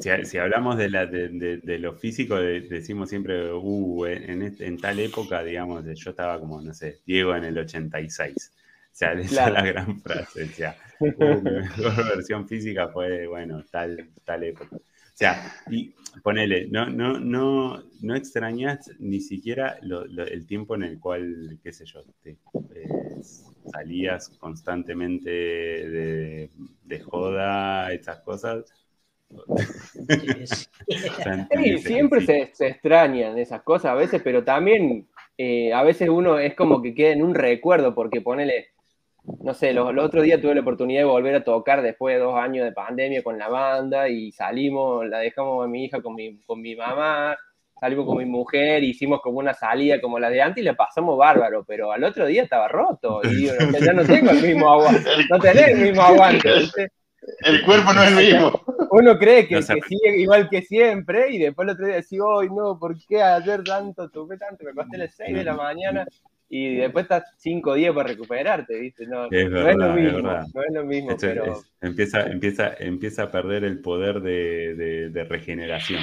Si, 0.01 0.11
si 0.25 0.39
hablamos 0.39 0.77
de, 0.77 0.91
la, 0.91 1.07
de, 1.07 1.29
de- 1.29 1.59
de 1.59 1.79
lo 1.79 1.95
físico, 1.95 2.37
de- 2.37 2.63
decimos 2.63 3.09
siempre, 3.09 3.53
uh, 3.53 4.07
en, 4.07 4.43
este- 4.43 4.67
en 4.67 4.79
tal 4.79 4.99
época, 5.01 5.43
digamos, 5.43 5.85
yo 5.85 6.11
estaba 6.11 6.39
como, 6.39 6.61
no 6.61 6.73
sé, 6.75 6.99
Diego 7.07 7.35
en 7.35 7.45
el 7.45 7.59
86. 7.59 8.53
O 8.93 8.97
sea, 8.99 9.13
esa 9.13 9.29
Claro. 9.29 9.57
es 9.57 9.63
la 9.63 9.67
gran 9.73 10.01
frase. 10.01 10.45
O 10.45 10.49
sea, 10.49 10.77
uh, 11.01 11.41
mi 11.43 11.51
mejor 11.53 11.69
versión 12.17 12.49
física 12.49 12.89
fue, 12.89 13.27
bueno, 13.27 13.65
tal, 13.71 14.09
tal 14.25 14.45
época. 14.45 14.77
O 14.77 14.81
sea, 15.19 15.53
y 15.71 15.93
ponele, 16.23 16.69
no, 16.71 16.87
no, 16.89 17.19
no, 17.19 17.83
no 18.01 18.15
extrañas 18.15 18.91
ni 19.01 19.21
siquiera 19.21 19.79
lo- 19.83 20.07
lo- 20.07 20.27
el 20.27 20.47
tiempo 20.47 20.75
en 20.77 20.85
el 20.85 20.99
cual, 21.01 21.59
qué 21.63 21.73
sé 21.73 21.85
yo, 21.87 22.05
te, 22.23 22.31
eh, 22.75 22.89
salías 23.71 24.31
constantemente 24.39 25.31
de, 25.31 26.51
de 26.85 27.01
joda, 27.01 27.93
esas 27.93 28.21
cosas. 28.21 28.73
Sí, 30.09 30.47
siempre 31.79 32.25
se, 32.25 32.51
se 32.55 32.69
extrañan 32.69 33.39
esas 33.39 33.63
cosas 33.63 33.93
a 33.93 33.95
veces, 33.95 34.23
pero 34.23 34.43
también 34.43 35.07
eh, 35.37 35.73
a 35.73 35.83
veces 35.83 36.09
uno 36.09 36.39
es 36.39 36.55
como 36.55 36.83
que 36.83 36.95
queda 36.95 37.13
en 37.13 37.23
un 37.23 37.35
recuerdo, 37.35 37.95
porque 37.95 38.21
ponele, 38.21 38.69
no 39.43 39.55
sé, 39.55 39.73
los, 39.73 39.91
el 39.91 39.99
otro 39.99 40.23
día 40.23 40.41
tuve 40.41 40.55
la 40.55 40.63
oportunidad 40.63 41.03
de 41.03 41.05
volver 41.05 41.35
a 41.37 41.45
tocar 41.45 41.83
después 41.83 42.17
de 42.17 42.21
dos 42.21 42.37
años 42.37 42.65
de 42.65 42.73
pandemia 42.73 43.23
con 43.23 43.39
la 43.39 43.49
banda 43.49 44.09
y 44.09 44.33
salimos, 44.33 45.07
la 45.07 45.19
dejamos 45.19 45.65
a 45.65 45.69
mi 45.69 45.85
hija 45.85 46.03
con 46.03 46.15
mi, 46.15 46.39
con 46.41 46.61
mi 46.61 46.75
mamá, 46.75 47.37
salimos 47.81 48.07
con 48.07 48.19
mi 48.19 48.25
mujer, 48.27 48.83
hicimos 48.85 49.21
como 49.21 49.39
una 49.39 49.55
salida 49.55 50.01
como 50.01 50.19
la 50.19 50.31
de 50.31 50.43
antes 50.43 50.63
y 50.63 50.65
la 50.65 50.75
pasamos 50.75 51.17
bárbaro, 51.19 51.65
pero 51.67 51.93
al 51.93 52.03
otro 52.05 52.27
día 52.27 52.43
estaba 52.43 52.69
roto 52.69 53.21
y 53.25 53.35
digo, 53.35 53.53
"No, 53.73 53.79
ya 53.79 53.93
no 53.93 54.05
tengo 54.05 54.31
el 54.31 54.43
mismo 54.43 54.71
aguante, 54.71 55.09
no 55.31 55.39
tenés 55.39 55.69
el 55.69 55.79
mismo 55.79 56.03
aguante. 56.03 56.53
¿viste? 56.59 56.89
El 57.41 57.63
cuerpo 57.63 57.93
no 57.93 58.03
es 58.03 58.09
el 58.13 58.17
mismo. 58.33 58.63
Uno 58.91 59.19
cree 59.19 59.47
que, 59.47 59.57
No 59.57 59.63
sigue 59.63 60.17
igual 60.19 60.49
que 60.49 60.63
siempre 60.63 61.31
y 61.31 61.39
después 61.39 61.67
el 61.69 61.75
otro 61.75 61.87
día 61.87 61.97
decís, 61.97 62.19
hoy 62.23 62.49
no, 62.49 62.79
¿por 62.79 62.97
qué 63.07 63.23
ayer 63.23 63.63
tanto 63.65 64.09
tuve 64.09 64.39
tanto? 64.39 64.65
Me 64.65 64.73
costé 64.73 64.97
las 64.99 65.15
6 65.15 65.37
de 65.37 65.45
la 65.45 65.55
mañana 65.55 66.07
y 66.49 66.77
después 66.77 67.03
estás 67.03 67.25
5 67.37 67.75
días 67.75 67.95
para 67.95 68.09
recuperarte, 68.09 68.79
¿viste? 68.79 69.07
No, 69.07 69.27
Es 69.31 69.51
no 69.51 69.69
es 69.69 69.77
lo 69.77 69.93
mismo, 69.93 70.21
no 70.23 70.63
es 70.63 70.73
lo 70.73 70.85
mismo, 70.85 71.11
Esto 71.11 71.27
pero, 71.27 71.53
es- 71.53 71.71
empieza, 71.83 72.23
empieza, 72.23 72.73
empieza 72.79 73.23
a 73.25 73.31
perder 73.31 73.65
el 73.65 73.81
poder 73.83 74.21
de, 74.23 74.75
de- 74.75 75.11
de 75.11 75.25
regeneración. 75.25 76.01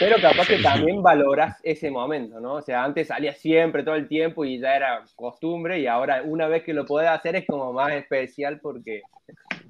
Pero 0.00 0.16
capaz 0.20 0.48
que 0.48 0.56
también 0.58 1.00
valorás 1.02 1.60
ese 1.62 1.90
momento, 1.90 2.40
¿no? 2.40 2.54
O 2.54 2.62
sea, 2.62 2.82
antes 2.82 3.06
salías 3.08 3.38
siempre, 3.38 3.84
todo 3.84 3.94
el 3.94 4.08
tiempo 4.08 4.44
y 4.44 4.58
ya 4.58 4.74
era 4.74 5.04
costumbre 5.14 5.78
y 5.78 5.86
ahora 5.86 6.22
una 6.24 6.48
vez 6.48 6.64
que 6.64 6.74
lo 6.74 6.84
podés 6.86 7.10
hacer 7.10 7.36
es 7.36 7.46
como 7.46 7.72
más 7.72 7.92
especial 7.92 8.58
porque, 8.60 9.02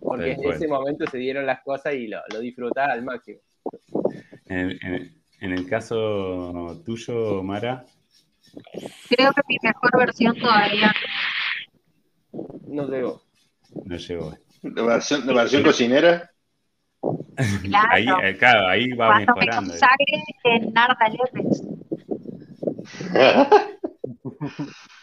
porque 0.00 0.32
en 0.32 0.50
ese 0.50 0.66
momento 0.68 1.04
se 1.10 1.18
dieron 1.18 1.44
las 1.44 1.60
cosas 1.62 1.92
y 1.94 2.06
lo, 2.06 2.20
lo 2.32 2.38
disfrutás 2.40 2.88
al 2.90 3.02
máximo. 3.02 3.40
En, 4.46 4.70
en- 4.82 5.20
en 5.42 5.52
el 5.52 5.66
caso 5.68 6.80
tuyo, 6.84 7.42
Mara, 7.42 7.84
Creo 9.08 9.32
que 9.32 9.40
mi 9.48 9.56
mejor 9.62 9.90
versión 9.98 10.36
todavía. 10.38 10.92
No 12.66 12.86
llegó. 12.88 13.22
no 13.84 13.96
llegó. 13.96 14.36
La 14.62 14.82
versión, 14.82 15.26
la 15.26 15.32
versión 15.32 15.62
cocinera. 15.62 16.29
Claro. 17.62 17.88
Ahí, 17.90 18.06
eh, 18.24 18.36
claro, 18.36 18.68
ahí 18.68 18.90
va 18.92 19.06
Cuando 19.06 19.34
me 19.34 19.40
mejorando. 19.46 19.70
consagre 19.70 20.04
en 20.44 20.72
Narda 20.74 21.08
López. 21.08 21.62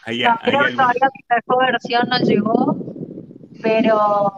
¿Hay, 0.04 0.22
No, 0.22 0.30
hay 0.30 0.36
creo 0.44 0.60
algún- 0.60 0.76
todavía 0.76 1.08
mi 1.14 1.36
mejor 1.36 1.66
versión 1.72 2.08
no 2.08 2.18
llegó, 2.18 2.76
pero 3.62 4.32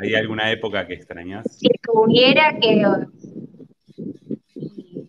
hay 0.00 0.14
alguna 0.14 0.50
época 0.50 0.86
que 0.86 0.94
extrañas? 0.94 1.44
si 1.56 1.68
tuviera 1.82 2.56
que... 2.60 2.84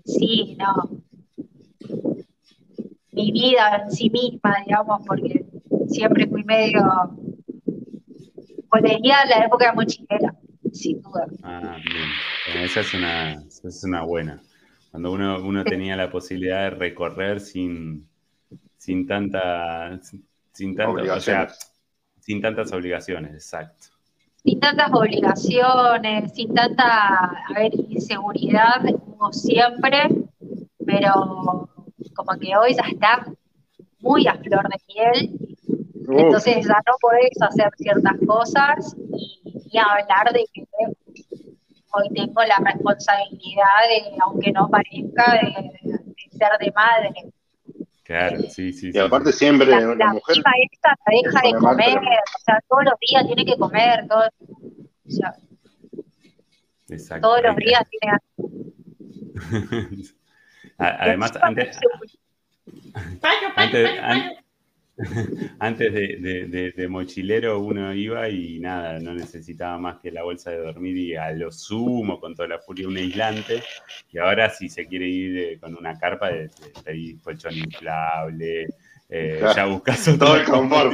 Sí, 0.05 0.57
no. 0.59 0.89
Mi 3.11 3.31
vida 3.31 3.81
en 3.83 3.91
sí 3.91 4.09
misma, 4.09 4.55
digamos, 4.65 5.01
porque 5.05 5.45
siempre 5.87 6.27
fui 6.27 6.43
medio... 6.43 6.81
Volvería 8.71 9.21
a 9.21 9.25
la 9.25 9.45
época 9.45 9.69
de 9.69 9.73
mochilera, 9.75 10.35
sin 10.73 11.01
duda. 11.01 11.25
Ah, 11.43 11.77
bien. 11.83 12.09
Bueno, 12.47 12.65
esa 12.65 12.79
es 12.81 12.93
una, 12.93 13.33
esa 13.33 13.67
es 13.67 13.83
una 13.83 14.03
buena. 14.03 14.41
Cuando 14.91 15.11
uno, 15.11 15.43
uno 15.43 15.63
tenía 15.63 15.95
la 15.95 16.09
posibilidad 16.09 16.63
de 16.63 16.69
recorrer 16.71 17.39
sin, 17.39 18.07
sin 18.77 19.05
tanta, 19.05 19.99
sin 20.51 20.75
tanto, 20.75 21.13
o 21.13 21.19
sea, 21.19 21.47
sin 22.19 22.41
tantas 22.41 22.71
obligaciones, 22.71 23.33
exacto. 23.33 23.87
sin 24.43 24.59
tantas 24.59 24.91
obligaciones, 24.91 26.33
sin 26.33 26.53
tanta, 26.53 27.25
a 27.25 27.53
ver, 27.55 27.71
inseguridad 27.89 28.81
como 29.05 29.31
siempre, 29.31 30.09
pero 30.85 31.69
como 32.15 32.39
que 32.39 32.55
hoy 32.57 32.73
ya 32.73 32.83
está 32.89 33.25
muy 33.99 34.27
a 34.27 34.35
flor 34.35 34.67
de 34.69 34.77
piel, 34.87 35.39
Uf, 36.07 36.19
entonces 36.19 36.65
ya 36.65 36.81
no 36.85 36.93
podés 36.99 37.41
hacer 37.41 37.69
ciertas 37.77 38.15
cosas 38.25 38.95
y, 39.13 39.48
y 39.71 39.77
hablar 39.77 40.31
de 40.33 40.43
que 40.53 40.63
hoy 41.91 42.09
tengo 42.13 42.43
la 42.43 42.57
responsabilidad 42.57 43.81
de, 43.89 44.15
aunque 44.21 44.51
no 44.51 44.69
parezca, 44.69 45.33
de, 45.33 45.71
de 45.83 46.37
ser 46.37 46.57
de 46.59 46.71
madre. 46.71 47.09
Claro, 48.03 48.41
sí, 48.49 48.73
sí. 48.73 48.89
y 48.93 48.97
aparte 48.97 49.31
sí. 49.31 49.39
siempre 49.39 49.67
La, 49.67 49.81
la 49.81 49.95
la 49.95 50.13
mujer 50.13 50.37
esta 50.71 50.89
la 51.05 51.21
deja 51.21 51.41
de 51.47 51.53
comer, 51.59 51.97
o 51.97 52.39
sea, 52.43 52.59
todos 52.67 52.83
los 52.85 52.93
días 53.07 53.25
tiene 53.27 53.45
que 53.45 53.55
comer, 53.57 54.07
todo, 54.07 54.27
o 55.07 55.11
sea, 55.11 55.35
Exacto. 56.89 57.27
todos 57.27 57.43
los 57.43 57.55
días 57.57 57.83
tiene 57.89 58.17
Además, 60.77 61.31
antes, 61.41 61.75
se- 61.75 61.81
Paño, 63.21 63.53
paño, 63.53 63.53
Antes, 63.55 63.89
paño, 63.89 64.01
paño. 64.01 64.11
an- 64.11 64.31
antes 65.59 65.93
de, 65.93 66.17
de- 66.19 66.45
de- 66.47 66.71
de 66.71 66.87
mochilero 66.87 67.59
uno 67.59 67.93
iba 67.93 68.29
y 68.29 68.59
nada, 68.59 68.99
no 68.99 69.13
necesitaba 69.13 69.77
más 69.77 69.99
que 69.99 70.11
la 70.11 70.23
bolsa 70.23 70.51
de 70.51 70.57
dormir 70.57 70.97
y 70.97 71.15
a 71.15 71.31
lo 71.31 71.51
sumo 71.51 72.19
con 72.19 72.35
toda 72.35 72.47
la 72.49 72.59
furia 72.59 72.87
un 72.87 72.97
aislante. 72.97 73.61
Y 74.11 74.17
ahora 74.17 74.49
si 74.49 74.69
se 74.69 74.87
quiere 74.87 75.07
ir 75.07 75.37
eh, 75.37 75.59
con 75.59 75.75
una 75.77 75.97
carpa, 75.97 76.29
de, 76.29 76.47
de 76.47 76.73
pedir 76.83 77.21
colchón 77.21 77.55
inflable, 77.55 78.67
eh, 79.09 79.37
Claro. 79.39 79.55
ya 79.55 79.65
buscas 79.65 80.17
Todo 80.17 80.35
el 80.35 80.45
confort. 80.45 80.93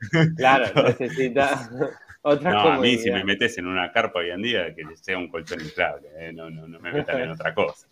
Claro, 0.36 0.82
necesita 0.82 1.68
otra 2.22 2.50
No, 2.52 2.60
a 2.72 2.78
mí 2.80 2.96
si 2.96 3.10
me 3.10 3.22
metes 3.24 3.58
en 3.58 3.66
una 3.66 3.92
carpa 3.92 4.20
hoy 4.20 4.30
en 4.30 4.42
día, 4.42 4.74
que 4.74 4.84
sea 4.96 5.18
un 5.18 5.28
colchón 5.28 5.60
inflable, 5.60 6.08
eh, 6.18 6.32
no, 6.32 6.48
no, 6.50 6.66
no 6.66 6.80
me 6.80 6.92
metan 6.92 7.20
en 7.20 7.30
otra 7.30 7.54
cosa. 7.54 7.86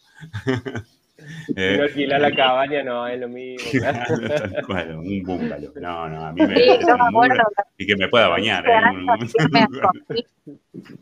Si 1.18 1.52
Eh, 1.56 1.76
no 1.76 1.82
alquilar 1.84 2.20
la 2.20 2.30
cabaña 2.32 2.82
no 2.84 3.06
es 3.06 3.18
lo 3.20 3.28
mismo. 3.28 3.68
claro. 3.82 4.14
Tal 4.28 4.66
cual, 4.66 4.96
un 4.98 5.22
búngalo. 5.24 5.72
No, 5.80 6.08
no, 6.08 6.26
a 6.26 6.32
mí 6.32 6.42
me 6.46 6.54
Sí, 6.54 6.68
yo 6.86 6.96
me 6.96 7.04
acuerdo 7.08 7.42
y 7.76 7.86
que 7.86 7.96
me 7.96 8.08
pueda 8.08 8.28
bañar. 8.28 8.64
¿eh? 8.66 8.70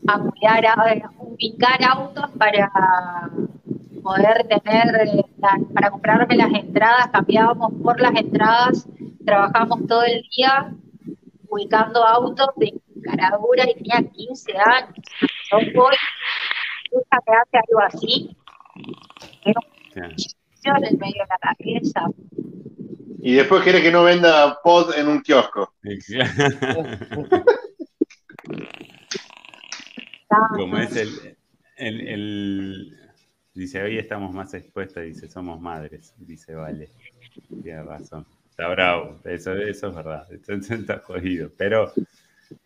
a 0.09 0.19
cuidar, 0.19 0.67
a 0.67 1.11
ubicar 1.19 1.85
autos 1.85 2.31
para 2.39 2.71
poder 4.03 4.47
tener, 4.49 4.87
eh, 5.07 5.23
la- 5.39 5.59
para 5.75 5.91
comprarme 5.91 6.37
las 6.37 6.53
entradas, 6.55 7.09
cambiábamos 7.13 7.73
por 7.83 8.01
las 8.01 8.15
entradas, 8.17 8.89
trabajábamos 9.25 9.87
todo 9.87 10.03
el 10.05 10.23
día 10.37 10.71
ubicando 11.49 12.05
autos 12.05 12.49
de 12.57 12.73
caradura 13.05 13.65
y 13.69 13.75
tenía 13.75 14.01
15 14.13 14.53
años. 14.57 14.95
Yo 15.51 15.59
voy, 15.75 15.95
nunca 16.93 17.19
me 17.27 17.37
hace 17.37 17.57
algo 17.59 17.81
así, 17.87 18.37
era 19.45 19.53
Claro. 19.53 19.61
un 19.67 19.76
medio 20.99 21.25
la 21.29 21.39
cabeza. 21.41 22.07
y 23.21 23.35
después 23.35 23.63
quiere 23.63 23.83
que 23.83 23.91
no 23.91 24.05
venda 24.05 24.59
pod 24.63 24.95
en 24.97 25.09
un 25.09 25.21
kiosco. 25.23 25.73
Como 30.55 30.79
es 30.79 30.97
el, 30.97 31.37
el, 31.77 32.01
el- 32.09 33.01
Dice, 33.55 33.83
hoy 33.83 33.97
estamos 33.97 34.35
más 34.35 34.53
expuestas, 34.53 35.05
dice, 35.05 35.31
somos 35.31 35.59
madres, 35.59 36.13
dice, 36.19 36.55
vale. 36.55 36.91
Tiene 37.63 37.83
razón. 37.85 38.27
Está 38.51 38.69
bravo, 38.69 39.19
eso, 39.25 39.55
eso 39.57 39.89
es 39.89 39.95
verdad, 39.95 40.31
está, 40.31 40.75
está 40.75 40.99
jodido. 40.99 41.51
Pero, 41.57 41.91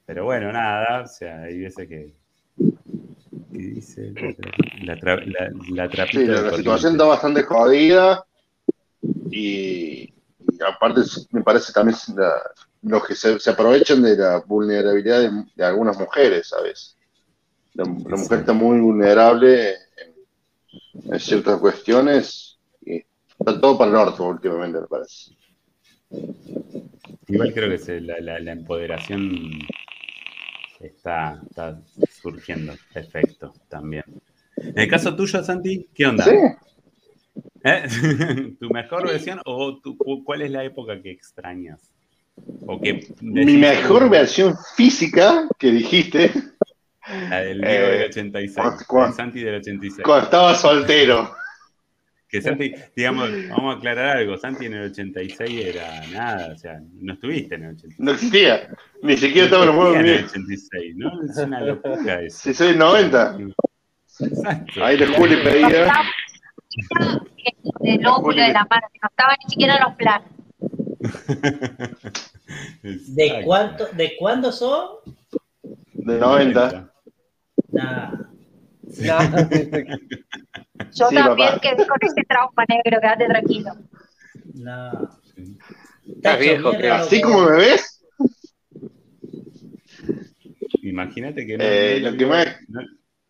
pero 0.04 0.24
bueno, 0.24 0.50
nada, 0.52 1.02
o 1.02 1.06
sea, 1.06 1.42
hay 1.42 1.60
veces 1.60 1.86
que... 1.86 2.12
La, 4.84 4.96
tra- 4.96 5.24
la, 5.24 5.50
la 5.74 5.88
trapita 5.90 6.20
Sí, 6.20 6.26
la, 6.26 6.56
situación 6.56 6.92
está 6.92 7.04
bastante 7.04 7.42
jodida 7.42 8.24
y, 9.30 10.02
y 10.02 10.12
aparte 10.66 11.02
me 11.32 11.42
parece 11.42 11.72
también 11.72 11.96
la- 12.16 12.40
los 12.82 13.06
que 13.06 13.14
se, 13.14 13.38
se 13.38 13.50
aprovechan 13.50 14.02
de 14.02 14.16
la 14.16 14.38
vulnerabilidad 14.40 15.20
de, 15.20 15.44
de 15.54 15.64
algunas 15.64 15.98
mujeres, 15.98 16.48
¿sabes? 16.48 16.96
La, 17.74 17.84
la 17.84 18.16
mujer 18.16 18.40
está 18.40 18.52
muy 18.54 18.80
vulnerable 18.80 19.74
en, 19.74 21.12
en 21.12 21.20
ciertas 21.20 21.58
cuestiones 21.60 22.58
y 22.84 23.04
está 23.38 23.60
todo 23.60 23.76
para 23.78 23.90
el 23.90 23.94
norte 23.96 24.22
últimamente, 24.22 24.80
me 24.80 24.86
parece. 24.86 25.32
Igual 27.28 27.52
creo 27.54 27.70
que 27.70 27.78
se- 27.78 28.00
la, 28.00 28.18
la- 28.20 28.40
la 28.40 28.52
empoderación 28.52 29.40
está, 30.80 31.40
está 31.48 31.80
surgiendo, 32.20 32.72
efecto 32.94 33.54
también. 33.68 34.04
En 34.56 34.78
el 34.78 34.88
caso 34.88 35.14
tuyo, 35.14 35.42
Santi, 35.42 35.88
¿qué 35.94 36.06
onda? 36.06 36.24
Sí, 36.24 36.30
¿Eh? 37.64 37.82
¿Tu 38.60 38.70
mejor 38.70 39.06
versión 39.06 39.40
o 39.44 39.78
tu- 39.80 39.96
cu- 39.96 40.24
cuál 40.24 40.42
es 40.42 40.50
la 40.50 40.64
época 40.64 41.00
que 41.00 41.10
extrañas? 41.10 41.80
O 42.66 42.80
que 42.80 43.06
mi 43.20 43.56
mejor 43.58 44.08
versión 44.08 44.56
física 44.74 45.46
que 45.58 45.70
dijiste 45.70 46.32
La 47.28 47.40
del 47.40 47.60
Diego 47.60 47.86
del 47.88 48.00
Eh, 48.02 48.06
86, 48.06 48.56
cu- 48.56 48.84
cu- 48.86 49.04
el 49.04 49.12
Santi 49.12 49.40
del 49.40 49.56
86. 49.56 50.02
cuando 50.04 50.24
estaba 50.24 50.54
soltero. 50.54 51.34
Que 52.30 52.40
Santi, 52.40 52.72
digamos, 52.94 53.28
vamos 53.48 53.74
a 53.74 53.78
aclarar 53.78 54.18
algo, 54.18 54.36
Santi 54.38 54.66
en 54.66 54.74
el 54.74 54.90
86 54.90 55.64
era 55.66 56.06
nada, 56.12 56.52
o 56.54 56.56
sea, 56.58 56.80
no 57.00 57.14
estuviste 57.14 57.56
en 57.56 57.64
el 57.64 57.70
86. 57.74 57.98
No 58.00 58.12
existía, 58.12 58.68
ni 59.02 59.16
siquiera 59.16 59.44
estaba 59.46 59.64
en 59.64 59.68
los 59.68 59.76
No 59.76 59.82
juegos 59.82 59.98
existía 59.98 60.14
en 60.14 60.18
el 60.18 60.22
míos. 60.22 60.30
86, 60.32 60.96
¿no? 60.96 61.24
Es 61.24 61.36
una 61.38 61.60
locura 61.60 62.22
eso. 62.22 62.38
Si 62.38 62.54
soy 62.54 62.76
90, 62.76 63.38
Exacto. 64.20 64.84
ahí 64.84 64.96
le 64.96 65.06
Juli 65.06 65.36
No 65.36 65.42
pedía. 65.42 65.66
estaba 65.68 66.02
ni 66.76 66.82
siquiera 66.82 67.20
en 67.82 68.00
el 68.00 68.06
óvulo 68.06 68.42
de 68.42 68.52
la 68.52 68.66
mano, 68.70 68.86
no 69.02 69.08
estaba 69.08 69.36
ni 69.42 69.50
siquiera 69.50 69.76
en 69.76 69.82
los 69.82 69.94
planos. 69.96 70.28
¿De 72.82 73.42
cuánto, 73.44 73.86
de 73.92 74.16
cuándo 74.18 74.52
son? 74.52 74.86
De 75.94 76.18
90. 76.18 76.92
Nah. 77.72 78.10
No, 78.98 79.18
Yo 80.92 81.08
Sí, 81.08 81.14
también 81.14 81.48
papá. 81.50 81.60
quedé 81.60 81.86
con 81.86 81.98
ese 82.00 82.22
trauma 82.28 82.64
negro, 82.68 83.00
quédate 83.00 83.26
tranquilo. 83.26 83.72
No. 84.54 85.10
Estás 86.06 86.38
viejo, 86.40 86.70
creo. 86.72 86.94
Así 86.94 87.20
como 87.20 87.44
me 87.44 87.56
ves, 87.56 87.96
Imagínate 90.82 91.46
que 91.46 91.56
no, 91.58 91.64
Eh, 91.64 91.98
no 92.00 92.06
lo 92.06 92.10
lo 92.12 92.18
que 92.18 92.24
vio, 92.24 92.28
más- 92.34 92.56
no, 92.68 92.80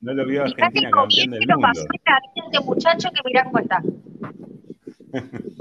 no 0.01 0.15
lo 0.15 0.27
vio 0.27 0.43
Argentina 0.45 0.91
con 0.91 1.01
campeón 1.09 1.31
del 1.31 1.41
que 1.41 1.47
lo 1.47 1.55
mundo. 1.55 1.69
pasó 1.69 1.87
esta 1.93 2.19
vida 2.35 2.47
este 2.47 2.61
muchacho 2.65 3.09
que 3.11 3.20
mirá 3.24 3.45
cómo 3.45 3.59
está. 3.59 3.82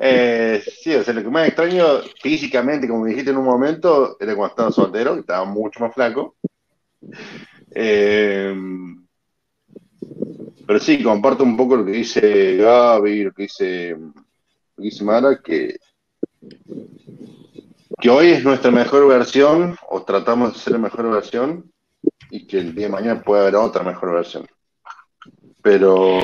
eh, 0.00 0.62
sí, 0.80 0.94
o 0.94 1.02
sea, 1.02 1.14
lo 1.14 1.22
que 1.22 1.30
más 1.30 1.48
extraño 1.48 1.84
físicamente, 2.22 2.88
como 2.88 3.04
dijiste 3.06 3.30
en 3.30 3.38
un 3.38 3.44
momento, 3.44 4.16
era 4.20 4.34
cuando 4.34 4.50
estaba 4.52 4.70
soltero, 4.72 5.14
que 5.14 5.20
estaba 5.20 5.44
mucho 5.44 5.80
más 5.80 5.92
flaco. 5.94 6.36
Eh, 7.74 8.54
pero 10.66 10.80
sí, 10.80 11.02
comparto 11.02 11.44
un 11.44 11.56
poco 11.56 11.76
lo 11.76 11.84
que 11.84 11.92
dice 11.92 12.56
Gaby, 12.56 13.24
lo 13.24 13.32
que 13.32 13.42
dice, 13.42 13.96
lo 13.96 14.82
que 14.82 15.04
Mara, 15.04 15.40
que, 15.42 15.78
hoy 18.08 18.28
es 18.28 18.44
nuestra 18.44 18.70
mejor 18.70 19.08
versión, 19.08 19.76
o 19.88 20.02
tratamos 20.02 20.54
de 20.54 20.60
ser 20.60 20.72
la 20.74 20.78
mejor 20.78 21.10
versión, 21.10 21.72
y 22.30 22.46
que 22.46 22.58
el 22.58 22.74
día 22.74 22.86
de 22.86 22.92
mañana 22.92 23.22
puede 23.22 23.42
haber 23.42 23.56
otra 23.56 23.82
mejor 23.82 24.12
versión. 24.12 24.46
Pero 25.62 26.18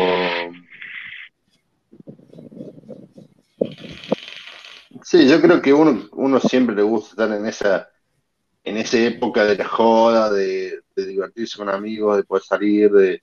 Sí, 5.02 5.28
yo 5.28 5.40
creo 5.40 5.60
que 5.62 5.72
uno 5.72 6.40
siempre 6.40 6.74
le 6.74 6.82
gusta 6.82 7.10
estar 7.10 7.38
en 7.38 7.46
esa, 7.46 7.88
en 8.65 8.77
esa 8.78 8.99
época 8.99 9.45
de 9.45 9.57
la 9.57 9.66
joda, 9.66 10.32
de, 10.32 10.81
de 10.97 11.07
divertirse 11.07 11.59
con 11.59 11.69
amigos, 11.69 12.16
de 12.16 12.24
poder 12.24 12.43
salir, 12.43 12.91
de, 12.91 13.23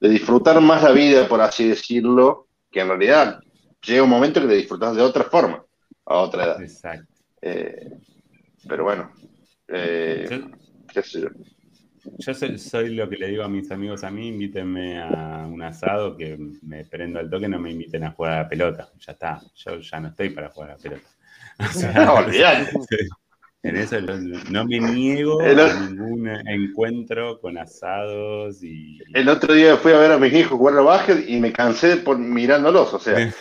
de 0.00 0.08
disfrutar 0.08 0.60
más 0.60 0.82
la 0.82 0.92
vida, 0.92 1.28
por 1.28 1.40
así 1.40 1.68
decirlo, 1.68 2.46
que 2.70 2.80
en 2.80 2.88
realidad 2.88 3.40
llega 3.82 4.02
un 4.04 4.10
momento 4.10 4.40
que 4.40 4.46
te 4.46 4.54
disfrutas 4.54 4.94
de 4.94 5.02
otra 5.02 5.24
forma, 5.24 5.64
a 6.06 6.16
otra 6.18 6.44
edad. 6.44 6.62
Exacto. 6.62 7.12
Eh, 7.42 7.90
pero 8.68 8.84
bueno, 8.84 9.12
eh, 9.68 10.26
Yo- 10.30 10.50
qué 10.92 11.02
sé 11.02 11.22
yo. 11.22 11.28
Yo 12.18 12.32
soy, 12.32 12.58
soy 12.58 12.94
lo 12.94 13.08
que 13.08 13.16
le 13.16 13.28
digo 13.28 13.42
a 13.42 13.48
mis 13.48 13.70
amigos 13.70 14.02
a 14.04 14.10
mí, 14.10 14.28
invítenme 14.28 14.98
a 15.02 15.46
un 15.46 15.60
asado 15.62 16.16
que 16.16 16.38
me 16.62 16.84
prendo 16.84 17.18
al 17.18 17.28
toque, 17.28 17.48
no 17.48 17.58
me 17.58 17.72
inviten 17.72 18.04
a 18.04 18.12
jugar 18.12 18.32
a 18.32 18.42
la 18.44 18.48
pelota. 18.48 18.90
Ya 19.00 19.12
está, 19.12 19.42
yo 19.56 19.78
ya 19.80 20.00
no 20.00 20.08
estoy 20.08 20.30
para 20.30 20.48
jugar 20.50 20.70
a 20.70 20.72
la 20.74 20.78
pelota. 20.78 21.08
O 21.58 21.72
sea, 21.72 21.92
No, 21.92 22.14
olvidate. 22.14 22.70
en 23.62 23.76
eso 23.76 24.00
no 24.50 24.64
me 24.64 24.78
niego 24.78 25.42
El 25.42 25.58
a 25.60 25.80
ningún 25.80 26.28
encuentro 26.46 27.40
con 27.40 27.58
asados 27.58 28.62
y... 28.62 28.98
El 29.14 29.28
otro 29.28 29.52
día 29.54 29.76
fui 29.76 29.92
a 29.92 29.98
ver 29.98 30.12
a 30.12 30.18
mis 30.18 30.32
hijos 30.32 30.58
jugar 30.58 30.78
al 30.78 30.84
básquet 30.84 31.28
y 31.28 31.40
me 31.40 31.52
cansé 31.52 31.96
por 31.96 32.18
mirándolos, 32.18 32.94
o 32.94 32.98
sea, 32.98 33.16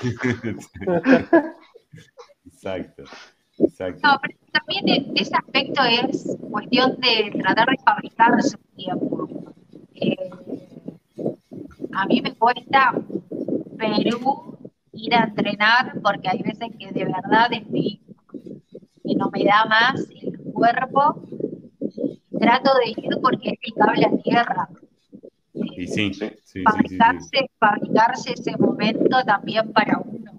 Exacto, 2.45 3.03
exacto. 3.59 4.07
No, 4.07 4.19
pero 4.21 4.37
también 4.51 4.89
e- 4.89 5.11
ese 5.21 5.35
aspecto 5.35 5.81
es 5.83 6.35
cuestión 6.49 6.97
de 6.99 7.31
tratar 7.39 7.67
de 7.67 7.77
fabricarse 7.83 8.57
un 8.57 8.75
tiempo. 8.75 9.29
Eh, 9.93 10.29
a 11.93 12.05
mí 12.07 12.21
me 12.21 12.33
cuesta 12.35 12.93
Perú 13.77 14.57
ir 14.93 15.13
a 15.15 15.25
entrenar 15.25 15.93
porque 16.01 16.29
hay 16.29 16.41
veces 16.41 16.69
que 16.79 16.91
de 16.91 17.05
verdad 17.05 17.51
estoy, 17.51 18.01
que 19.07 19.15
no 19.15 19.29
me 19.31 19.43
da 19.43 19.65
más 19.65 20.07
el 20.21 20.37
cuerpo. 20.53 21.23
Trato 22.39 22.71
de 22.77 22.89
ir 22.91 23.17
porque 23.21 23.49
es 23.49 23.59
mi 23.65 23.71
cable 23.73 24.05
a 24.05 24.23
tierra. 24.23 24.69
Eh, 25.53 25.59
Y 25.83 25.87
sí, 25.87 26.13
sí, 26.13 26.13
Sí. 26.13 26.29
sí, 26.29 26.31
sí, 26.43 26.63
sí, 26.63 26.63
sí. 26.63 26.63
fabricarse, 26.63 27.37
fabricarse 27.59 28.33
ese 28.33 28.57
momento 28.57 29.17
también 29.25 29.71
para 29.73 29.99
uno. 29.99 30.31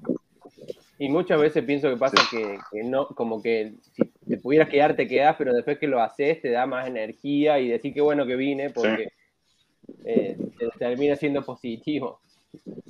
Y 0.99 1.09
muchas 1.09 1.41
veces 1.41 1.65
pienso 1.65 1.89
que 1.89 1.97
pasa 1.97 2.17
que, 2.31 2.59
que 2.73 2.83
no, 2.85 3.07
como 3.09 3.41
que 3.43 3.75
si 3.93 4.05
te 4.29 4.37
pudieras 4.39 4.69
quedar, 4.69 4.97
te 4.97 5.07
quedás, 5.07 5.37
pero 5.39 5.53
después 5.55 5.79
que 5.79 5.87
lo 5.87 6.01
haces 6.03 6.43
te 6.43 6.51
da 6.51 6.67
más 6.67 6.87
energía 6.89 7.59
y 7.61 7.69
decir 7.69 7.95
qué 7.95 8.01
bueno 8.01 8.27
que 8.27 8.37
vine 8.37 8.71
porque 8.71 9.09
eh, 10.05 10.37
te- 10.59 10.69
termina 10.79 11.17
siendo 11.17 11.45
positivo. 11.45 12.21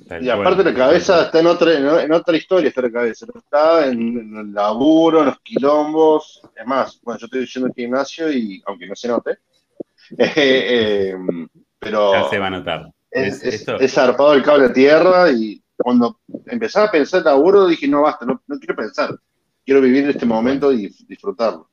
Tal 0.07 0.23
y 0.23 0.25
cual. 0.27 0.41
aparte 0.41 0.63
la 0.63 0.73
cabeza 0.73 1.23
está 1.23 1.39
en 1.39 1.47
otra, 1.47 1.73
en, 1.77 1.85
en 2.05 2.11
otra 2.13 2.35
historia, 2.37 2.69
está 2.69 2.81
la 2.81 2.91
cabeza, 2.91 3.25
no 3.33 3.39
está 3.39 3.85
en, 3.87 3.99
en 4.17 4.37
el 4.37 4.53
laburo, 4.53 5.19
en 5.19 5.25
los 5.27 5.39
quilombos, 5.41 6.41
es 6.55 6.65
más, 6.65 6.99
bueno, 7.03 7.19
yo 7.19 7.25
estoy 7.25 7.63
al 7.63 7.73
gimnasio 7.73 8.31
y, 8.31 8.61
aunque 8.65 8.87
no 8.87 8.95
se 8.95 9.07
note, 9.07 9.31
eh, 10.17 10.33
eh, 10.35 11.15
pero 11.77 12.13
Ya 12.13 12.29
se 12.29 12.39
va 12.39 12.47
a 12.47 12.51
notar. 12.51 12.91
es, 13.11 13.35
Es- 13.35 13.43
es- 13.43 13.53
esto- 13.61 13.79
es 13.79 13.93
zarpado 13.93 14.33
el 14.33 14.43
cable 14.43 14.65
a 14.65 14.73
tierra 14.73 15.29
y 15.31 15.61
cuando 15.77 16.19
empezaba 16.47 16.87
a 16.87 16.91
pensar 16.91 17.19
en 17.19 17.25
laburo 17.25 17.67
dije, 17.67 17.87
no 17.87 18.01
basta, 18.03 18.25
no, 18.25 18.41
no 18.47 18.59
quiero 18.59 18.75
pensar, 18.75 19.15
quiero 19.65 19.81
vivir 19.81 20.09
este 20.09 20.25
momento 20.25 20.71
y 20.73 20.87
disfrutarlo. 21.07 21.69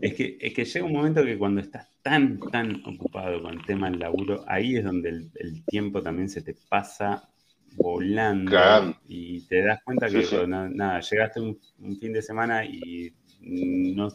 Es 0.00 0.14
que, 0.14 0.38
es 0.40 0.54
que 0.54 0.64
llega 0.64 0.86
un 0.86 0.92
momento 0.92 1.24
que 1.24 1.38
cuando 1.38 1.60
estás 1.60 1.88
tan, 2.02 2.38
tan 2.50 2.82
ocupado 2.86 3.42
con 3.42 3.52
el 3.54 3.64
tema 3.66 3.90
del 3.90 4.00
laburo, 4.00 4.44
ahí 4.48 4.76
es 4.76 4.84
donde 4.84 5.10
el, 5.10 5.30
el 5.34 5.64
tiempo 5.66 6.02
también 6.02 6.28
se 6.28 6.42
te 6.42 6.54
pasa 6.68 7.28
volando 7.76 8.50
Claro. 8.50 8.96
y 9.08 9.40
te 9.46 9.62
das 9.62 9.82
cuenta 9.84 10.10
que 10.10 10.22
sí. 10.22 10.36
nada, 10.46 11.00
llegaste 11.00 11.40
un, 11.40 11.58
un 11.80 11.96
fin 11.98 12.12
de 12.12 12.22
semana 12.22 12.64
y 12.64 13.12
no 13.40 14.08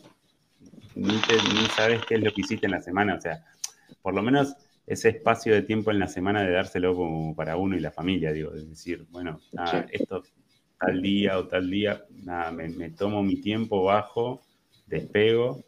ni, 0.95 1.07
te- 1.21 1.35
ni 1.53 1.65
sabes 1.75 2.01
qué 2.07 2.15
es 2.15 2.23
lo 2.23 2.31
que 2.33 2.41
hiciste 2.41 2.65
en 2.65 2.71
la 2.71 2.81
semana. 2.81 3.15
O 3.15 3.21
sea, 3.21 3.43
por 4.01 4.13
lo 4.13 4.21
menos 4.23 4.55
ese 4.85 5.09
espacio 5.09 5.53
de 5.53 5.61
tiempo 5.63 5.91
en 5.91 5.99
la 5.99 6.07
semana 6.07 6.41
de 6.43 6.51
dárselo 6.51 6.95
como 6.95 7.35
para 7.35 7.57
uno 7.57 7.75
y 7.75 7.79
la 7.79 7.91
familia, 7.91 8.31
digo, 8.31 8.53
es 8.53 8.67
decir, 8.69 9.05
bueno, 9.11 9.41
nada, 9.53 9.85
Sí. 9.87 9.91
esto 9.91 10.23
tal 10.79 11.01
día 11.01 11.37
o 11.39 11.47
tal 11.47 11.69
día, 11.69 12.03
nada, 12.09 12.51
me, 12.51 12.69
me 12.69 12.89
tomo 12.91 13.23
mi 13.23 13.41
tiempo, 13.41 13.83
bajo, 13.83 14.46
despego. 14.87 15.63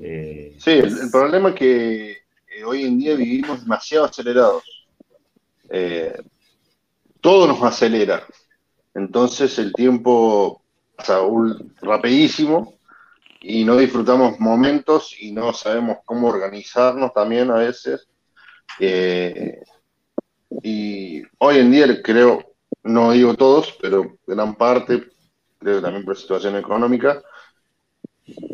eh, 0.00 0.56
Sí, 0.58 0.70
el, 0.72 1.10
problema 1.10 1.50
es 1.50 1.54
que 1.54 2.10
eh, 2.12 2.64
hoy 2.64 2.84
en 2.84 2.98
día 2.98 3.14
vivimos 3.14 3.60
demasiado 3.60 4.06
acelerados. 4.06 4.62
Eh, 5.68 6.16
todo 7.20 7.46
nos 7.46 7.62
acelera. 7.62 8.24
Entonces 8.94 9.58
el 9.58 9.72
tiempo 9.72 10.62
pasa 10.96 11.22
ul- 11.22 11.74
rapidísimo 11.80 12.74
y 13.40 13.64
no 13.64 13.76
disfrutamos 13.76 14.38
momentos 14.40 15.14
y 15.18 15.32
no 15.32 15.52
sabemos 15.52 15.98
cómo 16.04 16.28
organizarnos 16.28 17.12
también 17.12 17.50
a 17.50 17.54
veces. 17.56 18.06
Y 20.62 21.22
hoy 21.38 21.58
en 21.58 21.70
día 21.70 22.02
creo, 22.02 22.42
no 22.82 23.12
digo 23.12 23.34
todos, 23.34 23.76
pero 23.80 24.18
gran 24.26 24.54
parte, 24.56 25.08
creo 25.58 25.80
también 25.80 26.04
por 26.04 26.16
situación 26.16 26.56
económica, 26.56 27.22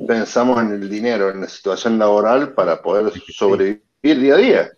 pensamos 0.06 0.62
en 0.62 0.72
el 0.72 0.88
dinero, 0.88 1.30
en 1.30 1.40
la 1.40 1.48
situación 1.48 1.98
laboral 1.98 2.54
para 2.54 2.80
poder 2.82 3.12
sobrevivir 3.32 3.82
día 4.02 4.34
a 4.34 4.38
día. 4.38 4.70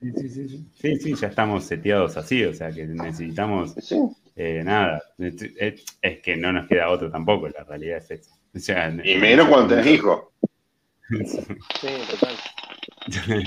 Sí, 0.00 0.12
sí, 0.12 0.28
sí, 0.28 0.48
sí. 0.48 0.66
Sí, 0.74 0.96
sí, 0.96 1.14
ya 1.14 1.28
estamos 1.28 1.64
seteados 1.64 2.16
así, 2.16 2.44
o 2.44 2.52
sea 2.52 2.70
que 2.70 2.86
necesitamos 2.86 3.74
Sí, 3.80 3.98
eh, 4.36 4.62
nada. 4.64 5.02
Es, 5.18 5.82
que 6.22 6.36
no 6.36 6.52
nos 6.52 6.68
queda 6.68 6.90
otro 6.90 7.10
tampoco, 7.10 7.48
la 7.48 7.64
realidad 7.64 7.98
es 7.98 8.10
esa. 8.10 8.34
O 8.54 8.58
sea, 8.58 8.88
y 9.04 9.16
menos 9.16 9.48
cuando 9.48 9.74
tenés 9.74 9.86
hijos. 9.86 10.24
Sí, 11.08 11.88
total. 12.10 13.44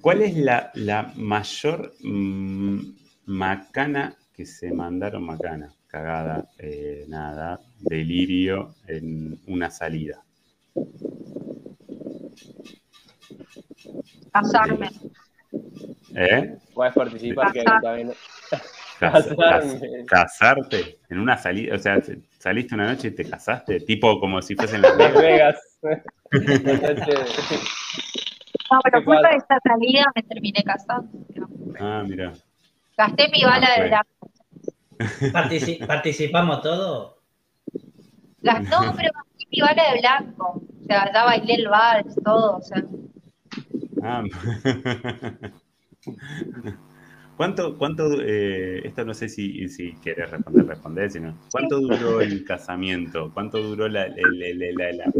¿Cuál 0.00 0.22
es 0.22 0.36
la, 0.36 0.70
la 0.74 1.12
mayor 1.16 1.94
mm, 2.00 2.78
macana 3.26 4.16
que 4.34 4.44
se 4.44 4.72
mandaron 4.72 5.24
macana? 5.24 5.72
Cagada, 5.98 6.44
eh, 6.58 7.04
nada, 7.06 7.60
delirio 7.78 8.74
en 8.88 9.38
una 9.46 9.70
salida. 9.70 10.24
Casarme. 14.32 14.90
¿Eh? 16.16 16.56
Puedes 16.74 16.94
participar, 16.94 17.52
que 17.52 17.62
Casar. 17.62 17.80
también. 17.80 18.12
Cas- 18.50 18.72
Casarme. 18.98 19.36
cas- 19.38 19.78
casarte 20.08 20.98
en 21.10 21.20
una 21.20 21.36
salida, 21.36 21.76
o 21.76 21.78
sea, 21.78 22.02
saliste 22.40 22.74
una 22.74 22.88
noche 22.88 23.08
y 23.08 23.10
te 23.12 23.24
casaste, 23.30 23.78
tipo 23.78 24.18
como 24.18 24.42
si 24.42 24.56
fuesen 24.56 24.82
Las 24.82 24.96
Las 24.96 25.14
Vegas. 25.14 25.56
Vegas. 25.80 26.08
No, 28.70 28.80
pero 28.82 28.98
¿Qué 28.98 29.04
culpa 29.04 29.28
de 29.28 29.36
esta 29.36 29.58
salida 29.62 30.04
me 30.16 30.22
terminé 30.24 30.64
casando. 30.64 31.06
Ah, 31.78 32.02
mira. 32.04 32.32
Gasté 32.96 33.28
mi 33.28 33.44
bala 33.44 33.68
Ah, 33.68 33.80
de 33.82 33.88
fue. 33.88 33.90
¿Participamos 35.86 36.62
todos? 36.62 37.14
Gas- 38.42 38.62
No, 38.68 38.94
pero 38.96 39.10
mi 39.50 39.60
bala 39.60 39.82
de 39.92 40.00
blanco. 40.00 40.62
O 40.82 40.84
sea, 40.86 41.10
ya 41.12 41.24
bailé 41.24 41.54
el 41.54 41.68
vals, 41.68 42.14
todo. 42.24 42.56
O 42.58 42.62
sea, 42.62 42.82
Ah. 44.02 44.22
¿Cuánto, 47.36 47.76
cuánto 47.76 48.20
eh, 48.22 48.86
esto 48.86 49.04
no 49.04 49.12
sé 49.12 49.28
si, 49.28 49.68
si 49.68 49.92
quieres 49.94 50.30
responder, 50.30 50.66
responder, 50.66 51.10
sino, 51.10 51.36
¿cuánto 51.50 51.80
duró 51.80 52.20
el 52.20 52.44
casamiento? 52.44 53.32
¿Cuánto 53.34 53.58
duró 53.60 53.88
la, 53.88 54.04
el, 54.04 54.40
el- 54.42 54.62
el- 54.62 54.74
la- 54.76 54.92
la- 54.92 55.12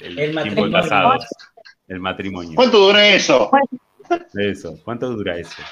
el 0.00 0.18
El 0.18 0.32
tiempo 0.42 0.64
de 0.64 0.70
matrimonio. 0.70 0.72
casados? 0.82 1.26
El 1.86 2.00
matrimonio. 2.00 2.52
¿Cuánto 2.56 2.78
dura 2.78 3.06
eso? 3.06 3.48
Eso, 4.34 4.76
¿cuánto 4.82 5.10
dura 5.10 5.36
eso? 5.38 5.62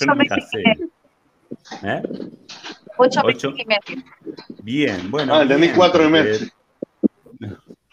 Yo 0.00 0.06
no 0.06 0.14
me 0.14 0.24
meses 0.24 0.38
casé. 0.50 0.62
Y 1.82 1.86
medio. 1.86 1.98
¿Eh? 1.98 2.30
ocho 2.96 3.20
Ocho. 3.24 3.50
meses 3.52 3.64
y 3.64 3.66
medio. 3.66 4.04
Bien, 4.62 5.10
bueno. 5.10 5.34
Ah, 5.34 5.44
bien, 5.44 5.72
cuatro 5.76 6.02
porque- 6.04 6.10
meses. 6.22 6.52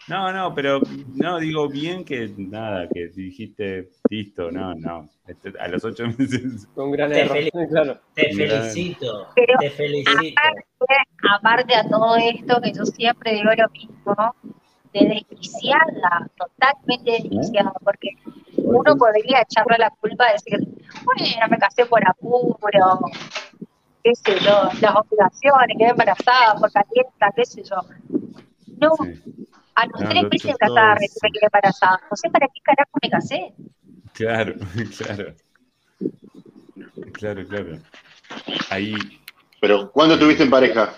No, 0.08 0.32
no, 0.32 0.54
pero 0.54 0.80
no, 1.14 1.38
digo 1.40 1.68
bien 1.68 2.04
que 2.04 2.32
nada, 2.36 2.88
que 2.88 3.08
dijiste 3.08 3.90
listo, 4.08 4.52
no, 4.52 4.72
no. 4.74 5.08
Este, 5.26 5.52
a 5.58 5.66
los 5.66 5.84
ocho 5.84 6.04
meses. 6.18 6.68
Un 6.76 6.92
gran 6.92 7.10
Te 7.10 7.22
error. 7.22 7.36
Claro. 7.70 7.98
Te 8.14 8.32
felicito, 8.32 9.28
te 9.58 9.70
felicito. 9.70 10.40
Aparte 11.36 11.74
a 11.74 11.88
todo 11.88 12.16
esto, 12.16 12.60
que 12.62 12.72
yo 12.72 12.84
siempre 12.86 13.32
digo 13.34 13.50
lo 13.56 13.68
mismo, 13.70 14.34
de 14.94 15.08
desquiciarla, 15.28 16.30
totalmente 16.38 17.10
desquiciada, 17.10 17.72
porque 17.82 18.10
uno 18.58 18.96
podría 18.96 19.40
echarle 19.42 19.76
la 19.78 19.90
culpa 19.90 20.26
de 20.26 20.32
decir, 20.34 20.58
bueno, 21.04 21.46
me 21.50 21.58
casé 21.58 21.84
por 21.86 22.06
apuro, 22.08 23.00
qué 24.06 24.14
sé 24.14 24.38
yo, 24.44 24.68
las 24.80 24.94
obligaciones, 24.94 25.76
quedé 25.78 25.88
embarazada, 25.90 26.54
por 26.60 26.70
calienta, 26.70 27.32
qué 27.34 27.44
sé 27.44 27.62
yo. 27.64 27.76
No, 28.78 28.90
Sí, 29.02 29.22
a 29.74 29.86
los 29.86 30.00
No, 30.00 30.08
tres 30.08 30.22
lo 30.22 30.28
meses 30.28 30.52
de 30.52 30.58
casada 30.58 30.94
me 30.94 31.30
quedé 31.32 31.46
embarazada. 31.46 32.00
No 32.10 32.16
sé 32.16 32.30
para 32.30 32.46
qué 32.46 32.60
carajo 32.62 32.90
me 33.02 33.10
casé. 33.10 33.54
claro, 34.12 34.54
claro. 34.98 35.34
Claro, 37.12 37.46
claro. 37.48 37.78
Ahí, 38.70 38.94
Pero 39.60 39.90
¿cuándo 39.90 40.18
tuviste 40.18 40.44
en 40.44 40.50
pareja? 40.50 40.94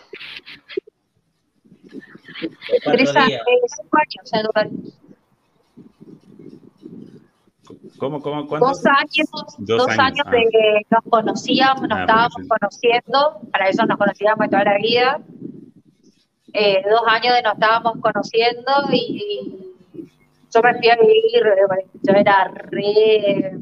Tres 2.85 3.17
años, 3.17 3.41
eh, 3.41 3.67
cinco 3.77 3.97
años, 3.97 4.23
o 4.23 4.27
sea, 4.27 4.43
durante- 4.43 4.93
¿Cómo, 7.99 8.21
cómo, 8.21 8.47
cuántos? 8.47 8.83
Dos 8.83 8.87
años, 8.87 9.29
Dos 9.59 9.79
dos, 9.79 9.89
años, 9.89 9.99
años, 9.99 10.27
ah. 10.27 10.31
de 10.31 10.45
que 10.51 10.87
nos 10.91 11.05
conocíamos, 11.05 11.83
nos 11.83 11.99
Ah, 11.99 12.01
estábamos 12.03 12.49
conociendo, 12.49 13.41
para 13.53 13.69
eso 13.69 13.87
nos 13.87 13.99
conocíamos 13.99 14.39
de 14.39 14.49
toda 14.49 14.65
la 14.65 14.79
vida. 14.79 15.21
Eh, 16.53 16.83
dos 16.89 17.03
años 17.07 17.35
de 17.35 17.43
nos 17.43 17.55
estábamos 17.55 17.95
conociendo 18.01 18.73
y 18.91 19.75
yo 20.53 20.63
me 20.63 20.79
fui 20.79 20.89
a 20.89 20.97
vivir, 20.97 21.43
yo 22.03 22.15
era 22.15 22.45
re, 22.55 23.59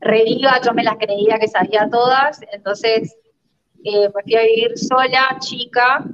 re 0.00 0.24
viva, 0.24 0.60
yo 0.62 0.74
me 0.74 0.84
las 0.84 0.96
creía 0.96 1.38
que 1.38 1.48
sabía 1.48 1.88
todas, 1.90 2.40
entonces 2.52 3.16
eh, 3.82 4.10
me 4.14 4.22
fui 4.22 4.34
a 4.34 4.42
vivir 4.42 4.78
sola, 4.78 5.36
chica. 5.40 6.04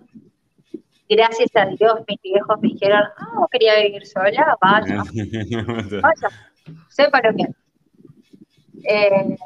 Gracias 1.14 1.50
a 1.54 1.66
Dios, 1.66 2.00
mis 2.08 2.20
viejos 2.22 2.60
me 2.60 2.68
dijeron, 2.68 3.02
ah, 3.18 3.32
¿vos 3.36 3.48
querías 3.50 3.82
vivir 3.82 4.06
sola? 4.06 4.56
Vaya, 4.60 5.02
vaya, 6.02 6.28
sepa 6.88 7.20
lo 7.22 7.36
que. 7.36 7.44
Eh, 8.84 9.36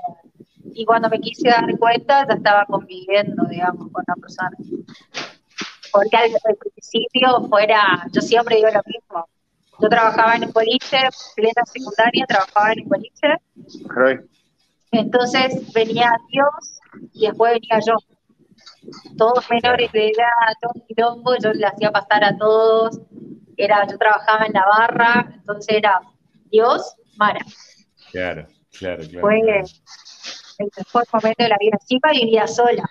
y 0.75 0.85
cuando 0.85 1.09
me 1.09 1.19
quise 1.19 1.49
dar 1.49 1.67
cuenta, 1.79 2.27
ya 2.29 2.35
estaba 2.35 2.65
conviviendo, 2.67 3.45
digamos, 3.51 3.91
con 3.91 4.05
la 4.07 4.15
persona. 4.15 4.57
Porque 5.93 6.17
al, 6.17 6.31
al 6.31 6.57
principio 6.57 7.49
fuera, 7.49 8.07
yo 8.13 8.21
siempre 8.21 8.57
digo 8.57 8.69
lo 8.69 8.83
mismo. 8.87 9.27
Yo 9.81 9.89
trabajaba 9.89 10.37
en 10.37 10.45
un 10.45 10.53
boliche, 10.53 10.99
plena 11.35 11.63
secundaria, 11.67 12.27
trabajaba 12.27 12.73
en 12.73 12.83
un 12.83 12.89
boliche, 12.89 13.29
entonces 14.93 15.73
venía 15.73 16.11
Dios 16.31 16.81
y 17.13 17.27
después 17.27 17.55
venía 17.55 17.81
yo. 17.87 17.95
Todos 19.17 19.45
menores 19.51 19.91
de 19.93 20.09
edad, 20.09 20.53
todo 20.61 20.73
quilombo, 20.87 21.37
yo 21.43 21.53
le 21.53 21.67
hacía 21.67 21.91
pasar 21.91 22.25
a 22.25 22.37
todos. 22.37 23.01
Era, 23.57 23.87
yo 23.87 23.97
trabajaba 23.99 24.47
en 24.47 24.53
la 24.53 24.65
barra, 24.67 25.31
entonces 25.35 25.77
era 25.77 26.01
Dios, 26.51 26.95
Mara. 27.17 27.41
Claro, 28.13 28.47
claro, 28.79 29.03
claro. 29.09 29.21
Fue 29.21 29.41
claro, 29.41 29.65
el 30.59 30.71
mejor 30.77 31.05
momento 31.13 31.43
de 31.43 31.49
la 31.49 31.57
vida 31.59 31.79
chica 31.87 32.15
y 32.15 32.25
vivía 32.25 32.47
sola. 32.47 32.85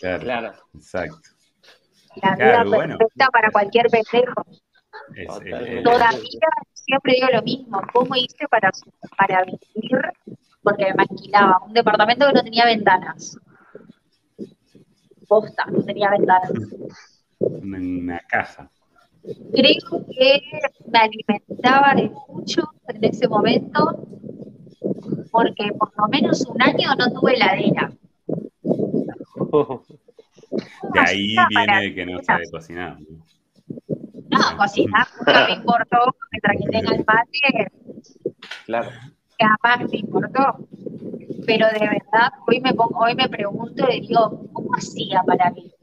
claro, 0.00 0.20
Claro. 0.22 0.52
Exacto. 0.74 1.30
La 2.22 2.34
Claro, 2.36 2.64
vida 2.70 2.76
bueno. 2.76 2.98
perfecta 2.98 3.26
para 3.28 3.50
cualquier 3.50 3.86
pendejo. 3.88 4.44
Es- 5.14 5.22
es- 5.22 5.26
Totalmente. 5.26 5.78
es- 5.78 5.84
Todavía 5.84 6.48
siempre 6.72 7.12
digo 7.14 7.26
lo 7.32 7.42
mismo. 7.42 7.80
¿Cómo 7.92 8.14
hice 8.16 8.46
para, 8.50 8.70
para 9.18 9.44
vivir? 9.44 10.00
Porque 10.62 10.92
me 10.94 11.02
alquilaba 11.08 11.58
un 11.66 11.72
departamento 11.72 12.26
que 12.26 12.32
no 12.32 12.42
tenía 12.42 12.64
ventanas. 12.66 13.38
Posta, 15.28 15.64
no 15.66 15.82
tenía 15.82 16.10
ventanas. 16.10 16.50
una, 17.40 17.78
una 17.78 18.20
caja. 18.28 18.70
Creo 19.52 20.06
que 20.08 20.40
me 20.86 20.98
alimentaba 20.98 21.94
de 21.96 22.10
mucho 22.28 22.62
en 22.88 23.04
ese 23.04 23.26
momento, 23.28 24.06
porque 25.32 25.72
por 25.78 25.92
lo 25.98 26.08
menos 26.08 26.46
un 26.46 26.62
año 26.62 26.94
no 26.96 27.12
tuve 27.12 27.34
heladera. 27.34 27.92
De 30.94 31.00
ahí 31.00 31.34
viene 31.50 31.80
de 31.82 31.94
que 31.94 32.06
no 32.06 32.22
sabe 32.22 32.44
cocinar. 32.50 32.96
¿no? 33.00 33.16
No, 34.30 34.56
cocinar 34.56 35.06
nunca 35.18 35.46
me 35.48 35.54
importó, 35.54 35.98
mientras 36.30 36.56
que 36.62 36.68
tenga 36.70 36.94
el 36.94 37.04
mate, 37.04 37.72
Claro. 38.64 38.90
jamás 39.38 39.90
me 39.90 39.98
importó. 39.98 40.58
Pero 41.46 41.66
de 41.68 41.80
verdad, 41.80 42.30
hoy 42.46 42.60
me 42.60 42.72
pongo, 42.74 42.98
hoy 43.00 43.14
me 43.14 43.28
pregunto 43.28 43.86
y 43.90 44.00
digo, 44.06 44.46
¿cómo 44.52 44.55
hacía 44.76 45.22
para 45.26 45.50
vivir? 45.50 45.74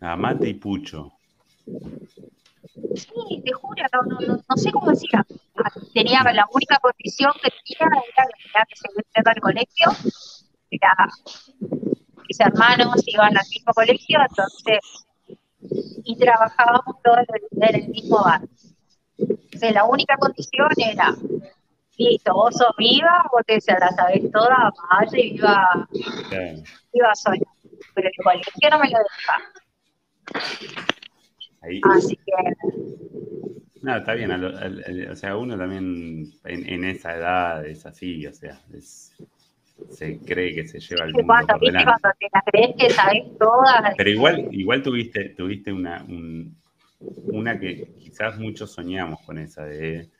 A 0.00 0.16
mate 0.16 0.48
y 0.48 0.54
pucho. 0.54 1.12
Sí, 2.94 3.42
te 3.44 3.52
juro, 3.52 3.82
no, 3.92 4.02
no, 4.02 4.42
no, 4.48 4.56
sé 4.56 4.70
cómo 4.70 4.90
hacía. 4.90 5.24
Tenía 5.94 6.22
la 6.22 6.46
única 6.52 6.78
condición 6.78 7.32
que 7.42 7.50
tenía 7.50 8.02
era 8.52 8.66
que 8.68 8.76
seguir 8.76 9.04
yendo 9.14 9.30
al 9.30 9.40
colegio. 9.40 9.88
Era, 10.70 11.08
mis 12.28 12.40
hermanos 12.40 13.02
iban 13.06 13.36
al 13.36 13.46
mismo 13.48 13.72
colegio, 13.72 14.18
entonces, 14.28 14.80
y 16.04 16.16
trabajábamos 16.16 16.96
todos 17.02 17.26
en 17.52 17.74
el 17.74 17.88
mismo 17.88 18.22
bar. 18.22 18.42
Entonces, 19.18 19.72
la 19.72 19.84
única 19.84 20.16
condición 20.18 20.68
era, 20.76 21.14
listo, 21.98 22.32
vos 22.34 22.54
sos 22.54 22.74
viva, 22.78 23.24
vos 23.32 23.42
te 23.46 23.58
la 23.78 23.88
sabés 23.90 24.30
toda, 24.30 24.72
vaya 24.90 25.18
y 25.18 25.34
iba, 25.36 25.88
Claro. 26.28 26.58
iba 26.92 27.14
sola. 27.14 27.38
Pero 27.94 28.08
el 28.08 28.24
colegio 28.24 28.70
no 28.70 28.78
me 28.78 28.90
lo 28.90 28.98
dejaba. 28.98 29.44
Ahí, 31.62 31.80
Así 31.84 32.16
que 32.16 32.32
no, 33.82 33.96
está 33.96 34.14
bien. 34.14 34.30
a 34.32 34.38
lo- 34.38 34.56
al- 34.56 34.84
al- 34.86 35.10
o 35.10 35.16
sea, 35.16 35.36
uno 35.36 35.56
también 35.56 36.24
en, 36.44 36.68
en 36.68 36.84
esa 36.84 37.16
edad 37.16 37.66
es 37.66 37.86
así, 37.86 38.26
o 38.26 38.32
sea, 38.32 38.60
es- 38.74 39.12
se 39.90 40.18
cree 40.20 40.54
que 40.54 40.66
se 40.66 40.80
lleva 40.80 41.04
el 41.04 41.12
¿Viste 41.12 41.22
mundo 41.22 41.34
cuando, 41.46 41.52
por 41.58 41.60
delante. 41.66 41.84
cuando 41.84 42.18
te 42.18 42.26
la 42.32 42.42
crees 42.46 42.76
que 42.78 42.90
sabes 42.90 43.38
todas? 43.38 43.94
Pero 43.96 44.10
igual, 44.10 44.48
igual 44.52 44.82
tuviste, 44.82 45.30
tuviste 45.30 45.72
una, 45.72 46.02
un- 46.04 46.56
una 46.98 47.58
que 47.60 47.94
quizás 47.98 48.38
muchos 48.38 48.72
soñamos 48.72 49.20
con 49.22 49.38
esa 49.38 49.64
de 49.64 50.10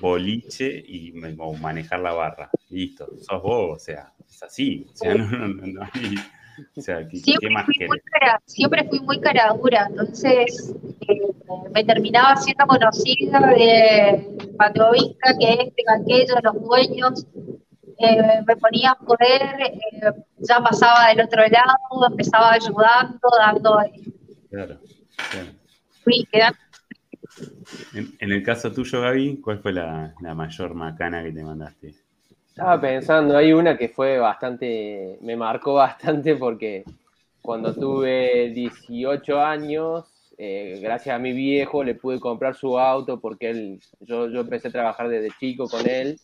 boliche 0.00 0.82
y 0.86 1.12
o 1.38 1.52
manejar 1.54 2.00
la 2.00 2.12
barra. 2.12 2.50
Listo, 2.68 3.08
sos 3.20 3.42
vos, 3.42 3.76
o 3.76 3.78
sea, 3.78 4.12
es 4.28 4.42
así. 4.42 4.86
O 4.92 4.96
sea, 4.96 5.14
no, 5.14 5.26
no, 5.30 5.48
no, 5.48 5.66
no 5.66 5.82
hay- 5.92 6.14
o 6.76 6.80
sea, 6.82 6.98
¿qué, 7.08 7.12
qué 7.12 7.18
Siempre 7.20 7.50
más 7.50 7.64
fui, 7.64 7.86
muy 7.88 8.00
cara, 8.00 8.40
siempre 8.44 8.84
fui 8.88 9.00
muy 9.00 9.18
cara 9.20 9.54
dura, 9.54 9.86
entonces 9.88 10.74
eh, 11.08 11.20
me 11.72 11.84
terminaba 11.84 12.36
siendo 12.36 12.66
conocida 12.66 13.40
de 13.56 14.36
Patrovinca, 14.58 15.38
que 15.38 15.52
este, 15.52 15.74
que 15.74 15.84
aquello, 16.02 16.34
los 16.42 16.62
dueños. 16.62 17.26
eh, 17.98 18.42
me 18.46 18.56
ponía 18.56 18.90
a 18.90 18.96
joder, 18.96 19.42
eh, 19.62 20.12
ya 20.38 20.60
pasaba 20.60 21.08
del 21.08 21.22
otro 21.24 21.42
lado, 21.46 22.06
empezaba 22.10 22.52
ayudando, 22.52 23.28
dando, 23.38 23.78
Claro, 24.50 24.80
claro. 25.30 25.48
fui 26.04 26.26
quedando 26.30 26.58
En, 27.94 28.32
el 28.32 28.42
caso 28.42 28.72
tuyo, 28.72 29.00
Gaby, 29.00 29.40
¿cuál 29.42 29.58
fue 29.58 29.72
la, 29.72 30.14
la 30.20 30.34
mayor 30.34 30.74
macana 30.74 31.22
que 31.22 31.32
te 31.32 31.42
mandaste? 31.42 31.94
Estaba 32.48 32.80
pensando, 32.80 33.36
hay 33.36 33.52
una 33.52 33.76
que 33.76 33.88
fue 33.88 34.18
bastante, 34.18 35.18
me 35.22 35.36
marcó 35.36 35.74
bastante 35.74 36.36
porque 36.36 36.84
cuando 37.40 37.74
tuve 37.74 38.50
18 38.50 39.40
años, 39.40 40.04
eh, 40.42 40.78
gracias 40.82 41.14
a 41.14 41.18
mi 41.18 41.34
viejo 41.34 41.84
le 41.84 41.94
pude 41.94 42.18
comprar 42.18 42.54
su 42.54 42.78
auto 42.78 43.20
porque 43.20 43.50
él, 43.50 43.78
yo, 44.00 44.26
yo 44.30 44.40
empecé 44.40 44.68
a 44.68 44.72
trabajar 44.72 45.10
desde 45.10 45.28
chico 45.38 45.68
con 45.68 45.86
él, 45.86 46.16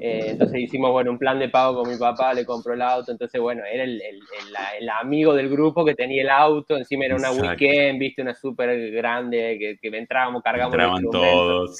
eh, 0.00 0.26
entonces 0.30 0.60
hicimos 0.60 0.90
bueno, 0.90 1.12
un 1.12 1.18
plan 1.18 1.38
de 1.38 1.48
pago 1.48 1.80
con 1.82 1.88
mi 1.88 1.96
papá, 1.96 2.34
le 2.34 2.44
compró 2.44 2.74
el 2.74 2.82
auto, 2.82 3.12
entonces 3.12 3.40
bueno, 3.40 3.62
era 3.64 3.84
el, 3.84 4.02
el- 4.02 4.16
el- 4.16 4.56
el 4.80 4.88
amigo 4.88 5.34
del 5.34 5.48
grupo 5.48 5.84
que 5.84 5.94
tenía 5.94 6.22
el 6.22 6.30
auto, 6.30 6.76
encima 6.76 7.04
era 7.04 7.14
una 7.14 7.28
Exacto. 7.28 7.48
weekend, 7.48 7.98
viste, 8.00 8.22
una 8.22 8.34
súper 8.34 8.90
grande, 8.90 9.56
que, 9.58 9.78
que 9.80 9.96
entrábamos, 9.96 10.42
cargamos 10.42 10.74
Entraban 10.74 11.02
todos. 11.12 11.76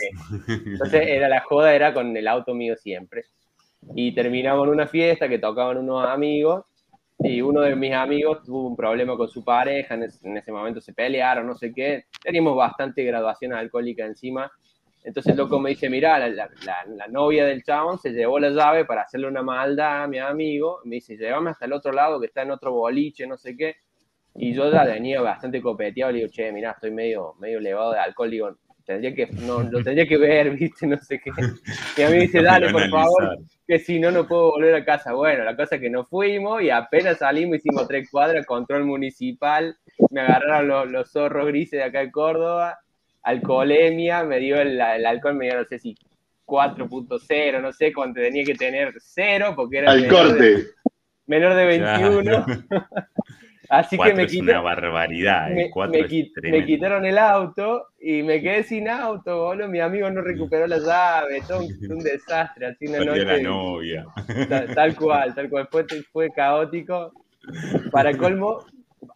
Entonces 0.48 1.08
era 1.08 1.28
la 1.28 1.40
joda, 1.40 1.74
era 1.74 1.92
con 1.92 2.16
el 2.16 2.28
auto 2.28 2.54
mío 2.54 2.76
siempre. 2.76 3.24
Y 3.96 4.14
terminamos 4.14 4.64
en 4.66 4.72
una 4.74 4.86
fiesta 4.86 5.28
que 5.28 5.38
tocaban 5.40 5.78
unos 5.78 6.06
amigos 6.06 6.64
y 7.18 7.40
uno 7.40 7.60
de 7.62 7.74
mis 7.76 7.92
amigos 7.92 8.42
tuvo 8.44 8.66
un 8.68 8.76
problema 8.76 9.16
con 9.16 9.28
su 9.28 9.44
pareja, 9.44 9.94
en 9.94 10.04
ese, 10.04 10.26
en 10.28 10.36
ese 10.36 10.52
momento 10.52 10.80
se 10.80 10.92
pelearon, 10.92 11.46
no 11.46 11.54
sé 11.56 11.72
qué, 11.72 12.06
teníamos 12.22 12.56
bastante 12.56 13.04
graduación 13.04 13.52
alcohólica 13.52 14.04
encima. 14.04 14.50
Entonces 15.04 15.32
el 15.32 15.38
loco 15.38 15.60
me 15.60 15.70
dice, 15.70 15.88
mira, 15.90 16.18
la, 16.18 16.28
la- 16.28 16.50
la- 16.64 16.84
la 16.86 17.06
novia 17.08 17.44
del 17.46 17.62
chabón 17.62 17.98
se 17.98 18.10
llevó 18.10 18.38
la 18.38 18.50
llave 18.50 18.84
para 18.84 19.02
hacerle 19.02 19.28
una 19.28 19.42
maldad 19.42 20.04
a 20.04 20.06
mi 20.08 20.18
amigo, 20.18 20.80
me 20.84 20.96
dice, 20.96 21.16
llévame 21.16 21.50
hasta 21.50 21.66
el 21.66 21.72
otro 21.74 21.92
lado 21.92 22.18
que 22.20 22.26
está 22.26 22.42
en 22.42 22.50
otro 22.50 22.72
boliche, 22.72 23.26
no 23.26 23.36
sé 23.36 23.56
qué. 23.56 23.76
Y 24.36 24.52
yo 24.54 24.70
ya 24.70 24.84
venía 24.84 25.20
bastante 25.20 25.62
copeteado, 25.62 26.12
le 26.12 26.18
digo, 26.20 26.30
che, 26.30 26.50
mira, 26.52 26.72
estoy 26.72 26.90
medio, 26.90 27.34
medio 27.38 27.58
elevado 27.58 27.92
de 27.92 28.00
alcohol, 28.00 28.30
digo, 28.30 28.56
tendría 28.84 29.14
que, 29.14 29.26
no, 29.26 29.62
lo 29.62 29.82
tendría 29.82 30.06
que 30.06 30.18
ver, 30.18 30.50
viste, 30.56 30.86
no 30.86 30.98
sé 30.98 31.20
qué. 31.20 31.30
Y 31.96 32.02
a 32.02 32.08
mí 32.08 32.16
me 32.16 32.20
dice, 32.22 32.42
dale, 32.42 32.70
por 32.70 32.88
favor, 32.88 33.38
que 33.66 33.78
si 33.78 33.98
no, 33.98 34.10
no 34.10 34.26
puedo 34.26 34.52
volver 34.52 34.74
a 34.74 34.84
casa. 34.84 35.12
Bueno, 35.12 35.44
la 35.44 35.56
cosa 35.56 35.76
es 35.76 35.80
que 35.80 35.90
nos 35.90 36.08
fuimos 36.08 36.62
y 36.62 36.70
apenas 36.70 37.18
salimos, 37.18 37.58
hicimos 37.58 37.88
tres 37.88 38.08
cuadras, 38.10 38.46
control 38.46 38.84
municipal, 38.84 39.76
me 40.10 40.20
agarraron 40.20 40.68
los, 40.68 40.90
los 40.90 41.10
zorros 41.10 41.46
grises 41.48 41.78
de 41.80 41.84
acá 41.84 42.00
de 42.00 42.10
Córdoba, 42.10 42.78
alcoholemia, 43.22 44.22
me 44.24 44.38
dio 44.38 44.56
el, 44.60 44.80
el 44.80 45.06
alcohol, 45.06 45.34
me 45.34 45.46
dio, 45.46 45.56
no 45.56 45.64
sé 45.64 45.78
si 45.78 45.96
4.0, 46.46 47.60
no 47.60 47.72
sé 47.72 47.92
cuánto 47.92 48.20
tenía 48.20 48.44
que 48.44 48.54
tener 48.54 48.94
cero, 49.00 49.54
porque 49.56 49.78
era 49.78 49.90
Al 49.90 50.02
menor 50.02 50.32
de, 50.34 50.54
corte. 50.54 50.66
menor 51.26 51.54
de 51.54 51.64
21. 51.64 52.46
Así 53.78 53.96
que 53.98 54.14
me 54.14 54.22
es 54.24 54.30
quité, 54.32 54.42
una 54.42 54.60
barbaridad. 54.60 55.50
eh. 55.52 55.54
me, 55.54 55.70
Cuatro 55.70 55.92
me 55.92 56.06
es 56.06 56.12
qui- 56.12 56.26
me 56.34 56.40
tremendo. 56.40 56.66
quitaron 56.66 57.04
el 57.06 57.18
auto 57.18 57.86
y 58.00 58.22
me 58.22 58.40
quedé 58.40 58.62
sin 58.62 58.88
auto, 58.88 59.44
boludo. 59.44 59.68
Mi 59.68 59.80
amigo 59.80 60.10
no 60.10 60.20
recuperó 60.22 60.66
la 60.66 60.78
llave, 60.78 61.42
todo 61.46 61.60
un, 61.60 61.92
un 61.92 61.98
desastre, 62.04 62.66
así 62.66 62.86
una 62.86 62.98
Perdió 62.98 63.24
la 63.24 63.32
noche. 63.32 63.42
novia. 63.42 64.06
Tal, 64.48 64.74
tal 64.74 64.96
cual, 64.96 65.34
tal 65.34 65.50
cual. 65.50 65.68
Fue, 65.70 65.84
fue 66.12 66.30
caótico. 66.30 67.12
Para 67.90 68.16
colmo, 68.16 68.64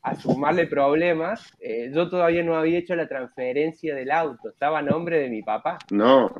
a 0.02 0.14
sumarle 0.14 0.66
problemas, 0.66 1.50
eh, 1.60 1.90
yo 1.94 2.08
todavía 2.10 2.42
no 2.42 2.56
había 2.56 2.78
hecho 2.78 2.94
la 2.94 3.08
transferencia 3.08 3.94
del 3.94 4.10
auto, 4.10 4.50
estaba 4.50 4.80
a 4.80 4.82
nombre 4.82 5.18
de 5.18 5.30
mi 5.30 5.42
papá. 5.42 5.78
No, 5.90 6.30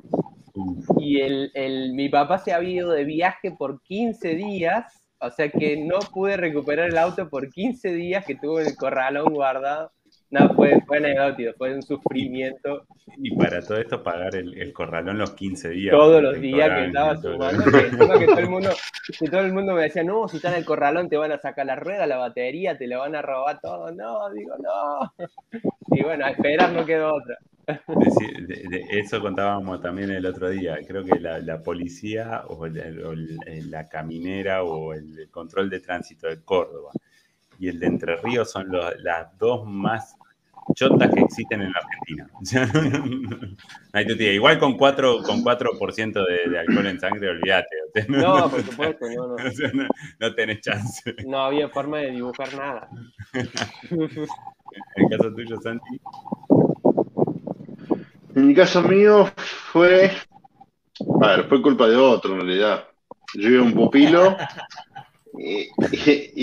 Y 0.99 1.21
el, 1.21 1.51
el- 1.55 1.95
mi 1.95 2.09
papá 2.09 2.39
se 2.39 2.53
había 2.53 2.71
ido 2.75 2.91
de 2.93 3.05
viaje 3.05 3.53
por 3.53 3.81
15 3.83 4.35
días, 4.35 5.03
o 5.21 5.31
sea 5.31 5.49
que 5.49 5.77
no 5.77 5.99
pude 6.13 6.37
recuperar 6.37 6.89
el 6.89 6.99
auto 6.99 7.29
por 7.29 7.51
15 7.51 7.93
días 7.93 8.25
que 8.25 8.37
tuve 8.37 8.63
en 8.63 8.69
el 8.69 8.77
corralón 8.77 9.33
guardado. 9.33 9.93
No, 10.31 10.55
fue, 10.55 10.79
fue 10.87 10.99
anecdótico, 10.99 11.53
fue 11.57 11.75
un 11.75 11.83
sufrimiento 11.83 12.87
Y 13.17 13.35
para 13.35 13.63
todo 13.63 13.79
esto 13.79 14.03
pagar 14.03 14.37
el, 14.37 14.59
el 14.61 14.75
corralón 14.75 15.17
los 15.17 15.31
15 15.31 15.71
días. 15.71 15.91
todos 15.97 16.23
los 16.23 16.39
días 16.39 16.69
que 16.69 16.87
estaba 16.87 17.17
sumando, 17.17 17.65
que 17.65 18.27
todo 18.27 18.39
el 18.39 18.51
mundo, 18.51 18.71
que 19.19 19.29
todo 19.29 19.41
el 19.41 19.53
mundo 19.55 19.73
me 19.73 19.83
decía, 19.83 20.05
no, 20.05 20.29
si 20.29 20.37
está 20.37 20.51
en 20.51 20.57
el 20.57 20.65
corralón 20.67 21.09
te 21.09 21.17
van 21.17 21.33
a 21.33 21.39
sacar 21.39 21.65
la 21.65 21.77
rueda, 21.77 22.07
la 22.07 22.19
batería, 22.19 22.77
te 22.77 22.87
lo 22.87 22.99
van 22.99 23.17
a 23.17 23.23
robar 23.23 23.59
todo, 23.61 23.91
no, 23.93 24.31
digo, 24.31 24.55
no. 24.59 25.15
Y 25.97 26.03
bueno, 26.03 26.27
a 26.27 26.31
esperar 26.31 26.73
no 26.73 26.85
quedó 26.85 27.15
otra. 27.15 27.39
Deci- 27.87 28.47
de- 28.47 28.69
de- 28.69 28.87
eso 28.99 29.21
contábamos 29.21 29.81
también 29.83 30.11
el 30.11 30.25
otro 30.27 30.49
día. 30.49 30.79
Creo 30.87 31.05
que 31.05 31.21
la, 31.21 31.39
la 31.39 31.63
policía 31.63 32.45
o, 32.49 32.65
el- 32.67 33.71
la 33.71 33.87
caminera 33.89 34.63
o 34.65 34.95
el, 34.95 35.29
control 35.31 35.69
de 35.69 35.81
tránsito 35.81 36.29
de 36.29 36.43
Córdoba 36.43 36.93
y 37.59 37.69
el 37.69 37.79
de 37.79 37.87
Entre 37.87 38.17
Ríos 38.17 38.51
son 38.51 38.69
los- 38.71 38.95
las 39.03 39.37
dos 39.39 39.67
más 39.67 40.15
chotas 40.75 41.13
que 41.15 41.21
existen 41.21 41.63
en 41.63 41.73
la 41.73 41.81
Argentina. 41.81 42.29
Hay 43.93 44.07
tutía. 44.07 44.33
Igual 44.33 44.59
con 44.59 44.77
4%, 44.77 45.23
con 45.25 45.43
4% 45.43 46.27
de, 46.27 46.51
de 46.51 46.59
alcohol 46.59 46.87
en 46.87 47.01
sangre, 47.01 47.29
olvídate. 47.31 47.69
O 47.89 47.93
sea, 48.01 48.05
No, 48.07 48.51
por 48.51 48.63
supuesto, 48.63 49.07
no, 49.09 49.29
no. 49.29 49.35
o 49.47 49.51
sea, 49.51 49.71
no- 49.75 49.89
no 50.21 50.35
tenés 50.35 50.61
chance. 50.61 51.15
No 51.27 51.39
había 51.45 51.69
forma 51.71 51.99
de 51.99 52.11
dibujar 52.13 52.55
nada. 52.55 52.89
En 53.33 55.05
el 55.05 55.09
caso 55.19 55.33
tuyo, 55.35 55.59
Santi, 55.61 56.01
En 58.35 58.47
mi 58.47 58.55
caso 58.55 58.83
mío 58.83 59.31
fue. 59.73 60.13
A 61.23 61.29
ver, 61.29 61.49
fue 61.49 61.63
culpa 61.63 61.89
de 61.89 61.97
otro 61.97 62.33
en 62.35 62.41
realidad. 62.41 62.85
Yo 63.35 63.49
iba 63.49 63.61
a 63.61 63.65
un 63.65 63.75
pupilo 63.75 64.37
y, 65.39 65.69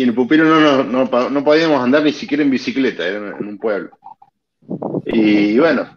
en 0.02 0.10
el 0.10 0.16
pupilo 0.16 0.46
no, 0.46 0.84
no, 0.84 1.30
no, 1.30 1.44
podíamos 1.44 1.82
andar 1.82 2.04
ni 2.04 2.14
siquiera 2.14 2.44
en 2.44 2.52
bicicleta, 2.52 3.06
era 3.06 3.18
en, 3.38 3.48
un 3.48 3.58
pueblo. 3.58 3.98
Y 5.06 5.58
bueno, 5.60 5.88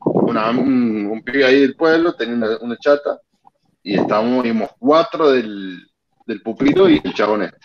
una- 0.00 0.50
un, 0.50 1.06
un 1.06 1.22
pibe 1.22 1.44
ahí 1.44 1.60
del 1.60 1.76
pueblo 1.76 2.14
tenía 2.14 2.58
una, 2.60 2.76
chata 2.76 3.20
y 3.82 3.94
estábamos, 3.98 4.44
íbamos 4.44 4.70
cuatro 4.78 5.30
del, 5.30 5.78
del 6.26 6.42
pupilo 6.42 6.88
y 6.88 7.00
el 7.02 7.14
chabón 7.14 7.44
este. 7.44 7.58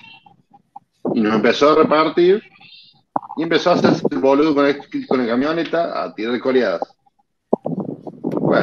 Y 1.13 1.21
nos 1.21 1.35
empezó 1.35 1.71
a 1.71 1.75
repartir 1.84 2.41
y 3.38 3.43
empezó 3.43 3.71
a 3.71 3.73
hacer 3.73 3.91
el 4.11 4.19
boludo 4.19 4.55
con 4.55 4.65
el, 4.65 4.80
con 5.07 5.19
la 5.19 5.27
camioneta 5.27 6.03
a 6.03 6.13
tirar 6.15 6.39
coleadas. 6.39 6.92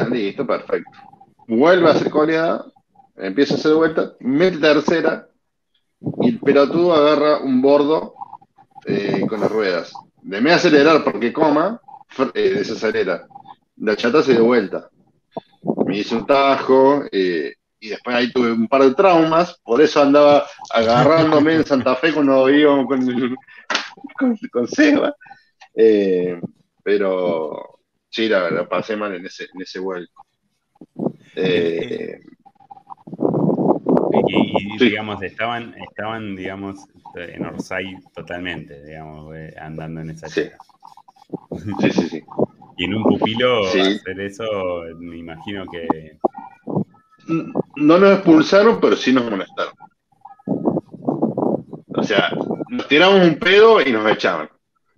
Listo, 0.09 0.45
perfecto. 0.45 0.91
Vuelve 1.47 1.89
a 1.89 1.91
hacer 1.91 2.09
coleada, 2.09 2.65
empieza 3.17 3.55
a 3.55 3.57
hacer 3.57 3.73
vuelta, 3.73 4.13
mete 4.19 4.57
tercera 4.57 5.27
y 6.21 6.29
el 6.29 6.39
pelotudo 6.39 6.93
agarra 6.93 7.39
un 7.39 7.61
bordo 7.61 8.13
eh, 8.85 9.25
con 9.27 9.39
las 9.39 9.51
ruedas. 9.51 9.93
De 10.21 10.39
me 10.39 10.51
acelerar 10.51 11.03
porque 11.03 11.33
coma, 11.33 11.81
eh, 12.33 12.49
desacelera. 12.49 13.27
La 13.77 13.95
chata 13.95 14.23
se 14.23 14.33
dio 14.33 14.45
vuelta. 14.45 14.89
Me 15.85 15.97
hice 15.97 16.15
un 16.15 16.25
tajo 16.25 17.03
eh, 17.11 17.53
y 17.79 17.89
después 17.89 18.15
ahí 18.15 18.31
tuve 18.31 18.51
un 18.51 18.67
par 18.67 18.83
de 18.83 18.93
traumas, 18.93 19.59
por 19.63 19.81
eso 19.81 20.01
andaba 20.01 20.45
agarrándome 20.71 21.55
en 21.55 21.65
Santa 21.65 21.95
Fe 21.95 22.13
cuando 22.13 22.47
íbamos 22.49 22.85
con, 22.87 23.01
con, 24.17 24.37
con 24.51 24.67
Seba. 24.67 25.15
Eh, 25.73 26.39
pero 26.83 27.80
sí, 28.11 28.27
la 28.29 28.43
verdad, 28.43 28.67
pasé 28.69 28.95
mal 28.95 29.15
en 29.15 29.25
ese, 29.25 29.45
en 29.53 29.61
ese 29.61 29.79
vuelco. 29.79 30.25
Eh, 31.35 32.19
Y, 34.27 34.75
y, 34.75 34.79
Sí. 34.79 34.85
digamos, 34.89 35.21
estaban, 35.23 35.73
estaban, 35.89 36.35
digamos, 36.35 36.85
en 37.15 37.45
Orsay 37.45 37.97
totalmente, 38.13 38.83
digamos, 38.85 39.33
eh, 39.35 39.53
andando 39.59 40.01
en 40.01 40.09
esa 40.11 40.27
Sí. 40.29 40.43
sí, 41.81 41.91
sí, 41.91 42.09
sí. 42.09 42.23
Y 42.77 42.85
en 42.85 42.95
un 42.95 43.03
pupilo 43.03 43.65
Sí. 43.65 43.79
hacer 43.79 44.19
eso, 44.21 44.83
me 44.97 45.17
imagino 45.17 45.65
que 45.69 46.17
No 47.75 47.97
nos 47.99 48.13
expulsaron, 48.15 48.79
pero 48.81 48.95
sí 48.95 49.13
nos 49.13 49.29
molestaron. 49.29 49.73
O 51.95 52.03
sea, 52.03 52.31
nos 52.69 52.87
tiramos 52.87 53.25
un 53.27 53.35
pedo 53.35 53.81
y 53.81 53.91
nos 53.91 54.09
echaban. 54.09 54.49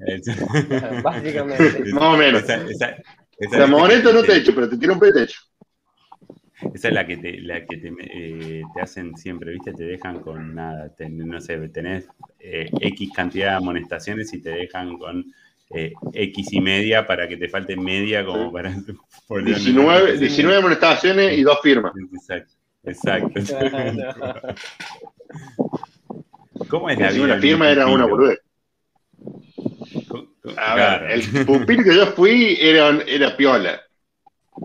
Básicamente. 1.03 1.83
Más 1.93 2.03
o 2.03 2.17
menos. 2.17 2.43
esa, 2.43 2.55
esa, 2.69 2.95
esa- 3.39 3.57
La 3.59 3.67
moneta 3.67 4.11
no 4.11 4.23
te 4.23 4.37
echo, 4.37 4.53
pero 4.53 4.69
te 4.69 4.77
tiro 4.77 4.93
un 4.93 4.99
pedo 4.99 5.11
y 5.11 5.13
te 5.13 5.23
echo. 5.23 5.39
Esa 6.73 6.87
es 6.87 6.93
la 6.93 7.05
que 7.05 7.17
te, 7.17 7.41
la 7.41 7.65
que 7.65 7.77
te, 7.77 7.91
eh, 7.99 8.63
te 8.73 8.81
hacen 8.81 9.17
siempre, 9.17 9.51
¿viste? 9.51 9.73
Te 9.73 9.83
dejan 9.83 10.21
con 10.21 10.55
nada, 10.55 10.93
no 11.09 11.41
sé, 11.41 11.57
tenés 11.69 12.07
eh, 12.39 12.69
X 12.79 13.11
cantidad 13.13 13.51
de 13.51 13.55
amonestaciones 13.57 14.33
y 14.33 14.41
te 14.41 14.49
dejan 14.51 14.97
con 14.97 15.25
eh, 15.71 15.93
X 16.13 16.53
y 16.53 16.61
media 16.61 17.05
para 17.05 17.27
que 17.27 17.35
te 17.37 17.49
falte 17.49 17.75
media 17.75 18.23
como 18.25 18.51
para... 18.51 18.71
poner 19.27 19.43
una 19.45 19.55
19, 19.55 19.89
amonestación. 19.97 20.19
19 20.19 20.57
amonestaciones 20.57 21.37
y 21.37 21.43
dos 21.43 21.59
firmas. 21.61 21.93
Exacto, 22.13 22.53
exacto. 22.85 23.39
¿Cómo 26.69 26.89
es 26.89 26.99
la 26.99 27.09
Si 27.09 27.15
vida? 27.15 27.25
una 27.25 27.33
en 27.35 27.41
firma 27.41 27.69
era 27.69 27.87
una 27.87 28.05
boludez. 28.05 28.39
A 30.57 30.75
claro. 30.75 31.07
ver, 31.07 31.11
el 31.11 31.45
pupilo 31.45 31.83
que 31.83 31.95
yo 31.95 32.05
fui 32.07 32.57
era, 32.59 32.89
era 33.07 33.35
piola. 33.35 33.81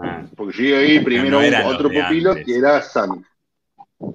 Ah, 0.02 0.24
Porque 0.36 0.56
yo 0.58 0.64
iba 0.64 0.78
ahí 0.78 1.00
primero 1.00 1.30
no 1.40 1.46
un- 1.46 1.74
otro 1.74 1.88
pupilo 1.88 2.30
antes. 2.32 2.44
que 2.46 2.56
era 2.56 2.82
San. 2.82 3.10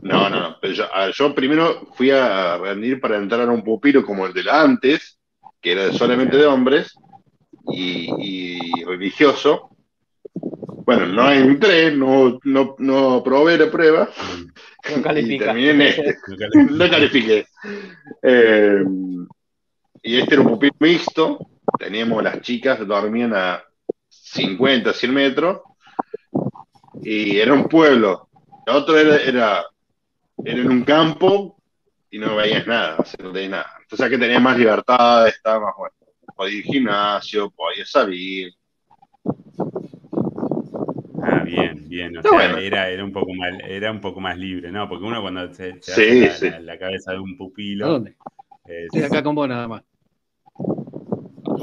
No, 0.01 0.29
no, 0.29 0.39
no. 0.39 0.57
Pero 0.61 0.73
yo, 0.73 0.83
ver, 0.93 1.09
yo 1.13 1.33
primero 1.35 1.87
fui 1.95 2.11
a 2.11 2.57
rendir 2.57 2.99
para 3.01 3.17
entrar 3.17 3.41
a 3.47 3.51
un 3.51 3.63
pupilo 3.63 4.05
como 4.05 4.25
el 4.25 4.33
de 4.33 4.43
la 4.43 4.61
antes, 4.61 5.17
que 5.61 5.71
era 5.71 5.91
solamente 5.93 6.37
de 6.37 6.45
hombres 6.45 6.93
y, 7.69 8.09
y 8.19 8.83
religioso. 8.85 9.69
Bueno, 10.85 11.05
no 11.07 11.31
entré, 11.31 11.95
no, 11.95 12.39
no, 12.43 12.75
no 12.77 13.23
probé 13.23 13.57
la 13.57 13.71
prueba 13.71 14.09
No 14.91 14.97
y 14.97 15.01
califica. 15.01 15.45
terminé 15.45 15.69
en 15.71 15.81
este. 15.81 16.17
No 16.71 16.89
califiqué. 16.89 17.45
Eh, 18.21 18.83
y 20.03 20.17
este 20.17 20.35
era 20.35 20.43
un 20.43 20.49
pupilo 20.49 20.73
mixto. 20.79 21.39
Teníamos 21.79 22.21
las 22.23 22.41
chicas, 22.41 22.85
dormían 22.85 23.33
a 23.35 23.63
50, 24.09 24.93
100 24.93 25.13
metros. 25.13 25.61
Y 27.01 27.37
era 27.37 27.53
un 27.53 27.67
pueblo. 27.67 28.29
El 28.65 28.75
otro 28.75 28.97
era, 28.97 29.17
era, 29.17 29.65
era 30.45 30.61
en 30.61 30.69
un 30.71 30.83
campo 30.83 31.57
y 32.11 32.19
no 32.19 32.35
veías 32.35 32.65
nada, 32.67 32.97
o 32.99 33.05
sea, 33.05 33.25
no 33.25 33.31
tenías 33.31 33.51
nada. 33.51 33.71
Entonces 33.81 34.05
aquí 34.07 34.17
tenías 34.19 34.41
más 34.41 34.57
libertad, 34.57 35.27
estaba 35.27 35.65
más 35.65 35.73
bueno. 35.77 35.95
Podías 36.35 36.55
ir 36.55 36.65
al 36.67 36.73
gimnasio, 36.73 37.49
podías 37.51 37.89
salir. 37.89 38.53
Ah, 41.21 41.43
bien, 41.43 41.87
bien. 41.87 42.17
O 42.17 42.21
sea, 42.21 42.31
bueno. 42.31 42.57
era, 42.57 42.89
era, 42.89 43.03
un 43.03 43.11
poco 43.11 43.33
más, 43.33 43.53
era 43.67 43.91
un 43.91 44.01
poco 44.01 44.19
más 44.19 44.37
libre, 44.37 44.71
¿no? 44.71 44.87
Porque 44.89 45.05
uno 45.05 45.21
cuando 45.21 45.53
se, 45.53 45.81
se 45.81 45.93
Sí, 45.93 46.25
hace 46.25 46.27
la, 46.27 46.33
sí. 46.35 46.49
la- 46.49 46.59
la 46.73 46.79
cabeza 46.79 47.11
de 47.13 47.19
un 47.19 47.33
¿A 47.33 47.37
pupilo. 47.37 47.87
dónde? 47.89 48.11
eh, 48.67 48.85
Estoy 48.85 49.03
acá 49.03 49.23
con 49.23 49.35
vos 49.35 49.47
nada 49.47 49.67
más. 49.67 49.83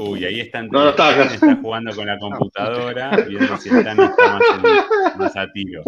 Uy, 0.09 0.25
ahí 0.25 0.39
están. 0.39 0.67
No, 0.69 0.83
no 0.83 0.89
acá. 0.89 1.23
está 1.23 1.55
jugando 1.57 1.95
con 1.95 2.05
la 2.05 2.17
computadora, 2.19 3.11
viendo 3.27 3.57
si 3.57 3.69
están 3.69 3.99
está 3.99 4.33
más, 4.33 4.41
en- 5.13 5.19
más 5.19 5.37
a 5.37 5.51
tiro. 5.51 5.83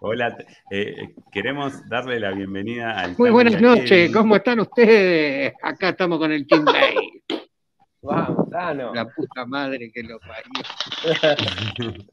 Hola, 0.00 0.36
eh, 0.70 1.14
queremos 1.32 1.88
darle 1.88 2.20
la 2.20 2.30
bienvenida 2.32 2.98
al. 2.98 3.14
Muy 3.18 3.30
buenas 3.30 3.60
noches. 3.60 4.12
¿cómo 4.12 4.36
están 4.36 4.60
ustedes? 4.60 5.54
Acá 5.62 5.90
estamos 5.90 6.18
con 6.18 6.32
el 6.32 6.46
Team 6.46 6.64
Day. 6.64 6.96
Vamos, 8.02 8.48
Tano. 8.50 8.94
La 8.94 9.06
puta 9.08 9.46
madre 9.46 9.90
que 9.92 10.02
lo 10.02 10.18
parió. 10.20 10.62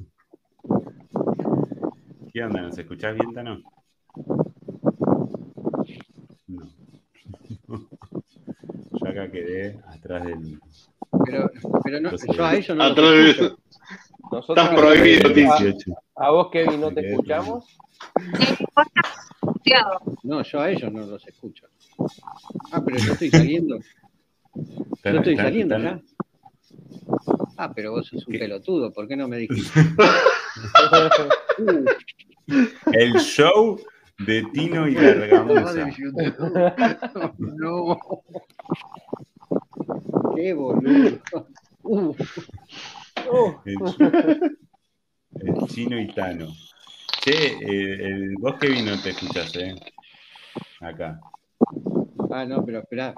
¿Qué 2.33 2.43
onda? 2.43 2.61
¿Nos 2.61 2.77
escuchás 2.77 3.15
bien, 3.15 3.31
Tano? 3.33 3.59
No. 6.47 6.71
Yo 8.91 8.99
acá 9.13 9.31
quedé 9.31 9.79
atrás 9.87 10.25
del. 10.25 10.59
Pero, 11.25 11.49
pero 11.83 12.01
no, 12.01 12.09
Entonces, 12.09 12.35
yo 12.35 12.45
a 12.45 12.55
ellos 12.55 12.75
no 12.77 12.83
los 12.83 12.91
Atrás 12.91 13.11
de 13.11 13.29
escucho. 13.29 13.57
Nosotros 14.31 14.65
Estás 14.65 14.79
prohibido, 14.79 15.29
a, 15.29 15.33
Tim. 15.33 15.49
18. 15.59 15.91
a 16.15 16.31
vos, 16.31 16.49
Kevin, 16.51 16.81
no 16.81 16.91
te 16.91 17.09
escuchamos. 17.09 17.65
Sí, 17.65 18.65
vos 18.75 18.85
estás 18.87 19.29
muteado. 19.41 19.99
No, 20.23 20.41
yo 20.43 20.59
a 20.59 20.71
ellos 20.71 20.91
no 20.91 21.05
los 21.05 21.27
escucho. 21.27 21.67
Ah, 22.71 22.81
pero 22.83 22.97
yo 22.97 23.13
estoy 23.13 23.29
saliendo. 23.29 23.79
Yo 24.55 25.11
estoy 25.11 25.35
saliendo 25.35 25.77
ya. 25.77 26.01
Ah, 27.57 27.71
pero 27.73 27.91
vos 27.91 28.07
sos 28.07 28.25
un 28.27 28.33
¿Qué? 28.33 28.39
pelotudo, 28.39 28.91
¿por 28.91 29.07
qué 29.07 29.15
no 29.15 29.27
me 29.27 29.37
dijiste? 29.37 29.79
El 32.91 33.13
show 33.19 33.79
de 34.19 34.43
Tino 34.53 34.87
y 34.87 34.93
Gargamusa. 34.93 35.87
no. 37.37 37.99
Qué 40.35 40.53
boludo. 40.53 41.19
El, 43.65 43.77
el 45.41 45.67
chino 45.67 45.99
y 45.99 46.07
Tano. 46.13 46.47
Che, 47.21 47.31
eh, 47.31 48.05
el, 48.05 48.35
vos 48.37 48.55
que 48.59 48.67
vino 48.67 49.01
te 49.01 49.11
escuchás, 49.11 49.55
¿eh? 49.55 49.75
Acá. 50.81 51.19
Ah, 52.29 52.45
no, 52.45 52.65
pero 52.65 52.79
espera. 52.79 53.13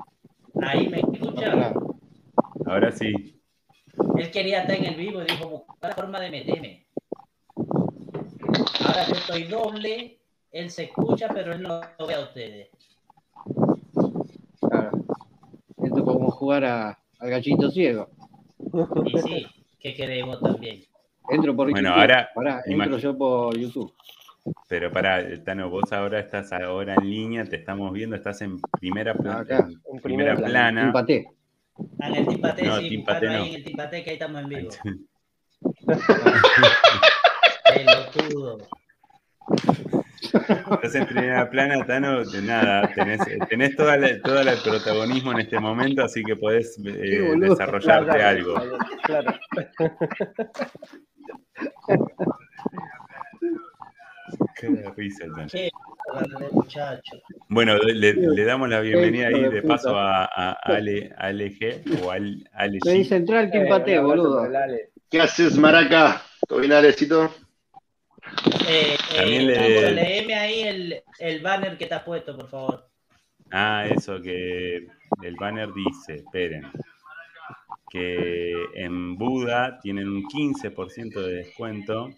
Ahí 0.61 0.88
me 0.88 0.99
escucha. 0.99 1.73
Ahora 2.65 2.91
sí. 2.91 3.41
Él 4.17 4.31
quería 4.31 4.61
estar 4.61 4.76
en 4.76 4.85
el 4.85 4.95
vivo 4.95 5.22
y 5.22 5.26
dijo, 5.26 5.49
buscar 5.49 5.89
la 5.89 5.95
forma 5.95 6.19
de 6.19 6.30
meterme. 6.30 6.88
Ahora 8.85 9.07
yo 9.07 9.13
estoy 9.13 9.43
doble, 9.43 10.19
él 10.56 10.69
se 10.72 10.84
escucha, 10.86 11.27
pero 11.34 11.53
él 11.53 11.61
no 11.61 11.82
lo 11.99 12.07
ve 12.07 12.15
a 12.15 12.22
ustedes. 12.22 12.69
Claro. 14.61 14.91
Esto 15.84 15.98
es 15.98 16.03
como 16.03 16.32
jugar 16.32 16.64
a, 16.64 16.99
al 17.19 17.30
gallito 17.30 17.69
ciego. 17.69 18.10
Y 19.06 19.19
sí, 19.19 19.45
que 19.80 19.94
queremos 19.94 20.40
también. 20.40 20.82
Entro 21.30 21.56
por 21.56 21.69
Bueno, 21.69 21.90
YouTube. 21.90 22.02
ahora, 22.02 22.30
Pará, 22.34 22.61
entro 22.65 22.98
yo 22.98 23.18
por 23.18 23.57
YouTube. 23.57 23.94
Pero 24.69 24.91
para, 24.91 25.44
Tano, 25.44 25.69
vos 25.69 25.91
ahora 25.91 26.19
estás 26.19 26.53
ahora 26.53 26.95
en 27.02 27.10
línea, 27.10 27.44
te 27.44 27.57
estamos 27.57 27.91
viendo, 27.91 28.15
estás 28.15 28.41
en 28.41 28.60
primera, 28.80 29.11
Acá, 29.11 29.57
en 29.57 29.72
en 29.94 30.02
primera 30.02 30.03
primera 30.36 30.36
plana. 30.36 30.84
Empaté. 30.84 31.27
Ah, 31.99 32.07
En 32.07 32.15
el 32.15 32.27
Timpate, 32.27 32.64
No, 32.64 32.77
sí, 32.77 32.98
no. 32.98 33.14
ahí 33.30 33.49
en 33.49 33.56
el 33.56 33.64
Timpate, 33.65 34.03
que 34.03 34.10
ahí 34.11 34.15
estamos 34.15 34.41
en 34.41 34.49
vivo. 34.49 34.69
Pelotudo. 37.73 38.57
Estás 40.36 40.95
en 40.95 41.06
primera 41.07 41.49
plana, 41.49 41.86
Tano, 41.86 42.26
de 42.26 42.41
nada, 42.41 42.91
tenés, 42.94 43.22
tenés 43.49 43.76
toda 43.76 43.98
la- 43.98 44.22
todo 44.22 44.40
el 44.41 44.57
protagonismo 44.64 45.32
en 45.32 45.40
este 45.40 45.60
momento, 45.60 46.03
así 46.03 46.24
que 46.24 46.36
podés 46.36 46.78
eh, 46.86 47.22
boludo. 47.22 47.49
desarrollarte 47.52 48.12
Claro, 48.18 48.28
algo. 48.57 48.80
Claro. 49.06 49.34
Qué 54.60 54.68
de 54.70 54.91
risa, 54.95 55.26
Tano. 55.36 55.48
Qué 55.52 55.70
bárbaro, 56.14 56.49
muchacho. 56.52 57.18
Bueno, 57.49 57.78
le, 57.78 58.14
le 58.14 58.44
damos 58.45 58.70
la 58.70 58.80
bienvenida 58.80 59.28
ahí 59.28 59.49
de 59.49 59.62
paso 59.62 59.98
a, 59.98 60.26
a 60.26 60.52
Ale, 60.64 61.14
Ale 61.18 61.52
G 61.52 62.02
o 62.03 62.12
al, 62.12 62.49
Ale 62.53 62.80
Me 62.84 62.91
G. 62.91 62.94
dice 62.95 63.16
entrar 63.18 63.52
que 63.52 63.60
abrazo 63.60 64.03
boludo. 64.03 64.48
¿Qué 65.10 65.22
haces, 65.22 65.57
Maraca? 65.57 66.22
¿Todo 66.48 66.60
bien, 66.60 66.72
Alecito? 66.74 67.32
Eh, 68.68 68.95
También 69.16 69.49
eh, 69.49 69.82
le- 69.82 69.91
leeme 69.94 70.34
ahí 70.36 70.62
el, 70.62 71.03
el 71.20 71.41
banner 71.41 71.78
que 71.78 71.86
te 71.86 71.94
has 71.95 72.03
puesto, 72.03 72.36
por 72.36 72.49
favor. 72.49 72.90
Ah, 73.52 73.86
eso 73.90 74.22
que 74.22 74.88
el 75.22 75.36
banner 75.40 75.70
dice, 75.74 76.16
esperen, 76.16 76.66
que 77.90 78.53
en 78.76 79.18
Buda 79.18 79.80
tienen 79.80 80.07
un 80.10 80.24
15% 80.28 81.22
de 81.22 81.36
descuento 81.36 82.10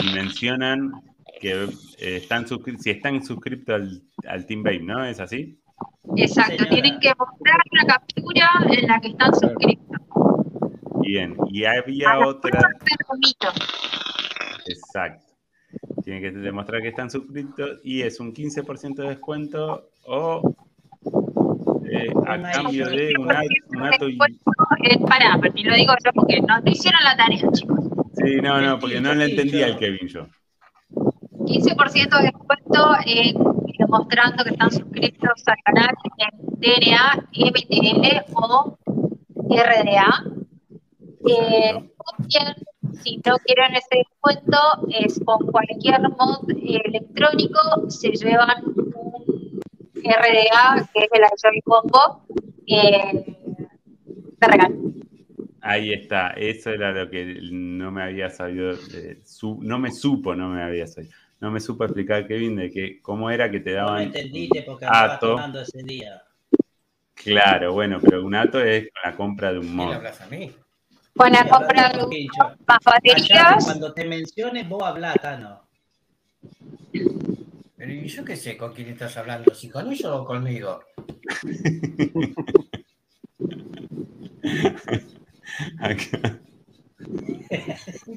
si 0.00 0.12
mencionan 0.12 0.92
que 1.40 1.64
eh, 1.98 2.16
están 2.16 2.46
si 2.78 2.90
están 2.90 3.24
suscritos 3.24 3.74
al, 3.74 4.02
al 4.28 4.46
Team 4.46 4.62
Babe, 4.62 4.80
¿no? 4.80 5.04
¿Es 5.04 5.20
así? 5.20 5.58
Exacto, 6.16 6.52
Señora. 6.52 6.70
tienen 6.70 7.00
que 7.00 7.12
mostrar 7.18 7.56
la 7.72 7.84
captura 7.86 8.48
en 8.70 8.86
la 8.86 9.00
que 9.00 9.08
están 9.08 9.34
suscritos. 9.34 10.00
Bien, 11.04 11.36
y 11.50 11.64
había 11.64 12.10
A 12.12 12.18
la 12.18 12.26
otra, 12.28 12.60
exacto. 14.66 15.22
Tienen 16.04 16.22
que 16.22 16.30
demostrar 16.32 16.82
que 16.82 16.88
están 16.88 17.10
suscritos 17.10 17.80
y 17.82 18.02
es 18.02 18.20
un 18.20 18.32
15% 18.32 18.94
de 18.96 19.08
descuento 19.08 19.90
o 20.06 20.54
eh, 21.90 22.12
a 22.26 22.40
cambio 22.52 22.88
de 22.88 23.12
un, 23.18 23.30
a- 23.30 23.40
un 23.68 23.82
ato 23.82 24.08
y... 24.08 24.16
Pará, 25.08 25.36
lo 25.36 25.74
digo 25.74 25.94
yo 26.04 26.12
porque 26.14 26.40
no, 26.40 26.60
no 26.60 26.70
hicieron 26.70 27.02
la 27.04 27.16
tarea, 27.16 27.50
chicos. 27.52 27.80
Sí, 28.16 28.36
no, 28.42 28.60
no, 28.60 28.78
porque 28.78 29.00
no 29.00 29.14
le 29.14 29.24
entendía 29.26 29.66
el 29.66 29.76
Kevin 29.76 30.08
yo. 30.08 30.26
15% 30.90 32.18
de 32.18 32.24
descuento 32.24 32.90
en, 33.06 33.36
demostrando 33.78 34.44
que 34.44 34.50
están 34.50 34.70
suscritos 34.70 35.42
al 35.46 35.56
canal 35.64 35.94
en 36.18 36.60
DNA, 36.60 37.26
MTL 37.32 38.32
o 38.34 38.78
RDA. 39.50 40.24
Eh, 41.26 41.90
si 43.02 43.16
no 43.24 43.36
quieren 43.38 43.74
ese 43.74 43.98
descuento, 43.98 44.58
es 44.90 45.20
con 45.24 45.46
cualquier 45.46 46.00
mod 46.02 46.50
eh, 46.50 46.80
electrónico, 46.84 47.58
se 47.90 48.10
llevan 48.10 48.62
un 48.64 49.54
RDA, 50.02 50.88
que 50.92 51.00
es 51.00 51.08
el 51.12 51.22
Joy 51.42 51.60
Combo, 51.64 52.26
eh, 52.66 53.36
de 54.40 54.46
regalo. 54.46 54.74
Ahí 55.62 55.94
está, 55.94 56.28
eso 56.36 56.70
era 56.70 56.92
lo 56.92 57.08
que 57.10 57.38
no 57.50 57.90
me 57.90 58.02
había 58.02 58.28
sabido, 58.28 58.72
eh, 58.72 59.20
su- 59.24 59.62
no 59.62 59.78
me 59.78 59.90
supo, 59.90 60.34
no 60.34 60.50
me 60.50 60.62
había 60.62 60.86
sabido, 60.86 61.14
no 61.40 61.50
me 61.50 61.58
supo 61.60 61.84
explicar 61.84 62.26
Kevin 62.26 62.56
de 62.56 62.70
que 62.70 63.00
cómo 63.00 63.30
era 63.30 63.50
que 63.50 63.60
te 63.60 63.70
No 63.70 63.76
me 63.76 63.86
daban 63.86 64.02
entendiste 64.02 64.62
porque 64.62 64.84
ato. 64.86 65.30
tomando 65.30 65.62
ese 65.62 65.82
día. 65.82 66.22
Claro, 67.14 67.72
bueno, 67.72 67.98
pero 68.02 68.22
un 68.26 68.34
ato 68.34 68.60
es 68.60 68.88
con 68.92 69.10
la 69.10 69.16
compra 69.16 69.52
de 69.52 69.58
un 69.60 69.64
¿Quién 69.66 69.76
mod. 69.78 69.94
hablas 69.94 70.20
a 70.20 70.26
mí? 70.26 70.52
Con 71.16 71.30
la 71.30 71.42
Sí, 71.42 71.48
compra 71.48 71.86
hablando 71.86 71.98
de 71.98 72.00
con 72.02 72.10
Pincho. 72.10 72.42
más 72.66 72.78
Callate, 72.84 73.10
baterías, 73.10 73.64
cuando 73.64 73.92
te 73.94 74.04
menciones, 74.04 74.68
vos 74.68 74.82
hablás, 74.82 75.14
Tano. 75.22 75.62
Pero 77.76 77.92
¿y 77.92 78.06
yo 78.08 78.24
qué 78.24 78.36
sé 78.36 78.56
con 78.56 78.72
quién 78.72 78.88
estás 78.88 79.16
hablando? 79.16 79.54
¿Si 79.54 79.68
con 79.68 79.92
ellos 79.92 80.10
o 80.10 80.24
conmigo? 80.24 80.80
Acá. 85.80 86.40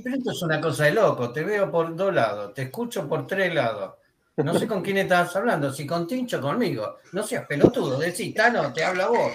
Pero 0.04 0.16
esto 0.16 0.32
es 0.32 0.42
una 0.42 0.60
cosa 0.62 0.86
de 0.86 0.94
loco. 0.94 1.32
Te 1.32 1.44
veo 1.44 1.70
por 1.72 1.96
dos 1.96 2.14
lados, 2.14 2.54
te 2.54 2.64
escucho 2.64 3.08
por 3.08 3.28
tres 3.28 3.54
lados. 3.54 3.96
No 4.38 4.58
sé 4.58 4.68
con 4.68 4.82
quién 4.84 4.98
estás 4.98 5.36
hablando, 5.36 5.74
si 5.74 5.86
con 5.88 6.06
Tincho 6.08 6.38
o 6.38 6.42
conmigo. 6.42 6.98
No 7.14 7.24
seas 7.24 7.46
pelotudo, 7.48 7.98
decís, 7.98 8.34
Tano, 8.36 8.72
te 8.72 8.84
habla 8.84 9.08
vos. 9.08 9.34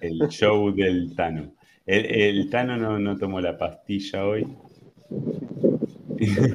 El 0.00 0.18
show 0.28 0.70
del 0.74 1.14
Tano. 1.16 1.54
El, 1.88 2.04
el 2.38 2.50
Tano 2.50 2.76
no, 2.76 2.98
no 2.98 3.16
tomó 3.18 3.40
la 3.40 3.56
pastilla 3.58 4.24
hoy. 4.26 4.46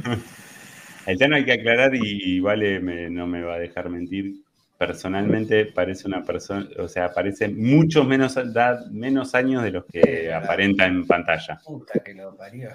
El 1.06 1.18
Tano 1.18 1.36
hay 1.36 1.44
que 1.44 1.52
aclarar 1.54 1.94
y, 1.96 2.00
y 2.36 2.40
Vale 2.40 2.80
me- 2.80 3.10
no 3.10 3.28
me 3.28 3.42
va 3.42 3.56
a 3.56 3.60
dejar 3.60 3.90
mentir. 3.90 4.36
Personalmente 4.78 5.66
parece 5.66 6.08
una 6.08 6.24
persona, 6.24 6.68
o 6.80 6.88
sea, 6.88 7.12
parece 7.14 7.48
mucho 7.50 8.04
menos, 8.04 8.36
edad, 8.38 8.86
menos 8.92 9.34
años 9.36 9.64
de 9.64 9.72
los 9.72 9.86
que 9.86 10.34
aparenta 10.34 10.86
en 10.86 11.06
pantalla. 11.06 11.60
Puta 11.66 12.00
que 12.00 12.14
lo 12.14 12.36
parió. 12.36 12.70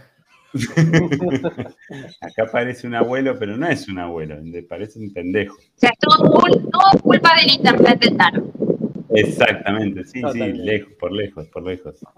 Acá 2.20 2.46
parece 2.50 2.86
un 2.86 2.94
abuelo, 2.94 3.38
pero 3.38 3.56
no 3.56 3.66
es 3.68 3.88
un 3.88 3.98
abuelo, 3.98 4.36
parece 4.68 4.98
un 4.98 5.12
pendejo. 5.12 5.56
o 5.56 5.60
sea, 5.76 5.90
es 5.90 5.98
todo, 5.98 6.18
todo 6.20 7.02
culpa 7.02 7.30
del 7.40 7.50
internet 7.54 8.00
del 8.00 8.16
Tano. 8.16 8.52
Exactamente, 9.20 10.04
sí, 10.04 10.22
sí, 10.32 10.52
lejos, 10.52 10.92
por 10.94 11.12
lejos, 11.12 11.46
por 11.48 11.62
lejos. 11.64 11.96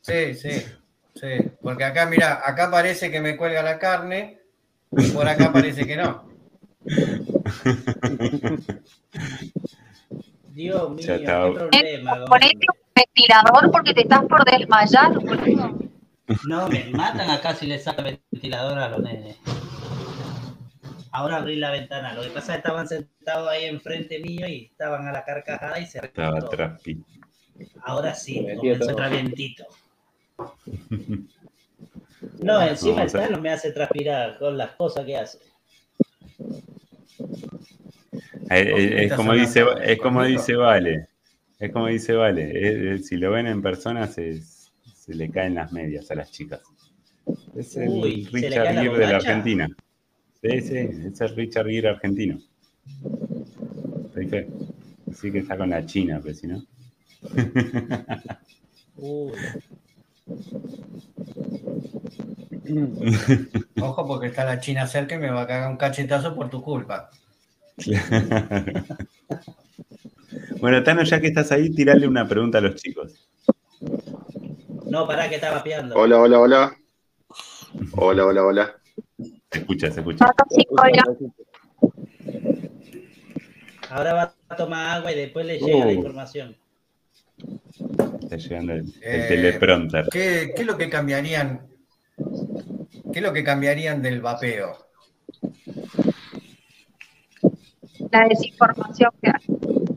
Sí, 0.00 0.34
sí, 0.34 0.50
sí. 1.14 1.28
Porque 1.60 1.84
acá, 1.84 2.06
mira, 2.06 2.40
acá 2.44 2.70
parece 2.70 3.10
que 3.10 3.20
me 3.20 3.36
cuelga 3.36 3.62
la 3.62 3.78
carne 3.78 4.38
y 4.92 5.10
por 5.10 5.28
acá 5.28 5.52
parece 5.52 5.86
que 5.86 5.96
no. 5.96 6.24
Dios 10.50 10.90
mío, 10.90 11.06
qué 11.06 11.52
problema. 11.54 12.24
Ponete 12.24 12.56
un 12.56 12.78
ventilador 12.94 13.70
porque 13.70 13.94
te 13.94 14.00
estás 14.02 14.24
por 14.24 14.44
desmayar, 14.44 15.18
boludo. 15.18 15.87
No, 16.46 16.68
me 16.68 16.84
matan 16.90 17.30
acá 17.30 17.54
si 17.54 17.66
le 17.66 17.78
saca 17.78 18.02
el 18.02 18.20
ventilador 18.30 18.78
a 18.78 18.88
los 18.90 19.00
nenes. 19.00 19.36
Ahora 21.10 21.36
abrí 21.38 21.56
la 21.56 21.70
ventana. 21.70 22.12
Lo 22.14 22.22
que 22.22 22.28
pasa 22.28 22.52
es 22.54 22.62
que 22.62 22.68
estaban 22.68 22.86
sentados 22.88 23.48
ahí 23.48 23.64
enfrente 23.64 24.18
mío 24.20 24.46
y 24.46 24.66
estaban 24.66 25.06
a 25.08 25.12
la 25.12 25.24
carcajada 25.24 25.78
y 25.80 25.86
se 25.86 25.98
Estaba 25.98 26.36
recortó. 26.36 26.56
traspi. 26.56 27.02
Ahora 27.82 28.14
sí, 28.14 28.40
Me 28.40 28.56
comenzó 28.56 28.80
todo. 28.80 28.88
a 28.88 28.92
entrar 28.92 29.10
vientito. 29.10 29.64
No, 32.40 32.60
encima 32.62 33.02
el 33.02 33.12
Tano 33.12 33.40
me 33.40 33.50
hace 33.50 33.72
transpirar 33.72 34.38
con 34.38 34.56
las 34.58 34.72
cosas 34.72 35.04
que 35.06 35.16
hace. 35.16 35.38
Eh, 38.50 38.60
eh, 38.76 39.04
Es, 39.04 39.12
como 39.14 39.32
dice, 39.32 39.64
es 39.82 39.98
como 39.98 40.22
dice 40.24 40.54
Vale. 40.56 41.08
Es 41.58 41.72
como 41.72 41.86
dice 41.88 42.12
Vale. 42.14 42.98
si 43.02 43.16
lo 43.16 43.30
ven 43.32 43.46
en 43.46 43.62
persona 43.62 44.06
se, 44.06 44.40
se 45.08 45.14
le 45.14 45.30
caen 45.30 45.54
las 45.54 45.72
medias 45.72 46.10
a 46.10 46.16
las 46.16 46.30
chicas. 46.30 46.60
Es 47.56 47.74
el 47.78 47.88
Uy, 47.88 48.26
¿se 48.26 48.40
le 48.40 48.48
Richard 48.48 48.74
la 48.74 48.82
Gere 48.82 48.98
de 48.98 49.06
la? 49.06 49.16
Argentina. 49.16 49.66
Sí, 50.42 50.60
sí, 50.60 50.76
es 50.76 51.20
el 51.22 51.34
Richard 51.34 51.66
Gere 51.66 51.88
argentino. 51.88 52.38
Sí 54.14 55.32
que 55.32 55.38
está 55.38 55.56
con 55.56 55.70
la 55.70 55.86
China, 55.86 56.20
pero 56.22 56.34
si 56.34 56.46
no. 56.46 56.62
Uy. 58.96 59.32
Ojo 63.80 64.06
porque 64.06 64.26
está 64.26 64.44
la 64.44 64.60
China 64.60 64.86
cerca 64.86 65.14
y 65.14 65.18
me 65.18 65.30
va 65.30 65.40
a 65.42 65.46
cagar 65.46 65.70
un 65.70 65.78
cachetazo 65.78 66.34
por 66.34 66.50
tu 66.50 66.60
culpa. 66.60 67.08
bueno, 70.60 70.82
Tano, 70.82 71.02
ya 71.04 71.18
que 71.18 71.28
estás 71.28 71.50
ahí, 71.50 71.70
tirarle 71.70 72.06
una 72.06 72.28
pregunta 72.28 72.58
a 72.58 72.60
los 72.60 72.74
chicos. 72.74 73.26
No, 74.88 75.06
pará 75.06 75.28
que 75.28 75.36
estaba 75.36 75.62
piando. 75.62 75.94
Hola, 75.96 76.18
hola, 76.20 76.38
hola. 76.40 76.76
Hola, 77.92 78.26
hola, 78.26 78.44
hola. 78.44 78.74
Se 79.50 79.58
escucha, 79.58 79.90
se 79.90 80.00
escucha. 80.00 80.26
Ahora 83.90 84.12
va 84.14 84.34
a 84.48 84.56
tomar 84.56 84.96
agua 84.98 85.12
y 85.12 85.16
después 85.16 85.46
le 85.46 85.58
llega 85.58 85.78
la 85.78 85.86
Uh. 85.86 85.90
información. 85.90 86.56
Está 88.22 88.36
llegando 88.36 88.72
el, 88.74 88.80
el 88.80 89.20
Eh, 89.20 89.24
teleprompter. 89.28 90.08
¿Qué, 90.10 90.52
qué 90.54 90.62
es 90.62 90.66
lo 90.66 90.76
que 90.76 90.88
cambiarían? 90.90 91.66
¿Qué 93.12 93.18
es 93.18 93.22
lo 93.22 93.32
que 93.32 93.44
cambiarían 93.44 94.02
del 94.02 94.20
vapeo? 94.20 94.86
La 98.10 98.26
desinformación 98.28 99.10
que 99.22 99.30
hay. 99.30 99.87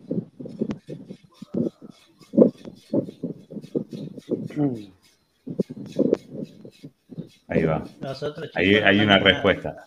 Ahí 7.47 7.63
va. 7.63 7.83
Nosotros, 7.99 8.47
chicos, 8.47 8.55
Ahí 8.55 8.75
hay 8.75 8.99
una 8.99 9.19
respuesta. 9.19 9.85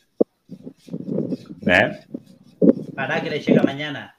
¿Eh? 1.67 2.01
Pará 2.95 3.23
que 3.23 3.31
le 3.31 3.41
llega 3.41 3.63
mañana. 3.63 4.15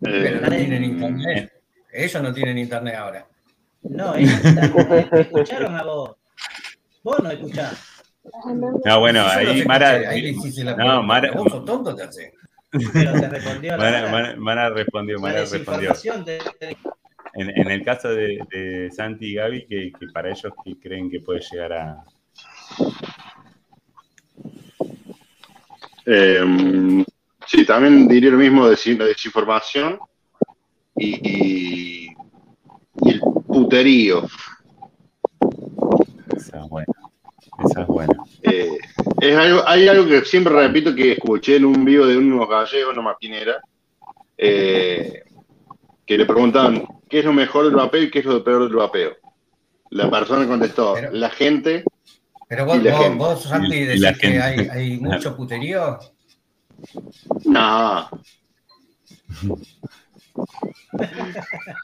Pero 0.00 0.16
Eh, 0.16 0.40
no 0.40 0.48
tienen 0.48 0.84
internet. 0.84 1.52
Ellos 1.92 2.22
no 2.22 2.32
tienen 2.32 2.58
internet 2.58 2.94
ahora. 2.94 3.26
No, 3.82 4.14
ellos 4.14 4.32
escucharon 5.12 5.74
a 5.76 5.82
vos. 5.82 6.16
Vos 7.02 7.18
no 7.22 7.30
escuchás. 7.30 7.86
No, 8.84 9.00
bueno, 9.00 9.24
ahí 9.26 9.64
Mara. 9.64 9.90
ahí 10.10 10.20
le 10.22 10.28
hiciste 10.30 10.62
la 10.62 10.72
No, 10.72 10.76
pregunta. 10.76 11.02
Mara- 11.02 11.32
¿Vos 11.32 11.50
sos 11.50 11.64
tonto 11.64 11.94
te 11.96 12.02
hace? 12.04 12.34
Pero 12.92 13.12
te 13.12 13.28
respondió 13.28 13.76
Mara, 13.76 13.90
Mara. 14.02 14.10
Mara- 14.12 14.36
Mara 14.36 14.70
respondió, 14.70 15.16
La 15.16 15.22
Mara 15.22 15.40
respondió. 15.40 15.92
En, 17.34 17.50
en 17.50 17.70
el 17.70 17.84
caso 17.84 18.08
de, 18.08 18.40
de 18.50 18.90
Santi 18.90 19.26
y 19.26 19.34
Gaby, 19.34 19.66
que, 19.66 19.92
que 19.98 20.06
para 20.12 20.30
ellos 20.30 20.52
que 20.64 20.78
creen 20.78 21.10
que 21.10 21.20
puede 21.20 21.40
llegar 21.40 21.72
a. 21.72 22.04
eh, 26.06 27.04
sí, 27.46 27.64
también 27.64 28.08
diría 28.08 28.30
lo 28.30 28.38
mismo 28.38 28.68
de 28.68 28.76
la 28.96 29.04
desinformación 29.04 29.98
y, 30.96 31.28
y, 31.28 32.08
y 33.02 33.10
el 33.10 33.20
puterío. 33.46 34.26
Esa 36.36 36.62
es 36.64 36.68
buena. 36.68 36.92
Esa 37.64 37.82
es 37.82 37.86
buena. 37.86 38.14
Eh, 38.42 38.78
es 39.20 39.36
algo, 39.36 39.62
hay 39.66 39.86
algo 39.86 40.06
que 40.06 40.24
siempre 40.24 40.52
repito 40.54 40.94
que 40.94 41.12
escuché 41.12 41.56
en 41.56 41.66
un 41.66 41.84
vivo 41.84 42.06
de 42.06 42.16
unos 42.16 42.48
gallegos, 42.48 42.96
no 42.96 43.02
más 43.02 43.16
quién 43.20 43.34
era, 43.34 43.60
eh, 44.38 45.22
que 46.10 46.18
le 46.18 46.26
preguntaban 46.26 46.82
qué 47.08 47.20
es 47.20 47.24
lo 47.24 47.32
mejor 47.32 47.66
del 47.66 47.76
vapeo 47.76 48.02
y 48.02 48.10
qué 48.10 48.18
es 48.18 48.24
lo 48.24 48.42
peor 48.42 48.64
del 48.64 48.74
vapeo. 48.74 49.12
La 49.90 50.10
persona 50.10 50.44
contestó, 50.44 50.94
Pero- 50.94 51.12
la 51.12 51.30
gente, 51.30 51.84
Pero 52.48 52.64
vos, 52.66 52.78
Y 52.78 52.80
la 52.80 52.90
vos, 52.96 53.02
gente. 53.04 53.18
vos, 53.18 53.42
Santi, 53.44 53.84
decís 53.84 54.00
la 54.00 54.14
que 54.14 54.26
hay, 54.42 54.68
hay 54.72 54.98
mucho 54.98 55.36
puterío. 55.36 56.00
no, 57.44 58.08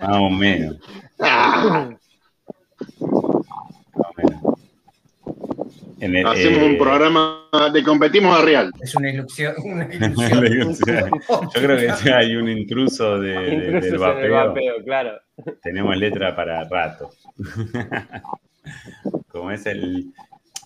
Más 0.00 0.16
o 0.18 0.28
menos. 0.30 0.76
Ah, 1.20 1.88
Más 3.94 4.06
o 4.08 4.12
menos. 4.16 4.42
En 6.00 6.14
el- 6.14 6.26
hacemos 6.26 6.58
eh, 6.58 6.66
un 6.70 6.78
programa 6.78 7.48
de 7.72 7.82
competimos 7.82 8.38
a 8.38 8.42
real. 8.42 8.70
Es 8.80 8.94
una 8.94 9.10
ilusión. 9.10 9.54
Una 9.64 9.84
ilusión. 9.94 10.44
ilusión. 10.46 11.10
Yo 11.28 11.60
creo 11.62 11.76
que 11.78 12.10
hay 12.12 12.36
un 12.36 12.48
intruso 12.48 13.18
de, 13.18 13.32
del 13.80 13.98
vapeo. 13.98 14.34
vapeo, 14.34 14.84
claro. 14.84 15.18
tenemos 15.62 15.96
letra 15.96 16.34
para 16.36 16.64
rato. 16.64 17.10
Como 19.28 19.50
es 19.50 19.66
el. 19.66 20.12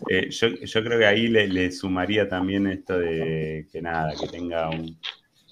eh, 0.08 0.30
yo, 0.30 0.48
yo 0.48 0.84
creo 0.84 0.98
que 0.98 1.06
ahí 1.06 1.28
le, 1.28 1.48
le 1.48 1.70
sumaría 1.72 2.28
también 2.28 2.66
esto 2.66 2.98
de 2.98 3.66
que 3.70 3.82
nada, 3.82 4.12
que 4.18 4.26
tenga 4.28 4.68
un 4.70 4.98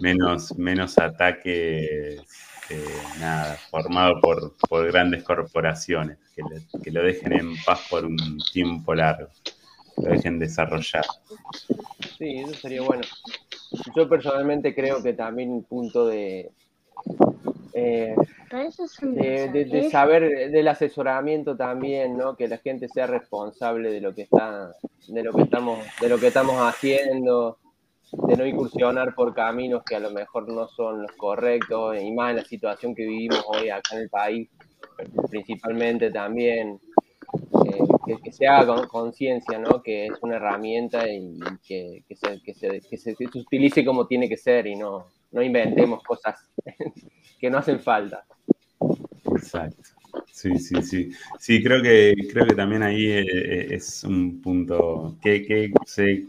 menos, 0.00 0.56
menos 0.58 0.98
ataque 0.98 2.16
eh, 2.70 2.84
nada, 3.20 3.56
formado 3.70 4.20
por, 4.20 4.56
por 4.68 4.86
grandes 4.90 5.22
corporaciones, 5.22 6.18
que, 6.34 6.42
le- 6.42 6.82
que 6.82 6.90
lo 6.90 7.02
dejen 7.02 7.32
en 7.32 7.56
paz 7.64 7.86
por 7.90 8.04
un 8.04 8.16
tiempo 8.52 8.94
largo, 8.94 9.28
lo 10.02 10.10
dejen 10.10 10.38
desarrollar. 10.38 11.04
Sí, 12.18 12.38
eso 12.38 12.54
sería 12.54 12.82
bueno. 12.82 13.02
Yo 13.94 14.08
personalmente 14.08 14.74
creo 14.74 15.02
que 15.02 15.12
también 15.12 15.50
un 15.50 15.64
punto 15.64 16.06
de, 16.06 16.50
eh, 17.74 18.14
de, 19.02 19.48
de- 19.50 19.64
de 19.66 19.90
saber 19.90 20.50
del 20.50 20.68
asesoramiento 20.68 21.56
también, 21.56 22.16
¿no? 22.16 22.34
Que 22.36 22.48
la 22.48 22.58
gente 22.58 22.88
sea 22.88 23.06
responsable 23.06 23.90
de 23.90 24.00
lo 24.00 24.14
que 24.14 24.22
está, 24.22 24.74
de 25.06 25.22
lo 25.22 25.32
que 25.32 25.42
estamos, 25.42 25.78
de 26.00 26.08
lo 26.08 26.18
que 26.18 26.28
estamos 26.28 26.56
haciendo, 26.60 27.58
de 28.26 28.36
no 28.38 28.46
incursionar 28.46 29.14
por 29.14 29.34
caminos 29.34 29.82
que 29.84 29.96
a 29.96 30.00
lo 30.00 30.10
mejor 30.10 30.48
no 30.50 30.66
son 30.68 31.02
los 31.02 31.12
correctos, 31.12 32.00
y 32.00 32.10
más 32.12 32.30
en 32.30 32.36
la 32.36 32.44
situación 32.44 32.94
que 32.94 33.04
vivimos 33.04 33.44
hoy 33.48 33.68
acá 33.68 33.96
en 33.96 34.02
el 34.02 34.08
país, 34.08 34.48
principalmente 35.30 36.10
también. 36.10 36.80
Que, 38.16 38.32
se 38.32 38.46
haga 38.46 38.66
con 38.66 38.86
conciencia, 38.86 39.58
¿no? 39.58 39.82
Que 39.82 40.06
es 40.06 40.12
una 40.22 40.36
herramienta 40.36 41.08
y 41.08 41.38
que, 41.66 42.02
se, 42.96 43.16
utilice 43.34 43.84
como 43.84 44.06
tiene 44.06 44.28
que 44.28 44.36
ser 44.36 44.66
y 44.66 44.76
no, 44.76 45.06
no 45.32 45.42
inventemos 45.42 46.02
cosas 46.02 46.48
que 47.38 47.50
no 47.50 47.58
hacen 47.58 47.80
falta. 47.80 48.24
Exacto. 49.32 49.98
Sí, 50.32 50.58
sí, 50.58 50.82
sí. 50.82 51.10
Sí, 51.38 51.62
creo 51.62 51.82
que, 51.82 52.14
creo 52.32 52.46
que 52.46 52.54
también 52.54 52.82
ahí 52.82 53.06
eh, 53.06 53.26
eh, 53.26 53.66
es 53.70 54.04
un 54.04 54.40
punto 54.40 55.16
que, 55.20 55.72
se 55.84 56.24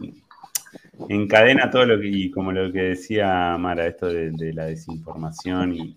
encadena 1.08 1.70
todo 1.70 1.86
lo 1.86 2.00
que, 2.00 2.08
y 2.08 2.30
como 2.30 2.52
lo 2.52 2.70
que 2.72 2.82
decía 2.82 3.56
Mara, 3.58 3.86
esto 3.86 4.08
de, 4.08 4.52
la 4.52 4.66
desinformación 4.66 5.74
y, 5.74 5.96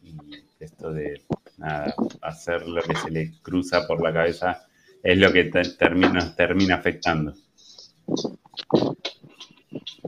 esto 0.59 0.93
de 0.93 1.21
hacer 2.21 2.67
lo 2.67 2.81
que 2.81 2.95
se 2.95 3.11
le 3.11 3.31
cruza 3.41 3.85
por 3.85 4.01
la 4.01 4.13
cabeza 4.13 4.65
es 5.03 5.17
lo 5.17 5.31
que 5.33 5.43
te- 5.45 5.69
termina, 5.75 6.09
nos 6.13 6.35
termina 6.35 6.75
afectando. 6.75 7.33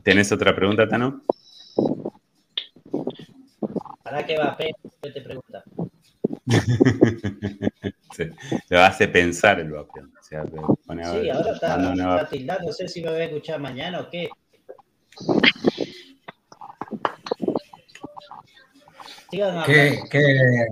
¿Tenés 0.02 0.32
otra 0.32 0.54
pregunta, 0.56 0.88
Tano? 0.88 1.22
¿Para 4.02 4.24
qué 4.24 4.38
va 4.38 4.46
a 4.52 4.56
te 4.56 5.20
pregunta? 5.20 5.62
Sí, 8.16 8.24
Lo 8.70 8.80
hace 8.80 9.08
pensar 9.08 9.60
el 9.60 9.72
vapeo. 9.72 10.04
O 10.04 10.22
sea, 10.22 10.42
te 10.44 10.56
pone 10.86 11.04
a 11.04 11.10
Sí, 11.12 11.18
ver, 11.18 11.32
ahora 11.32 11.50
está, 11.52 11.92
está 11.92 12.28
tildando, 12.28 12.66
no 12.68 12.72
sé 12.72 12.88
si 12.88 13.02
me 13.02 13.10
voy 13.10 13.20
a 13.20 13.24
escuchar 13.24 13.60
mañana 13.60 14.00
o 14.00 14.08
qué. 14.08 14.30
¿Qué, 19.66 20.00
qué, 20.10 20.66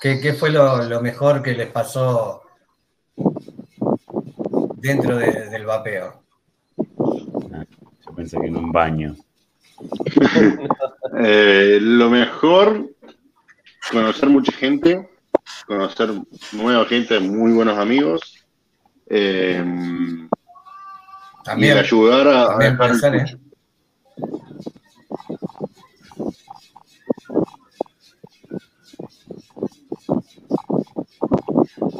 qué- 0.00 0.20
qué 0.20 0.32
fue 0.34 0.50
lo, 0.50 0.84
lo 0.84 1.00
mejor 1.00 1.42
que 1.42 1.54
les 1.54 1.70
pasó 1.70 2.42
dentro 4.76 5.16
de- 5.16 5.48
del 5.50 5.64
vapeo? 5.66 6.22
Yo 8.06 8.14
pensé 8.14 8.38
que 8.40 8.46
en 8.46 8.56
un 8.56 8.72
baño. 8.72 9.14
Eh, 11.18 11.78
lo 11.80 12.10
mejor, 12.10 12.90
conocer 13.90 14.28
mucha 14.28 14.52
gente, 14.52 15.08
conocer 15.66 16.10
nueva 16.52 16.84
gente, 16.86 17.18
muy 17.20 17.52
buenos 17.52 17.78
amigos. 17.78 18.20
eh, 19.08 19.62
y 19.64 20.28
También, 21.44 21.78
ayudar 21.78 22.26
a, 22.28 22.42
a 22.42 22.48
también 22.48 22.72
dejar 22.72 22.86
el 22.86 22.90
pensar 22.90 23.14
en- 23.14 23.20
pucho. 23.22 23.38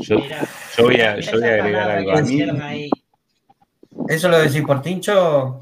Yo, 0.01 0.19
Mira, 0.19 0.43
yo 0.77 0.85
voy 0.85 1.01
a, 1.01 1.15
mira 1.17 1.33
yo 1.33 1.39
voy 1.41 1.49
a 1.49 1.55
agregar 1.55 1.91
algo 1.91 2.13
a 2.13 2.23
mí. 2.23 2.43
ahí. 2.63 2.91
¿Eso 4.09 4.29
lo 4.29 4.39
decís 4.39 4.63
por 4.63 4.83
Tincho? 4.83 5.61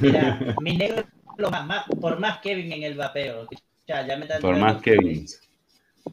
Mira, 0.00 0.56
mi 0.60 0.76
negro, 0.76 1.04
lo 1.36 1.50
más, 1.50 1.66
más- 1.66 1.84
por 2.00 2.18
más 2.18 2.38
Kevin 2.40 2.72
en 2.72 2.82
el 2.82 2.94
vapeo. 2.96 3.48
Ya, 3.86 4.06
ya 4.06 4.16
me 4.16 4.22
están 4.24 4.42
Por 4.42 4.56
más 4.56 4.82
Kevins. 4.82 5.40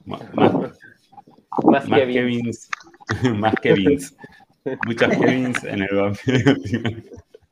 Ma- 0.06 0.20
Más, 0.34 0.54
Más, 0.54 1.88
más 1.88 2.08
bien. 2.08 2.12
Kevins. 2.14 2.70
Más 3.36 3.54
Kevins. 3.62 4.16
Muchos 4.86 5.10
Kevins 5.10 5.64
en 5.64 5.82
el 5.84 5.96
vapeo. 5.96 6.56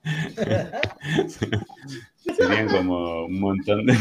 Serían 2.35 2.67
como 2.67 3.25
un 3.25 3.39
montón 3.39 3.85
de. 3.85 3.93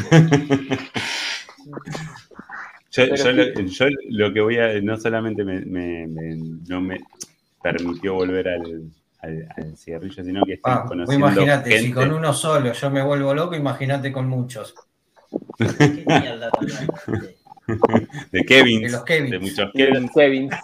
Yo, 2.94 3.04
Pero 3.04 3.16
yo 3.16 3.24
sí. 3.24 3.32
lo, 3.32 3.60
yo 3.64 3.86
lo 4.10 4.32
que 4.34 4.40
voy 4.42 4.58
a, 4.58 4.80
no 4.82 4.96
solamente 4.98 5.44
me, 5.44 5.60
me- 5.60 6.06
me- 6.06 6.36
no 6.68 6.80
me 6.80 7.00
permitió 7.62 8.14
volver 8.14 8.48
al, 8.48 8.82
al, 9.20 9.48
al 9.56 9.76
cigarrillo, 9.78 10.22
sino 10.22 10.44
que 10.44 10.54
estoy 10.54 10.72
Ah, 10.74 10.84
conociendo 10.86 11.26
imagínate, 11.28 11.78
si 11.78 11.90
con 11.90 12.12
uno 12.12 12.34
solo 12.34 12.72
yo 12.72 12.90
me 12.90 13.02
vuelvo 13.02 13.32
loco, 13.34 13.54
imagínate 13.54 14.12
con 14.12 14.28
muchos. 14.28 14.74
¿Qué 15.58 16.04
mierda 16.06 16.50
de 18.30 18.44
Kevin, 18.44 18.82
De 18.82 18.90
los 18.90 19.04
Kevins. 19.04 19.30
de 19.30 19.38
muchos 19.38 19.70
Y 19.72 19.78
Kevin. 19.78 20.02
los 20.02 20.10
Kevins. 20.12 20.54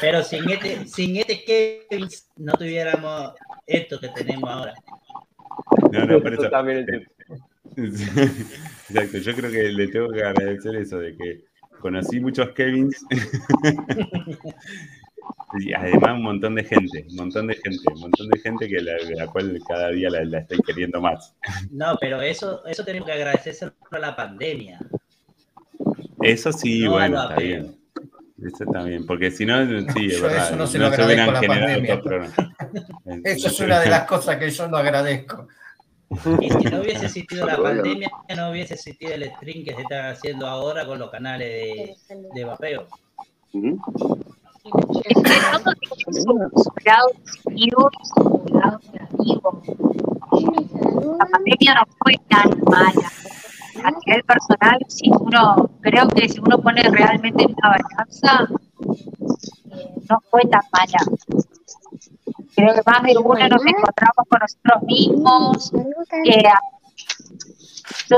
Pero 0.00 0.22
sin 0.22 0.48
este, 0.48 0.86
sin 0.86 1.16
este 1.16 1.44
Kevin 1.44 2.08
no 2.36 2.52
tuviéramos 2.54 3.34
esto 3.66 4.00
que 4.00 4.08
tenemos 4.08 4.48
ahora. 4.48 4.74
No, 5.92 6.06
no, 6.06 6.20
por 6.22 6.32
Eso 6.32 6.50
Exacto, 8.88 9.18
yo 9.18 9.34
creo 9.34 9.50
que 9.50 9.62
le 9.64 9.88
tengo 9.88 10.10
que 10.10 10.22
agradecer 10.22 10.76
eso 10.76 10.98
de 10.98 11.16
que 11.16 11.44
conocí 11.80 12.20
muchos 12.20 12.50
Kevins 12.50 13.04
y 15.58 15.72
además 15.72 16.12
un 16.12 16.22
montón 16.22 16.54
de 16.54 16.64
gente, 16.64 17.06
un 17.10 17.16
montón 17.16 17.46
de 17.46 17.54
gente, 17.54 17.80
un 17.94 18.00
montón 18.00 18.28
de 18.28 18.38
gente 18.38 18.68
que 18.68 18.80
la, 18.80 18.92
la 19.16 19.26
cual 19.26 19.58
cada 19.66 19.90
día 19.90 20.10
la, 20.10 20.24
la 20.24 20.38
estoy 20.40 20.58
queriendo 20.60 21.00
más. 21.00 21.34
No, 21.70 21.96
pero 22.00 22.20
eso, 22.22 22.64
eso 22.66 22.84
tenemos 22.84 23.06
que 23.06 23.14
agradecer 23.14 23.72
a 23.90 23.98
la 23.98 24.14
pandemia. 24.14 24.78
Eso 26.22 26.52
sí, 26.52 26.84
No, 26.84 26.92
bueno, 26.92 27.16
no, 27.16 27.30
está 27.30 27.36
bien. 27.36 27.76
Eso 28.42 28.64
está 28.64 28.82
bien, 28.84 29.06
porque 29.06 29.30
si 29.30 29.44
no, 29.44 29.66
sí, 29.92 30.06
es 30.06 30.16
Yo 30.16 30.22
verdad, 30.22 30.46
eso 30.46 30.52
no 30.52 30.58
no 30.58 30.66
se 30.66 30.72
se, 30.72 30.78
lo 30.78 30.86
agradezco 30.86 31.06
hubieran 31.06 31.42
generado 31.42 32.02
pandemia. 32.02 33.22
Eso 33.24 33.48
es 33.48 33.60
una 33.60 33.80
de 33.80 33.90
las 33.90 34.04
cosas 34.04 34.36
que 34.36 34.50
yo 34.50 34.68
no 34.68 34.78
agradezco. 34.78 35.46
Y 36.10 36.50
si 36.50 36.64
no 36.64 36.80
hubiese 36.80 37.06
existido 37.06 37.46
la 37.46 37.56
pandemia, 37.62 38.10
no 38.36 38.50
hubiese 38.50 38.74
existido 38.74 39.14
el 39.14 39.30
stream 39.30 39.64
que 39.64 39.74
se 39.74 39.82
está 39.82 40.10
haciendo 40.10 40.46
ahora 40.46 40.84
con 40.84 40.98
los 40.98 41.10
canales 41.10 41.96
de, 42.08 42.28
de 42.34 42.44
vapeo. 42.44 42.86
Es 43.52 45.14
que 45.14 45.34
todo 45.52 45.74
tiene 45.74 46.20
su, 46.20 46.62
su 46.62 46.72
lado 46.84 47.08
positivo 47.24 47.90
y 47.92 48.06
su 48.06 48.54
lado 48.54 48.80
negativo. 48.92 49.62
La 51.18 51.26
pandemia 51.26 51.74
no 51.74 51.82
fue 52.02 52.14
tan 52.28 52.50
mala. 52.64 53.10
A 53.82 53.90
nivel 53.90 54.22
personal, 54.24 54.78
si 54.88 55.08
uno, 55.08 55.70
creo 55.80 56.08
que 56.08 56.28
si 56.28 56.38
uno 56.40 56.58
pone 56.58 56.82
realmente 56.82 57.44
en 57.44 57.54
la 57.62 57.70
balanza, 57.70 58.48
eh, 59.70 59.94
no 60.08 60.20
fue 60.30 60.42
tan 60.42 60.62
mala. 60.72 61.39
Creo 62.60 62.74
que 62.74 62.82
más 62.84 63.02
de 63.02 63.16
uno 63.16 63.48
nos 63.48 63.64
encontramos 63.64 64.26
con 64.28 64.38
nosotros 64.38 64.82
mismos. 64.82 65.72
eh, 66.24 66.42
yo 68.10 68.16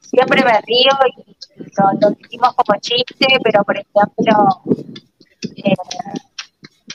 siempre 0.00 0.44
me 0.44 0.60
río 0.60 0.92
y 1.08 1.36
lo, 1.56 1.92
lo 2.00 2.10
decimos 2.10 2.54
como 2.54 2.78
chiste, 2.80 3.26
pero 3.42 3.64
por 3.64 3.78
ejemplo, 3.78 4.62
eh, 5.56 5.74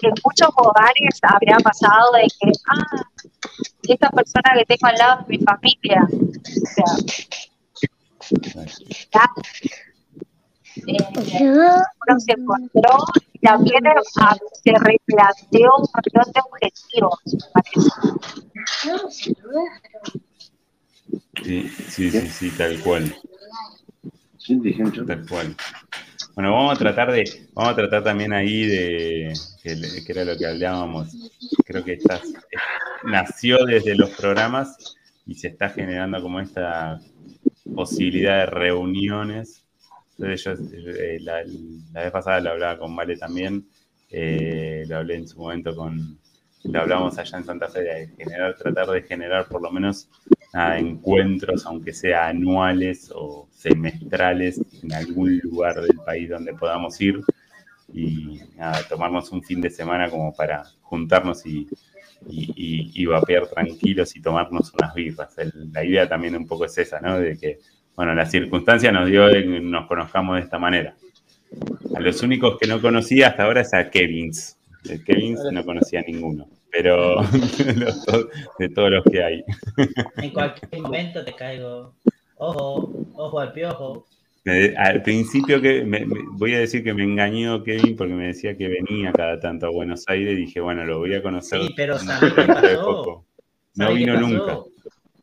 en 0.03 0.13
muchos 0.23 0.49
hogares 0.55 1.19
habría 1.23 1.57
pasado 1.57 2.11
de 2.13 2.27
que, 2.39 2.51
ah, 2.69 3.01
esta 3.87 4.09
persona 4.09 4.53
que 4.55 4.65
tengo 4.65 4.87
al 4.87 4.97
lado 4.97 5.21
es 5.21 5.27
mi 5.27 5.37
familia. 5.39 6.07
O 6.11 6.67
sea, 6.75 6.85
ya, 9.13 9.29
eh, 10.75 10.97
uno 12.07 12.19
se 12.19 12.31
encontró 12.31 12.97
y 13.33 13.39
también 13.39 13.83
se 14.63 14.71
replanteó 14.71 15.69
un 15.77 15.87
montón 15.93 16.33
de 16.33 16.41
objetivos. 16.51 17.19
Sí, 21.43 21.69
sí, 21.69 22.11
sí, 22.11 22.27
sí, 22.27 22.51
tal 22.51 22.79
cual. 22.79 23.15
Sí, 24.37 24.59
dije 24.61 24.83
yo. 24.91 25.05
Tal 25.05 25.25
cual. 25.27 25.55
Bueno, 26.35 26.51
vamos 26.51 26.75
a 26.75 26.79
tratar 26.79 27.11
de, 27.11 27.47
vamos 27.53 27.73
a 27.73 27.75
tratar 27.75 28.03
también 28.03 28.33
ahí 28.33 28.65
de, 28.65 29.33
que, 29.63 29.75
que 30.05 30.11
era 30.11 30.25
lo 30.25 30.37
que 30.37 30.45
hablábamos. 30.45 31.15
Creo 31.65 31.83
que 31.83 31.93
estás, 31.93 32.21
nació 33.03 33.63
desde 33.65 33.95
los 33.95 34.09
programas 34.11 34.97
y 35.25 35.35
se 35.35 35.47
está 35.47 35.69
generando 35.69 36.21
como 36.21 36.39
esta 36.39 36.99
posibilidad 37.73 38.39
de 38.39 38.45
reuniones. 38.47 39.64
Entonces 40.17 40.43
yo 40.43 40.51
eh, 40.53 41.19
la, 41.21 41.43
la 41.93 42.03
vez 42.03 42.11
pasada 42.11 42.39
lo 42.39 42.51
hablaba 42.51 42.79
con 42.79 42.95
Vale 42.95 43.17
también, 43.17 43.65
eh, 44.09 44.85
lo 44.87 44.97
hablé 44.97 45.15
en 45.15 45.27
su 45.27 45.39
momento 45.39 45.75
con, 45.75 46.17
lo 46.63 46.79
hablamos 46.79 47.17
allá 47.17 47.37
en 47.37 47.43
Santa 47.45 47.67
Fe, 47.69 47.81
de 47.81 48.07
generar, 48.17 48.55
tratar 48.57 48.87
de 48.87 49.01
generar 49.03 49.47
por 49.47 49.61
lo 49.61 49.71
menos 49.71 50.09
encuentros, 50.53 51.65
aunque 51.65 51.91
sea 51.93 52.27
anuales 52.27 53.11
o 53.13 53.49
semestrales, 53.51 54.61
en 54.83 54.93
algún 54.93 55.37
lugar 55.39 55.81
del 55.81 55.97
país 56.05 56.29
donde 56.29 56.53
podamos 56.53 56.99
ir 57.01 57.19
y 57.93 58.39
nada, 58.57 58.81
tomarnos 58.89 59.31
un 59.31 59.43
fin 59.43 59.61
de 59.61 59.69
semana 59.69 60.09
como 60.09 60.33
para 60.35 60.63
juntarnos 60.81 61.45
y, 61.45 61.67
y, 62.27 62.91
y- 63.03 63.05
vapear 63.05 63.47
tranquilos 63.47 64.15
y 64.15 64.21
tomarnos 64.21 64.73
unas 64.73 64.93
birras. 64.93 65.35
La 65.71 65.83
idea 65.83 66.07
también 66.09 66.35
un 66.35 66.47
poco 66.47 66.65
es 66.65 66.77
esa, 66.77 66.99
¿no? 66.99 67.19
De 67.19 67.37
que, 67.37 67.59
bueno, 67.95 68.13
la 68.13 68.25
circunstancia 68.25 68.91
nos 68.91 69.07
dio 69.09 69.27
de 69.27 69.43
que 69.43 69.59
nos 69.61 69.87
conozcamos 69.87 70.35
de 70.35 70.41
esta 70.43 70.59
manera. 70.59 70.95
A 71.95 71.99
los 71.99 72.21
únicos 72.23 72.57
que 72.59 72.67
no 72.67 72.81
conocía 72.81 73.27
hasta 73.29 73.43
ahora 73.43 73.61
es 73.61 73.73
a 73.73 73.89
Kevins. 73.89 74.57
De 74.83 75.03
Kevins 75.03 75.39
no 75.51 75.63
conocía 75.65 76.01
a 76.01 76.03
ninguno, 76.03 76.47
pero 76.71 77.21
de 78.59 78.69
todos 78.69 78.91
los 78.91 79.03
que 79.05 79.23
hay. 79.23 79.43
En 80.17 80.29
cualquier 80.31 80.81
momento 80.81 81.23
te 81.23 81.33
caigo. 81.33 81.93
Ojo, 82.37 82.91
ojo 83.15 83.39
al 83.39 83.53
piojo. 83.53 84.05
Al 84.77 85.01
principio 85.01 85.59
que 85.59 85.83
me- 85.83 86.05
me- 86.05 86.19
voy 86.33 86.53
a 86.53 86.59
decir 86.59 86.83
que 86.83 86.93
me 86.93 87.03
engañó 87.03 87.63
Kevin 87.63 87.95
porque 87.95 88.13
me 88.13 88.27
decía 88.27 88.55
que 88.55 88.67
venía 88.67 89.11
cada 89.11 89.39
tanto 89.39 89.65
a 89.65 89.69
Buenos 89.71 90.03
Aires 90.07 90.33
y 90.33 90.41
dije, 90.41 90.59
bueno, 90.59 90.85
lo 90.85 90.99
voy 90.99 91.15
a 91.15 91.23
conocer. 91.23 91.61
Sí, 91.61 91.73
pero 91.75 91.97
¿sabes 91.99 92.31
qué 92.33 92.41
pasó? 92.43 93.25
No 93.75 93.85
¿Sabes 93.85 93.89
qué 93.89 93.93
vino 93.95 94.13
pasó? 94.13 94.27
nunca. 94.27 94.57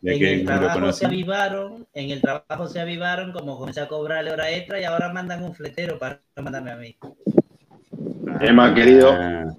En 0.05 0.19
que 0.19 0.33
el 0.33 0.41
lo 0.41 0.47
trabajo 0.47 0.93
se 0.93 1.07
avivaron, 1.07 1.87
en 1.95 2.11
el 2.11 2.20
trabajo 2.20 2.66
se 2.66 2.81
avivaron, 2.81 3.33
como 3.33 3.57
comencé 3.57 3.81
a 3.81 3.89
cobrarle 3.89 4.33
hora 4.33 4.51
extra 4.51 4.81
y 4.81 4.85
ahora 4.85 5.12
mandan 5.12 5.45
un 5.45 5.55
fletero 5.55 5.97
para 5.99 6.20
mandarme 6.43 6.73
a 6.73 6.77
mí. 6.77 6.97
Emma, 8.41 8.74
querido. 8.74 9.11
Ah. 9.12 9.55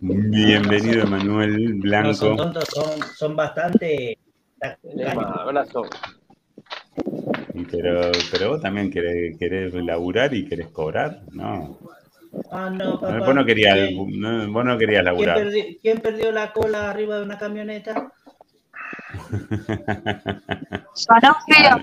Bienvenido, 0.00 1.02
Emanuel 1.02 1.78
No 1.80 2.14
son 2.14 2.36
Blanco. 2.36 2.36
tontos, 2.36 2.64
son, 2.72 3.02
son 3.16 3.36
bastante. 3.36 4.16
Emma, 4.82 5.34
abrazo. 5.42 5.82
Pero, 7.70 8.00
pero 8.30 8.48
vos 8.50 8.62
también 8.62 8.90
querés, 8.90 9.36
querés 9.36 9.74
laburar 9.74 10.32
y 10.32 10.46
querés 10.46 10.68
cobrar, 10.68 11.20
¿no? 11.32 11.76
Ah, 12.50 12.70
no, 12.70 13.00
papá. 13.00 13.18
Vos 13.18 13.34
no 13.34 13.44
querías, 13.44 13.74
¿Quién, 13.88 14.20
no, 14.20 14.52
vos 14.52 14.64
no 14.64 14.78
querías 14.78 15.02
quién 15.02 15.04
laburar. 15.04 15.36
perdió, 15.36 15.64
quién 15.82 15.98
perdió 15.98 16.32
la 16.32 16.52
cola 16.52 16.90
arriba 16.90 17.16
de 17.18 17.24
una 17.24 17.38
camioneta? 17.38 18.12
Sonó 20.94 21.36
feo, 21.46 21.78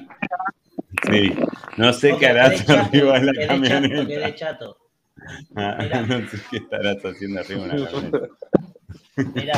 Sí, 1.11 1.33
no 1.77 1.91
sé 1.93 2.15
qué 2.17 2.27
harás 2.27 2.67
arriba 2.69 3.19
de 3.19 3.25
la 3.33 3.47
camioneta. 3.47 4.05
quedé 4.07 4.35
chato. 4.35 4.77
Ah, 5.55 5.77
Mirá. 5.81 6.01
no 6.07 6.27
sé 6.27 6.37
qué 6.49 6.57
estarás 6.57 6.97
haciendo 7.03 7.39
arriba 7.41 7.67
de 7.67 7.81
una 7.81 7.89
camioneta. 7.91 8.27
Mira, 9.33 9.53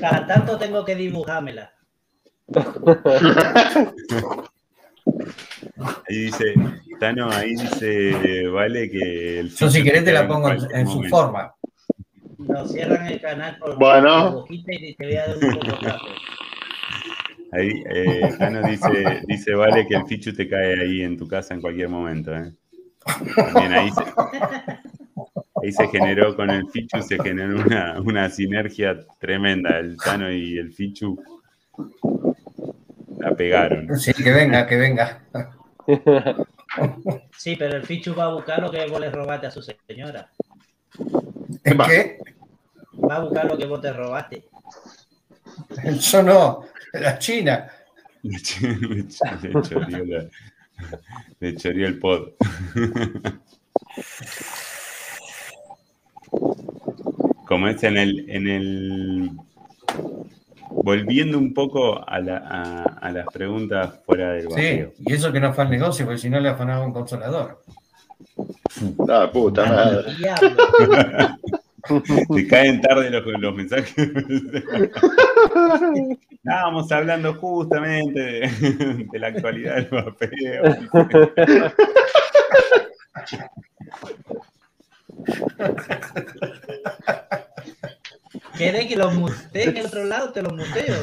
cada 0.00 0.26
tanto 0.26 0.58
tengo 0.58 0.84
que 0.84 0.94
dibujármela. 0.94 1.72
Ahí 6.08 6.16
dice, 6.26 6.54
Tano, 7.00 7.30
ahí 7.30 7.50
dice, 7.56 8.46
vale 8.48 8.90
que 8.90 9.40
el 9.40 9.50
Yo 9.54 9.70
si 9.70 9.82
querés 9.82 10.04
te 10.04 10.12
la 10.12 10.26
pongo 10.28 10.50
en, 10.50 10.58
en 10.74 10.86
su 10.86 10.96
momento. 10.96 11.16
forma. 11.16 11.54
Nos 12.48 12.72
cierran 12.72 13.06
el 13.06 13.20
canal 13.20 13.58
por 13.58 13.78
Bueno. 13.78 14.44
y 14.48 14.64
te 14.64 15.04
voy 15.04 15.16
a 15.16 15.26
dar 15.26 15.36
un 15.36 15.60
poco 15.60 15.84
de 15.84 15.92
Ahí, 17.52 17.84
eh, 17.88 18.34
Tano 18.38 18.66
dice, 18.66 19.22
dice, 19.26 19.54
vale 19.54 19.86
que 19.86 19.94
el 19.94 20.06
fichu 20.06 20.34
te 20.34 20.48
cae 20.48 20.80
ahí 20.80 21.02
en 21.02 21.16
tu 21.16 21.28
casa 21.28 21.54
en 21.54 21.60
cualquier 21.60 21.88
momento. 21.88 22.34
¿eh? 22.34 22.52
También 23.36 23.72
ahí 23.72 23.90
se, 23.92 24.02
ahí 25.62 25.72
se 25.72 25.86
generó, 25.88 26.34
con 26.34 26.50
el 26.50 26.68
fichu 26.68 27.00
se 27.02 27.16
generó 27.22 27.62
una, 27.64 28.00
una 28.00 28.28
sinergia 28.28 28.96
tremenda. 29.20 29.78
El 29.78 29.96
Tano 29.98 30.32
y 30.32 30.58
el 30.58 30.72
fichu 30.72 31.16
la 33.18 33.36
pegaron. 33.36 33.96
Sí, 33.98 34.12
que 34.12 34.32
venga, 34.32 34.66
que 34.66 34.76
venga. 34.76 35.22
Sí, 37.36 37.56
pero 37.56 37.76
el 37.76 37.84
Fichu 37.84 38.14
va 38.14 38.24
a 38.24 38.32
buscar 38.34 38.60
lo 38.60 38.70
que 38.70 38.86
vos 38.86 39.00
le 39.00 39.10
robaste 39.10 39.46
a 39.46 39.50
su 39.50 39.62
señora. 39.62 40.30
¿En 41.64 41.78
qué? 41.78 42.18
Va 43.14 43.20
a 43.20 43.22
buscar 43.22 43.44
lo 43.46 43.56
que 43.56 43.64
vos 43.66 43.80
te 43.80 43.92
robaste. 43.92 44.44
Yo 46.00 46.22
no, 46.24 46.64
la 46.94 47.16
China. 47.16 47.70
Le, 48.24 48.38
ch- 48.38 48.60
le 48.60 49.04
ch- 49.06 49.40
le 49.42 49.62
choreó 49.62 50.04
la- 50.04 50.24
le 51.38 51.56
choreó 51.56 51.86
el 51.86 51.98
pod. 52.00 52.30
Como 57.46 57.68
es 57.68 57.82
en 57.84 57.96
el, 57.98 58.28
en 58.30 58.48
el 58.48 59.30
volviendo 60.70 61.38
un 61.38 61.54
poco 61.54 62.02
a, 62.08 62.18
la- 62.18 62.38
a- 62.38 62.98
a 63.00 63.12
las 63.12 63.26
preguntas 63.28 64.00
fuera 64.04 64.32
del 64.32 64.48
Sí, 64.48 64.54
barrio. 64.54 64.92
y 64.98 65.12
eso 65.12 65.30
que 65.30 65.38
no 65.40 65.52
fue 65.54 65.62
al 65.64 65.70
negocio, 65.70 66.04
porque 66.06 66.18
si 66.20 66.28
no 66.30 66.40
le 66.40 66.48
afanaba 66.48 66.84
un 66.84 66.92
consolador. 66.92 67.62
Ah, 69.08 69.30
puta 69.32 69.64
madre. 69.66 70.16
Te 71.86 72.46
caen 72.48 72.80
tarde 72.80 73.10
los, 73.10 73.26
los 73.26 73.54
mensajes. 73.54 73.94
Estábamos 76.30 76.90
hablando 76.92 77.34
justamente 77.34 78.20
de, 78.20 79.06
de 79.12 79.18
la 79.18 79.26
actualidad 79.28 79.76
del 79.76 79.88
vapeo. 79.88 80.62
¿Querés 88.56 88.86
que 88.86 88.96
lo 88.96 89.10
mutee 89.10 89.64
en 89.64 89.76
el 89.76 89.86
otro 89.86 90.04
lado? 90.04 90.32
Te 90.32 90.42
lo 90.42 90.50
muteo. 90.50 90.94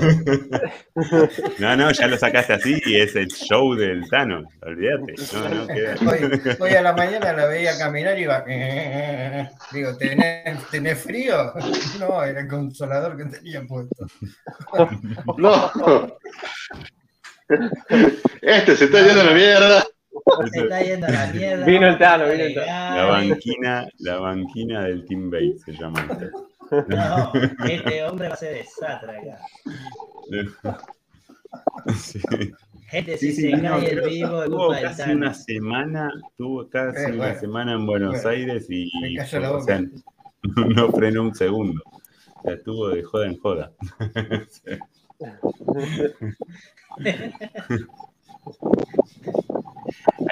No, 1.60 1.76
no, 1.76 1.91
ya 1.91 2.07
lo 2.07 2.18
sacaste 2.18 2.53
así 2.53 2.82
y 2.86 2.95
es 2.95 3.15
el 3.15 3.28
show 3.28 3.76
del 3.76 4.07
Tano. 4.10 4.44
Olvídate. 4.61 5.15
No, 5.34 5.49
no, 5.49 5.68
queda. 5.68 5.95
Hoy, 6.10 6.41
hoy 6.60 6.72
a 6.72 6.82
la 6.82 6.94
mañana 6.94 7.34
la 7.34 7.45
veía 7.48 7.78
caminar 7.78 8.18
y 8.18 8.23
iba. 8.23 8.44
Digo, 9.72 9.98
¿tenés, 9.98 10.69
tenés 10.69 10.99
frío? 10.99 11.53
No, 11.99 12.23
era 12.23 12.41
el 12.41 12.48
consolador 12.48 13.18
que 13.18 13.26
tenía 13.26 13.61
puesto. 13.64 14.07
No. 15.38 15.72
Este 18.41 18.76
se 18.78 18.86
está 18.86 19.06
yendo 19.06 19.22
a 19.22 19.26
la 19.26 19.34
mierda. 19.34 19.84
Se 20.52 20.60
está 20.61 20.82
yendo 20.82 21.07
a 21.07 21.11
la 21.11 21.28
mierda. 21.28 21.65
Vino 21.65 21.88
el 21.88 21.98
Tano, 21.98 22.30
vino 22.30 22.44
el 22.44 22.56
La 22.56 23.06
banquina, 23.06 23.88
la 23.99 24.18
banquina 24.18 24.84
del 24.84 25.06
Team 25.06 25.30
Bates 25.30 25.61
se 25.65 25.73
llama 25.73 26.07
esto. 26.10 26.48
No, 26.88 27.31
este 27.68 28.03
hombre 28.06 28.30
va 28.30 28.34
a 28.34 28.38
ser 28.38 28.53
desastre 28.56 29.18
acá. 29.18 29.39
Sí. 31.95 32.19
Gente, 32.88 33.18
si 33.18 33.31
sí, 33.34 33.52
se 33.52 33.57
no, 33.57 33.80
cae 33.80 33.91
el 33.91 34.02
vivo, 34.10 34.43
Tuvo 34.45 34.73
del 34.73 34.84
casi 34.84 35.11
una 35.11 35.34
semana, 35.34 36.11
tuvo 36.38 36.69
casi 36.69 37.11
Eh, 37.11 37.14
una 37.14 37.35
semana 37.39 37.73
en 37.73 37.85
Buenos 37.85 38.11
bueno. 38.23 38.30
Aires 38.30 38.65
y 38.69 38.89
o 39.19 39.61
sea, 39.61 39.81
no 40.76 40.91
frenó 40.91 41.23
un 41.23 41.35
segundo. 41.35 41.81
O 41.85 42.41
sea, 42.43 42.53
estuvo 42.53 42.89
de 42.89 43.03
joda 43.03 43.27
en 43.27 43.38
joda. 43.39 43.72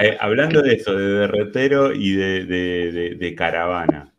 Eh, 0.00 0.16
hablando 0.20 0.62
de 0.62 0.74
eso, 0.74 0.94
de 0.96 1.06
derretero 1.06 1.92
y 1.92 2.12
de, 2.12 2.44
de- 2.46 2.92
de- 2.92 3.14
de 3.16 3.34
caravana, 3.34 4.12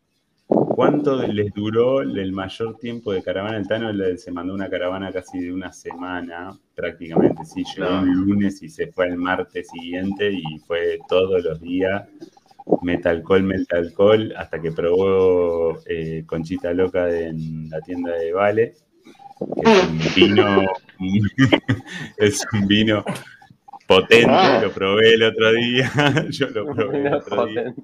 ¿cuánto 0.52 1.26
les 1.26 1.52
duró 1.54 2.02
el 2.02 2.32
mayor 2.32 2.76
tiempo 2.78 3.12
de 3.12 3.22
caravana? 3.22 3.56
El 3.58 3.66
Tano 3.68 3.90
se 4.16 4.30
mandó 4.32 4.54
una 4.54 4.68
caravana 4.70 5.12
casi 5.12 5.38
de 5.40 5.52
una 5.52 5.72
semana, 5.72 6.50
prácticamente. 6.74 7.44
Sí, 7.44 7.62
llegó 7.76 7.90
No. 7.90 8.02
un 8.02 8.14
lunes 8.26 8.62
y 8.62 8.68
se 8.68 8.86
fue 8.88 9.06
el 9.08 9.16
martes 9.16 9.68
siguiente 9.70 10.30
y 10.32 10.58
fue 10.66 10.98
todos 11.08 11.42
los 11.44 11.60
días 11.60 12.08
metalcol, 12.82 13.42
metalcol, 13.42 14.32
hasta 14.36 14.60
que 14.60 14.70
probó 14.72 15.78
eh, 15.86 16.22
Conchita 16.26 16.72
Loca 16.72 17.10
en 17.10 17.68
la 17.68 17.80
tienda 17.80 18.12
de 18.12 18.32
Vale. 18.32 18.74
que 19.62 19.70
es 19.72 19.84
un 19.88 19.98
vino, 20.14 20.62
es 22.18 22.44
un 22.52 22.66
vino 22.68 23.04
potente, 23.88 24.26
Ah. 24.30 24.60
lo 24.62 24.70
probé 24.72 25.14
el 25.14 25.22
otro 25.24 25.52
día, 25.52 25.90
yo 26.30 26.48
lo 26.50 26.66
probé 26.72 27.06
el 27.08 27.14
otro 27.14 27.46
día. 27.46 27.74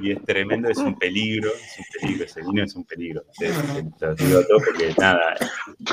Y 0.00 0.12
es 0.12 0.22
tremendo, 0.24 0.68
es 0.68 0.78
un 0.78 0.98
peligro, 0.98 1.48
es 1.50 1.78
un 1.78 1.84
peligro, 2.00 2.24
ese 2.24 2.40
vino 2.42 2.64
es 2.64 2.74
un 2.74 2.84
peligro. 2.84 3.22
Te, 3.38 3.48
te- 3.48 3.54
te 3.98 4.06
lo 4.06 4.14
digo 4.14 4.40
todo 4.48 4.58
porque 4.58 4.94
nada, 4.98 5.34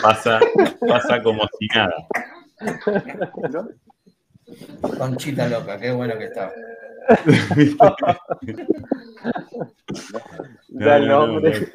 pasa, 0.02 0.40
pasa 0.88 1.22
como 1.24 1.44
si 1.60 1.68
nada. 1.68 1.96
Conchita 4.98 5.48
loca, 5.48 5.80
qué 5.80 5.92
bueno 5.92 6.18
que 6.18 6.26
está. 6.26 6.52
No, 10.70 11.00
no, 11.00 11.00
no, 11.00 11.28
nombre. 11.28 11.60
no. 11.62 11.68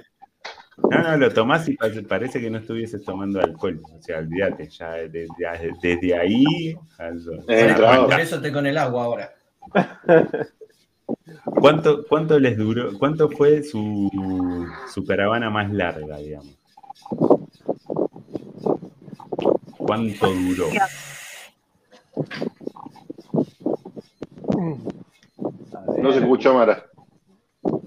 No, 0.90 0.98
no, 1.02 1.16
lo 1.16 1.30
tomás 1.32 1.68
y 1.68 1.76
pa- 1.76 1.86
parece 2.08 2.40
que 2.40 2.50
no 2.50 2.58
estuvieses 2.58 3.04
tomando 3.04 3.40
alcohol. 3.40 3.80
O 3.96 4.02
sea, 4.02 4.18
olvídate, 4.18 4.68
ya 4.68 4.90
desde, 4.94 5.28
desde 5.80 6.18
ahí. 6.18 6.76
al- 6.98 7.22
Eh. 7.48 7.74
Por 7.76 8.20
eso 8.20 8.36
estoy 8.36 8.50
con 8.52 8.66
el 8.66 8.76
agua 8.76 9.04
ahora. 9.04 9.32
¿Cuánto, 11.60 12.04
¿Cuánto 12.08 12.38
les 12.38 12.56
duró? 12.56 12.96
¿Cuánto 12.98 13.30
fue 13.30 13.62
su, 13.62 14.10
su 14.92 15.04
caravana 15.04 15.50
más 15.50 15.72
larga, 15.72 16.18
digamos? 16.18 16.56
¿Cuánto 19.78 20.26
duró? 20.30 20.68
No 25.98 26.12
se 26.12 26.18
escucha, 26.18 26.52
Mara. 26.52 26.84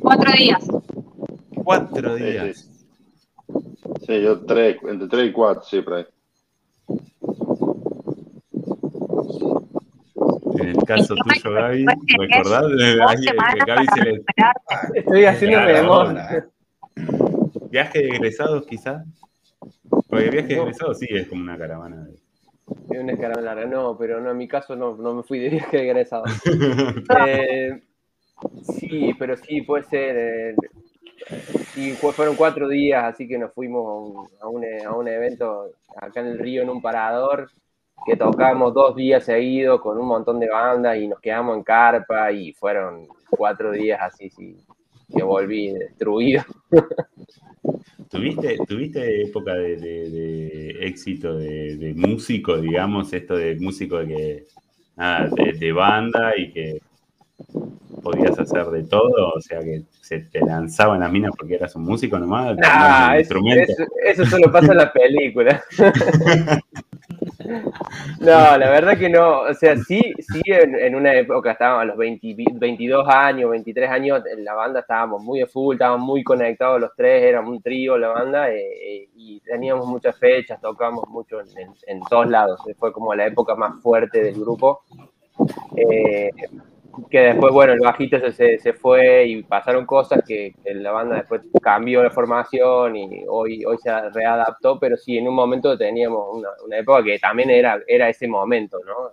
Cuatro 0.01 0.31
días. 0.33 0.67
Cuatro 1.63 2.17
Sí, 2.17 2.23
días. 2.23 2.57
sí. 2.57 2.71
Sí, 4.05 4.21
yo 4.21 4.45
tres, 4.45 4.77
entre 4.83 5.07
tres 5.07 5.29
y 5.29 5.31
cuatro, 5.31 5.63
sí, 5.63 5.81
por 5.81 5.93
ahí. 5.95 6.05
En 10.59 10.69
el 10.69 10.77
caso 10.85 11.15
tuyo, 11.15 11.51
Gaby, 11.53 11.85
¿recordás? 12.17 12.63
que 13.21 13.65
Gaby 13.65 13.85
se 13.93 14.01
le... 14.03 14.21
Estoy 14.93 15.25
haciendo 15.25 15.59
memoria. 15.61 16.47
¿Viaje 17.69 17.99
de 17.99 18.07
egresados, 18.09 18.65
quizás? 18.65 19.05
Porque 20.09 20.29
viaje 20.29 20.47
de 20.55 20.61
egresados 20.61 20.99
sí 20.99 21.07
es 21.09 21.27
como 21.27 21.41
una 21.43 21.57
caravana. 21.57 22.05
de- 22.05 22.15
Es 22.95 22.99
una 23.01 23.15
caravana 23.17 23.41
larga. 23.55 23.65
No, 23.65 23.97
pero 23.97 24.19
no, 24.21 24.31
en 24.31 24.37
mi 24.37 24.47
caso 24.47 24.75
no, 24.75 24.95
no 24.97 25.13
me 25.15 25.23
fui 25.23 25.39
de 25.39 25.49
viaje 25.49 25.77
de 25.77 25.83
egresado. 25.83 26.23
Eh, 27.27 27.81
sí, 28.79 29.13
pero 29.17 29.35
sí, 29.37 29.61
puede 29.61 29.83
ser. 29.83 30.15
eh, 30.17 30.55
sí, 31.73 31.91
fue- 31.93 32.13
fueron 32.13 32.35
cuatro 32.35 32.67
días, 32.67 33.03
así 33.03 33.27
que 33.27 33.37
nos 33.37 33.53
fuimos 33.53 34.27
a 34.41 34.47
un, 34.47 34.63
a 34.85 34.91
un 34.95 35.07
evento 35.07 35.71
acá 35.95 36.19
en 36.21 36.27
el 36.27 36.39
río, 36.39 36.61
en 36.63 36.69
un 36.69 36.81
parador, 36.81 37.49
que 38.05 38.15
tocamos 38.15 38.73
dos 38.73 38.95
días 38.95 39.25
seguidos 39.25 39.81
con 39.81 39.97
un 39.97 40.07
montón 40.07 40.39
de 40.39 40.47
bandas 40.49 40.97
y 40.97 41.07
nos 41.07 41.19
quedamos 41.19 41.57
en 41.57 41.63
carpa 41.63 42.31
y 42.31 42.53
fueron 42.53 43.07
cuatro 43.29 43.71
días 43.71 43.99
así, 44.01 44.29
sí, 44.29 44.55
que 45.15 45.23
volví 45.23 45.71
destruido. 45.73 46.43
¿Tuviste, 48.09 48.57
¿Tuviste 48.67 49.23
época 49.23 49.53
de, 49.55 49.75
de- 49.75 50.87
éxito 50.87 51.37
de, 51.37 51.75
de 51.75 51.93
músico, 51.93 52.57
digamos, 52.57 53.11
esto 53.11 53.35
de 53.35 53.55
músico 53.59 53.99
que 54.05 54.45
nada, 54.95 55.29
de 55.59 55.71
banda 55.73 56.37
y 56.37 56.51
que 56.53 56.81
podías 58.03 58.37
hacer 58.39 58.65
de 58.67 58.83
todo? 58.83 59.33
O 59.35 59.41
sea, 59.41 59.59
que 59.59 59.83
se 60.01 60.19
te 60.19 60.39
lanzaban 60.39 60.99
las 61.01 61.11
minas 61.11 61.31
porque 61.37 61.55
eras 61.55 61.75
un 61.75 61.83
músico 61.83 62.17
nomás, 62.19 62.57
Ah, 62.63 63.11
el 63.15 63.21
eso, 63.21 63.37
instrumento. 63.37 63.71
eso- 63.71 63.85
eso 64.05 64.25
solo 64.25 64.51
pasa 64.51 64.71
en 64.71 64.77
la 64.77 64.91
película. 64.93 65.61
No, 68.19 68.57
la 68.57 68.69
verdad 68.69 68.97
que 68.97 69.09
no. 69.09 69.41
O 69.41 69.53
sea, 69.53 69.77
sí, 69.77 70.01
sí, 70.19 70.41
en, 70.45 70.75
en 70.75 70.95
una 70.95 71.13
época 71.13 71.51
estábamos 71.51 71.83
a 71.83 71.85
los 71.85 71.97
20 71.97 72.35
22 72.55 73.07
años, 73.07 73.49
23 73.51 73.89
años, 73.89 74.21
en 74.25 74.43
la 74.43 74.53
banda 74.53 74.81
estábamos 74.81 75.23
muy 75.23 75.39
de 75.39 75.45
full, 75.47 75.75
estábamos 75.75 76.05
muy 76.05 76.23
conectados 76.23 76.81
los 76.81 76.91
tres, 76.95 77.23
éramos 77.23 77.51
un 77.51 77.61
trío 77.61 77.97
la 77.97 78.09
banda 78.09 78.51
eh, 78.51 78.59
eh, 78.59 79.09
y 79.15 79.39
teníamos 79.41 79.87
muchas 79.87 80.17
fechas, 80.17 80.59
tocamos 80.59 81.07
mucho 81.07 81.39
en, 81.39 81.47
en- 81.57 81.73
en 81.87 82.01
todos 82.09 82.27
lados. 82.27 82.59
Fue 82.77 82.91
como 82.91 83.13
la 83.15 83.27
época 83.27 83.55
más 83.55 83.81
fuerte 83.81 84.21
del 84.23 84.35
grupo. 84.35 84.81
Eh, 85.77 86.29
que 87.09 87.19
después, 87.19 87.53
bueno, 87.53 87.73
el 87.73 87.79
bajista 87.79 88.31
se, 88.31 88.57
se, 88.59 88.73
fue 88.73 89.25
y 89.27 89.43
pasaron 89.43 89.85
cosas 89.85 90.21
que, 90.27 90.53
que 90.63 90.73
la 90.73 90.91
banda 90.91 91.17
después 91.17 91.41
cambió 91.61 92.03
la 92.03 92.09
formación 92.09 92.95
y 92.95 93.23
hoy, 93.29 93.63
hoy 93.65 93.77
se 93.77 93.91
readaptó, 94.09 94.79
pero 94.79 94.97
sí, 94.97 95.17
en 95.17 95.27
un 95.27 95.35
momento 95.35 95.77
teníamos 95.77 96.25
una, 96.33 96.49
una 96.65 96.77
época 96.77 97.03
que 97.03 97.19
también 97.19 97.49
era, 97.49 97.79
era 97.87 98.09
ese 98.09 98.27
momento, 98.27 98.79
¿no? 98.85 99.11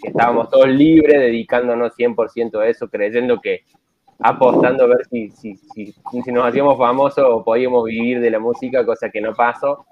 Que 0.00 0.08
estábamos 0.08 0.48
todos 0.50 0.68
libres, 0.68 1.20
dedicándonos 1.20 1.96
100% 1.96 2.60
a 2.60 2.68
eso, 2.68 2.88
creyendo 2.88 3.40
que 3.40 3.62
apostando 4.20 4.84
a 4.84 4.88
ver 4.88 5.04
si, 5.10 5.30
si, 5.30 5.56
si, 5.56 5.92
si 6.24 6.32
nos 6.32 6.46
hacíamos 6.46 6.78
famosos 6.78 7.24
o 7.28 7.44
podíamos 7.44 7.84
vivir 7.84 8.20
de 8.20 8.30
la 8.30 8.38
música, 8.38 8.84
cosa 8.86 9.10
que 9.10 9.20
no 9.20 9.34
pasó. 9.34 9.86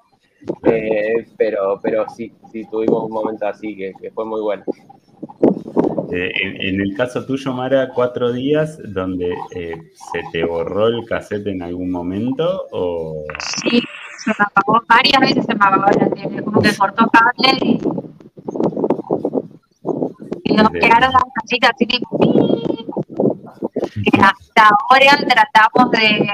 Eh, 0.64 1.26
pero, 1.36 1.78
pero 1.82 2.08
sí, 2.08 2.32
sí, 2.50 2.64
tuvimos 2.68 3.04
un 3.04 3.12
momento 3.12 3.46
así 3.46 3.76
que, 3.76 3.92
que 4.00 4.10
fue 4.10 4.24
muy 4.24 4.40
bueno. 4.40 4.64
Eh, 6.14 6.30
en, 6.42 6.60
en 6.60 6.80
el 6.82 6.94
caso 6.94 7.24
tuyo, 7.24 7.54
Mara, 7.54 7.88
cuatro 7.88 8.32
días 8.32 8.78
donde 8.84 9.34
eh, 9.56 9.80
se 10.12 10.22
te 10.30 10.44
borró 10.44 10.88
el 10.88 11.06
cassette 11.06 11.46
en 11.46 11.62
algún 11.62 11.90
momento 11.90 12.66
o 12.70 13.24
Sí, 13.62 13.82
se 14.18 14.30
me 14.30 14.44
apagó, 14.44 14.82
varias 14.86 15.20
veces 15.22 15.46
se 15.46 15.54
me 15.54 15.64
apagó 15.64 15.86
la 15.86 16.10
tele, 16.10 16.42
como 16.42 16.60
que 16.60 16.76
cortó 16.76 17.10
cable 17.10 17.58
y, 17.62 17.80
y 20.44 20.52
nos 20.54 20.68
quedaron 20.68 21.12
las 21.12 21.24
casitas 21.34 21.70
así 21.74 21.86
que 21.86 21.98
hasta 24.20 24.68
ahora 24.90 25.16
tratamos 25.26 25.90
de 25.92 26.28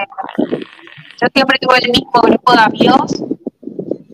yo 1.21 1.27
siempre 1.33 1.59
tuve 1.61 1.79
el 1.83 1.91
mismo 1.91 2.21
grupo 2.21 2.53
de 2.53 2.61
amigos 2.61 3.23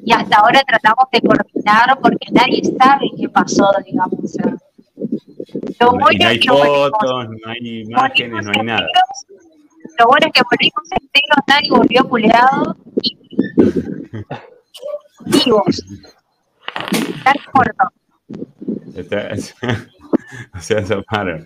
y 0.05 0.13
hasta 0.13 0.37
ahora 0.37 0.63
tratamos 0.67 1.07
de 1.11 1.21
coordinar 1.23 1.99
porque 2.03 2.31
nadie 2.33 2.63
sabe 2.79 3.11
qué 3.17 3.29
pasó, 3.29 3.71
digamos. 3.87 4.13
O 4.23 4.29
sea, 4.29 4.55
lo 5.81 5.91
bueno 5.93 6.19
no 6.21 6.29
hay 6.29 6.39
fotos, 6.43 7.29
no 7.29 7.51
hay 7.51 7.81
imágenes, 7.83 8.45
no 8.47 8.53
hay 8.57 8.65
nada. 8.67 8.87
Lo 9.99 10.07
bueno 10.07 10.27
es 10.27 10.33
que 10.33 10.43
volvimos 10.51 10.91
enteros, 10.91 11.45
nadie 11.47 11.71
volvió 11.71 12.09
culeado 12.09 12.77
y 13.03 13.17
vivos. 15.27 15.85
Tan 17.25 17.35
corto. 17.53 17.89
Está- 18.97 19.31
o 20.55 20.61
sea, 20.61 20.85
zaparon. 20.85 21.45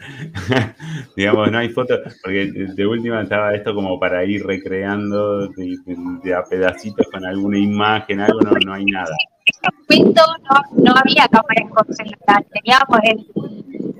Digamos, 1.16 1.50
no 1.50 1.58
hay 1.58 1.68
fotos, 1.70 2.00
porque 2.22 2.46
de, 2.50 2.66
de 2.74 2.86
última 2.86 3.22
estaba 3.22 3.54
esto 3.54 3.74
como 3.74 3.98
para 3.98 4.24
ir 4.24 4.44
recreando 4.46 5.48
de, 5.48 5.76
de- 5.84 5.96
de 6.22 6.34
a 6.34 6.42
pedacitos 6.44 7.06
con 7.12 7.24
alguna 7.26 7.58
imagen, 7.58 8.20
algo, 8.20 8.40
no, 8.40 8.52
no 8.64 8.72
hay 8.74 8.84
nada. 8.86 9.14
En 9.62 9.70
ese 9.70 10.04
momento 10.04 10.22
no, 10.48 10.84
no 10.84 10.94
había 10.96 11.28
cámaras 11.28 11.70
con 11.74 11.94
celular, 11.94 12.44
teníamos 12.52 13.00
el 13.04 13.26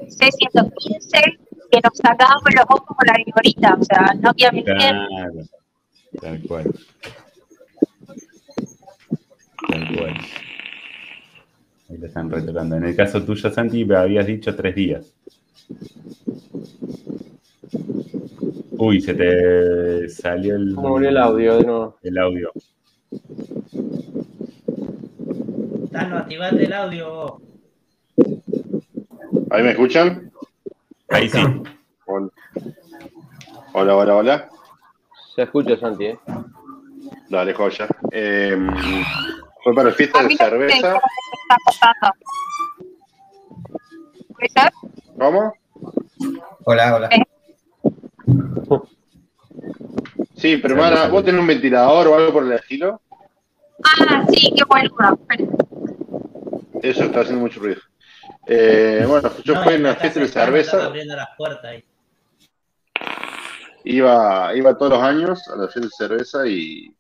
C115 0.09 1.39
que 1.71 1.81
nos 1.83 1.97
sacábamos 1.97 2.55
los 2.55 2.65
ojos 2.69 2.97
con 2.97 3.07
la 3.07 3.15
vigorita, 3.25 3.77
o 3.79 3.85
sea, 3.85 4.15
no 4.21 4.31
había 4.31 4.53
mentir. 4.53 4.75
Claro, 4.75 5.33
tal 6.21 6.43
cual. 6.43 6.75
Tal 9.69 9.97
cual. 9.97 10.15
Ahí 11.91 11.97
lo 11.99 12.07
están 12.07 12.31
retratando. 12.31 12.77
En 12.77 12.85
el 12.85 12.97
caso 12.97 13.23
tuyo, 13.23 13.51
Santi, 13.51 13.85
me 13.85 13.97
habías 13.97 14.27
dicho 14.27 14.55
tres 14.55 14.75
días. 14.75 15.15
Uy, 18.79 19.01
se 19.01 19.15
te 19.15 20.09
salió 20.09 20.57
el, 20.57 20.75
¿Cómo 20.75 20.91
volvió 20.91 21.09
el 21.09 21.17
audio 21.17 21.57
de 21.57 21.65
nuevo? 21.65 21.97
el 22.03 22.19
audio. 22.19 22.53
Tano, 25.99 26.19
activate 26.19 26.65
el 26.65 26.73
audio. 26.73 27.41
¿Ahí 29.51 29.63
me 29.65 29.71
escuchan? 29.71 30.31
Ahí 31.09 31.29
sí. 31.29 31.41
Hola, 32.07 32.31
hola, 33.73 33.97
hola. 33.97 34.15
hola. 34.15 34.49
Se 35.35 35.43
escucha, 35.43 35.77
Santi, 35.77 36.07
¿eh? 36.07 36.19
Dale, 37.29 37.53
joya. 37.53 37.89
Eh, 38.13 38.57
fue 39.65 39.75
para 39.75 39.89
el 39.89 39.95
fiesta 39.97 40.23
de 40.23 40.37
cerveza. 40.37 41.01
cómo. 45.19 45.53
Hola, 46.65 46.95
hola. 46.95 47.09
Sí, 50.37 50.59
pero 50.59 50.75
hermana, 50.75 51.09
¿vos 51.09 51.25
tenés 51.25 51.41
un 51.41 51.47
ventilador 51.49 52.07
o 52.07 52.15
algo 52.15 52.33
por 52.35 52.45
el 52.45 52.53
estilo? 52.53 53.01
Ah, 53.83 54.25
sí, 54.29 54.55
qué 54.57 54.63
boludo. 54.65 55.19
Eso 56.83 57.05
está 57.05 57.21
haciendo 57.21 57.43
mucho 57.43 57.61
ruido. 57.61 57.81
Eh, 58.47 59.05
bueno, 59.07 59.31
yo 59.45 59.55
No, 59.55 59.63
fui 59.65 59.73
y 59.73 59.77
en 59.77 59.81
una 59.83 59.91
acá 59.93 60.01
fiesta 60.03 60.21
de 60.21 60.29
cerveza. 60.29 60.85
abriendo 60.87 61.17
las 61.17 61.29
puertas 61.37 61.65
ahí. 61.65 61.85
Iba, 63.85 64.55
iba 64.55 64.77
todos 64.77 64.93
los 64.93 65.03
años 65.03 65.49
a 65.49 65.57
la 65.57 65.69
fiesta 65.69 65.81
de 66.07 66.09
cerveza 66.09 66.47
y. 66.47 66.95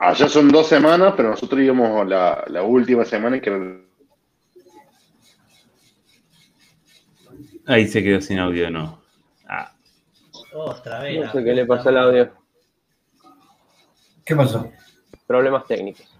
Allá 0.00 0.28
son 0.28 0.48
dos 0.48 0.66
semanas, 0.66 1.14
pero 1.16 1.30
nosotros 1.30 1.60
íbamos 1.60 2.06
la, 2.06 2.44
la 2.48 2.62
última 2.62 3.04
semana 3.04 3.40
que 3.40 3.50
era 3.50 3.80
Ahí 7.66 7.86
se 7.88 8.02
quedó 8.02 8.20
sin 8.20 8.38
audio, 8.38 8.70
no. 8.70 9.00
Ah, 9.48 9.72
Otra 10.52 11.00
vez. 11.00 11.16
No 11.16 11.22
la 11.24 11.32
sé 11.32 11.44
qué 11.44 11.54
le 11.54 11.64
pasó 11.64 11.88
al 11.88 11.98
audio. 11.98 12.32
¿Qué 14.24 14.36
pasó? 14.36 14.70
Problemas 15.26 15.66
técnicos. 15.66 16.13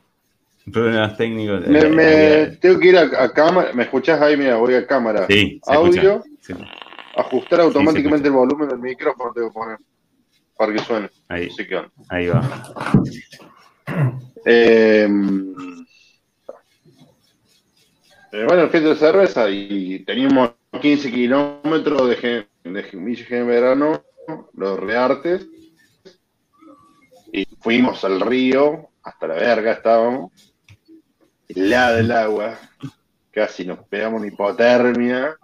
Problemas 0.73 1.17
técnicos. 1.17 1.67
Me, 1.67 1.81
Eh, 1.81 1.89
me- 1.89 2.57
tengo 2.57 2.79
que 2.81 2.89
ir 2.89 2.97
a, 2.99 3.03
a 3.25 3.33
cámara. 3.33 3.73
¿Me 3.73 3.85
escuchás 3.85 4.21
ahí? 4.21 4.37
Mira, 4.37 4.57
voy 4.57 4.75
a 4.75 4.87
cámara. 4.87 5.27
Sí, 5.29 5.61
Audio. 5.67 6.17
escucha. 6.17 6.23
Sí, 6.41 6.55
Ajustar 7.17 7.61
automáticamente 7.61 8.29
el 8.29 8.35
volumen 8.35 8.69
del 8.69 8.79
micrófono. 8.79 9.33
Tengo 9.33 9.49
que 9.49 9.55
poner 9.55 9.79
para 10.57 10.73
que 10.73 10.79
suene. 10.81 11.11
ahí, 11.29 11.47
Así 11.47 11.67
que, 11.67 11.83
ahí 12.09 12.27
va. 12.29 12.43
eh, 14.45 15.07
bueno, 18.33 18.63
el 18.63 18.71
fiesta 18.71 18.89
de 18.91 18.97
cerveza 18.97 19.49
y 19.49 20.05
teníamos 20.05 20.51
15 20.81 21.11
kilómetros 21.11 22.09
de, 22.09 22.47
de 22.65 22.83
Gen 22.83 23.47
Verano, 23.47 24.03
los 24.55 24.81
Reartes, 24.81 25.47
y 27.33 27.47
fuimos 27.61 28.05
al 28.05 28.21
río, 28.21 28.89
hasta 29.03 29.27
la 29.29 29.35
verga 29.35 29.73
estábamos, 29.73 30.33
helada 31.49 32.01
el 32.01 32.11
agua, 32.13 32.59
casi 33.31 33.65
nos 33.65 33.79
pegamos 33.89 34.21
una 34.21 34.29
hipotermia, 34.29 35.37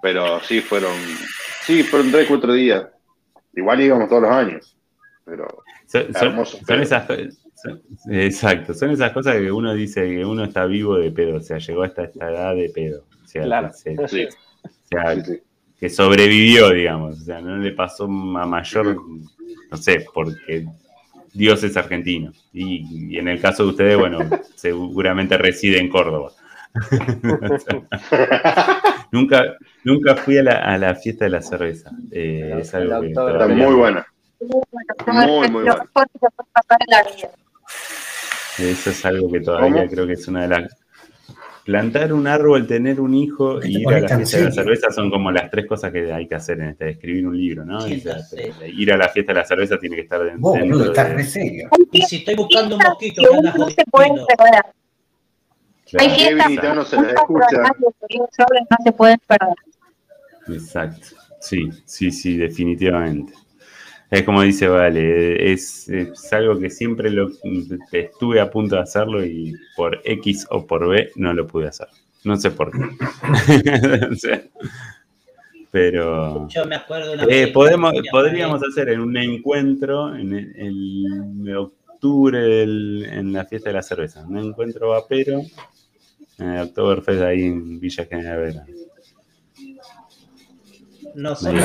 pero 0.00 0.40
sí 0.40 0.60
fueron, 0.60 0.92
sí, 1.64 1.82
fueron 1.82 2.10
3, 2.10 2.26
4 2.28 2.52
días, 2.54 2.86
igual 3.54 3.80
íbamos 3.80 4.08
todos 4.08 4.22
los 4.22 4.30
años, 4.32 4.76
pero 5.24 5.46
Son, 5.86 6.12
son- 6.12 6.28
Hermoso, 6.28 6.56
son 6.56 6.66
pero- 6.66 6.82
esas 6.82 7.06
son- 7.06 7.82
exacto, 8.10 8.74
son 8.74 8.90
esas 8.90 9.12
cosas 9.12 9.36
que 9.36 9.52
uno 9.52 9.72
dice 9.74 10.02
que 10.08 10.24
uno 10.24 10.44
está 10.44 10.64
vivo 10.66 10.96
de 10.96 11.10
pedo, 11.12 11.36
o 11.36 11.40
sea, 11.40 11.58
llegó 11.58 11.82
hasta 11.84 12.04
esta 12.04 12.28
edad 12.30 12.54
de 12.56 12.70
pedo. 12.70 13.04
O 13.22 13.26
sea, 13.28 13.44
Claro. 13.44 13.68
que, 13.68 13.74
se- 13.74 14.08
sí, 14.08 14.24
o 14.64 14.68
sea, 14.90 15.14
sí, 15.14 15.22
sí. 15.24 15.42
que 15.78 15.88
sobrevivió, 15.88 16.70
digamos. 16.70 17.20
O 17.20 17.24
sea, 17.24 17.40
no 17.40 17.56
le 17.58 17.70
pasó 17.72 18.04
a 18.04 18.08
mayor, 18.46 18.96
no 19.70 19.76
sé, 19.76 20.04
porque 20.12 20.66
Dios 21.32 21.62
es 21.64 21.76
argentino. 21.76 22.32
Y, 22.52 23.14
y 23.14 23.18
en 23.18 23.28
el 23.28 23.40
caso 23.40 23.64
de 23.64 23.70
ustedes, 23.70 23.98
bueno, 23.98 24.18
seguramente 24.54 25.36
reside 25.38 25.78
en 25.78 25.88
Córdoba. 25.88 26.32
Nunca, 29.12 29.58
nunca 29.84 30.16
fui 30.16 30.38
a 30.38 30.42
la, 30.42 30.52
a 30.52 30.78
la 30.78 30.94
fiesta 30.94 31.26
de 31.26 31.30
la 31.32 31.42
cerveza. 31.42 31.90
Eh, 32.10 32.56
es 32.60 32.74
algo 32.74 33.02
que 33.02 33.08
Está 33.08 33.46
muy 33.46 33.74
buena. 33.74 34.06
Muy, 35.06 35.48
Muy, 35.50 35.62
vida. 35.62 35.84
Eso 38.58 38.90
es 38.90 39.04
algo 39.04 39.30
que 39.30 39.40
todavía 39.40 39.82
¿Cómo? 39.82 39.90
creo 39.90 40.06
que 40.06 40.14
es 40.14 40.26
una 40.28 40.42
de 40.42 40.48
las. 40.48 40.81
Plantar 41.64 42.12
un 42.12 42.26
árbol, 42.26 42.66
tener 42.66 43.00
un 43.00 43.14
hijo 43.14 43.60
Te 43.60 43.68
y 43.68 43.82
ir 43.82 43.88
a 43.88 44.00
la 44.00 44.08
fiesta 44.16 44.36
de 44.38 44.44
la 44.46 44.50
cerveza 44.50 44.90
son 44.90 45.10
como 45.10 45.30
las 45.30 45.48
tres 45.50 45.66
cosas 45.66 45.92
que 45.92 46.12
hay 46.12 46.26
que 46.26 46.34
hacer 46.34 46.58
en 46.60 46.68
este, 46.70 46.90
escribir 46.90 47.26
un 47.28 47.36
libro, 47.36 47.64
¿no? 47.64 47.80
Sí, 47.82 48.02
Y, 48.66 48.82
ir 48.82 48.92
a 48.92 48.96
la 48.96 49.08
fiesta 49.08 49.32
de 49.32 49.38
la 49.38 49.44
cerveza 49.44 49.78
tiene 49.78 49.94
que 49.96 50.02
estar 50.02 50.20
dentro, 50.20 50.40
Vos, 50.40 50.58
boludo, 50.58 50.84
estás 50.86 51.08
de- 51.10 51.14
re 51.14 51.24
serio. 51.24 51.68
Y 51.92 52.02
si 52.02 52.16
estoy 52.16 52.34
buscando 52.34 52.74
un 52.76 52.80
Fiestas 52.80 52.90
mosquito 52.90 53.22
que 53.22 53.28
que 53.28 53.36
anda 53.36 53.52
uno 53.54 53.64
no 53.64 53.70
se 53.70 53.84
puede 53.90 54.08
jodiendo. 54.08 54.26
perder. 54.26 54.62
Claro, 55.90 56.10
Hay 56.10 56.18
fiestas 56.18 56.56
Tano 56.56 56.84
se 56.84 56.96
escucha. 56.96 57.62
no 57.62 58.76
se 58.84 58.92
pueden 58.92 59.18
perder. 59.26 59.54
Exacto. 60.48 61.06
Sí, 61.40 61.68
sí, 61.84 62.10
sí, 62.10 62.36
definitivamente. 62.36 63.32
Es 64.12 64.22
como 64.24 64.42
dice 64.42 64.68
Vale, 64.68 65.52
es, 65.52 65.88
es 65.88 66.32
algo 66.34 66.58
que 66.58 66.68
siempre 66.68 67.10
lo, 67.10 67.30
estuve 67.90 68.40
a 68.40 68.50
punto 68.50 68.76
de 68.76 68.82
hacerlo 68.82 69.24
y 69.24 69.54
por 69.74 70.00
X 70.04 70.46
o 70.50 70.66
por 70.66 70.86
B 70.88 71.10
no 71.16 71.32
lo 71.32 71.46
pude 71.46 71.68
hacer. 71.68 71.88
No 72.24 72.36
sé 72.36 72.50
por 72.50 72.70
qué. 72.70 72.78
O 74.12 74.14
sea, 74.14 74.42
pero 75.70 76.46
Yo 76.48 76.66
me 76.66 76.76
acuerdo 76.76 77.14
una 77.14 77.24
eh, 77.24 77.48
podemos, 77.48 77.94
podríamos 78.10 78.62
hacer 78.62 78.90
en 78.90 79.00
un 79.00 79.16
encuentro 79.16 80.14
en 80.14 80.34
el, 80.34 81.44
el 81.46 81.56
octubre 81.56 82.38
del- 82.38 83.06
en 83.10 83.32
la 83.32 83.46
fiesta 83.46 83.70
de 83.70 83.74
la 83.76 83.82
cerveza. 83.82 84.24
Un 84.26 84.36
encuentro 84.38 84.90
vapero 84.90 85.40
en 86.38 86.48
el 86.50 86.62
Oktoberfest 86.68 87.22
ahí 87.22 87.44
en 87.44 87.80
Villa 87.80 88.04
General. 88.04 88.62
Nosotros, 91.14 91.62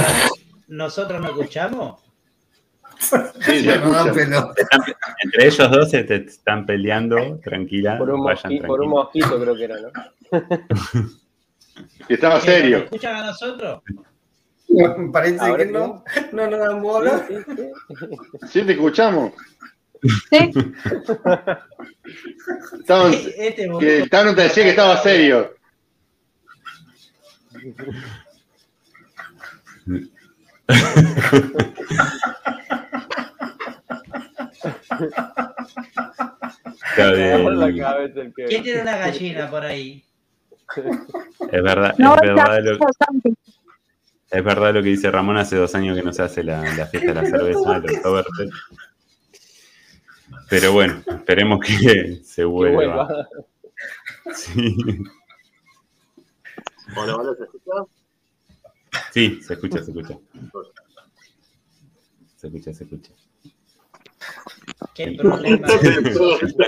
nosotros 0.69 1.21
no 1.21 1.27
escuchamos. 1.27 2.06
Sí, 2.99 3.67
No, 3.67 4.11
pero- 4.13 4.53
Entre 5.23 5.47
ellos 5.47 5.71
dos 5.71 5.89
se 5.91 6.03
te 6.03 6.15
están 6.15 6.65
peleando, 6.65 7.39
tranquila, 7.43 7.97
Por 7.97 8.09
un, 8.11 8.23
vayan 8.23 8.51
mosqui- 8.51 8.65
por 8.65 8.81
un 8.81 8.89
tranquilos. 8.89 8.89
mosquito 8.89 9.39
creo 9.41 9.55
que 9.55 9.63
era, 9.63 9.75
¿no? 9.81 9.91
Y 12.09 12.13
estaba 12.13 12.39
¿Que 12.41 12.47
nos 12.47 12.55
serio. 12.55 12.77
escuchan 12.79 13.15
a 13.15 13.25
nosotros? 13.27 13.81
no, 14.69 15.11
parece 15.11 15.39
Ahora 15.39 15.65
que 15.65 15.71
no. 15.71 16.03
No 16.33 16.47
nos 16.49 16.59
dan 16.59 16.81
bola. 16.81 17.25
Sí, 17.27 17.35
sí, 17.45 17.55
sí. 17.55 17.69
Sí, 18.47 18.61
te 18.63 18.71
escuchamos. 18.73 19.31
Sí, 20.29 20.51
Estaban- 22.79 23.13
Este 23.13 23.69
que 23.79 23.97
el 23.99 24.09
Tano 24.09 24.35
te 24.35 24.41
decía 24.43 24.63
que 24.63 24.69
estaba 24.71 24.97
serio. 25.01 25.53
Está 36.89 37.11
bien. 37.11 38.34
¿Quién 38.48 38.64
tiene 38.64 38.81
una 38.81 38.98
gallina 38.98 39.49
por 39.49 39.64
ahí? 39.65 40.03
Es 41.52 41.64
verdad, 41.64 41.95
no, 41.98 42.15
es 42.15 42.22
verdad, 42.22 42.60
lo, 42.61 42.77
es 44.30 44.44
verdad 44.44 44.73
lo 44.73 44.84
que 44.84 44.89
dice 44.89 45.10
Ramón, 45.10 45.38
hace 45.38 45.56
dos 45.56 45.73
años 45.76 45.95
que 45.95 46.03
no 46.03 46.11
se 46.11 46.23
hace 46.23 46.44
la, 46.44 46.61
la 46.76 46.88
fiesta 46.88 47.14
de 47.14 47.22
la 47.22 47.26
cerveza, 47.26 47.77
el 47.84 47.95
Oktoberfest. 47.95 48.53
Pero 50.49 50.73
bueno, 50.73 51.02
esperemos 51.07 51.60
que 51.65 52.19
se 52.23 52.41
Que 52.41 52.45
vuelva. 52.45 53.06
vuelva. 53.06 53.27
Sí. 54.34 54.76
Hola, 56.95 57.15
hola, 57.15 57.31
¿se 57.38 57.44
escucha? 57.44 57.72
Sí, 59.11 59.39
se 59.41 59.53
escucha, 59.53 59.83
se 59.83 59.91
escucha. 59.91 60.17
Se 62.35 62.47
escucha, 62.47 62.73
se 62.73 62.83
escucha. 62.83 63.11
¿Qué 64.93 65.11
problema? 65.17 65.67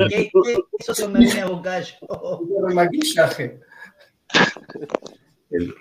¿Qué, 0.10 0.30
qué, 0.44 0.58
eso 0.80 0.96
se 0.96 1.08
me 1.08 1.20
viene 1.20 1.42
a 1.42 1.80
yo? 1.82 2.42
Maquillaje. 2.74 3.60
El- 5.52 5.76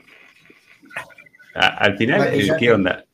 a- 1.55 1.77
al 1.85 1.97
final, 1.97 2.21
eh, 2.23 2.25
Maquillaje. 2.31 2.59
¿qué 2.61 2.73
onda? 2.73 3.05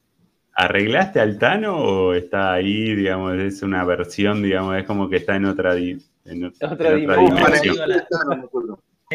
¿Arreglaste 0.56 1.18
al 1.20 1.38
Tano 1.38 1.76
o 1.78 2.14
está 2.14 2.52
ahí, 2.52 2.94
digamos, 2.94 3.34
es 3.38 3.62
una 3.62 3.84
versión, 3.84 4.42
digamos, 4.42 4.76
es 4.76 4.84
como 4.84 5.08
que 5.08 5.16
está 5.16 5.34
en 5.36 5.46
otra, 5.46 5.74
di- 5.74 6.00
en, 6.24 6.44
Otra 6.44 6.90
en 6.90 7.00
dimensión. 7.00 7.36
dimensión? 7.36 7.76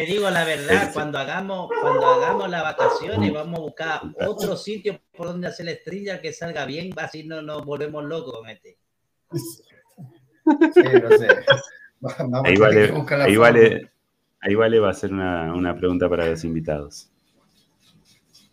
Te 0.00 0.06
digo 0.06 0.30
la 0.30 0.46
verdad, 0.46 0.90
cuando 0.94 1.18
hagamos, 1.18 1.68
cuando 1.78 2.06
hagamos 2.06 2.48
las 2.48 2.62
vacaciones, 2.62 3.30
vamos 3.34 3.58
a 3.58 3.62
buscar 3.62 4.00
otro 4.26 4.56
sitio 4.56 4.98
por 5.14 5.26
donde 5.26 5.48
hacer 5.48 5.66
la 5.66 5.72
estrella 5.72 6.22
que 6.22 6.32
salga 6.32 6.64
bien, 6.64 6.90
así 6.96 7.22
no 7.22 7.42
nos 7.42 7.66
volvemos 7.66 8.02
locos 8.04 8.40
este. 8.48 8.78
Sí, 9.34 10.82
no 11.02 11.10
sé. 11.18 11.28
Vamos 12.00 12.46
Ahí 12.46 12.56
vale, 12.56 12.86
que 12.86 12.92
buscar 12.92 13.18
la 13.18 13.26
ahí 13.26 13.36
vale, 13.36 13.90
ahí 14.40 14.54
vale 14.54 14.78
va 14.78 14.88
a 14.88 14.94
ser 14.94 15.12
una, 15.12 15.52
una 15.52 15.76
pregunta 15.76 16.08
para 16.08 16.24
los 16.24 16.42
invitados. 16.44 17.10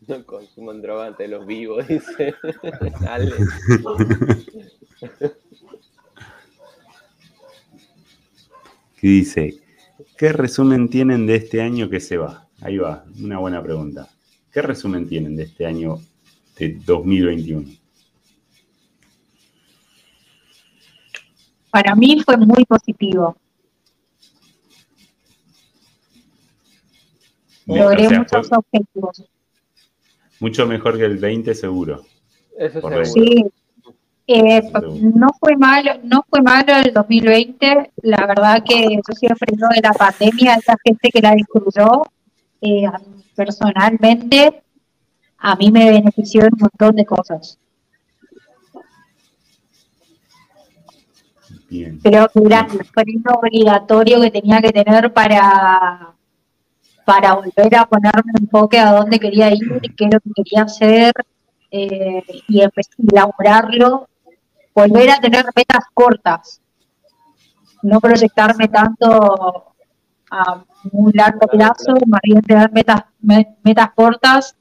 No 0.05 0.25
consuman 0.25 0.81
droga 0.81 1.05
ante 1.05 1.29
los 1.29 1.47
vivos, 1.47 1.87
dice. 1.87 2.35
Dale. 2.99 3.31
que 8.99 9.07
dice, 9.07 9.61
¿qué 10.17 10.33
resumen 10.33 10.89
tienen 10.89 11.27
de 11.27 11.35
este 11.35 11.61
año 11.61 11.89
que 11.89 11.99
se 11.99 12.17
va? 12.17 12.47
Ahí 12.61 12.77
va, 12.77 13.05
una 13.21 13.37
buena 13.37 13.61
pregunta. 13.61 14.09
¿Qué 14.51 14.61
resumen 14.61 15.07
tienen 15.07 15.35
de 15.35 15.43
este 15.43 15.65
año 15.65 15.99
de 16.57 16.79
2021? 16.83 17.69
Para 21.69 21.95
mí 21.95 22.21
fue 22.25 22.37
muy 22.37 22.65
positivo. 22.65 23.37
Logré 27.67 28.07
o 28.07 28.09
sea, 28.09 28.19
muchos 28.19 28.51
objetivos. 28.51 29.23
mucho 30.39 30.65
mejor 30.65 30.97
que 30.97 31.05
el 31.05 31.17
20 31.17 31.53
seguro. 31.53 32.05
Eso 32.57 32.79
seguro. 32.79 33.05
Sí. 33.05 33.45
Eh, 34.29 34.61
no 35.13 35.29
fue 35.39 35.55
malo, 35.55 35.91
no 36.03 36.25
fue 36.29 36.41
malo 36.41 36.73
el 36.83 36.93
2020. 36.93 37.91
La 38.03 38.25
verdad 38.27 38.61
que 38.61 38.83
yo 38.83 39.15
siempre 39.15 39.53
digo 39.53 39.69
de 39.73 39.81
la 39.81 39.93
pandemia, 39.93 40.55
esa 40.55 40.75
gente 40.83 41.09
que 41.09 41.21
la 41.21 41.31
disfrutó, 41.33 42.03
eh, 42.59 42.83
personalmente, 43.33 44.63
a 45.37 45.55
mí 45.55 45.71
me 45.71 45.89
benefició 45.89 46.41
en 46.41 46.49
un 46.53 46.59
montón 46.59 46.95
de 46.97 47.05
cosas. 47.05 47.57
Bien. 51.69 51.99
Creo 51.99 52.27
que 52.27 52.39
era 52.45 52.67
el 52.71 52.85
freno 52.85 53.31
obligatorio 53.41 54.21
que 54.21 54.31
tenía 54.31 54.61
que 54.61 54.71
tener 54.71 55.13
para, 55.13 56.13
para 57.05 57.33
volver 57.35 57.75
a 57.75 57.85
ponerme 57.85 58.31
un 58.35 58.43
enfoque 58.43 58.79
a 58.79 58.91
dónde 58.91 59.19
quería 59.19 59.53
ir, 59.53 59.81
qué 59.95 60.05
es 60.05 60.13
lo 60.13 60.19
que 60.19 60.31
quería 60.35 60.63
hacer 60.63 61.13
eh, 61.71 62.23
y 62.47 62.61
a 62.61 62.69
elaborarlo. 63.09 64.07
Volver 64.77 65.09
a 65.09 65.19
tener 65.19 65.43
metas 65.55 65.85
cortas, 65.91 66.61
no 67.81 67.99
proyectarme 67.99 68.67
tanto 68.67 69.73
a 70.29 70.63
muy 70.91 71.11
largo 71.13 71.47
plazo, 71.47 71.93
más 72.05 72.21
bien 72.21 72.41
tener 72.41 72.71
metas, 72.71 73.01
me- 73.19 73.55
metas 73.63 73.89
cortas, 73.95 74.55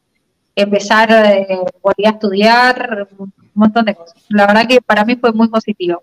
empezar, 0.55 1.11
eh, 1.13 1.59
volver 1.83 2.07
a 2.07 2.11
estudiar, 2.13 3.09
un 3.19 3.31
montón 3.53 3.85
de 3.85 3.95
cosas. 3.95 4.15
La 4.31 4.47
verdad 4.47 4.67
que 4.67 4.81
para 4.81 5.05
mí 5.05 5.17
fue 5.17 5.33
muy 5.33 5.49
positivo. 5.49 6.03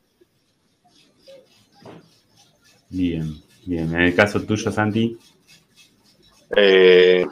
Bien, 2.90 3.34
bien. 3.66 3.96
En 3.96 4.02
el 4.02 4.16
caso 4.16 4.40
tuyo, 4.44 4.72
Santi, 4.72 5.18
Eh, 6.56 7.26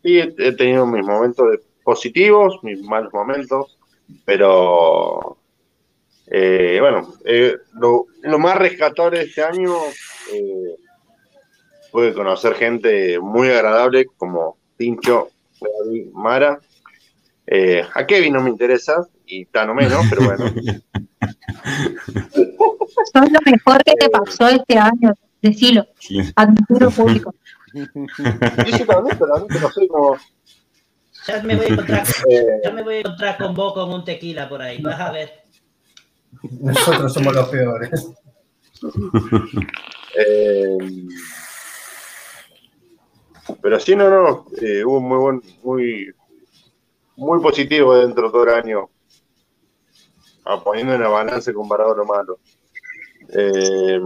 sí, 0.00 0.18
he, 0.18 0.52
tenido 0.52 0.86
mis 0.86 1.04
momentos 1.04 1.58
positivos, 1.82 2.60
mis 2.62 2.80
malos 2.82 3.12
momentos, 3.12 3.76
pero 4.24 5.37
eh, 6.30 6.78
bueno, 6.80 7.14
eh, 7.24 7.56
lo, 7.74 8.06
lo 8.22 8.38
más 8.38 8.56
rescatable 8.56 9.18
de 9.18 9.24
este 9.24 9.42
año 9.42 9.74
eh, 10.32 10.76
fue 11.90 12.12
conocer 12.12 12.54
gente 12.54 13.18
muy 13.18 13.48
agradable 13.48 14.06
como 14.16 14.58
Tincho, 14.76 15.30
Gaby, 15.60 16.10
Mara. 16.14 16.60
Eh, 17.46 17.82
a 17.94 18.06
Kevin 18.06 18.34
no 18.34 18.42
me 18.42 18.50
interesa, 18.50 19.06
y 19.26 19.46
Tano 19.46 19.74
menos, 19.74 20.04
pero 20.10 20.22
bueno. 20.24 20.44
Son 23.12 23.32
lo 23.32 23.40
mejor 23.50 23.82
que 23.84 23.94
te 23.94 24.10
pasó 24.10 24.48
este 24.48 24.76
año, 24.76 25.14
decilo, 25.40 25.86
admitido 26.36 26.90
público. 26.90 27.34
Sí, 27.70 27.84
sí, 28.72 28.84
también, 28.86 29.18
pero 29.18 29.36
a 29.36 29.40
mí 29.40 29.46
que 29.46 29.60
no 29.60 29.70
soy 29.70 29.86
como... 29.88 30.16
Ya 31.26 31.42
me 31.42 31.54
voy 31.54 31.66
a 31.66 31.68
encontrar, 31.68 32.06
eh, 32.30 32.46
ya 32.64 32.70
me 32.70 32.82
voy 32.82 32.94
a 32.94 33.00
encontrar 33.00 33.36
con 33.36 33.54
vos 33.54 33.74
con 33.74 33.92
un 33.92 34.04
tequila 34.06 34.48
por 34.48 34.62
ahí, 34.62 34.80
vas 34.80 34.98
a 34.98 35.12
ver. 35.12 35.44
Nosotros 36.60 37.12
somos 37.12 37.34
los 37.34 37.48
peores. 37.48 38.10
Eh, 40.20 40.78
pero 43.62 43.78
sí, 43.78 43.94
no, 43.94 44.10
no, 44.10 44.46
eh, 44.60 44.84
hubo 44.84 45.00
muy 45.00 45.18
buen, 45.18 45.42
muy, 45.62 46.14
muy 47.16 47.40
positivo 47.40 47.96
dentro 47.96 48.26
de 48.26 48.32
todo 48.32 48.42
el 48.44 48.54
año, 48.54 48.90
poniendo 50.64 50.94
en 50.94 51.02
la 51.02 51.08
balanza 51.08 51.52
comparado 51.52 51.92
a 51.92 51.96
lo 51.96 52.04
malo. 52.04 52.38
Eh, 53.30 54.00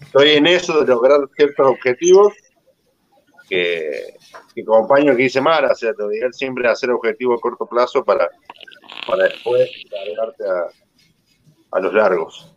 estoy 0.00 0.30
en 0.30 0.46
eso 0.46 0.80
de 0.80 0.86
lograr 0.86 1.20
ciertos 1.34 1.66
objetivos 1.66 2.32
que, 3.48 4.14
que 4.54 4.62
acompaño 4.62 5.16
que 5.16 5.22
dice 5.22 5.40
Mara, 5.40 5.72
o 5.72 5.74
sea, 5.74 5.92
diría 6.10 6.30
siempre 6.32 6.68
hacer 6.68 6.90
objetivos 6.90 7.38
a 7.38 7.40
corto 7.40 7.66
plazo 7.66 8.04
para, 8.04 8.28
para 9.06 9.24
después 9.24 9.70
cargarte 9.90 10.44
a, 10.44 11.76
a 11.76 11.80
los 11.80 11.92
largos. 11.94 12.54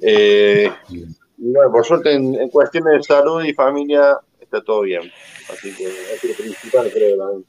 Eh, 0.00 0.70
bueno, 1.36 1.72
por 1.72 1.84
suerte 1.84 2.12
en, 2.14 2.34
en 2.34 2.48
cuestiones 2.50 2.92
de 2.98 3.02
salud 3.02 3.44
y 3.44 3.52
familia 3.52 4.18
está 4.40 4.62
todo 4.62 4.82
bien. 4.82 5.10
Así 5.50 5.74
que 5.74 5.86
es 5.86 6.24
lo 6.24 6.34
principal, 6.34 6.90
creo. 6.92 7.16
también. 7.18 7.44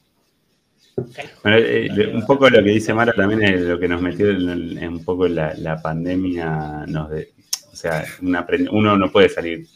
Bueno, 1.42 1.56
eh, 1.58 2.10
un 2.14 2.26
poco 2.26 2.48
lo 2.50 2.62
que 2.62 2.70
dice 2.70 2.92
Mara 2.92 3.12
también 3.12 3.42
es 3.42 3.60
lo 3.62 3.78
que 3.78 3.88
nos 3.88 4.02
metió 4.02 4.30
en, 4.30 4.76
en 4.78 4.88
un 4.88 5.04
poco 5.04 5.26
la, 5.28 5.54
la 5.54 5.80
pandemia. 5.80 6.84
Nos 6.86 7.10
de- 7.10 7.32
o 7.72 7.76
sea, 7.76 8.04
una 8.22 8.46
uno 8.72 8.98
no 8.98 9.10
puede 9.10 9.28
salir 9.28 9.66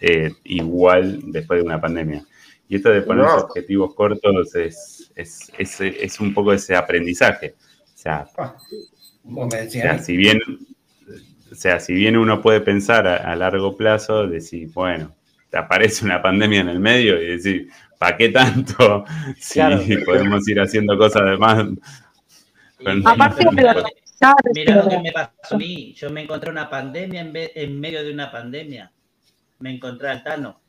eh, 0.00 0.30
igual 0.44 1.20
después 1.32 1.60
de 1.60 1.66
una 1.66 1.80
pandemia. 1.80 2.24
Y 2.68 2.76
esto 2.76 2.90
de 2.90 3.02
ponerse 3.02 3.36
No. 3.36 3.42
objetivos 3.44 3.94
cortos 3.94 4.54
es, 4.56 4.95
es, 5.16 5.50
es, 5.58 5.80
es 5.80 6.20
un 6.20 6.32
poco 6.32 6.52
ese 6.52 6.76
aprendizaje. 6.76 7.56
O 7.58 7.98
sea, 7.98 8.26
Vos 9.24 9.46
me 9.46 9.46
o 9.46 9.50
sea, 9.50 9.60
decías. 9.62 10.04
si 10.06 10.16
bien, 10.16 10.38
o 11.50 11.54
sea, 11.54 11.80
si 11.80 11.94
bien 11.94 12.16
uno 12.16 12.40
puede 12.40 12.60
pensar 12.60 13.08
a, 13.08 13.16
a 13.16 13.34
largo 13.34 13.76
plazo, 13.76 14.26
decir, 14.28 14.70
bueno, 14.72 15.16
te 15.50 15.58
aparece 15.58 16.04
una 16.04 16.22
pandemia 16.22 16.60
en 16.60 16.68
el 16.68 16.78
medio 16.78 17.20
y 17.20 17.26
decir, 17.26 17.68
¿para 17.98 18.16
qué 18.16 18.28
tanto? 18.28 19.04
Si 19.40 19.54
Claro. 19.54 19.82
podemos 20.04 20.46
ir 20.48 20.60
haciendo 20.60 20.96
cosas 20.96 21.22
además. 21.22 21.66
Con- 22.84 23.06
Aparte. 23.08 23.44
Mira 24.54 24.76
lo 24.76 24.88
que 24.88 24.98
me 24.98 25.12
pasó 25.12 25.54
a 25.54 25.58
mí. 25.58 25.92
Yo 25.94 26.10
me 26.10 26.22
encontré 26.22 26.50
una 26.50 26.68
pandemia 26.70 27.20
en, 27.20 27.32
vez- 27.32 27.52
en 27.54 27.78
medio 27.80 28.02
de 28.04 28.12
una 28.12 28.30
pandemia. 28.30 28.92
Me 29.58 29.74
encontré 29.74 30.08
al 30.08 30.22
Tano. 30.22 30.60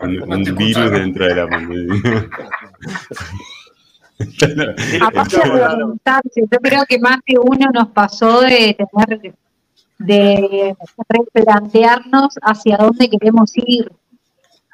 Un, 0.00 0.32
un 0.32 0.56
virus 0.56 0.90
dentro 0.90 1.26
de 1.26 1.34
la 1.34 1.48
pandemia. 1.48 2.28
Aparte 5.00 5.36
de 5.36 5.50
preguntarse, 5.50 6.40
yo 6.50 6.58
creo 6.60 6.84
que 6.88 6.98
más 6.98 7.18
de 7.26 7.38
uno 7.38 7.68
nos 7.72 7.88
pasó 7.88 8.40
de 8.42 8.76
tener 8.76 9.34
de 9.98 10.76
replantearnos 11.08 12.34
hacia 12.42 12.76
dónde 12.76 13.08
queremos 13.08 13.52
ir. 13.56 13.90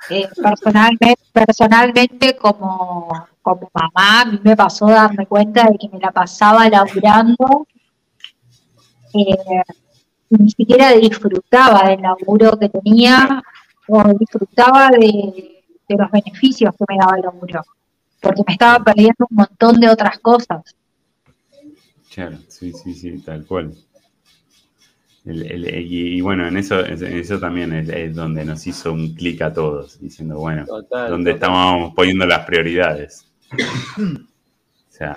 Eh, 0.09 0.29
personalmente, 0.43 1.19
personalmente 1.33 2.37
como, 2.37 3.29
como 3.43 3.71
mamá, 3.73 4.23
a 4.23 4.25
mí 4.25 4.41
me 4.43 4.57
pasó 4.57 4.87
darme 4.89 5.27
cuenta 5.27 5.65
de 5.65 5.77
que 5.79 5.89
me 5.91 6.01
la 6.01 6.11
pasaba 6.11 6.69
laburando 6.69 7.67
eh, 9.13 9.63
ni 10.31 10.51
siquiera 10.51 10.93
disfrutaba 10.93 11.89
del 11.89 12.01
laburo 12.01 12.59
que 12.59 12.69
tenía 12.69 13.43
o 13.89 14.15
disfrutaba 14.15 14.91
de, 14.91 15.65
de 15.89 15.97
los 15.97 16.11
beneficios 16.11 16.75
que 16.77 16.85
me 16.89 16.99
daba 16.99 17.17
el 17.17 17.23
laburo 17.23 17.63
porque 18.21 18.43
me 18.47 18.53
estaba 18.53 18.85
perdiendo 18.85 19.27
un 19.31 19.37
montón 19.37 19.81
de 19.81 19.89
otras 19.89 20.19
cosas. 20.19 20.77
Claro, 22.13 22.39
sí, 22.49 22.73
sí, 22.73 22.95
sí, 22.95 23.19
tal 23.23 23.47
cual. 23.47 23.75
y, 25.25 26.21
bueno, 26.21 26.47
en 26.47 26.57
eso, 26.57 26.81
eso 26.85 27.39
también 27.39 27.73
es, 27.73 28.15
donde 28.15 28.45
nos 28.45 28.67
hizo 28.67 28.93
un 28.93 29.15
clic 29.15 29.41
a 29.43 29.53
todos, 29.53 30.01
diciendo, 30.01 30.39
bueno, 30.39 30.65
donde 30.91 31.33
estábamos 31.33 31.95
poniendo 31.95 32.27
las 32.27 32.45
prioridades. 32.47 33.27
o 33.99 34.93
sea, 34.93 35.17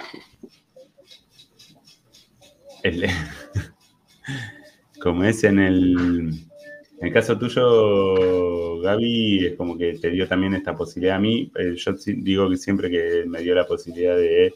como 5.03 5.25
es 5.25 5.43
en 5.43 5.59
el, 5.59 5.97
en 5.97 7.07
el 7.07 7.13
caso 7.13 7.37
tuyo, 7.37 8.79
Gaby, 8.79 9.47
es 9.47 9.55
como 9.57 9.77
que 9.77 9.95
te 9.99 10.09
dio 10.09 10.25
también 10.29 10.55
esta 10.55 10.73
posibilidad 10.73 11.17
a 11.17 11.19
mí. 11.19 11.51
Eh, 11.59 11.75
yo 11.75 11.91
digo 12.07 12.49
que 12.49 12.55
siempre 12.55 12.89
que 12.89 13.25
me 13.27 13.41
dio 13.41 13.53
la 13.53 13.67
posibilidad 13.67 14.15
de 14.15 14.53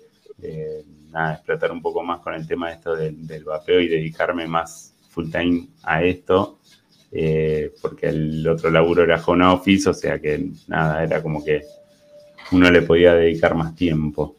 explotar 1.33 1.71
un 1.73 1.81
poco 1.81 2.01
más 2.01 2.21
con 2.21 2.33
el 2.33 2.47
tema 2.47 2.69
de 2.69 2.75
esto 2.75 2.95
del, 2.95 3.43
vapeo 3.43 3.81
y 3.81 3.89
dedicarme 3.89 4.47
más 4.47 4.95
full 5.09 5.29
time 5.29 5.67
a 5.83 6.01
esto, 6.01 6.59
eh, 7.11 7.73
porque 7.81 8.07
el 8.07 8.47
otro 8.47 8.71
laburo 8.71 9.03
era 9.03 9.21
home 9.21 9.45
office, 9.45 9.89
o 9.89 9.93
sea 9.93 10.17
que 10.17 10.49
nada, 10.67 11.03
era 11.03 11.21
como 11.21 11.43
que 11.43 11.63
uno 12.53 12.71
le 12.71 12.83
podía 12.83 13.15
dedicar 13.15 13.53
más 13.53 13.75
tiempo. 13.75 14.37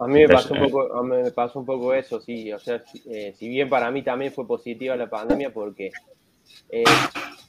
A 0.00 0.06
mí 0.06 0.20
me 0.20 0.28
pasó 0.28 0.54
un 0.54 0.70
poco, 0.70 1.02
me 1.02 1.30
pasó 1.30 1.58
un 1.58 1.66
poco 1.66 1.92
eso, 1.92 2.20
sí. 2.20 2.50
O 2.52 2.58
sea, 2.58 2.82
eh, 3.06 3.34
si 3.36 3.48
bien 3.48 3.68
para 3.68 3.90
mí 3.90 4.02
también 4.02 4.32
fue 4.32 4.46
positiva 4.46 4.96
la 4.96 5.10
pandemia, 5.10 5.52
porque 5.52 5.90
eh, 6.70 6.84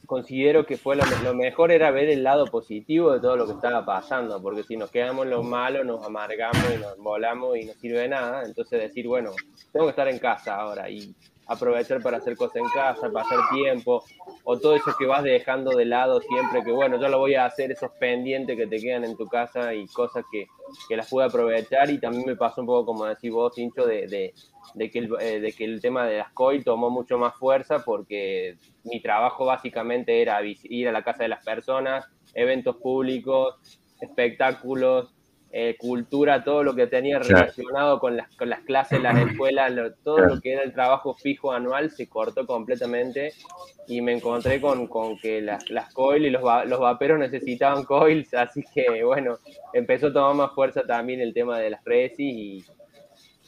considero 0.04 0.66
que 0.66 0.76
fue 0.76 0.96
lo, 0.96 1.34
mejor 1.34 1.72
era 1.72 1.90
ver 1.90 2.10
el 2.10 2.22
lado 2.22 2.44
positivo 2.44 3.12
de 3.12 3.20
todo 3.20 3.38
lo 3.38 3.46
que 3.46 3.52
estaba 3.52 3.86
pasando, 3.86 4.42
porque 4.42 4.64
si 4.64 4.76
nos 4.76 4.90
quedamos 4.90 5.24
en 5.24 5.30
lo 5.30 5.42
malo, 5.42 5.82
nos 5.82 6.04
amargamos 6.04 6.62
y 6.74 6.78
nos 6.78 6.98
volamos 6.98 7.56
y 7.56 7.64
no 7.64 7.72
sirve 7.72 8.00
de 8.00 8.08
nada. 8.08 8.44
Entonces 8.44 8.82
decir, 8.82 9.08
bueno, 9.08 9.30
tengo 9.72 9.86
que 9.86 9.90
estar 9.90 10.08
en 10.08 10.18
casa 10.18 10.56
ahora 10.56 10.90
y 10.90 11.14
aprovechar 11.46 12.02
para 12.02 12.18
hacer 12.18 12.36
cosas 12.36 12.56
en 12.56 12.68
casa, 12.68 13.10
pasar 13.10 13.38
tiempo, 13.52 14.04
o 14.44 14.58
todo 14.58 14.74
eso 14.74 14.94
que 14.98 15.06
vas 15.06 15.22
dejando 15.22 15.70
de 15.76 15.84
lado 15.84 16.20
siempre, 16.20 16.62
que 16.62 16.72
bueno, 16.72 17.00
yo 17.00 17.08
lo 17.08 17.18
voy 17.18 17.34
a 17.34 17.46
hacer, 17.46 17.72
esos 17.72 17.90
pendientes 17.92 18.56
que 18.56 18.66
te 18.66 18.78
quedan 18.78 19.04
en 19.04 19.16
tu 19.16 19.26
casa 19.26 19.74
y 19.74 19.86
cosas 19.86 20.24
que, 20.30 20.46
que 20.88 20.96
las 20.96 21.08
pude 21.08 21.24
aprovechar. 21.24 21.90
Y 21.90 21.98
también 21.98 22.24
me 22.26 22.36
pasó 22.36 22.60
un 22.60 22.66
poco, 22.66 22.86
como 22.86 23.06
decís 23.06 23.30
vos, 23.30 23.56
Hincho, 23.56 23.86
de, 23.86 24.06
de, 24.06 24.34
de, 24.74 24.90
que 24.90 24.98
el, 25.00 25.10
eh, 25.20 25.40
de 25.40 25.52
que 25.52 25.64
el 25.64 25.80
tema 25.80 26.06
de 26.06 26.18
las 26.18 26.32
COI 26.32 26.62
tomó 26.62 26.90
mucho 26.90 27.18
más 27.18 27.34
fuerza 27.36 27.80
porque 27.84 28.56
mi 28.84 29.00
trabajo 29.00 29.46
básicamente 29.46 30.22
era 30.22 30.40
ir 30.44 30.88
a 30.88 30.92
la 30.92 31.02
casa 31.02 31.24
de 31.24 31.28
las 31.28 31.44
personas, 31.44 32.06
eventos 32.34 32.76
públicos, 32.76 33.56
espectáculos, 34.00 35.11
eh, 35.54 35.76
cultura, 35.78 36.42
todo 36.42 36.64
lo 36.64 36.74
que 36.74 36.86
tenía 36.86 37.18
relacionado 37.18 38.00
con 38.00 38.16
las, 38.16 38.34
con 38.36 38.48
las 38.48 38.60
clases, 38.60 39.02
las 39.02 39.18
escuelas, 39.18 39.70
todo 40.02 40.18
lo 40.18 40.40
que 40.40 40.54
era 40.54 40.62
el 40.62 40.72
trabajo 40.72 41.12
fijo 41.12 41.52
anual 41.52 41.90
se 41.90 42.08
cortó 42.08 42.46
completamente 42.46 43.34
y 43.86 44.00
me 44.00 44.12
encontré 44.12 44.62
con, 44.62 44.86
con 44.86 45.18
que 45.18 45.42
las, 45.42 45.68
las 45.68 45.92
coils 45.92 46.26
y 46.26 46.30
los, 46.30 46.42
los 46.66 46.80
vaperos 46.80 47.18
necesitaban 47.18 47.84
coils, 47.84 48.32
así 48.32 48.64
que 48.74 49.04
bueno, 49.04 49.36
empezó 49.74 50.06
a 50.06 50.12
tomar 50.14 50.34
más 50.34 50.54
fuerza 50.54 50.86
también 50.86 51.20
el 51.20 51.34
tema 51.34 51.58
de 51.58 51.68
las 51.68 51.84
redes 51.84 52.14
y, 52.18 52.64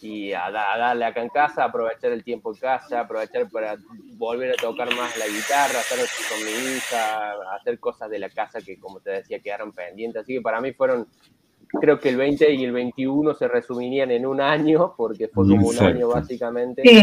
y 0.04 0.34
a, 0.34 0.50
darle 0.50 1.06
acá 1.06 1.22
en 1.22 1.30
casa, 1.30 1.64
aprovechar 1.64 2.12
el 2.12 2.22
tiempo 2.22 2.52
en 2.52 2.60
casa, 2.60 3.00
aprovechar 3.00 3.48
para 3.48 3.76
volver 4.18 4.50
a 4.50 4.56
tocar 4.56 4.94
más 4.94 5.16
la 5.16 5.26
guitarra, 5.26 5.80
estar 5.80 5.98
con 6.28 6.44
mi 6.44 6.76
hija, 6.76 7.32
hacer 7.58 7.78
cosas 7.78 8.10
de 8.10 8.18
la 8.18 8.28
casa 8.28 8.60
que, 8.60 8.78
como 8.78 9.00
te 9.00 9.10
decía, 9.12 9.38
quedaron 9.38 9.72
pendientes. 9.72 10.22
Así 10.22 10.34
que 10.34 10.42
para 10.42 10.60
mí 10.60 10.72
fueron, 10.72 11.08
creo 11.80 11.98
que 11.98 12.08
el 12.10 12.16
20 12.16 12.52
y 12.54 12.64
el 12.64 12.72
21 12.72 13.34
se 13.34 13.48
resumirían 13.48 14.10
en 14.10 14.26
un 14.26 14.40
año, 14.40 14.94
porque 14.96 15.28
fue 15.28 15.48
como 15.48 15.68
un 15.68 15.78
año 15.78 16.08
básicamente. 16.08 16.82
Sí, 16.84 17.02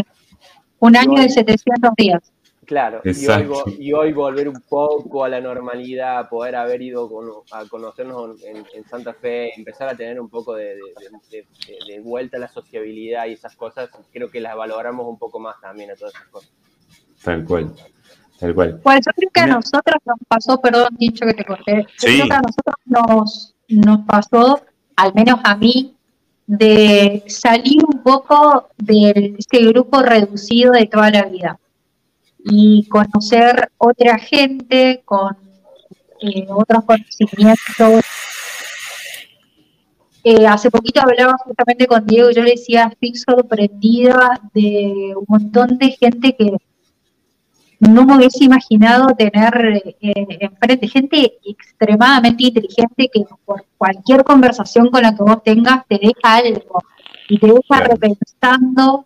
un 0.80 0.96
año 0.96 1.22
de 1.22 1.28
700 1.28 1.90
días. 1.96 2.32
Claro, 2.64 3.02
y 3.04 3.92
hoy, 3.92 4.12
volver 4.12 4.48
un 4.48 4.62
poco 4.68 5.24
a 5.24 5.28
la 5.28 5.40
normalidad, 5.40 6.28
poder 6.28 6.54
haber 6.54 6.80
ido 6.80 7.10
a 7.50 7.64
conocernos 7.66 8.40
en, 8.44 8.84
Santa 8.88 9.12
Fe, 9.14 9.52
empezar 9.56 9.88
a 9.88 9.96
tener 9.96 10.20
un 10.20 10.28
poco 10.28 10.54
de, 10.54 10.78
vuelta 12.04 12.36
a 12.36 12.40
la 12.40 12.48
sociabilidad 12.48 13.26
y 13.26 13.32
esas 13.32 13.56
cosas, 13.56 13.90
creo 14.12 14.30
que 14.30 14.40
las 14.40 14.56
valoramos 14.56 15.06
un 15.08 15.18
poco 15.18 15.40
más 15.40 15.60
también 15.60 15.90
a 15.90 15.96
todas 15.96 16.14
esas 16.14 16.28
cosas. 16.28 16.52
Tal 17.24 17.44
cual, 17.44 17.74
tal 18.38 18.54
cual. 18.54 18.80
Pues 18.80 19.00
yo 19.04 19.12
creo 19.16 19.30
que 19.30 19.40
a 19.40 19.46
nosotros 19.48 19.96
nos 20.04 20.18
pasó, 20.28 20.60
perdón, 20.60 20.88
dicho 20.98 21.26
que 21.26 21.34
te 21.34 21.44
corté, 21.44 21.84
yo 22.00 22.08
creo 22.08 22.26
que 22.26 22.32
a 22.32 22.42
nosotros 22.42 22.76
nos, 22.86 23.51
nos 23.72 24.00
pasó, 24.06 24.62
al 24.96 25.14
menos 25.14 25.40
a 25.44 25.56
mí, 25.56 25.94
de 26.46 27.24
salir 27.28 27.82
un 27.84 28.02
poco 28.02 28.68
de 28.76 29.34
este 29.38 29.64
grupo 29.66 30.02
reducido 30.02 30.72
de 30.72 30.86
toda 30.86 31.10
la 31.10 31.24
vida 31.24 31.58
y 32.44 32.86
conocer 32.88 33.70
otra 33.78 34.18
gente 34.18 35.02
con 35.04 35.36
eh, 36.20 36.46
otros 36.48 36.84
conocimientos. 36.84 38.04
Eh, 40.24 40.46
hace 40.46 40.70
poquito 40.70 41.00
hablaba 41.00 41.34
justamente 41.44 41.86
con 41.86 42.06
Diego 42.06 42.30
y 42.30 42.34
yo 42.34 42.42
le 42.42 42.52
decía, 42.52 42.90
estoy 42.92 43.14
sorprendida 43.16 44.40
de 44.54 45.14
un 45.16 45.24
montón 45.26 45.78
de 45.78 45.90
gente 45.90 46.36
que 46.36 46.56
no 47.82 48.04
me 48.04 48.16
hubiese 48.16 48.44
imaginado 48.44 49.08
tener 49.16 49.82
eh, 50.00 50.38
enfrente, 50.40 50.86
gente 50.86 51.38
extremadamente 51.44 52.44
inteligente 52.44 53.10
que 53.12 53.24
por 53.44 53.64
cualquier 53.76 54.22
conversación 54.22 54.88
con 54.88 55.02
la 55.02 55.14
que 55.16 55.22
vos 55.24 55.42
tengas 55.42 55.84
te 55.88 55.98
deja 55.98 56.36
algo 56.36 56.84
y 57.28 57.38
te 57.38 57.46
deja 57.48 57.80
repensando 57.80 59.04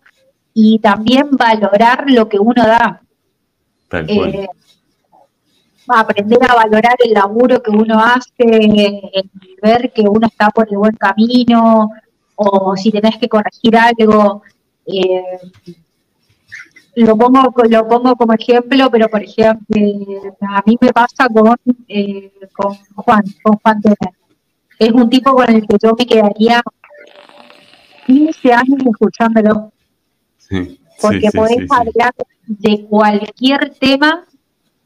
y 0.53 0.77
también 0.77 1.29
valorar 1.31 2.05
lo 2.07 2.29
que 2.29 2.37
uno 2.37 2.63
da. 2.63 3.01
Eh, 3.91 4.47
aprender 5.87 6.39
a 6.47 6.55
valorar 6.55 6.97
el 7.03 7.13
laburo 7.13 7.63
que 7.63 7.71
uno 7.71 7.99
hace, 7.99 9.31
ver 9.61 9.91
que 9.91 10.01
uno 10.03 10.27
está 10.27 10.49
por 10.51 10.67
el 10.69 10.77
buen 10.77 10.95
camino, 10.95 11.89
o 12.35 12.75
si 12.75 12.91
tenés 12.91 13.17
que 13.17 13.27
corregir 13.27 13.75
algo. 13.75 14.43
Eh, 14.85 15.39
lo 17.03 17.17
pongo, 17.17 17.53
lo 17.69 17.87
pongo 17.87 18.15
como 18.15 18.33
ejemplo, 18.33 18.89
pero 18.91 19.07
por 19.09 19.23
ejemplo, 19.23 19.77
a 20.41 20.63
mí 20.65 20.77
me 20.79 20.93
pasa 20.93 21.27
con, 21.29 21.55
eh, 21.87 22.31
con 22.53 22.75
Juan, 22.95 23.23
con 23.43 23.57
Juan 23.59 23.81
Tener. 23.81 24.13
Es 24.79 24.91
un 24.91 25.09
tipo 25.09 25.33
con 25.33 25.49
el 25.49 25.67
que 25.67 25.77
yo 25.81 25.93
me 25.97 26.05
quedaría 26.05 26.61
15 28.05 28.53
años 28.53 28.79
escuchándolo. 28.85 29.71
Sí 30.37 30.79
porque 31.01 31.29
podés 31.31 31.69
hablar 31.71 32.13
de 32.45 32.85
cualquier 32.89 33.71
tema 33.79 34.25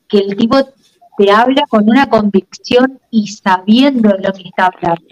que 0.07 0.19
el 0.19 0.35
tipo 0.35 0.57
te 1.17 1.31
habla 1.31 1.63
con 1.69 1.89
una 1.89 2.09
convicción 2.09 2.99
y 3.09 3.27
sabiendo 3.27 4.09
lo 4.09 4.33
que 4.33 4.43
está 4.43 4.67
hablando. 4.67 5.05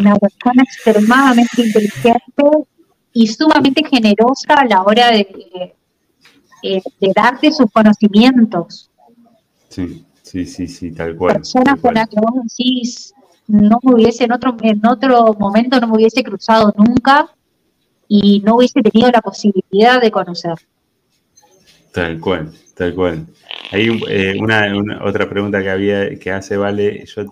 Una 0.00 0.16
persona 0.16 0.62
extremadamente 0.62 1.62
inteligente 1.62 2.44
y 3.12 3.26
sumamente 3.28 3.82
generosa 3.88 4.54
a 4.54 4.64
la 4.64 4.82
hora 4.82 5.10
de, 5.10 5.74
eh, 6.62 6.82
de 7.00 7.12
darte 7.14 7.52
sus 7.52 7.70
conocimientos. 7.70 8.90
Sí, 9.68 10.04
sí, 10.22 10.46
sí, 10.46 10.66
sí, 10.68 10.92
tal 10.92 11.16
cual. 11.16 11.34
Personas 11.36 11.80
con 11.80 11.94
las 11.94 12.08
que 12.08 12.16
vos 12.20 12.42
decís, 12.42 13.14
no 13.46 13.78
me 13.82 13.94
hubiese, 13.94 14.24
en 14.24 14.32
otro, 14.32 14.56
en 14.62 14.86
otro 14.86 15.34
momento 15.38 15.80
no 15.80 15.88
me 15.88 15.96
hubiese 15.96 16.22
cruzado 16.22 16.74
nunca, 16.76 17.30
y 18.08 18.40
no 18.40 18.56
hubiese 18.56 18.80
tenido 18.82 19.10
la 19.10 19.20
posibilidad 19.20 20.00
de 20.00 20.10
conocer. 20.10 20.54
Tal 21.92 22.18
cual, 22.18 22.52
tal 22.74 22.94
cual. 22.94 23.26
Hay 23.70 24.00
eh, 24.08 24.36
una, 24.40 25.00
otra 25.04 25.28
pregunta 25.28 25.62
que 25.62 25.70
había 25.70 26.18
que 26.18 26.30
hace 26.30 26.56
Vale, 26.56 27.04
yo 27.04 27.24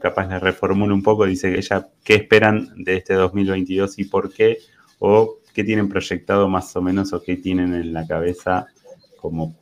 capaz 0.00 0.28
la 0.28 0.38
reformulo 0.38 0.94
un 0.94 1.02
poco, 1.02 1.24
dice 1.24 1.50
que 1.50 1.58
ella, 1.58 1.88
¿qué 2.04 2.14
esperan 2.16 2.68
de 2.76 2.96
este 2.96 3.14
2022 3.14 3.98
y 3.98 4.04
por 4.04 4.32
qué? 4.32 4.58
¿O 4.98 5.38
qué 5.58 5.64
tienen 5.64 5.88
proyectado 5.88 6.48
más 6.48 6.76
o 6.76 6.80
menos 6.80 7.12
o 7.12 7.20
qué 7.20 7.34
tienen 7.36 7.74
en 7.74 7.92
la 7.92 8.06
cabeza 8.06 8.68
como 9.16 9.56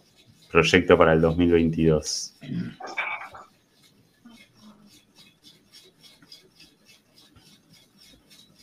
proyecto 0.53 0.99
para 0.99 1.15
el 1.15 1.23
2022? 1.23 2.35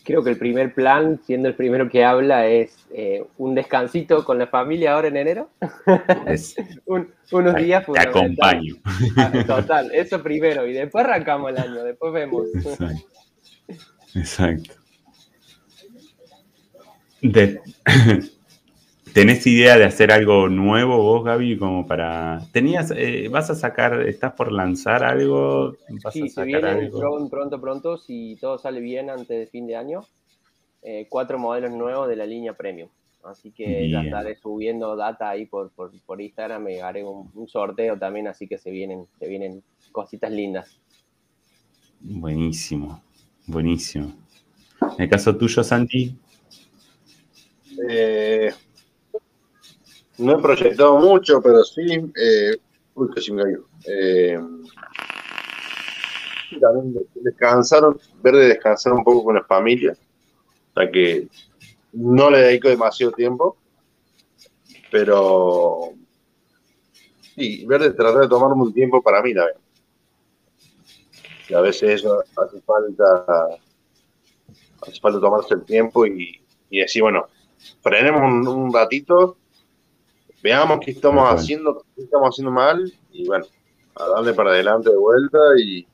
creo 0.04 0.24
que 0.24 0.30
el 0.30 0.38
primer 0.38 0.76
plan, 0.76 1.20
siendo 1.26 1.48
el 1.48 1.56
primero 1.56 1.90
que 1.90 2.06
habla, 2.06 2.46
es 2.46 2.78
eh, 2.94 3.26
un 3.40 3.56
descansito 3.56 4.24
con 4.26 4.38
la 4.38 4.46
familia 4.46 4.94
ahora 4.94 5.08
en 5.08 5.18
enero. 5.18 5.50
unos 6.86 7.56
días 7.56 7.84
Te 7.92 8.00
acompaño. 8.00 8.76
Ah, 9.18 9.32
total, 9.48 9.90
eso 9.92 10.22
primero. 10.22 10.68
Y 10.68 10.74
después 10.74 11.04
arrancamos 11.04 11.50
el 11.50 11.58
año, 11.58 11.84
después 11.84 12.14
vemos. 12.14 12.46
Exacto. 14.14 14.83
¿Tenés 19.14 19.46
idea 19.46 19.78
de 19.78 19.86
hacer 19.86 20.12
algo 20.12 20.50
nuevo 20.50 20.98
vos, 20.98 21.24
Gaby, 21.24 21.58
como 21.58 21.86
para... 21.88 22.42
¿Tenías, 22.52 22.92
eh, 22.96 23.28
vas 23.30 23.50
a 23.50 23.56
sacar, 23.56 24.02
estás 24.08 24.34
por 24.34 24.52
lanzar 24.52 25.04
algo? 25.04 25.76
sí, 26.12 26.30
se 26.30 26.44
viene 26.44 26.90
Pronto, 26.90 27.30
pronto, 27.30 27.62
pronto, 27.62 27.98
si 27.98 28.38
todo 28.42 28.58
sale 28.58 28.80
bien 28.82 29.10
antes 29.12 29.30
de 29.30 29.48
fin 29.48 29.68
de 29.68 29.76
año. 29.76 30.02
eh, 30.82 31.08
cuatro 31.10 31.40
modelos 31.40 31.72
nuevos 31.72 32.08
de 32.10 32.16
la 32.16 32.26
línea 32.26 32.54
Premium. 32.54 32.90
Así 33.24 33.52
que 33.52 33.90
ya 33.90 34.02
estaré 34.04 34.36
subiendo 34.36 34.96
data 34.98 35.30
ahí 35.30 35.46
por, 35.46 35.72
por, 35.72 35.92
por 36.06 36.20
Instagram 36.22 36.68
y 36.70 36.80
haré 36.80 37.04
un, 37.06 37.32
un 37.36 37.48
sorteo 37.48 37.98
también, 37.98 38.28
así 38.28 38.48
que 38.48 38.58
se 38.58 38.70
vienen, 38.72 39.08
se 39.20 39.28
vienen 39.30 39.64
cositas 39.94 40.32
lindas. 40.32 40.80
Buenísimo, 42.02 43.02
buenísimo. 43.48 44.14
En 44.98 45.04
el 45.04 45.10
caso 45.10 45.36
tuyo, 45.38 45.64
Santi, 45.64 46.18
Eh, 47.90 48.54
no 50.18 50.38
he 50.38 50.42
proyectado 50.42 51.00
mucho, 51.00 51.42
pero 51.42 51.64
sí. 51.64 52.12
Eh, 52.16 52.56
uy, 52.96 53.10
casi 53.14 53.32
me 53.32 53.44
cayó. 53.44 53.66
Eh, 53.86 54.40
también 56.60 56.96
descansaron, 57.16 58.00
ver 58.22 58.36
de 58.36 58.48
descansar 58.50 58.94
un 58.94 59.04
poco 59.04 59.24
con 59.26 59.36
la 59.36 59.44
familia. 59.44 59.98
O 60.76 60.80
sea 60.80 60.92
que 60.92 61.28
no 61.94 62.30
le 62.30 62.40
dedico 62.40 62.70
demasiado 62.70 63.12
tiempo. 63.12 63.58
Pero. 64.92 65.94
Sí, 67.36 67.66
ver 67.66 67.82
de 67.82 67.92
tratar 67.94 68.22
de 68.22 68.28
tomarme 68.28 68.62
un 68.62 68.74
tiempo 68.74 69.02
para 69.02 69.22
mí 69.24 69.34
también. 69.34 69.58
Que 71.48 71.56
a 71.56 71.62
veces 71.62 72.02
eso 72.02 72.24
hace 72.38 72.62
falta. 72.62 73.60
Hace 74.82 75.00
falta 75.00 75.20
tomarse 75.20 75.56
el 75.56 75.64
tiempo 75.64 76.06
y, 76.06 76.40
y 76.70 76.80
decir, 76.82 77.02
bueno, 77.02 77.28
frenemos 77.82 78.22
un, 78.22 78.48
un 78.48 78.74
ratito, 78.74 79.38
veamos 80.42 80.80
qué 80.84 80.92
estamos 80.92 81.28
haciendo, 81.30 81.86
qué 81.96 82.04
estamos 82.04 82.30
haciendo 82.30 82.52
mal, 82.52 82.92
y 83.12 83.26
bueno, 83.28 83.46
a 83.96 84.08
darle 84.08 84.34
para 84.34 84.52
adelante 84.52 84.90
de 84.90 84.98
vuelta 84.98 85.38
y 85.58 85.86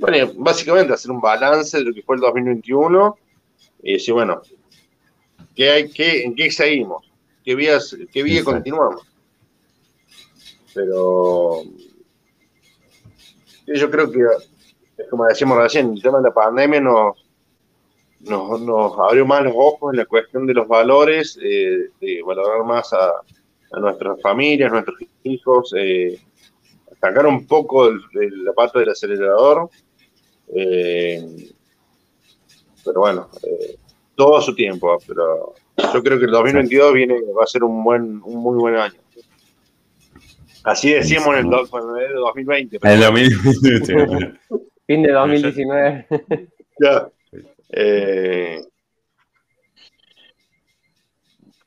bueno, 0.00 0.32
básicamente 0.36 0.94
hacer 0.94 1.10
un 1.10 1.20
balance 1.20 1.76
de 1.76 1.84
lo 1.84 1.92
que 1.92 2.02
fue 2.02 2.16
el 2.16 2.22
2021 2.22 3.18
y 3.82 3.92
decir, 3.92 4.14
bueno, 4.14 4.40
¿qué 5.54 5.70
hay, 5.70 5.90
qué, 5.90 6.22
¿en 6.24 6.34
qué 6.34 6.50
seguimos? 6.50 7.10
¿Qué 7.44 7.54
vías, 7.54 7.94
qué 8.10 8.22
vía 8.22 8.42
continuamos? 8.42 9.06
Pero 10.72 11.64
yo 13.66 13.90
creo 13.90 14.10
que, 14.10 14.20
es 14.96 15.08
como 15.10 15.26
decíamos 15.26 15.58
recién, 15.58 15.92
el 15.92 16.02
tema 16.02 16.18
de 16.18 16.24
la 16.24 16.34
pandemia 16.34 16.80
nos, 16.80 17.18
nos, 18.20 18.60
nos 18.60 18.92
abrió 18.98 19.24
más 19.26 19.42
los 19.44 19.54
ojos 19.56 19.92
en 19.92 19.98
la 19.98 20.06
cuestión 20.06 20.46
de 20.46 20.54
los 20.54 20.68
valores, 20.68 21.38
eh, 21.42 21.88
de 22.00 22.22
valorar 22.24 22.64
más 22.64 22.92
a, 22.92 23.10
a 23.72 23.80
nuestras 23.80 24.20
familias, 24.20 24.70
nuestros 24.72 24.98
hijos, 25.24 25.72
eh, 25.76 26.18
sacar 27.00 27.26
un 27.26 27.46
poco 27.46 27.88
el- 27.88 28.00
de 28.12 28.30
la 28.44 28.52
parte 28.52 28.78
del 28.80 28.90
acelerador. 28.90 29.70
eh, 30.54 31.24
pero 32.84 33.00
bueno, 33.00 33.28
eh, 33.42 33.76
todo 34.16 34.38
a 34.38 34.42
su 34.42 34.54
tiempo, 34.54 34.98
pero 35.06 35.54
yo 35.94 36.02
creo 36.02 36.18
que 36.18 36.24
el 36.24 36.30
2022 36.30 36.92
viene, 36.94 37.20
va 37.38 37.44
a 37.44 37.46
ser 37.46 37.62
un 37.62 37.84
buen, 37.84 38.20
un 38.24 38.36
muy 38.42 38.58
buen 38.58 38.74
año. 38.76 38.98
Así 40.64 40.92
decíamos 40.92 41.36
en 41.38 41.46
el, 41.52 41.68
cuando 41.70 41.96
era 41.96 42.08
el 42.08 42.14
2020. 42.16 42.80
pero 42.80 42.94
el 42.94 43.00
2020. 43.00 44.38
Fin 44.86 45.02
de 45.02 45.12
2019. 45.12 46.06
Ya. 46.82 47.08
Eh, 47.72 48.60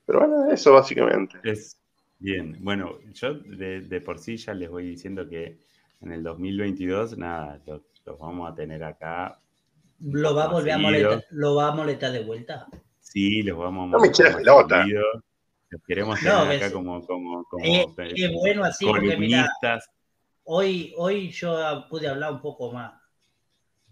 pero 0.05 0.19
bueno, 0.19 0.51
eso 0.51 0.73
básicamente. 0.73 1.38
Es 1.43 1.77
bien. 2.19 2.57
Bueno, 2.59 2.99
yo 3.13 3.34
de, 3.35 3.81
de 3.81 4.01
por 4.01 4.19
sí 4.19 4.38
ya 4.38 4.53
les 4.53 4.69
voy 4.69 4.85
diciendo 4.89 5.27
que 5.27 5.57
en 6.01 6.11
el 6.11 6.23
2022, 6.23 7.17
nada, 7.17 7.61
los, 7.65 7.81
los 8.05 8.19
vamos 8.19 8.51
a 8.51 8.55
tener 8.55 8.84
acá. 8.84 9.39
Lo 10.01 10.35
va 10.35 10.45
a 10.45 10.47
volver 10.49 10.73
a 10.73 10.75
Seguido. 10.75 10.91
molestar, 10.91 11.25
lo 11.31 11.55
va 11.55 11.67
a 11.69 11.75
molestar 11.75 12.11
de 12.11 12.23
vuelta. 12.23 12.67
Sí, 12.99 13.41
los 13.43 13.57
vamos 13.57 13.88
a 13.88 13.97
No 13.97 13.99
me 14.03 14.09
pelota. 14.09 14.81
seguido. 14.84 15.03
Los 15.69 15.81
queremos 15.84 16.19
tener 16.19 16.34
acá 16.35 16.71
como, 16.71 17.05
como, 17.05 17.45
como 17.45 17.63
Eh, 17.65 17.85
qué 18.15 18.27
bueno 18.30 18.63
así, 18.65 18.85
porque 18.85 19.17
mira, 19.17 19.49
hoy, 20.43 20.93
hoy 20.97 21.31
yo 21.31 21.85
pude 21.89 22.07
hablar 22.07 22.34
un 22.34 22.41
poco 22.41 22.71
más. 22.71 23.01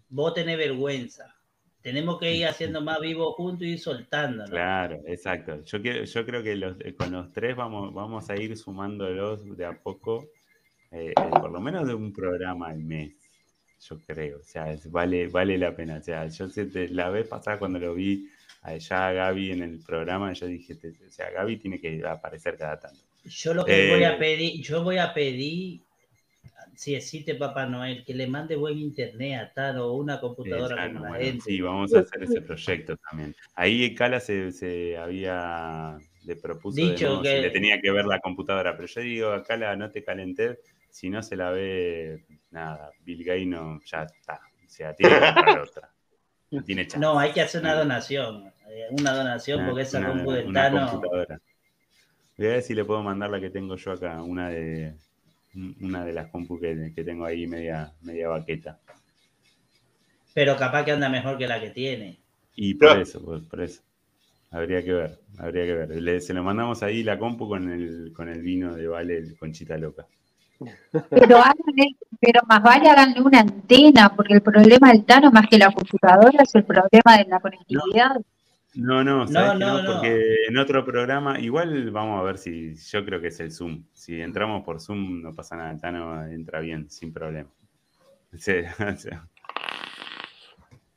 Vos 0.09 0.33
tenés 0.33 0.57
vergüenza. 0.57 1.33
Tenemos 1.81 2.19
que 2.19 2.35
ir 2.35 2.45
haciendo 2.45 2.81
más 2.81 2.99
vivos 2.99 3.35
juntos 3.35 3.67
y 3.67 3.77
soltándonos. 3.77 4.51
Claro, 4.51 4.99
exacto. 5.07 5.63
Yo, 5.63 5.77
yo 5.79 6.25
creo 6.25 6.43
que 6.43 6.55
los- 6.55 6.79
eh, 6.81 6.93
con 6.95 7.11
los 7.11 7.31
tres 7.33 7.55
vamos, 7.55 7.93
vamos 7.93 8.29
a 8.29 8.35
ir 8.35 8.55
sumándolos 8.57 9.57
de 9.57 9.65
a 9.65 9.73
poco, 9.73 10.29
eh, 10.91 11.09
eh, 11.09 11.13
por 11.31 11.51
lo 11.51 11.59
menos 11.59 11.87
de 11.87 11.93
un 11.95 12.13
programa 12.13 12.67
al 12.69 12.79
mes, 12.83 13.13
yo 13.79 13.99
creo. 14.05 14.39
O 14.39 14.43
sea, 14.43 14.71
es- 14.71 14.89
vale, 14.91 15.27
vale 15.27 15.57
la 15.57 15.75
pena. 15.75 15.97
O 15.97 16.03
sea, 16.03 16.27
yo 16.27 16.47
la 16.91 17.09
vez 17.09 17.27
pasada 17.27 17.57
cuando 17.57 17.79
lo 17.79 17.95
vi 17.95 18.27
allá 18.61 19.07
a 19.07 19.13
Gaby 19.13 19.51
en 19.51 19.63
el 19.63 19.79
programa, 19.79 20.33
yo 20.33 20.45
dije, 20.45 20.75
te- 20.75 20.89
o 21.07 21.09
sea, 21.09 21.31
Gaby 21.31 21.57
tiene 21.57 21.79
que 21.79 22.05
aparecer 22.05 22.57
cada 22.57 22.79
tanto. 22.79 22.99
Yo 23.23 23.53
lo 23.53 23.65
que 23.65 23.87
voy 23.89 24.03
a 24.03 24.17
pedir, 24.17 24.61
yo 24.61 24.83
voy 24.83 24.97
a 24.97 25.13
pedir, 25.13 25.81
si 26.76 26.95
existe 26.95 27.35
Papá 27.35 27.65
Noel, 27.65 28.03
que 28.06 28.14
le 28.14 28.27
mande 28.27 28.56
buen 28.56 28.77
internet 28.77 29.39
a 29.39 29.53
Taro 29.53 29.88
o 29.88 29.93
una 29.98 30.19
computadora 30.19 30.88
bueno, 30.89 31.14
gente. 31.18 31.41
sí, 31.45 31.61
vamos 31.61 31.93
a 31.95 31.99
hacer 31.99 32.23
ese 32.23 32.41
proyecto 32.41 32.98
también. 32.98 33.35
Ahí 33.56 33.93
Cala 33.95 34.19
se, 34.19 34.52
se 34.52 34.98
había, 34.98 35.98
le 36.26 36.35
propuso 36.35 36.77
de 36.81 36.91
Dicho 36.93 37.18
si 37.18 37.23
que- 37.23 37.41
le 37.41 37.49
tenía 37.52 37.80
que 37.81 37.91
ver 37.91 38.06
la 38.06 38.19
computadora, 38.19 38.76
pero 38.76 38.88
yo 38.88 39.02
digo, 39.02 39.30
a 39.31 39.43
Cala 39.43 39.76
no 39.76 39.91
te 39.91 40.03
calenté, 40.03 40.60
si 40.89 41.10
no 41.10 41.22
se 41.23 41.35
la 41.35 41.52
ve, 41.52 42.23
nada, 42.49 42.91
Bill 43.02 43.23
Gates 43.23 43.48
no, 43.48 43.80
ya 43.85 44.03
está, 44.03 44.39
o 44.65 44.69
sea, 44.69 44.93
tiene 44.95 45.14
que 45.14 45.19
comprar 45.19 45.60
otra, 45.69 45.93
no 46.52 46.64
tiene 46.64 46.84
chance. 46.88 46.99
No, 46.99 47.18
hay 47.19 47.31
que 47.31 47.41
hacer 47.41 47.61
una 47.61 47.73
No. 47.73 47.80
donación, 47.80 48.53
eh, 48.69 48.88
una 48.91 49.14
donación 49.14 49.60
Una- 49.60 49.68
porque 49.69 49.81
esa 49.84 49.99
una- 49.99 50.26
compu 50.26 50.53
Tano. 50.53 51.02
Voy 52.38 52.48
a 52.48 52.49
ver 52.53 52.61
si 52.64 52.73
le 52.73 52.84
puedo 52.85 53.03
mandar 53.03 53.30
la 53.30 53.39
que 53.39 53.49
tengo 53.49 53.76
yo 53.76 53.91
acá, 53.91 54.22
una 54.23 54.49
de 54.49 54.95
una 55.82 56.06
de 56.06 56.14
las 56.14 56.28
compus 56.30 56.60
que, 56.61 56.91
que 56.95 57.03
tengo 57.03 57.26
ahí 57.26 57.48
media, 57.48 57.94
media 58.02 58.30
baqueta. 58.30 58.80
pero 60.34 60.56
capaz 60.57 60.86
que 60.86 60.91
anda 60.91 61.10
mejor 61.10 61.38
que 61.38 61.48
la 61.48 61.60
que 61.60 61.69
tiene. 61.72 62.19
Y 62.56 62.76
por 62.76 62.98
eso, 62.99 63.23
por, 63.23 63.48
por 63.48 63.61
eso. 63.61 63.82
Habría 64.52 64.84
que 64.84 64.94
ver, 64.94 65.19
habría 65.40 65.65
que 65.65 65.73
ver. 65.76 66.02
Le- 66.02 66.22
se 66.22 66.34
lo 66.34 66.44
mandamos 66.44 66.84
ahí 66.84 67.03
la 67.03 67.18
compu 67.19 67.48
con 67.49 67.69
el, 67.72 68.14
con 68.14 68.30
el 68.30 68.41
vino 68.41 68.76
de 68.76 68.88
Vale, 68.88 69.18
el 69.18 69.38
Conchita 69.38 69.78
Loca. 69.78 70.07
Pero, 71.10 71.38
háganle- 71.38 71.98
pero 72.19 72.41
más 72.48 72.61
vale 72.64 72.90
háganle 72.90 73.22
una 73.22 73.40
antena, 73.41 74.14
porque 74.15 74.34
el 74.34 74.41
problema 74.41 74.91
del 74.91 75.06
Tano, 75.06 75.32
más 75.32 75.48
que 75.49 75.57
la 75.57 75.72
computadora, 75.72 76.44
es 76.44 76.56
el 76.56 76.64
problema 76.65 77.18
de 77.18 77.26
la 77.30 77.40
conectividad. 77.40 78.15
No, 78.15 78.23
no, 78.76 79.03
No, 79.03 79.27
¿sabes 79.27 79.53
que 79.53 79.60
no, 79.60 79.77
no? 79.77 79.84
no. 79.84 79.93
Porque 79.93 80.35
en 80.48 80.57
otro 80.57 80.85
programa, 80.85 81.39
igual 81.39 81.91
vamos 81.91 82.19
a 82.19 82.23
ver 82.23 82.38
si, 82.38 82.76
yo 82.76 83.06
creo 83.06 83.22
que 83.22 83.27
es 83.27 83.39
el 83.39 83.52
Zoom. 83.52 83.84
Si 83.93 84.22
entramos 84.22 84.64
por 84.64 84.80
Zoom 84.80 85.22
no 85.22 85.34
pasa 85.34 85.56
nada, 85.56 85.77
Tano 85.77 86.26
entra 86.27 86.60
bien, 86.60 86.89
sin 86.89 87.14
problema. 87.14 87.49
Sí, 88.38 88.53
o 88.80 88.95
sea, 88.95 89.27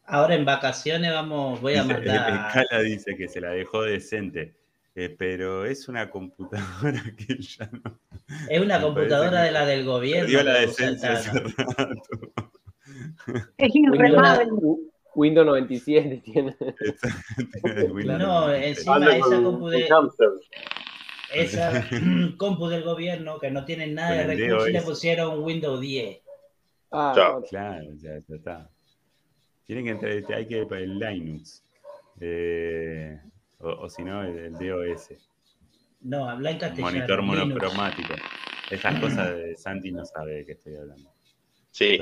Ahora 0.07 0.35
en 0.35 0.45
vacaciones 0.45 1.13
vamos, 1.13 1.61
voy 1.61 1.75
a 1.75 1.85
mandar. 1.85 2.53
Cala 2.53 2.83
dice 2.83 3.17
que 3.17 3.29
se 3.29 3.41
la 3.41 3.51
dejó 3.51 3.83
decente, 3.83 4.55
eh, 4.95 5.15
pero 5.17 5.65
es 5.65 5.89
una 5.89 6.11
computadora 6.11 7.03
que 7.17 7.39
ya 7.39 7.69
no... 7.73 7.99
Es 8.49 8.61
una 8.61 8.81
computadora 8.81 9.43
de 9.43 9.53
la 9.53 9.65
del 9.65 9.85
gobierno. 9.85 10.27
Perdió 10.27 10.43
la 10.43 10.55
que 10.55 10.67
decencia 10.67 11.13
hace 11.13 11.31
rato. 11.41 12.03
Es 13.57 13.75
Windows, 13.75 13.97
irremable. 13.97 14.47
Windows 15.15 15.47
97 15.47 16.23
tiene. 16.25 16.57
No, 18.05 18.53
encima 18.53 19.17
esa 19.17 19.43
compu 19.43 19.69
de, 19.69 19.89
esa 21.35 21.89
compu 22.39 22.69
del 22.69 22.83
gobierno 22.83 23.39
que 23.39 23.51
no 23.51 23.65
tienen 23.65 23.95
nada 23.95 24.15
de 24.15 24.25
recursos 24.25 24.69
y 24.69 24.73
le 24.73 24.83
pusieron 24.83 25.43
Windows 25.43 25.81
10. 25.81 26.21
Ah, 26.93 27.13
Chao. 27.15 27.43
Claro, 27.43 27.93
ya, 27.97 28.19
ya 28.19 28.37
está. 28.37 28.71
Tienen 29.67 29.85
que 29.85 29.91
entrar, 29.93 30.37
hay 30.39 30.47
que 30.47 30.61
el 30.61 30.99
Linux. 30.99 31.63
eh, 32.21 33.19
o, 33.59 33.69
o 33.69 33.89
si 33.89 34.03
no, 34.05 34.23
el, 34.23 34.39
el 34.39 34.53
DOS. 34.53 35.09
No, 36.03 36.29
habla 36.29 36.51
en 36.51 36.59
castellano. 36.59 36.93
Monitor 36.93 37.23
monocromático. 37.23 38.15
Esas 38.71 39.01
cosas 39.01 39.35
de 39.37 39.57
Santi 39.57 39.91
no 39.91 40.05
sabe 40.05 40.35
de 40.35 40.47
qué 40.47 40.53
estoy 40.53 40.77
hablando. 40.77 41.11
Sí, 41.71 41.99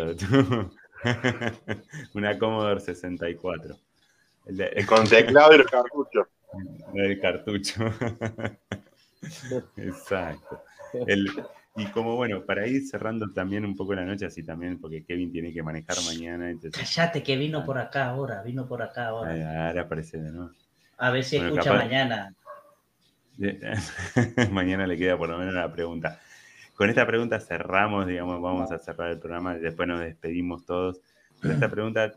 Una 2.14 2.38
Commodore 2.38 2.80
64. 2.80 3.76
El, 4.46 4.56
de- 4.56 4.86
con 4.86 5.06
teclado 5.06 5.54
y 5.54 5.58
los 5.58 5.66
cartuchos. 5.66 6.26
el 6.94 7.20
cartucho. 7.20 7.84
Exacto. 9.76 10.62
El- 11.06 11.28
y 11.76 11.86
como 11.86 12.16
bueno, 12.16 12.44
para 12.44 12.66
ir 12.66 12.86
cerrando 12.86 13.32
también 13.32 13.64
un 13.64 13.74
poco 13.74 13.94
la 13.94 14.04
noche, 14.04 14.26
así 14.26 14.42
también, 14.42 14.78
porque 14.78 15.04
Kevin 15.04 15.32
tiene 15.32 15.54
que 15.54 15.62
manejar 15.62 15.96
mañana, 16.04 16.50
entonces 16.50 16.78
Callate 16.94 17.22
que 17.22 17.36
vino 17.36 17.64
por 17.64 17.78
acá 17.78 18.10
ahora, 18.10 18.42
vino 18.42 18.68
por 18.68 18.82
acá 18.82 19.06
ahora. 19.06 19.68
ahora 19.68 19.80
aparece 19.82 20.18
de 20.18 20.30
nuevo. 20.32 20.50
A 20.98 21.10
ver 21.10 21.24
si 21.24 21.38
Bueno, 21.38 21.54
escucha 21.54 21.70
capaz- 21.70 21.84
mañana. 21.84 22.34
Mañana 24.50 24.86
le 24.86 24.98
queda 24.98 25.16
por 25.16 25.30
lo 25.30 25.38
menos 25.38 25.54
la 25.54 25.72
pregunta. 25.72 26.20
Con 26.74 26.88
esta 26.88 27.06
pregunta 27.06 27.38
cerramos, 27.40 28.06
digamos, 28.06 28.40
vamos 28.40 28.70
a 28.72 28.78
cerrar 28.78 29.10
el 29.10 29.18
programa 29.18 29.56
y 29.56 29.60
después 29.60 29.86
nos 29.88 30.00
despedimos 30.00 30.64
todos. 30.64 31.00
Con 31.40 31.50
esta 31.52 31.68
pregunta 31.70 32.12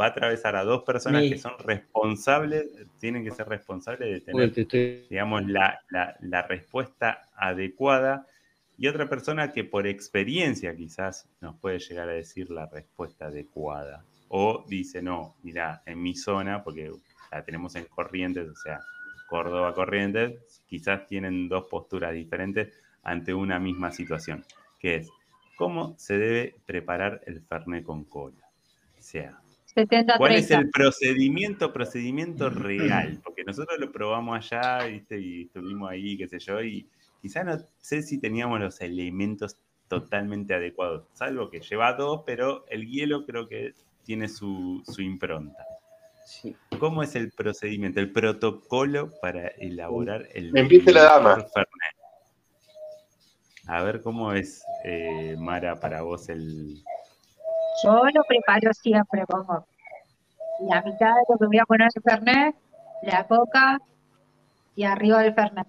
va 0.00 0.06
a 0.06 0.08
atravesar 0.08 0.54
a 0.56 0.62
dos 0.64 0.84
personas 0.84 1.24
Sí. 1.24 1.30
que 1.30 1.38
son 1.38 1.58
responsables, 1.58 2.66
tienen 3.00 3.24
que 3.24 3.32
ser 3.32 3.48
responsables 3.48 4.08
de 4.12 4.20
tener 4.20 4.52
te 4.52 4.60
estoy- 4.62 5.06
digamos, 5.10 5.46
la, 5.46 5.80
la- 5.90 6.16
la 6.20 6.42
respuesta 6.42 7.28
adecuada 7.34 8.26
y 8.78 8.86
otra 8.88 9.08
persona 9.08 9.52
que 9.52 9.64
por 9.64 9.86
experiencia 9.86 10.76
quizás 10.76 11.28
nos 11.40 11.56
puede 11.56 11.78
llegar 11.80 12.08
a 12.08 12.12
decir 12.12 12.50
la 12.50 12.66
respuesta 12.66 13.26
adecuada. 13.26 14.04
O 14.28 14.64
dice, 14.68 15.02
no, 15.02 15.34
mira, 15.42 15.82
en 15.86 16.02
mi 16.02 16.14
zona, 16.14 16.62
porque 16.62 16.92
la 17.32 17.44
tenemos 17.44 17.74
en 17.74 17.86
Corrientes, 17.86 18.48
o 18.48 18.54
sea, 18.54 18.80
Córdoba 19.28 19.74
Corrientes, 19.74 20.62
quizás 20.66 21.06
tienen 21.06 21.48
dos 21.48 21.64
posturas 21.68 22.12
diferentes 22.12 22.72
ante 23.06 23.32
una 23.32 23.60
misma 23.60 23.92
situación, 23.92 24.44
que 24.80 24.96
es, 24.96 25.10
¿cómo 25.56 25.94
se 25.96 26.18
debe 26.18 26.56
preparar 26.66 27.22
el 27.26 27.40
Fernet 27.40 27.84
con 27.84 28.04
cola? 28.04 28.50
O 28.98 29.02
sea, 29.02 29.40
70 29.64 30.18
¿Cuál 30.18 30.34
es 30.34 30.48
30. 30.48 30.64
el 30.64 30.70
procedimiento, 30.70 31.72
procedimiento 31.72 32.50
real? 32.50 33.20
Porque 33.22 33.44
nosotros 33.44 33.78
lo 33.78 33.92
probamos 33.92 34.36
allá, 34.36 34.86
¿viste? 34.86 35.20
Y 35.20 35.42
estuvimos 35.42 35.88
ahí, 35.88 36.16
qué 36.16 36.26
sé 36.26 36.40
yo, 36.40 36.60
y 36.60 36.88
quizá 37.22 37.44
no 37.44 37.56
sé 37.78 38.02
si 38.02 38.18
teníamos 38.18 38.58
los 38.58 38.80
elementos 38.80 39.56
totalmente 39.86 40.54
adecuados, 40.54 41.06
salvo 41.12 41.48
que 41.48 41.60
lleva 41.60 41.92
dos, 41.92 42.22
pero 42.26 42.66
el 42.68 42.88
hielo 42.88 43.24
creo 43.24 43.46
que 43.46 43.72
tiene 44.02 44.28
su, 44.28 44.82
su 44.84 45.00
impronta. 45.00 45.64
Sí. 46.24 46.56
¿Cómo 46.80 47.04
es 47.04 47.14
el 47.14 47.30
procedimiento, 47.30 48.00
el 48.00 48.10
protocolo 48.10 49.12
para 49.22 49.46
elaborar 49.46 50.26
el 50.34 50.56
empieza 50.56 50.90
la 50.90 51.04
dama. 51.04 51.46
A 53.66 53.82
ver 53.82 54.00
cómo 54.00 54.32
es, 54.32 54.64
eh, 54.84 55.36
Mara, 55.38 55.76
para 55.76 56.02
vos 56.02 56.28
el... 56.28 56.76
Yo 57.84 58.04
lo 58.14 58.22
preparo 58.28 58.72
siempre, 58.72 59.24
pongo 59.26 59.66
la 60.60 60.82
mitad 60.82 61.14
de 61.14 61.22
lo 61.28 61.38
que 61.38 61.46
voy 61.46 61.58
a 61.58 61.64
poner 61.64 61.88
el 61.94 62.02
Fernet, 62.02 62.56
la 63.02 63.26
coca 63.26 63.78
y 64.74 64.84
arriba 64.84 65.22
del 65.22 65.34
Fernet. 65.34 65.66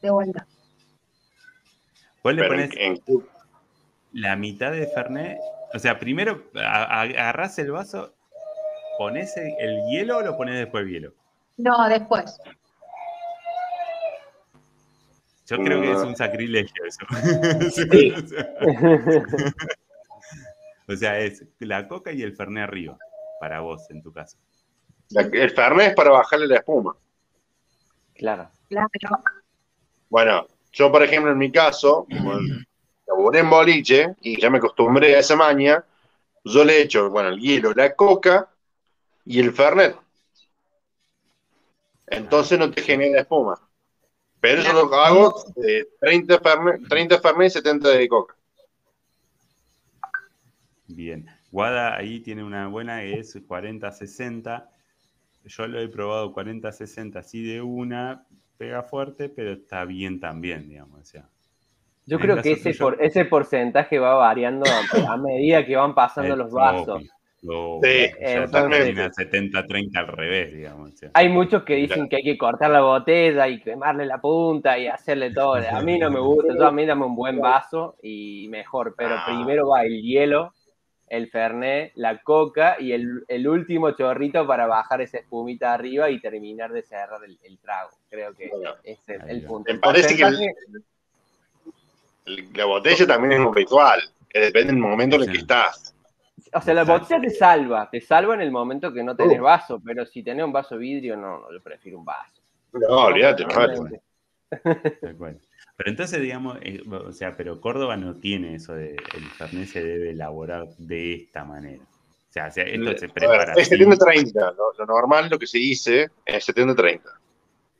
De 0.00 0.10
vuelta. 0.10 0.46
¿Cuál 2.22 2.36
le 2.36 2.48
pones 2.48 2.70
la 4.12 4.36
mitad 4.36 4.72
de 4.72 4.86
Fernet? 4.88 5.38
O 5.74 5.78
sea, 5.78 5.98
primero 5.98 6.44
agarrás 6.54 7.58
el 7.58 7.70
vaso, 7.70 8.12
pones 8.98 9.36
el, 9.36 9.54
el 9.58 9.82
hielo 9.88 10.18
o 10.18 10.22
lo 10.22 10.36
pones 10.36 10.56
después 10.56 10.84
el 10.84 10.90
hielo. 10.90 11.12
No, 11.56 11.88
después. 11.88 12.38
Yo 15.56 15.62
creo 15.62 15.80
que 15.82 15.92
es 15.92 15.98
un 15.98 16.16
sacrilegio 16.16 16.84
eso. 16.84 17.00
Sí. 17.70 18.12
o 20.88 20.96
sea, 20.96 21.18
es 21.18 21.44
la 21.58 21.86
coca 21.88 22.12
y 22.12 22.22
el 22.22 22.34
Fernet 22.34 22.64
arriba, 22.64 22.96
para 23.40 23.60
vos 23.60 23.88
en 23.90 24.02
tu 24.02 24.12
caso. 24.12 24.36
la- 25.10 25.22
el 25.22 25.50
Fernet 25.50 25.88
es 25.90 25.94
para 25.94 26.10
bajarle 26.10 26.46
la 26.46 26.56
espuma. 26.56 26.96
Claro. 28.14 28.50
Claro. 28.68 28.88
Bueno, 30.08 30.46
yo 30.72 30.90
por 30.90 31.02
ejemplo 31.02 31.30
en 31.32 31.38
mi 31.38 31.50
caso, 31.52 32.06
como 32.10 32.32
laburé 33.06 33.40
en 33.40 33.50
boliche 33.50 34.14
y 34.22 34.40
ya 34.40 34.48
me 34.48 34.58
acostumbré 34.58 35.16
a 35.16 35.18
esa 35.18 35.36
maña, 35.36 35.84
yo 36.44 36.64
le 36.64 36.80
echo, 36.82 37.10
bueno, 37.10 37.28
el 37.28 37.38
hielo, 37.40 37.72
la 37.74 37.94
coca 37.94 38.48
y 39.24 39.38
el 39.40 39.52
Fernet. 39.52 39.96
Entonces 42.06 42.58
no 42.58 42.70
te 42.70 42.82
genera 42.82 43.20
espuma. 43.20 43.58
Pero 44.42 44.60
yo 44.60 44.72
lo 44.72 44.94
hago 44.96 45.44
eh, 45.64 45.86
30 46.00 46.38
Fernet, 46.40 46.88
30 46.88 47.20
Fernet 47.20 47.46
y 47.46 47.50
70 47.50 47.88
de 47.90 48.08
coca. 48.08 48.34
Bien. 50.88 51.26
Guada 51.52 51.96
ahí 51.96 52.20
tiene 52.20 52.42
una 52.42 52.66
buena 52.66 53.00
que 53.00 53.20
es 53.20 53.36
40-60. 53.36 54.64
Yo 55.44 55.66
lo 55.68 55.80
he 55.80 55.88
probado 55.88 56.34
40-60 56.34 57.16
así 57.20 57.42
de 57.42 57.62
una, 57.62 58.26
pega 58.58 58.82
fuerte, 58.82 59.28
pero 59.28 59.52
está 59.52 59.84
bien 59.84 60.18
también, 60.18 60.68
digamos. 60.68 61.00
O 61.00 61.04
sea, 61.04 61.28
Yo 62.06 62.18
creo 62.18 62.42
que 62.42 62.52
ese, 62.52 62.70
tuyo- 62.72 62.78
por, 62.84 63.02
ese 63.02 63.24
porcentaje 63.24 63.98
va 64.00 64.14
variando 64.14 64.64
a, 64.68 65.12
a 65.12 65.16
medida 65.16 65.64
que 65.64 65.76
van 65.76 65.94
pasando 65.94 66.32
es 66.32 66.38
los 66.38 66.50
vasos. 66.52 66.96
obvio, 66.96 67.10
Sí, 67.42 67.48
O 67.48 67.80
sea, 67.82 68.44
totalmente. 68.46 68.84
termina 68.84 69.10
70-30 69.10 69.98
al 69.98 70.06
revés, 70.06 70.52
digamos. 70.54 70.92
o 70.92 70.96
sea. 70.96 71.10
Hay 71.14 71.28
muchos 71.28 71.64
que 71.64 71.74
dicen 71.74 72.08
que 72.08 72.16
hay 72.16 72.22
que 72.22 72.38
cortar 72.38 72.70
la 72.70 72.82
botella 72.82 73.48
y 73.48 73.60
quemarle 73.60 74.06
la 74.06 74.20
punta 74.20 74.78
y 74.78 74.86
hacerle 74.86 75.32
todo. 75.32 75.54
A 75.54 75.80
mí 75.82 75.98
no 75.98 76.08
me 76.10 76.20
gusta, 76.20 76.54
yo 76.54 76.66
a 76.66 76.70
mí 76.70 76.86
dame 76.86 77.04
un 77.04 77.16
buen 77.16 77.40
vaso 77.40 77.96
y 78.00 78.46
mejor, 78.48 78.94
pero 78.96 79.16
Ah. 79.16 79.24
primero 79.26 79.68
va 79.70 79.82
el 79.82 80.00
hielo, 80.02 80.54
el 81.08 81.28
fernet, 81.30 81.90
la 81.96 82.22
coca 82.22 82.76
y 82.78 82.92
el, 82.92 83.24
el 83.26 83.48
último 83.48 83.90
chorrito 83.90 84.46
para 84.46 84.68
bajar 84.68 85.00
esa 85.00 85.18
espumita 85.18 85.74
arriba 85.74 86.10
y 86.10 86.20
terminar 86.20 86.70
de 86.72 86.82
cerrar 86.82 87.24
el, 87.26 87.38
el 87.42 87.58
trago. 87.58 87.90
Creo 88.08 88.32
que 88.34 88.48
Bueno, 88.50 88.70
ese 88.84 89.16
es 89.16 89.22
el 89.26 89.42
punto. 89.42 89.64
Me 89.68 89.74
El 89.74 89.80
parece 89.80 90.16
que 90.16 90.22
el- 90.22 90.36
porcentaje- 90.36 90.84
La 92.56 92.64
botella 92.66 93.04
también 93.06 93.32
es 93.32 93.40
un 93.40 93.52
ritual, 93.54 94.00
que 94.28 94.38
depende 94.38 94.72
del 94.72 94.80
momento 94.80 95.16
en 95.16 95.22
el 95.22 95.32
que 95.32 95.38
estás. 95.38 95.91
O 96.54 96.60
sea, 96.60 96.74
la 96.74 96.84
botella 96.84 97.20
te 97.20 97.30
salva, 97.30 97.88
te 97.90 98.00
salva 98.00 98.34
en 98.34 98.42
el 98.42 98.50
momento 98.50 98.92
que 98.92 99.02
no 99.02 99.16
tenés 99.16 99.40
Uh. 99.40 99.44
vaso, 99.44 99.80
pero 99.84 100.04
si 100.04 100.22
tenés 100.22 100.44
un 100.44 100.52
vaso 100.52 100.76
vidrio, 100.76 101.16
no, 101.16 101.40
no, 101.40 101.52
yo 101.52 101.62
prefiero 101.62 101.98
un 101.98 102.04
vaso. 102.04 102.42
No, 102.72 103.04
olvídate, 103.06 103.44
no 103.44 103.48
cual. 105.16 105.40
Pero 105.76 105.90
entonces, 105.90 106.20
digamos, 106.20 106.58
eh, 106.62 106.82
o 106.88 107.12
sea, 107.12 107.36
pero 107.36 107.60
Córdoba 107.60 107.96
no 107.96 108.16
tiene 108.16 108.54
eso 108.56 108.74
de 108.74 108.90
el 108.90 109.24
Fernet 109.36 109.66
se 109.66 109.82
debe 109.82 110.10
elaborar 110.10 110.68
de 110.78 111.14
esta 111.14 111.44
manera. 111.44 111.82
O 111.82 112.32
sea, 112.32 112.46
esto 112.48 112.62
se 112.62 112.66
A 112.66 113.08
ver, 113.08 113.12
prepara 113.12 113.52
es 113.54 113.72
así, 113.72 113.76
70-30. 113.76 114.54
Lo, 114.56 114.72
lo 114.78 114.86
normal, 114.86 115.28
lo 115.30 115.38
que 115.38 115.46
se 115.46 115.58
dice, 115.58 116.10
es 116.24 116.48
70-30. 116.48 117.00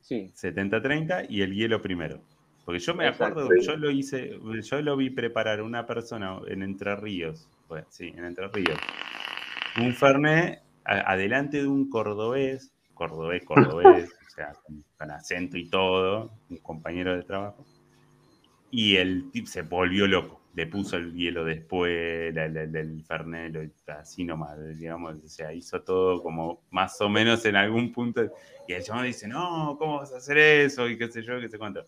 Sí, 0.01 0.31
70-30 0.35 1.27
y 1.29 1.41
el 1.41 1.53
hielo 1.53 1.81
primero. 1.81 2.19
Porque 2.65 2.79
yo 2.79 2.93
me 2.93 3.07
Exacto. 3.07 3.41
acuerdo, 3.41 3.61
yo 3.61 3.75
lo 3.77 3.89
hice, 3.91 4.37
yo 4.61 4.81
lo 4.81 4.95
vi 4.95 5.09
preparar 5.09 5.61
una 5.61 5.85
persona 5.85 6.39
en 6.47 6.61
Entre 6.63 6.95
Ríos, 6.95 7.47
pues, 7.67 7.85
sí, 7.89 8.13
en 8.15 8.25
Entre 8.25 8.47
Ríos, 8.47 8.79
un 9.77 9.93
Fernet 9.93 10.61
adelante 10.85 11.57
de 11.61 11.67
un 11.67 11.89
cordobés, 11.89 12.71
cordobés, 12.93 13.43
cordobés, 13.45 14.09
o 14.27 14.29
sea, 14.29 14.53
con, 14.65 14.83
con 14.97 15.11
acento 15.11 15.57
y 15.57 15.69
todo, 15.69 16.31
un 16.49 16.57
compañero 16.57 17.15
de 17.15 17.23
trabajo, 17.23 17.65
y 18.71 18.95
el 18.95 19.29
tip 19.31 19.45
se 19.45 19.61
volvió 19.61 20.07
loco, 20.07 20.41
le 20.55 20.65
puso 20.67 20.97
el 20.97 21.13
hielo 21.13 21.45
después, 21.45 22.35
el 22.35 23.03
Fernet, 23.07 23.53
lo- 23.53 23.93
así 23.93 24.23
nomás, 24.23 24.57
digamos, 24.77 25.15
o 25.23 25.27
sea, 25.29 25.53
hizo 25.53 25.81
todo 25.81 26.21
como 26.23 26.61
más 26.71 26.99
o 27.01 27.09
menos 27.09 27.45
en 27.45 27.55
algún 27.55 27.91
punto, 27.91 28.23
y 28.67 28.73
el 28.73 28.83
chabón 28.83 29.05
dice, 29.05 29.27
no, 29.27 29.75
¿cómo 29.77 29.97
vas 29.99 30.13
a 30.13 30.17
hacer 30.17 30.37
eso? 30.37 30.87
Y 30.89 30.97
qué 30.97 31.07
sé 31.11 31.21
yo, 31.21 31.39
qué 31.39 31.49
sé 31.49 31.57
cuánto. 31.57 31.85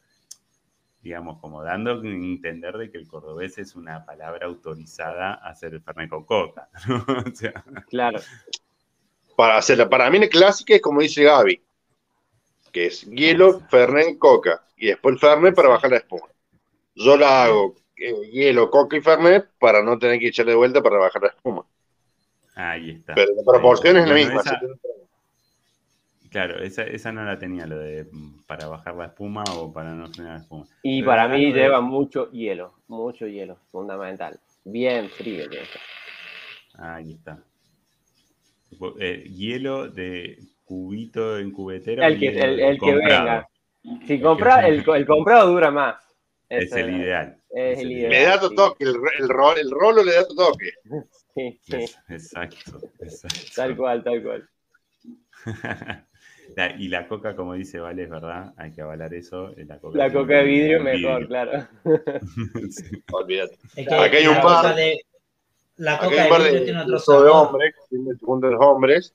Digamos, 1.06 1.38
como 1.40 1.62
dando 1.62 1.92
a 1.92 1.94
entender 2.04 2.76
de 2.80 2.90
que 2.90 2.98
el 2.98 3.08
cordobés 3.08 3.60
es 3.60 3.76
una 3.76 4.04
palabra 4.08 4.48
autorizada 4.48 5.36
a 5.36 5.52
hacer 5.52 5.76
el 5.76 5.82
Fernet 5.84 6.10
con 6.10 6.26
coca. 6.26 6.68
¿no? 6.88 7.06
O 7.08 7.36
sea, 7.36 7.64
claro. 7.88 8.20
Para 9.38 9.58
hacerla, 9.58 9.88
para 9.88 10.10
mí 10.10 10.18
la 10.18 10.28
clásica 10.28 10.74
es 10.74 10.82
como 10.82 11.02
dice 11.02 11.22
Gaby, 11.22 11.62
que 12.72 12.88
es 12.88 13.04
hielo, 13.04 13.60
Fernet, 13.70 14.18
coca. 14.18 14.66
Y 14.78 14.88
después 14.88 15.14
el 15.14 15.20
Fernet 15.20 15.54
para 15.54 15.70
bajar 15.70 15.92
la 15.92 15.98
espuma. 15.98 16.26
Yo 16.96 17.16
la 17.18 17.44
hago 17.44 17.76
eh, 17.98 18.12
hielo, 18.32 18.72
coca 18.72 18.98
y 18.98 19.02
Fernet 19.02 19.48
para 19.60 19.84
no 19.84 20.00
tener 20.00 20.18
que 20.18 20.30
echarle 20.30 20.54
de 20.54 20.58
vuelta 20.58 20.82
para 20.82 20.98
bajar 20.98 21.22
la 21.22 21.28
espuma. 21.30 21.68
ahí 22.56 22.90
está. 22.90 23.14
Pero 23.14 23.32
la 23.36 23.44
proporción 23.44 23.96
Ahí 23.98 24.02
es 24.02 24.10
la 24.10 24.16
misma. 24.16 24.42
Esa- 24.42 24.60
70-30. 24.60 24.95
Claro, 26.36 26.62
esa, 26.62 26.84
esa 26.84 27.14
no 27.14 27.24
la 27.24 27.40
tenía, 27.40 27.66
lo 27.66 27.80
de 27.80 28.10
mm, 28.12 28.44
para 28.46 28.68
bajar 28.68 28.94
la 28.96 29.06
espuma 29.06 29.46
o 29.54 29.72
para 29.72 29.96
no 29.96 30.12
generar 30.12 30.42
espuma. 30.42 30.66
Y 30.84 31.00
Pero 31.00 31.10
para 31.10 31.30
mí 31.30 31.46
de- 31.46 31.62
lleva 31.62 31.80
mucho 31.80 32.30
hielo, 32.32 32.74
mucho 32.90 33.26
hielo, 33.26 33.56
fundamental. 33.72 34.38
Bien 34.66 35.10
frío. 35.10 35.46
Ahí 36.78 37.14
está. 37.14 37.42
Eh, 39.00 39.24
hielo 39.34 39.88
de 39.88 40.40
cubito 40.66 41.40
en 41.40 41.52
cubetera. 41.52 42.06
El 42.06 42.20
que, 42.20 42.28
el, 42.28 42.60
el 42.60 42.80
que 42.82 42.96
venga. 42.96 43.48
Si 44.06 44.20
compra, 44.20 44.68
el, 44.68 44.84
el 44.86 45.06
comprado 45.06 45.52
dura 45.52 45.72
más. 45.72 45.96
Es 46.50 46.74
el 46.74 46.98
ideal. 46.98 47.38
Es 47.50 47.80
el 47.80 47.92
ideal. 47.94 48.12
Le 48.12 48.24
da 48.24 48.40
tu 48.42 48.50
sí. 48.50 48.56
toque, 48.58 48.84
el, 48.84 48.96
el, 49.20 49.30
rol, 49.30 49.58
el 49.58 49.72
rolo 49.72 50.04
le 50.04 50.14
da 50.14 50.28
tu 50.28 50.36
toque. 50.36 50.72
Sí, 51.36 51.60
sí, 51.64 51.76
exacto, 52.08 52.80
exacto. 53.02 53.40
tal 53.58 53.76
cual, 53.76 54.02
tal 54.06 54.24
cual. 54.24 54.50
La- 56.56 56.72
y 56.78 56.88
la 56.88 57.08
coca, 57.08 57.36
como 57.36 57.54
dice 57.54 57.80
Vale, 57.80 58.04
es 58.04 58.10
verdad, 58.10 58.54
hay 58.58 58.72
que 58.72 58.82
avalar 58.82 59.14
eso. 59.14 59.50
eh, 59.58 59.66
La 59.66 59.80
coca, 59.80 59.98
La 59.98 60.12
coca 60.12 60.36
de 60.38 60.44
vidrio 60.46 60.84
vidrio. 60.84 61.10
mejor, 61.10 61.28
claro. 61.28 61.68
Sí. 62.72 63.04
Olvídate. 63.12 63.58
Es 63.76 63.88
que 63.88 63.94
Acá 63.96 64.18
hay 64.18 64.28
un 64.28 64.36
la 64.36 64.42
par- 64.42 64.62
coca 64.64 64.76
de, 64.76 65.02
la 65.78 66.00
coca 66.00 66.16
de 66.24 66.30
vidrio 66.30 66.54
de, 66.54 66.62
tiene 66.66 66.82
otro 66.82 66.94
de 66.94 67.00
sabor. 67.00 67.30
hombres, 67.30 67.76
tiene 67.90 68.10
el 68.12 68.20
segundo 68.20 68.48
de 68.48 68.54
los 68.54 68.66
hombres, 68.66 69.14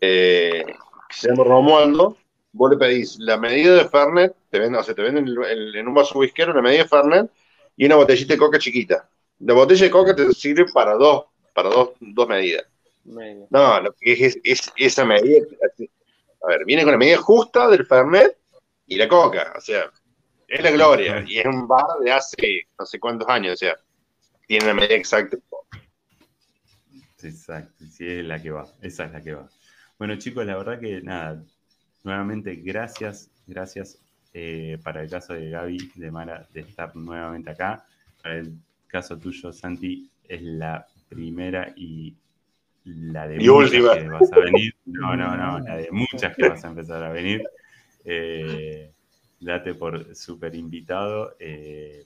eh, 0.00 0.64
que 1.08 1.14
se 1.14 1.28
llama 1.28 1.44
Romualdo. 1.44 2.16
Vos 2.52 2.70
le 2.70 2.76
pedís 2.78 3.16
la 3.20 3.36
medida 3.36 3.74
de 3.76 3.88
Fernet, 3.88 4.34
te 4.50 4.58
venden, 4.58 4.80
o 4.80 4.82
sea, 4.82 4.94
te 4.94 5.02
venden 5.02 5.26
el- 5.28 5.44
el- 5.44 5.76
en 5.76 5.86
un 5.88 5.94
vaso 5.94 6.18
whiskero 6.18 6.52
la 6.52 6.62
medida 6.62 6.82
de 6.82 6.88
Fernet 6.88 7.30
y 7.76 7.86
una 7.86 7.96
botellita 7.96 8.34
de 8.34 8.38
coca 8.38 8.58
chiquita. 8.58 9.08
La 9.40 9.54
botella 9.54 9.84
de 9.84 9.90
coca 9.90 10.14
te 10.14 10.32
sirve 10.32 10.66
para 10.72 10.94
dos, 10.94 11.26
para 11.54 11.68
dos, 11.70 11.90
dos 12.00 12.28
medidas. 12.28 12.64
No, 13.04 13.80
lo 13.80 13.92
que 13.92 14.12
es, 14.12 14.38
es 14.44 14.72
esa 14.76 15.04
medida. 15.04 15.46
A 16.42 16.48
ver, 16.48 16.64
viene 16.64 16.82
con 16.82 16.92
la 16.92 16.98
medida 16.98 17.18
justa 17.18 17.68
del 17.68 17.86
Fernet 17.86 18.36
y 18.86 18.96
la 18.96 19.08
coca. 19.08 19.52
O 19.56 19.60
sea, 19.60 19.90
es 20.48 20.62
la 20.62 20.70
gloria. 20.70 21.24
Y 21.26 21.38
es 21.38 21.46
un 21.46 21.68
bar 21.68 21.98
de 22.02 22.12
hace 22.12 22.66
no 22.78 22.86
sé 22.86 22.98
cuántos 22.98 23.28
años. 23.28 23.54
O 23.54 23.56
sea, 23.56 23.76
tiene 24.46 24.66
la 24.66 24.74
medida 24.74 24.94
exacta. 24.94 25.36
Exacto, 27.22 27.84
sí, 27.90 28.06
es 28.06 28.24
la 28.24 28.40
que 28.40 28.50
va. 28.50 28.66
Esa 28.80 29.04
es 29.04 29.12
la 29.12 29.22
que 29.22 29.34
va. 29.34 29.48
Bueno, 29.98 30.16
chicos, 30.16 30.46
la 30.46 30.56
verdad 30.56 30.80
que 30.80 31.02
nada, 31.02 31.42
nuevamente 32.02 32.56
gracias, 32.56 33.30
gracias 33.46 33.98
eh, 34.32 34.78
para 34.82 35.02
el 35.02 35.10
caso 35.10 35.34
de 35.34 35.50
Gaby, 35.50 35.92
de 35.94 36.10
Mara, 36.10 36.48
de 36.52 36.60
estar 36.60 36.94
nuevamente 36.96 37.50
acá. 37.50 37.84
Para 38.22 38.38
el 38.38 38.54
caso 38.86 39.18
tuyo, 39.18 39.52
Santi, 39.52 40.10
es 40.26 40.42
la 40.42 40.86
primera 41.08 41.72
y 41.76 42.16
la 42.84 43.28
de 43.28 43.38
muchas 43.38 43.70
que 43.70 44.08
vas 44.08 44.32
a 44.32 44.38
venir. 44.38 44.74
No, 44.86 45.16
no, 45.16 45.36
no, 45.36 45.58
la 45.66 45.76
de 45.76 45.88
muchas 45.90 46.34
que 46.36 46.48
vas 46.48 46.64
a 46.64 46.68
empezar 46.68 47.02
a 47.02 47.10
venir. 47.10 47.42
Eh, 48.04 48.92
date 49.40 49.74
por 49.74 50.14
súper 50.14 50.54
invitado. 50.54 51.36
Eh, 51.38 52.04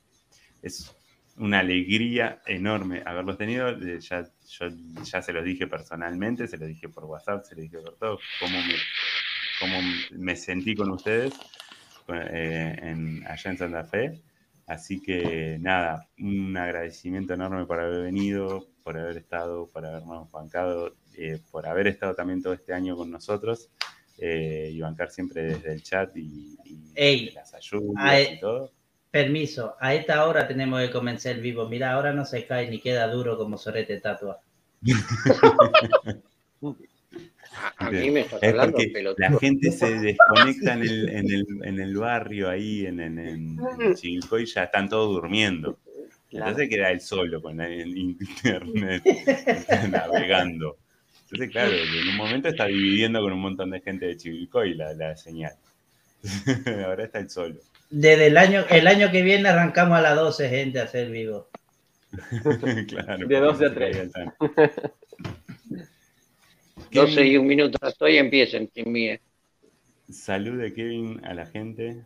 es 0.62 0.94
una 1.36 1.60
alegría 1.60 2.40
enorme 2.46 3.02
haberlos 3.04 3.38
tenido. 3.38 3.78
Ya, 3.78 4.24
yo 4.48 4.66
ya 5.04 5.22
se 5.22 5.32
los 5.32 5.44
dije 5.44 5.66
personalmente, 5.66 6.46
se 6.46 6.56
los 6.56 6.68
dije 6.68 6.88
por 6.88 7.04
WhatsApp, 7.04 7.44
se 7.44 7.54
los 7.54 7.62
dije 7.62 7.78
por 7.78 7.96
todo, 7.96 8.18
cómo 8.40 8.58
me, 8.58 8.74
cómo 9.60 9.78
me 10.12 10.36
sentí 10.36 10.74
con 10.74 10.90
ustedes 10.90 11.34
eh, 12.08 12.76
en, 12.80 13.24
allá 13.26 13.50
en 13.50 13.58
Santa 13.58 13.84
Fe. 13.84 14.20
Así 14.66 15.00
que 15.00 15.58
nada, 15.60 16.08
un 16.18 16.56
agradecimiento 16.56 17.34
enorme 17.34 17.66
por 17.66 17.80
haber 17.80 18.02
venido, 18.02 18.66
por 18.84 18.98
haber 18.98 19.16
estado, 19.16 19.68
por 19.68 19.84
habernos 19.84 20.30
bancado, 20.30 20.94
eh, 21.16 21.40
por 21.50 21.66
haber 21.66 21.88
estado 21.88 22.14
también 22.14 22.42
todo 22.42 22.52
este 22.52 22.74
año 22.74 22.96
con 22.96 23.10
nosotros 23.10 23.70
eh, 24.18 24.70
y 24.72 24.80
bancar 24.80 25.10
siempre 25.10 25.42
desde 25.42 25.72
el 25.72 25.82
chat 25.82 26.14
y, 26.16 26.56
las 27.34 27.54
ayudas 27.54 28.30
y 28.30 28.38
todo. 28.38 28.70
Permiso, 29.10 29.76
a 29.80 29.94
esta 29.94 30.26
hora 30.26 30.46
tenemos 30.46 30.80
que 30.82 30.90
comenzar 30.90 31.32
el 31.32 31.40
vivo. 31.40 31.68
Mira, 31.68 31.92
ahora 31.92 32.12
no 32.12 32.24
se 32.24 32.46
cae 32.46 32.68
ni 32.68 32.78
queda 32.80 33.08
duro 33.08 33.38
como 33.38 33.56
sorete 33.56 34.00
tatua. 34.00 34.40
A 37.78 37.88
mí 37.88 38.10
me 38.10 38.20
está 38.22 38.38
es 38.40 38.52
porque 38.52 39.14
la 39.16 39.38
gente 39.38 39.70
se 39.70 39.98
desconecta 40.00 40.74
en 40.74 40.82
el, 40.82 41.08
en 41.08 41.30
el, 41.30 41.46
en 41.62 41.80
el 41.80 41.96
barrio 41.96 42.50
ahí, 42.50 42.84
en, 42.84 42.98
en, 42.98 43.18
en 43.18 43.58
y 44.02 44.20
ya 44.46 44.64
están 44.64 44.88
todos 44.88 45.14
durmiendo. 45.14 45.78
Entonces 46.34 46.68
queda 46.68 46.90
él 46.90 47.00
solo 47.00 47.40
con 47.40 47.60
el 47.60 47.96
internet 47.96 49.02
navegando. 49.90 50.76
Entonces, 51.22 51.50
claro, 51.50 51.72
en 51.72 52.08
un 52.08 52.16
momento 52.16 52.48
está 52.48 52.66
dividiendo 52.66 53.20
con 53.20 53.32
un 53.32 53.40
montón 53.40 53.70
de 53.70 53.80
gente 53.80 54.06
de 54.06 54.16
Chivilcoy 54.16 54.74
la, 54.74 54.92
la 54.94 55.16
señal. 55.16 55.54
Ahora 56.84 57.04
está 57.04 57.20
el 57.20 57.30
solo. 57.30 57.56
Desde 57.90 58.26
el 58.26 58.36
año, 58.36 58.64
el 58.70 58.86
año 58.86 59.10
que 59.10 59.22
viene 59.22 59.48
arrancamos 59.48 59.98
a 59.98 60.00
las 60.00 60.16
12, 60.16 60.48
gente, 60.48 60.80
a 60.80 60.84
hacer 60.84 61.10
vivo. 61.10 61.48
claro, 62.88 63.26
de 63.26 63.40
12 63.40 63.66
a 63.66 63.74
3. 63.74 64.10
12 66.90 67.26
y 67.26 67.36
un 67.36 67.46
minuto 67.46 67.78
estoy, 67.86 68.18
empiecen 68.18 68.70
sin 68.72 68.92
mí. 68.92 69.18
Salude 70.10 70.72
Kevin 70.74 71.20
a 71.24 71.34
la 71.34 71.46
gente. 71.46 72.02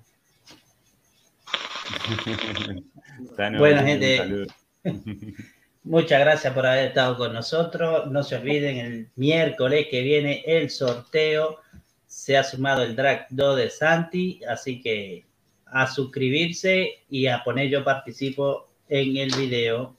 bueno, 3.59 3.83
gente. 3.83 4.47
Muchas 5.85 6.21
gracias 6.21 6.53
por 6.53 6.67
haber 6.67 6.89
estado 6.89 7.17
con 7.17 7.33
nosotros. 7.33 8.11
No 8.11 8.23
se 8.23 8.37
olviden, 8.37 8.77
el 8.79 9.09
miércoles 9.17 9.87
que 9.91 10.03
viene 10.03 10.43
el 10.47 10.69
sorteo 10.71 11.61
se 12.07 12.37
ha 12.37 12.45
sumado 12.45 12.83
el 12.83 12.95
Drag 12.95 13.27
2 13.31 13.57
de 13.57 13.71
Santi, 13.71 14.41
así 14.47 14.83
que 14.83 15.25
a 15.67 15.87
suscribirse 15.87 17.05
y 17.09 17.27
a 17.27 17.43
poner 17.43 17.69
yo 17.71 17.85
participo 17.85 18.69
en 18.89 19.17
el 19.17 19.35
video. 19.35 19.97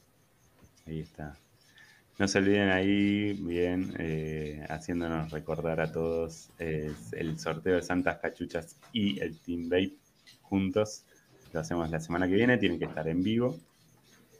Ahí 0.85 0.99
está. 0.99 1.35
No 2.19 2.27
se 2.27 2.39
olviden 2.39 2.69
ahí, 2.69 3.33
bien, 3.33 3.95
eh, 3.97 4.65
haciéndonos 4.67 5.31
recordar 5.31 5.79
a 5.79 5.91
todos 5.91 6.49
el 6.59 7.39
sorteo 7.39 7.75
de 7.75 7.81
Santas 7.81 8.19
Cachuchas 8.19 8.77
y 8.91 9.19
el 9.21 9.39
Team 9.39 9.69
Vape 9.69 9.95
juntos. 10.41 11.05
Lo 11.51 11.59
hacemos 11.59 11.89
la 11.89 11.99
semana 11.99 12.27
que 12.27 12.35
viene, 12.35 12.57
tienen 12.57 12.79
que 12.79 12.85
estar 12.85 13.07
en 13.07 13.23
vivo. 13.23 13.57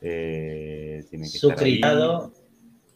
Eh, 0.02 1.06
tienen 1.10 1.30
que 1.30 1.38
Suscriptado. 1.38 2.34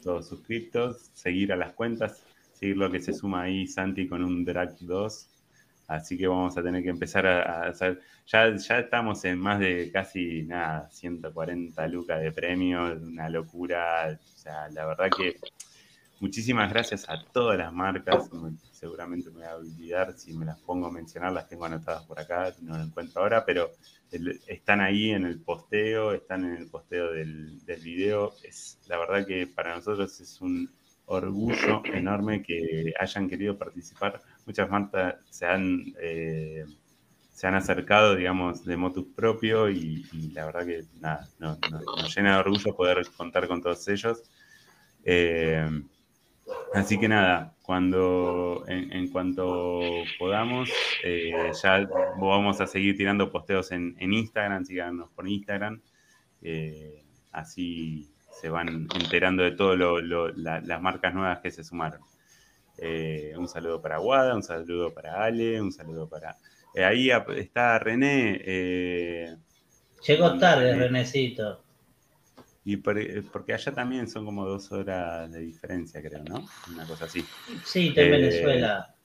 todos 0.02 0.28
suscriptos, 0.28 1.10
seguir 1.14 1.52
a 1.52 1.56
las 1.56 1.74
cuentas, 1.74 2.24
seguir 2.54 2.78
lo 2.78 2.92
que 2.92 3.02
se 3.02 3.14
suma 3.14 3.44
ahí 3.44 3.68
Santi 3.68 4.08
con 4.08 4.24
un 4.24 4.46
Drag 4.46 4.78
2 4.80 5.30
Así 5.88 6.18
que 6.18 6.28
vamos 6.28 6.58
a 6.58 6.64
tener 6.64 6.82
que 6.82 6.90
empezar 6.90 7.26
a, 7.28 7.68
hacer. 7.68 8.02
Ya, 8.26 8.56
ya 8.56 8.80
estamos 8.80 9.24
en 9.26 9.38
más 9.38 9.60
de 9.60 9.92
casi 9.92 10.44
nada, 10.44 10.90
140 10.90 11.88
lucas 11.88 12.22
de 12.22 12.32
premios, 12.32 13.02
una 13.02 13.30
locura. 13.30 14.18
O 14.24 14.38
sea, 14.38 14.70
la 14.70 14.86
verdad 14.86 15.10
que 15.16 15.40
muchísimas 16.20 16.72
gracias 16.72 17.10
a 17.10 17.24
todas 17.32 17.58
las 17.58 17.74
marcas. 17.74 18.30
Seguramente 18.72 19.30
me 19.30 19.40
voy 19.40 19.46
a 19.46 19.56
olvidar 19.56 20.14
si 20.18 20.34
me 20.34 20.46
las 20.46 20.60
pongo 20.60 20.88
a 20.88 20.92
mencionar, 20.92 21.34
las 21.34 21.48
tengo 21.48 21.66
anotadas 21.66 22.04
por 22.06 22.20
acá, 22.20 22.54
no 22.62 22.78
las 22.78 22.88
encuentro 22.88 23.22
ahora, 23.22 23.46
pero 23.46 23.72
están 24.48 24.82
ahí 24.82 25.12
en 25.12 25.26
el 25.26 25.42
posteo, 25.42 26.14
están 26.14 26.46
en 26.46 26.58
el 26.58 26.70
posteo 26.70 27.12
del, 27.12 27.64
del 27.66 27.82
video. 27.82 28.34
Es, 28.44 28.80
la 28.88 28.98
verdad 28.98 29.26
que 29.26 29.48
para 29.48 29.76
nosotros 29.76 30.20
es 30.20 30.42
un 30.42 30.70
orgullo 31.06 31.82
enorme 31.94 32.44
que 32.44 32.94
hayan 33.00 33.30
querido 33.30 33.58
participar 33.58 34.22
muchas 34.46 34.70
marcas 34.70 35.16
se 35.30 35.46
han, 35.46 35.94
eh, 36.02 36.66
se 37.32 37.48
han 37.48 37.56
acercado, 37.56 38.16
digamos, 38.16 38.66
de 38.66 38.78
motus 38.78 39.06
propio 39.16 39.70
y, 39.70 40.06
la 40.34 40.46
verdad 40.46 40.66
que 40.66 40.84
nada, 41.00 41.28
nos 41.40 42.16
llena 42.16 42.34
de 42.34 42.40
orgullo 42.40 42.76
poder 42.76 43.06
contar 43.16 43.48
con 43.48 43.62
todos 43.62 43.88
ellos. 43.88 44.24
Eh, 45.04 45.68
así 46.74 47.00
que 47.00 47.08
nada, 47.08 47.54
cuando 47.62 48.64
en, 48.68 49.10
cuanto 49.10 49.80
podamos, 50.20 50.70
eh, 51.04 51.52
ya 51.62 51.88
vamos 52.18 52.62
a 52.62 52.68
seguir 52.68 52.98
tirando 52.98 53.32
posteos 53.32 53.72
en, 53.72 53.96
Instagram, 54.00 54.66
síganos 54.66 55.10
por 55.12 55.28
Instagram, 55.28 55.82
así 57.32 58.10
se 58.32 58.50
van 58.50 58.88
enterando 58.96 59.44
de 59.44 59.52
todas 59.52 59.80
las 60.36 60.82
marcas 60.82 61.14
nuevas 61.14 61.40
que 61.40 61.52
se 61.52 61.64
sumaron. 61.64 62.02
Eh, 62.78 63.34
un 63.38 63.48
saludo 63.48 63.82
para 63.82 63.98
Guada, 63.98 64.36
un 64.36 64.44
saludo 64.44 64.94
para 64.94 65.24
Ale, 65.24 65.62
un 65.62 65.72
saludo 65.72 66.10
para... 66.10 66.36
Eh, 66.74 66.84
ahí 66.84 67.12
está 67.38 67.78
René. 67.80 68.42
Eh, 68.44 69.36
Llegó 70.08 70.38
tarde, 70.38 70.76
Renécito. 70.76 71.63
Y 72.66 72.78
porque 72.78 73.54
allá 73.54 73.74
también 73.74 74.08
son 74.08 74.26
como 74.26 74.46
dos 74.46 74.72
horas 74.72 75.30
de 75.32 75.40
diferencia, 75.40 76.02
creo, 76.02 76.24
¿no? 76.24 76.48
Una 76.72 76.86
cosa 76.86 77.06
así. 77.06 77.26
Sí, 77.66 77.94
en 77.96 78.12
Venezuela. 78.12 78.96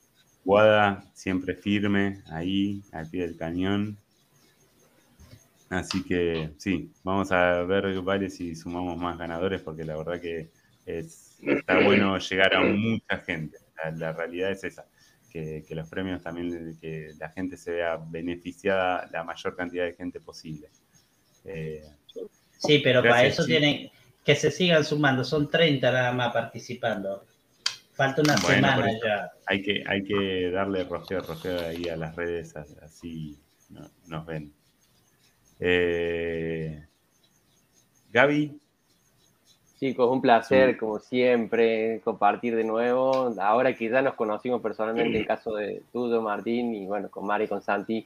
Guada 0.45 1.03
siempre 1.13 1.55
firme, 1.55 2.23
ahí, 2.27 2.81
al 2.93 3.09
pie 3.09 3.27
del 3.27 3.35
cañón. 3.35 3.97
Así 5.69 6.03
que 6.03 6.51
sí, 6.57 6.91
vamos 7.03 7.31
a 7.31 7.63
ver, 7.63 8.01
vale, 8.01 8.29
si 8.29 8.55
sumamos 8.55 8.97
más 8.97 9.17
ganadores, 9.17 9.61
porque 9.61 9.83
la 9.83 9.97
verdad 9.97 10.21
que 10.21 10.49
es, 10.85 11.37
está 11.41 11.83
bueno 11.83 12.17
llegar 12.17 12.55
a 12.55 12.61
mucha 12.61 13.17
gente. 13.19 13.57
La, 13.97 14.13
realidad 14.13 14.51
es 14.51 14.63
esa, 14.63 14.85
que, 15.29 15.63
los 15.69 15.89
premios 15.89 16.21
también, 16.21 16.77
que 16.79 17.11
la 17.19 17.29
gente 17.29 17.57
se 17.57 17.71
vea 17.71 17.97
beneficiada 17.97 19.07
la 19.11 19.23
mayor 19.23 19.55
cantidad 19.55 19.83
de 19.83 19.93
gente 19.93 20.19
posible. 20.19 20.69
Eh, 21.45 21.83
sí, 22.59 22.79
pero 22.83 23.01
para 23.01 23.25
eso 23.25 23.45
tienen 23.45 23.89
que 24.23 24.35
se 24.35 24.51
sigan 24.51 24.85
sumando, 24.85 25.23
son 25.23 25.49
30 25.49 25.91
nada 25.91 26.11
más 26.11 26.31
participando. 26.31 27.25
Falta 27.93 28.21
una 28.21 28.37
semana 28.37 28.87
ya. 29.03 29.31
Hay 29.47 29.61
que, 29.61 29.83
hay 29.87 30.03
que 30.03 30.51
darle 30.51 30.83
rojeo, 30.83 31.21
rojeo 31.21 31.59
ahí 31.67 31.89
a 31.89 31.97
las 31.97 32.15
redes, 32.15 32.55
así 32.55 33.37
nos 34.07 34.25
ven. 34.25 34.53
Eh, 35.59 36.85
Gaby, 38.11 38.59
Chicos, 39.79 40.11
un 40.11 40.21
placer, 40.21 40.75
como 40.75 40.99
siempre, 40.99 42.01
compartir 42.03 42.53
de 42.53 42.65
nuevo. 42.65 43.33
Ahora 43.39 43.73
que 43.73 43.89
ya 43.89 44.01
nos 44.01 44.15
conocimos 44.15 44.61
personalmente, 44.61 45.17
en 45.17 45.25
caso 45.25 45.55
de 45.55 45.83
tuyo, 45.93 46.21
Martín, 46.21 46.75
y 46.75 46.85
bueno, 46.85 47.09
con 47.09 47.25
Mari 47.25 47.45
y 47.45 47.47
con 47.47 47.61
Santi, 47.61 48.05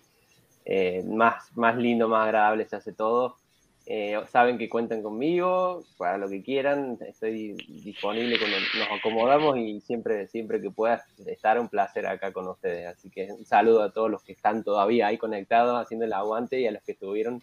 eh, 0.65 1.03
más, 1.03 1.51
más 1.57 1.75
lindo, 1.75 2.07
más 2.07 2.25
agradable 2.25 2.67
se 2.67 2.75
hace 2.75 2.93
todo. 2.93 3.37
Eh, 3.85 4.17
saben 4.31 4.57
que 4.57 4.69
cuentan 4.69 5.03
conmigo 5.03 5.83
para 5.97 6.17
lo 6.17 6.29
que 6.29 6.41
quieran. 6.41 6.97
Estoy 7.05 7.53
disponible 7.83 8.37
cuando 8.39 8.57
nos 8.79 8.99
acomodamos 8.99 9.57
y 9.57 9.81
siempre, 9.81 10.27
siempre 10.27 10.61
que 10.61 10.71
pueda 10.71 11.03
estar 11.25 11.59
un 11.59 11.67
placer 11.67 12.07
acá 12.07 12.31
con 12.31 12.47
ustedes. 12.47 12.87
Así 12.87 13.09
que 13.09 13.31
un 13.31 13.45
saludo 13.45 13.83
a 13.83 13.91
todos 13.91 14.09
los 14.09 14.23
que 14.23 14.31
están 14.31 14.63
todavía 14.63 15.07
ahí 15.07 15.17
conectados 15.17 15.81
haciendo 15.81 16.05
el 16.05 16.13
aguante 16.13 16.61
y 16.61 16.67
a 16.67 16.71
los 16.71 16.81
que 16.83 16.93
estuvieron. 16.93 17.41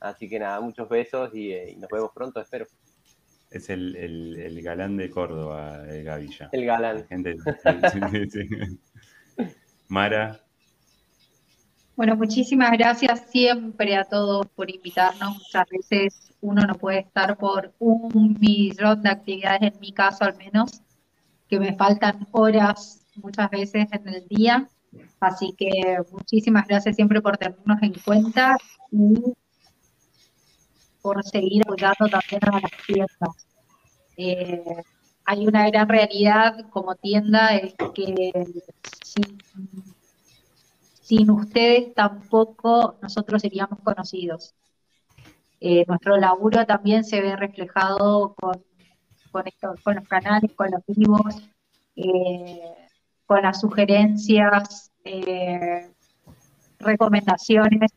Así 0.00 0.28
que 0.28 0.38
nada, 0.38 0.60
muchos 0.60 0.88
besos 0.88 1.34
y, 1.34 1.52
eh, 1.52 1.72
y 1.72 1.76
nos 1.76 1.90
vemos 1.90 2.10
pronto, 2.14 2.40
espero. 2.40 2.66
Es 3.50 3.68
el, 3.70 3.96
el, 3.96 4.38
el 4.40 4.62
galán 4.62 4.96
de 4.96 5.10
Córdoba, 5.10 5.84
el 5.88 6.04
Gavilla. 6.04 6.48
El 6.52 6.64
galán. 6.64 7.00
La 7.00 7.06
gente- 7.06 7.36
sí, 7.92 8.00
sí, 8.30 8.30
sí. 8.30 9.46
Mara, 9.88 10.40
Bueno, 11.96 12.14
muchísimas 12.14 12.72
gracias 12.72 13.22
siempre 13.30 13.96
a 13.96 14.04
todos 14.04 14.46
por 14.48 14.70
invitarnos. 14.70 15.38
Muchas 15.38 15.66
veces 15.70 16.30
uno 16.42 16.60
no 16.66 16.74
puede 16.74 16.98
estar 16.98 17.38
por 17.38 17.72
un 17.78 18.36
millón 18.38 19.00
de 19.00 19.08
actividades, 19.08 19.72
en 19.72 19.80
mi 19.80 19.92
caso 19.92 20.24
al 20.24 20.36
menos, 20.36 20.82
que 21.48 21.58
me 21.58 21.74
faltan 21.74 22.28
horas 22.32 23.00
muchas 23.14 23.48
veces 23.50 23.86
en 23.92 24.08
el 24.08 24.28
día. 24.28 24.68
Así 25.20 25.54
que 25.56 25.96
muchísimas 26.12 26.66
gracias 26.66 26.96
siempre 26.96 27.22
por 27.22 27.38
tenernos 27.38 27.82
en 27.82 27.94
cuenta 27.94 28.58
y 28.92 29.32
por 31.00 31.24
seguir 31.24 31.62
apoyando 31.62 32.08
también 32.10 32.40
a 32.42 32.60
las 32.60 32.72
tiendas. 32.86 33.46
Eh, 34.18 34.62
hay 35.24 35.46
una 35.46 35.66
gran 35.70 35.88
realidad 35.88 36.68
como 36.68 36.94
tienda, 36.94 37.56
es 37.56 37.74
que 37.94 38.32
sin 39.02 39.38
sin 41.06 41.30
ustedes 41.30 41.94
tampoco 41.94 42.96
nosotros 43.00 43.40
seríamos 43.40 43.78
conocidos. 43.78 44.56
Eh, 45.60 45.84
nuestro 45.86 46.16
laburo 46.16 46.66
también 46.66 47.04
se 47.04 47.20
ve 47.20 47.36
reflejado 47.36 48.34
con, 48.34 48.60
con, 49.30 49.46
esto- 49.46 49.76
con 49.84 49.94
los 49.94 50.08
canales, 50.08 50.50
con 50.56 50.68
los 50.72 50.82
vivos, 50.88 51.48
eh, 51.94 52.74
con 53.24 53.42
las 53.42 53.60
sugerencias, 53.60 54.90
eh, 55.04 55.88
recomendaciones. 56.80 57.92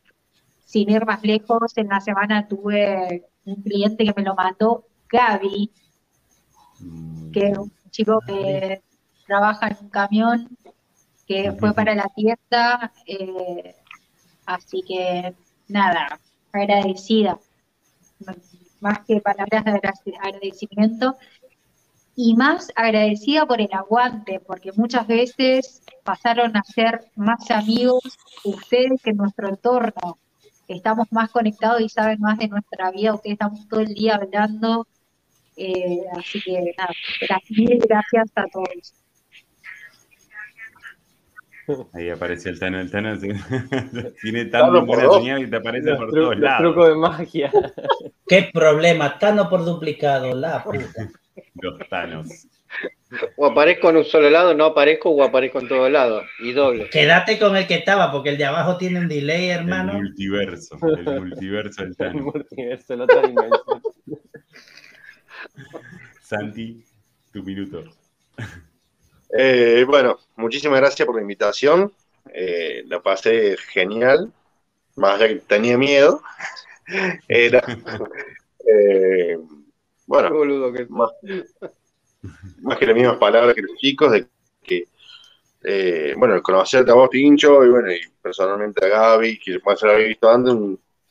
Sin 0.64 0.88
ir 0.88 1.04
más 1.04 1.20
lejos, 1.24 1.76
en 1.78 1.88
la 1.88 2.00
semana 2.00 2.46
tuve 2.46 3.26
un 3.44 3.56
cliente 3.56 4.04
que 4.04 4.14
me 4.16 4.22
lo 4.22 4.36
mandó, 4.36 4.84
Gaby, 5.08 5.72
que 7.32 7.48
es 7.48 7.58
un 7.58 7.72
chico 7.90 8.20
que 8.24 8.80
trabaja 9.26 9.66
en 9.66 9.76
un 9.80 9.88
camión, 9.90 10.56
que 11.30 11.52
fue 11.52 11.72
para 11.72 11.94
la 11.94 12.08
tienda, 12.16 12.92
eh, 13.06 13.76
así 14.46 14.82
que 14.82 15.32
nada, 15.68 16.18
agradecida, 16.50 17.38
más 18.80 18.98
que 19.06 19.20
palabras 19.20 19.64
de 19.64 19.80
agradecimiento, 20.20 21.16
y 22.16 22.34
más 22.34 22.72
agradecida 22.74 23.46
por 23.46 23.60
el 23.60 23.72
aguante, 23.72 24.40
porque 24.40 24.72
muchas 24.72 25.06
veces 25.06 25.82
pasaron 26.02 26.56
a 26.56 26.64
ser 26.64 27.04
más 27.14 27.48
amigos 27.52 28.18
ustedes 28.42 29.00
que 29.00 29.12
nuestro 29.12 29.50
entorno. 29.50 30.18
Estamos 30.66 31.06
más 31.12 31.30
conectados 31.30 31.80
y 31.80 31.88
saben 31.88 32.18
más 32.18 32.38
de 32.38 32.48
nuestra 32.48 32.90
vida, 32.90 33.14
ustedes 33.14 33.34
estamos 33.34 33.68
todo 33.68 33.82
el 33.82 33.94
día 33.94 34.16
hablando, 34.16 34.84
eh, 35.56 36.02
así 36.12 36.40
que 36.42 36.74
nada, 36.76 36.92
gracias, 37.20 37.56
mil 37.56 37.78
gracias 37.78 38.32
a 38.34 38.46
todos. 38.48 38.99
Ahí 41.94 42.08
apareció 42.10 42.50
el 42.50 42.58
Tano. 42.58 42.80
El 42.80 42.90
Tano 42.90 43.18
tiene 44.22 44.44
tan 44.46 44.70
por 44.70 44.86
buena 44.86 45.10
señal 45.14 45.42
y 45.42 45.50
te 45.50 45.56
aparece 45.56 45.90
Los, 45.90 45.98
por 45.98 46.10
todos 46.10 46.22
los 46.36 46.38
lados. 46.40 46.60
trucos 46.60 46.88
de 46.88 46.94
magia. 46.94 47.50
¿Qué 48.28 48.50
problema? 48.52 49.18
Tano 49.18 49.48
por 49.48 49.64
duplicado, 49.64 50.34
la 50.34 50.62
puta. 50.64 51.08
Los 51.54 51.78
Thanos. 51.88 52.28
O 53.36 53.46
aparezco 53.46 53.90
en 53.90 53.96
un 53.96 54.04
solo 54.04 54.30
lado, 54.30 54.54
no 54.54 54.66
aparezco, 54.66 55.10
o 55.10 55.22
aparezco 55.24 55.58
en 55.60 55.68
todos 55.68 55.90
lados. 55.90 56.24
Y 56.40 56.52
doble. 56.52 56.88
Quédate 56.90 57.38
con 57.38 57.56
el 57.56 57.66
que 57.66 57.74
estaba, 57.74 58.12
porque 58.12 58.30
el 58.30 58.38
de 58.38 58.44
abajo 58.44 58.76
tiene 58.76 59.00
un 59.00 59.08
delay, 59.08 59.50
El 59.50 59.60
hermano. 59.60 59.94
multiverso. 59.94 60.78
El 60.96 61.20
multiverso 61.20 61.82
del 61.82 61.90
El 61.90 61.96
Tano. 61.96 62.22
multiverso, 62.22 62.94
la 62.96 63.04
otra 63.04 63.22
dimensión. 63.22 63.82
Santi, 66.22 66.84
tu 67.32 67.42
minuto. 67.42 67.84
Eh, 69.36 69.84
bueno, 69.86 70.18
muchísimas 70.36 70.80
gracias 70.80 71.06
por 71.06 71.14
la 71.16 71.22
invitación. 71.22 71.92
Eh, 72.32 72.82
la 72.86 73.00
pasé 73.02 73.56
genial. 73.72 74.32
Más 74.96 75.16
allá 75.20 75.28
que 75.28 75.36
tenía 75.40 75.78
miedo. 75.78 76.22
Era, 77.28 77.62
eh, 78.66 79.38
bueno, 80.06 80.30
Boludo 80.30 80.72
que- 80.72 80.86
más, 80.86 81.10
más 82.62 82.78
que 82.78 82.86
las 82.86 82.94
mismas 82.96 83.16
palabras 83.18 83.54
que 83.54 83.62
los 83.62 83.76
chicos, 83.76 84.12
de 84.12 84.26
que, 84.62 84.84
eh, 85.64 86.14
bueno, 86.18 86.42
conocerte 86.42 86.90
a 86.90 86.94
vos, 86.94 87.10
Tincho, 87.10 87.64
y 87.64 87.70
bueno, 87.70 87.92
y 87.92 88.00
personalmente 88.22 88.86
a 88.86 88.88
Gaby, 88.88 89.38
que 89.40 89.58
más 89.64 89.80
se 89.80 89.86
lo 89.86 89.92
había 89.94 90.08
visto 90.08 90.30
antes, 90.30 90.54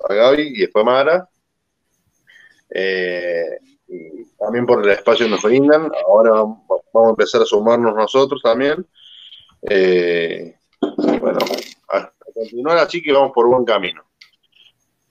a 0.10 0.14
Gaby 0.16 0.42
y 0.56 0.62
después 0.62 0.84
a 0.84 0.86
Mara. 0.92 1.30
Eh, 2.70 3.58
y 3.90 4.26
también 4.38 4.66
por 4.66 4.84
el 4.84 4.92
espacio 4.92 5.26
que 5.26 5.32
nos 5.32 5.42
brindan. 5.42 5.92
Ahora 6.08 6.32
vamos 6.32 7.08
a 7.08 7.10
empezar 7.10 7.42
a 7.42 7.46
sumarnos 7.46 7.96
nosotros 7.96 8.42
también. 8.42 8.86
Eh, 9.62 10.56
bueno, 11.20 11.40
a, 11.90 12.12
continuar 12.34 12.78
así 12.78 13.02
que 13.02 13.12
vamos 13.12 13.32
por 13.34 13.48
buen 13.48 13.66
camino. 13.66 14.04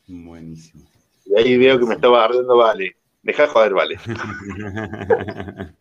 Buenísimo. 0.07 0.89
Y 1.27 1.39
ahí 1.39 1.59
veo 1.59 1.79
que 1.79 1.87
me 1.87 1.95
estaba 1.95 2.25
ardiendo, 2.25 2.57
vale. 2.57 2.97
Deja 3.23 3.43
de 3.43 3.49
joder, 3.49 3.75
vale. 3.75 3.99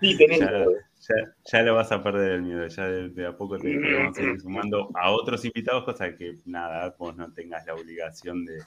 Sí, 0.00 0.16
tenés 0.16 0.40
Ya, 0.40 0.50
ya- 0.50 1.34
ya 1.44 1.62
lo 1.62 1.74
vas 1.74 1.90
a 1.92 2.02
perder 2.02 2.32
el 2.32 2.42
miedo, 2.42 2.66
ya 2.66 2.86
de, 2.86 3.08
de 3.10 3.26
a 3.26 3.36
poco 3.36 3.58
te, 3.58 3.68
te 3.68 3.94
vamos 3.94 4.18
a 4.18 4.22
ir 4.22 4.40
sumando 4.40 4.90
a 4.94 5.10
otros 5.10 5.44
invitados, 5.44 5.84
cosa 5.84 6.14
que 6.14 6.38
nada, 6.44 6.94
vos 6.98 7.16
no 7.16 7.32
tengas 7.32 7.66
la 7.66 7.74
obligación 7.74 8.44
de. 8.44 8.62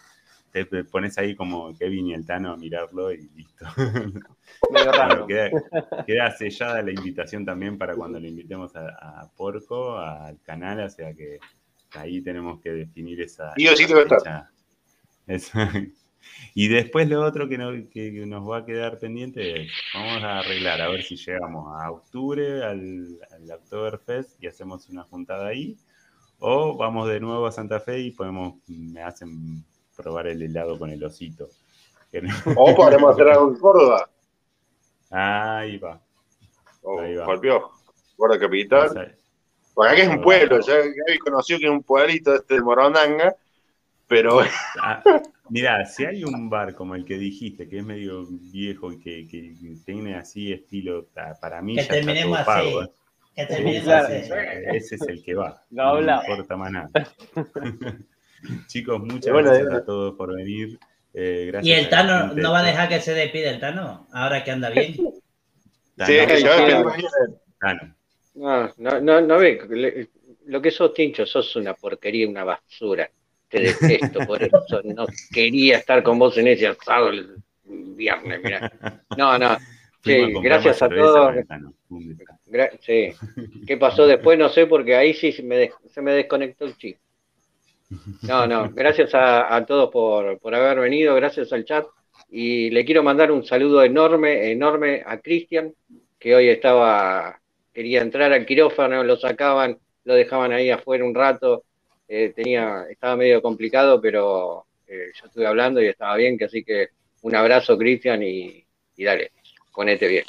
Te 0.51 0.65
pones 0.85 1.17
ahí 1.17 1.35
como 1.35 1.77
Kevin 1.77 2.07
y 2.07 2.13
el 2.13 2.25
Tano 2.25 2.51
a 2.51 2.57
mirarlo 2.57 3.11
y 3.11 3.29
listo. 3.29 3.65
Medio 4.69 4.91
Bueno, 4.91 4.91
raro. 4.91 5.27
queda, 5.27 5.49
queda 6.05 6.31
sellada 6.31 6.81
la 6.81 6.91
invitación 6.91 7.45
también 7.45 7.77
para 7.77 7.95
cuando 7.95 8.19
lo 8.19 8.27
invitemos 8.27 8.75
a, 8.75 9.21
a 9.21 9.29
Porco, 9.35 9.97
al 9.97 10.41
canal, 10.41 10.79
o 10.81 10.89
sea 10.89 11.13
que 11.13 11.37
ahí 11.93 12.21
tenemos 12.21 12.59
que 12.61 12.71
definir 12.71 13.21
esa. 13.21 13.51
O 13.51 13.55
sí. 15.39 15.53
Y 16.53 16.67
después 16.67 17.07
lo 17.09 17.21
otro 17.23 17.47
que, 17.47 17.57
no- 17.57 17.71
que 17.89 18.11
nos 18.25 18.47
va 18.47 18.57
a 18.59 18.65
quedar 18.65 18.99
pendiente 18.99 19.61
es, 19.63 19.71
vamos 19.93 20.21
a 20.23 20.39
arreglar, 20.39 20.81
a 20.81 20.89
ver 20.89 21.01
si 21.03 21.15
llegamos 21.15 21.73
a 21.81 21.91
octubre 21.91 22.63
al, 22.63 23.17
al 23.31 23.51
Oktoberfest 23.51 24.41
y 24.43 24.47
hacemos 24.47 24.89
una 24.89 25.03
juntada 25.03 25.47
ahí, 25.47 25.77
o 26.39 26.75
vamos 26.77 27.07
de 27.09 27.19
nuevo 27.19 27.45
a 27.47 27.51
Santa 27.51 27.79
Fe 27.79 27.99
y 27.99 28.11
podemos, 28.11 28.55
me 28.67 29.01
hacen 29.01 29.63
probar 30.01 30.27
el 30.27 30.41
helado 30.41 30.77
con 30.79 30.89
el 30.89 31.03
osito. 31.03 31.49
No- 32.13 32.29
O 32.55 32.75
podremos 32.75 33.13
hacer 33.13 33.27
algo 33.29 33.49
en 33.49 33.59
Córdoba. 33.59 34.09
Ahí 35.11 35.77
va. 35.77 36.01
O 36.81 36.99
Ahí 36.99 37.15
va. 37.15 37.25
Golpeó. 37.25 37.71
Guarda 38.17 38.39
capital. 38.39 39.15
Porque 39.73 39.91
acá 39.93 40.01
es 40.03 40.09
un 40.09 40.21
pueblo. 40.21 40.59
Ya 40.61 40.75
Gaby 40.77 41.19
conoció 41.19 41.57
que 41.59 41.65
es 41.65 41.71
un 41.71 41.83
pueblito 41.83 42.33
este 42.35 42.55
de 42.55 42.61
Morondanga. 42.61 43.35
Pero 44.07 44.39
Ah, 44.81 45.03
mirá, 45.49 45.85
si 45.85 46.03
hay 46.05 46.23
un 46.23 46.49
bar 46.49 46.73
como 46.73 46.95
el 46.95 47.05
que 47.05 47.17
dijiste, 47.17 47.69
que 47.69 47.79
es 47.79 47.85
medio 47.85 48.25
viejo 48.27 48.91
y 48.91 48.99
que, 48.99 49.27
que 49.27 49.53
tiene 49.85 50.15
así 50.15 50.51
estilo, 50.51 51.05
para 51.39 51.61
mí 51.61 51.75
Que 51.75 51.77
ya 51.77 51.81
está 51.83 51.93
todo 51.95 52.05
terminemos 52.05 52.39
pago. 52.41 52.79
así. 52.81 52.89
¿eh? 52.89 52.93
Que 53.35 53.45
terminemos 53.45 53.87
así. 53.87 54.13
Ese 54.75 54.95
es 54.95 55.01
el 55.07 55.23
que 55.23 55.35
va. 55.35 55.63
No 55.69 55.83
No, 55.83 55.89
habla. 55.91 56.23
importa 56.27 56.57
más 56.57 56.71
nada. 56.71 56.89
Chicos, 58.67 58.99
muchas 59.01 59.33
Bueno, 59.33 59.49
gracias 59.51 59.73
a 59.73 59.85
todos 59.85 60.15
por 60.15 60.35
venir. 60.35 60.79
Eh, 61.13 61.45
gracias 61.47 61.65
Y 61.77 61.79
el 61.79 61.89
Tano 61.89 62.27
gente 62.27 62.41
no 62.41 62.51
va 62.51 62.59
a 62.59 62.63
de- 62.63 62.69
dejar 62.69 62.89
que 62.89 62.99
se 63.01 63.13
despida 63.13 63.49
el 63.49 63.59
Tano, 63.59 64.07
ahora 64.13 64.43
que 64.43 64.51
anda 64.51 64.69
bien. 64.69 64.95
Tano, 65.95 66.07
sí, 66.07 66.13
Tano. 67.59 67.95
No, 68.35 68.71
no, 68.77 69.01
no, 69.01 69.21
no 69.21 69.37
ve, 69.37 70.07
lo 70.45 70.61
que 70.61 70.71
sos, 70.71 70.93
Tincho, 70.93 71.25
sos 71.25 71.55
una 71.55 71.73
porquería, 71.73 72.27
una 72.27 72.43
basura. 72.43 73.09
Te 73.49 73.59
detesto, 73.59 74.25
por 74.25 74.41
eso 74.43 74.81
no 74.83 75.07
quería 75.31 75.79
estar 75.79 76.03
con 76.03 76.19
vos 76.19 76.37
en 76.37 76.47
ese 76.47 76.67
asado 76.67 77.09
el 77.09 77.35
viernes, 77.65 78.41
mirá. 78.41 78.71
No, 79.17 79.37
no, 79.37 79.57
Sí, 80.05 80.31
gracias 80.41 80.81
a 80.81 80.87
todos. 80.87 81.35
gra- 82.47 82.79
sí. 82.79 83.09
¿Qué 83.67 83.75
pasó 83.75 84.07
después? 84.07 84.39
No 84.39 84.47
sé, 84.47 84.65
porque 84.65 84.95
ahí 84.95 85.13
sí 85.13 85.33
se 85.33 85.43
me, 85.43 85.71
se 85.89 86.01
me 86.01 86.13
desconectó 86.13 86.63
el 86.65 86.77
chip. 86.77 86.97
No, 88.23 88.45
no, 88.45 88.69
gracias 88.71 89.11
a, 89.13 89.65
todos 89.65 89.89
por, 89.89 90.39
por 90.39 90.53
haber 90.53 90.79
venido, 90.79 91.15
gracias 91.15 91.51
al 91.51 91.65
chat. 91.65 91.85
Y 92.29 92.69
le 92.69 92.85
quiero 92.85 93.01
mandar 93.01 93.31
un 93.31 93.43
saludo 93.43 93.83
enorme, 93.83 94.51
enorme 94.51 95.01
a 95.05 95.19
Cristian, 95.19 95.73
que 96.19 96.35
hoy 96.35 96.49
estaba, 96.49 97.39
quería 97.73 98.01
entrar 98.01 98.31
al 98.31 98.45
quirófano, 98.45 99.03
lo 99.03 99.17
sacaban, 99.17 99.79
lo 100.03 100.13
dejaban 100.13 100.51
ahí 100.51 100.69
afuera 100.69 101.03
un 101.03 101.15
rato. 101.15 101.63
eh, 102.07 102.33
tenía, 102.35 102.85
estaba 102.89 103.15
medio 103.15 103.41
complicado, 103.41 104.01
pero 104.01 104.65
eh, 104.87 105.11
yo 105.13 105.27
estuve 105.27 105.47
hablando 105.47 105.81
y 105.81 105.87
estaba 105.87 106.15
bien, 106.15 106.37
así 106.43 106.63
que 106.63 106.89
un 107.21 107.35
abrazo, 107.35 107.77
Cristian, 107.77 108.21
y, 108.23 108.63
dale, 108.97 109.31
ponete 109.73 110.07
bien. 110.07 110.25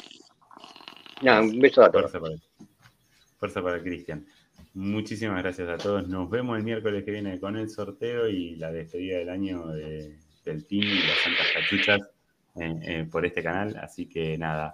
Un 1.21 1.59
beso 1.59 1.83
a 1.83 1.91
todos. 1.91 2.11
Fuerza 2.11 3.61
para, 3.61 3.77
para 3.77 3.83
Cristian. 3.83 4.25
Muchísimas 4.73 5.43
gracias 5.43 5.67
a 5.67 5.77
todos. 5.77 6.07
Nos 6.07 6.29
vemos 6.29 6.57
el 6.57 6.63
miércoles 6.63 7.03
que 7.03 7.11
viene 7.11 7.39
con 7.39 7.57
el 7.57 7.69
sorteo 7.69 8.27
y 8.29 8.55
la 8.55 8.71
despedida 8.71 9.17
del 9.17 9.29
año 9.29 9.67
de- 9.67 10.15
del 10.45 10.65
team 10.65 10.83
y 10.83 10.95
las 11.07 11.17
Santas 11.23 11.47
Cachuchas. 11.53 12.01
eh, 12.59 12.75
eh, 12.83 13.07
por 13.09 13.25
este 13.25 13.41
canal. 13.41 13.77
Así 13.81 14.07
que 14.09 14.37
nada, 14.37 14.73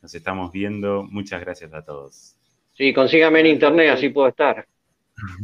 nos 0.00 0.14
estamos 0.14 0.50
viendo. 0.50 1.02
Muchas 1.02 1.42
gracias 1.42 1.74
a 1.74 1.84
todos. 1.84 2.34
Sí, 2.72 2.94
consígame 2.94 3.40
en 3.40 3.46
internet, 3.46 3.90
así 3.90 4.08
puedo 4.08 4.28
estar. 4.28 4.66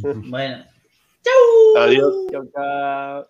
Bueno. 0.01 0.65
Adiós. 1.77 2.25
Chau, 2.31 2.49
chau. 2.51 3.25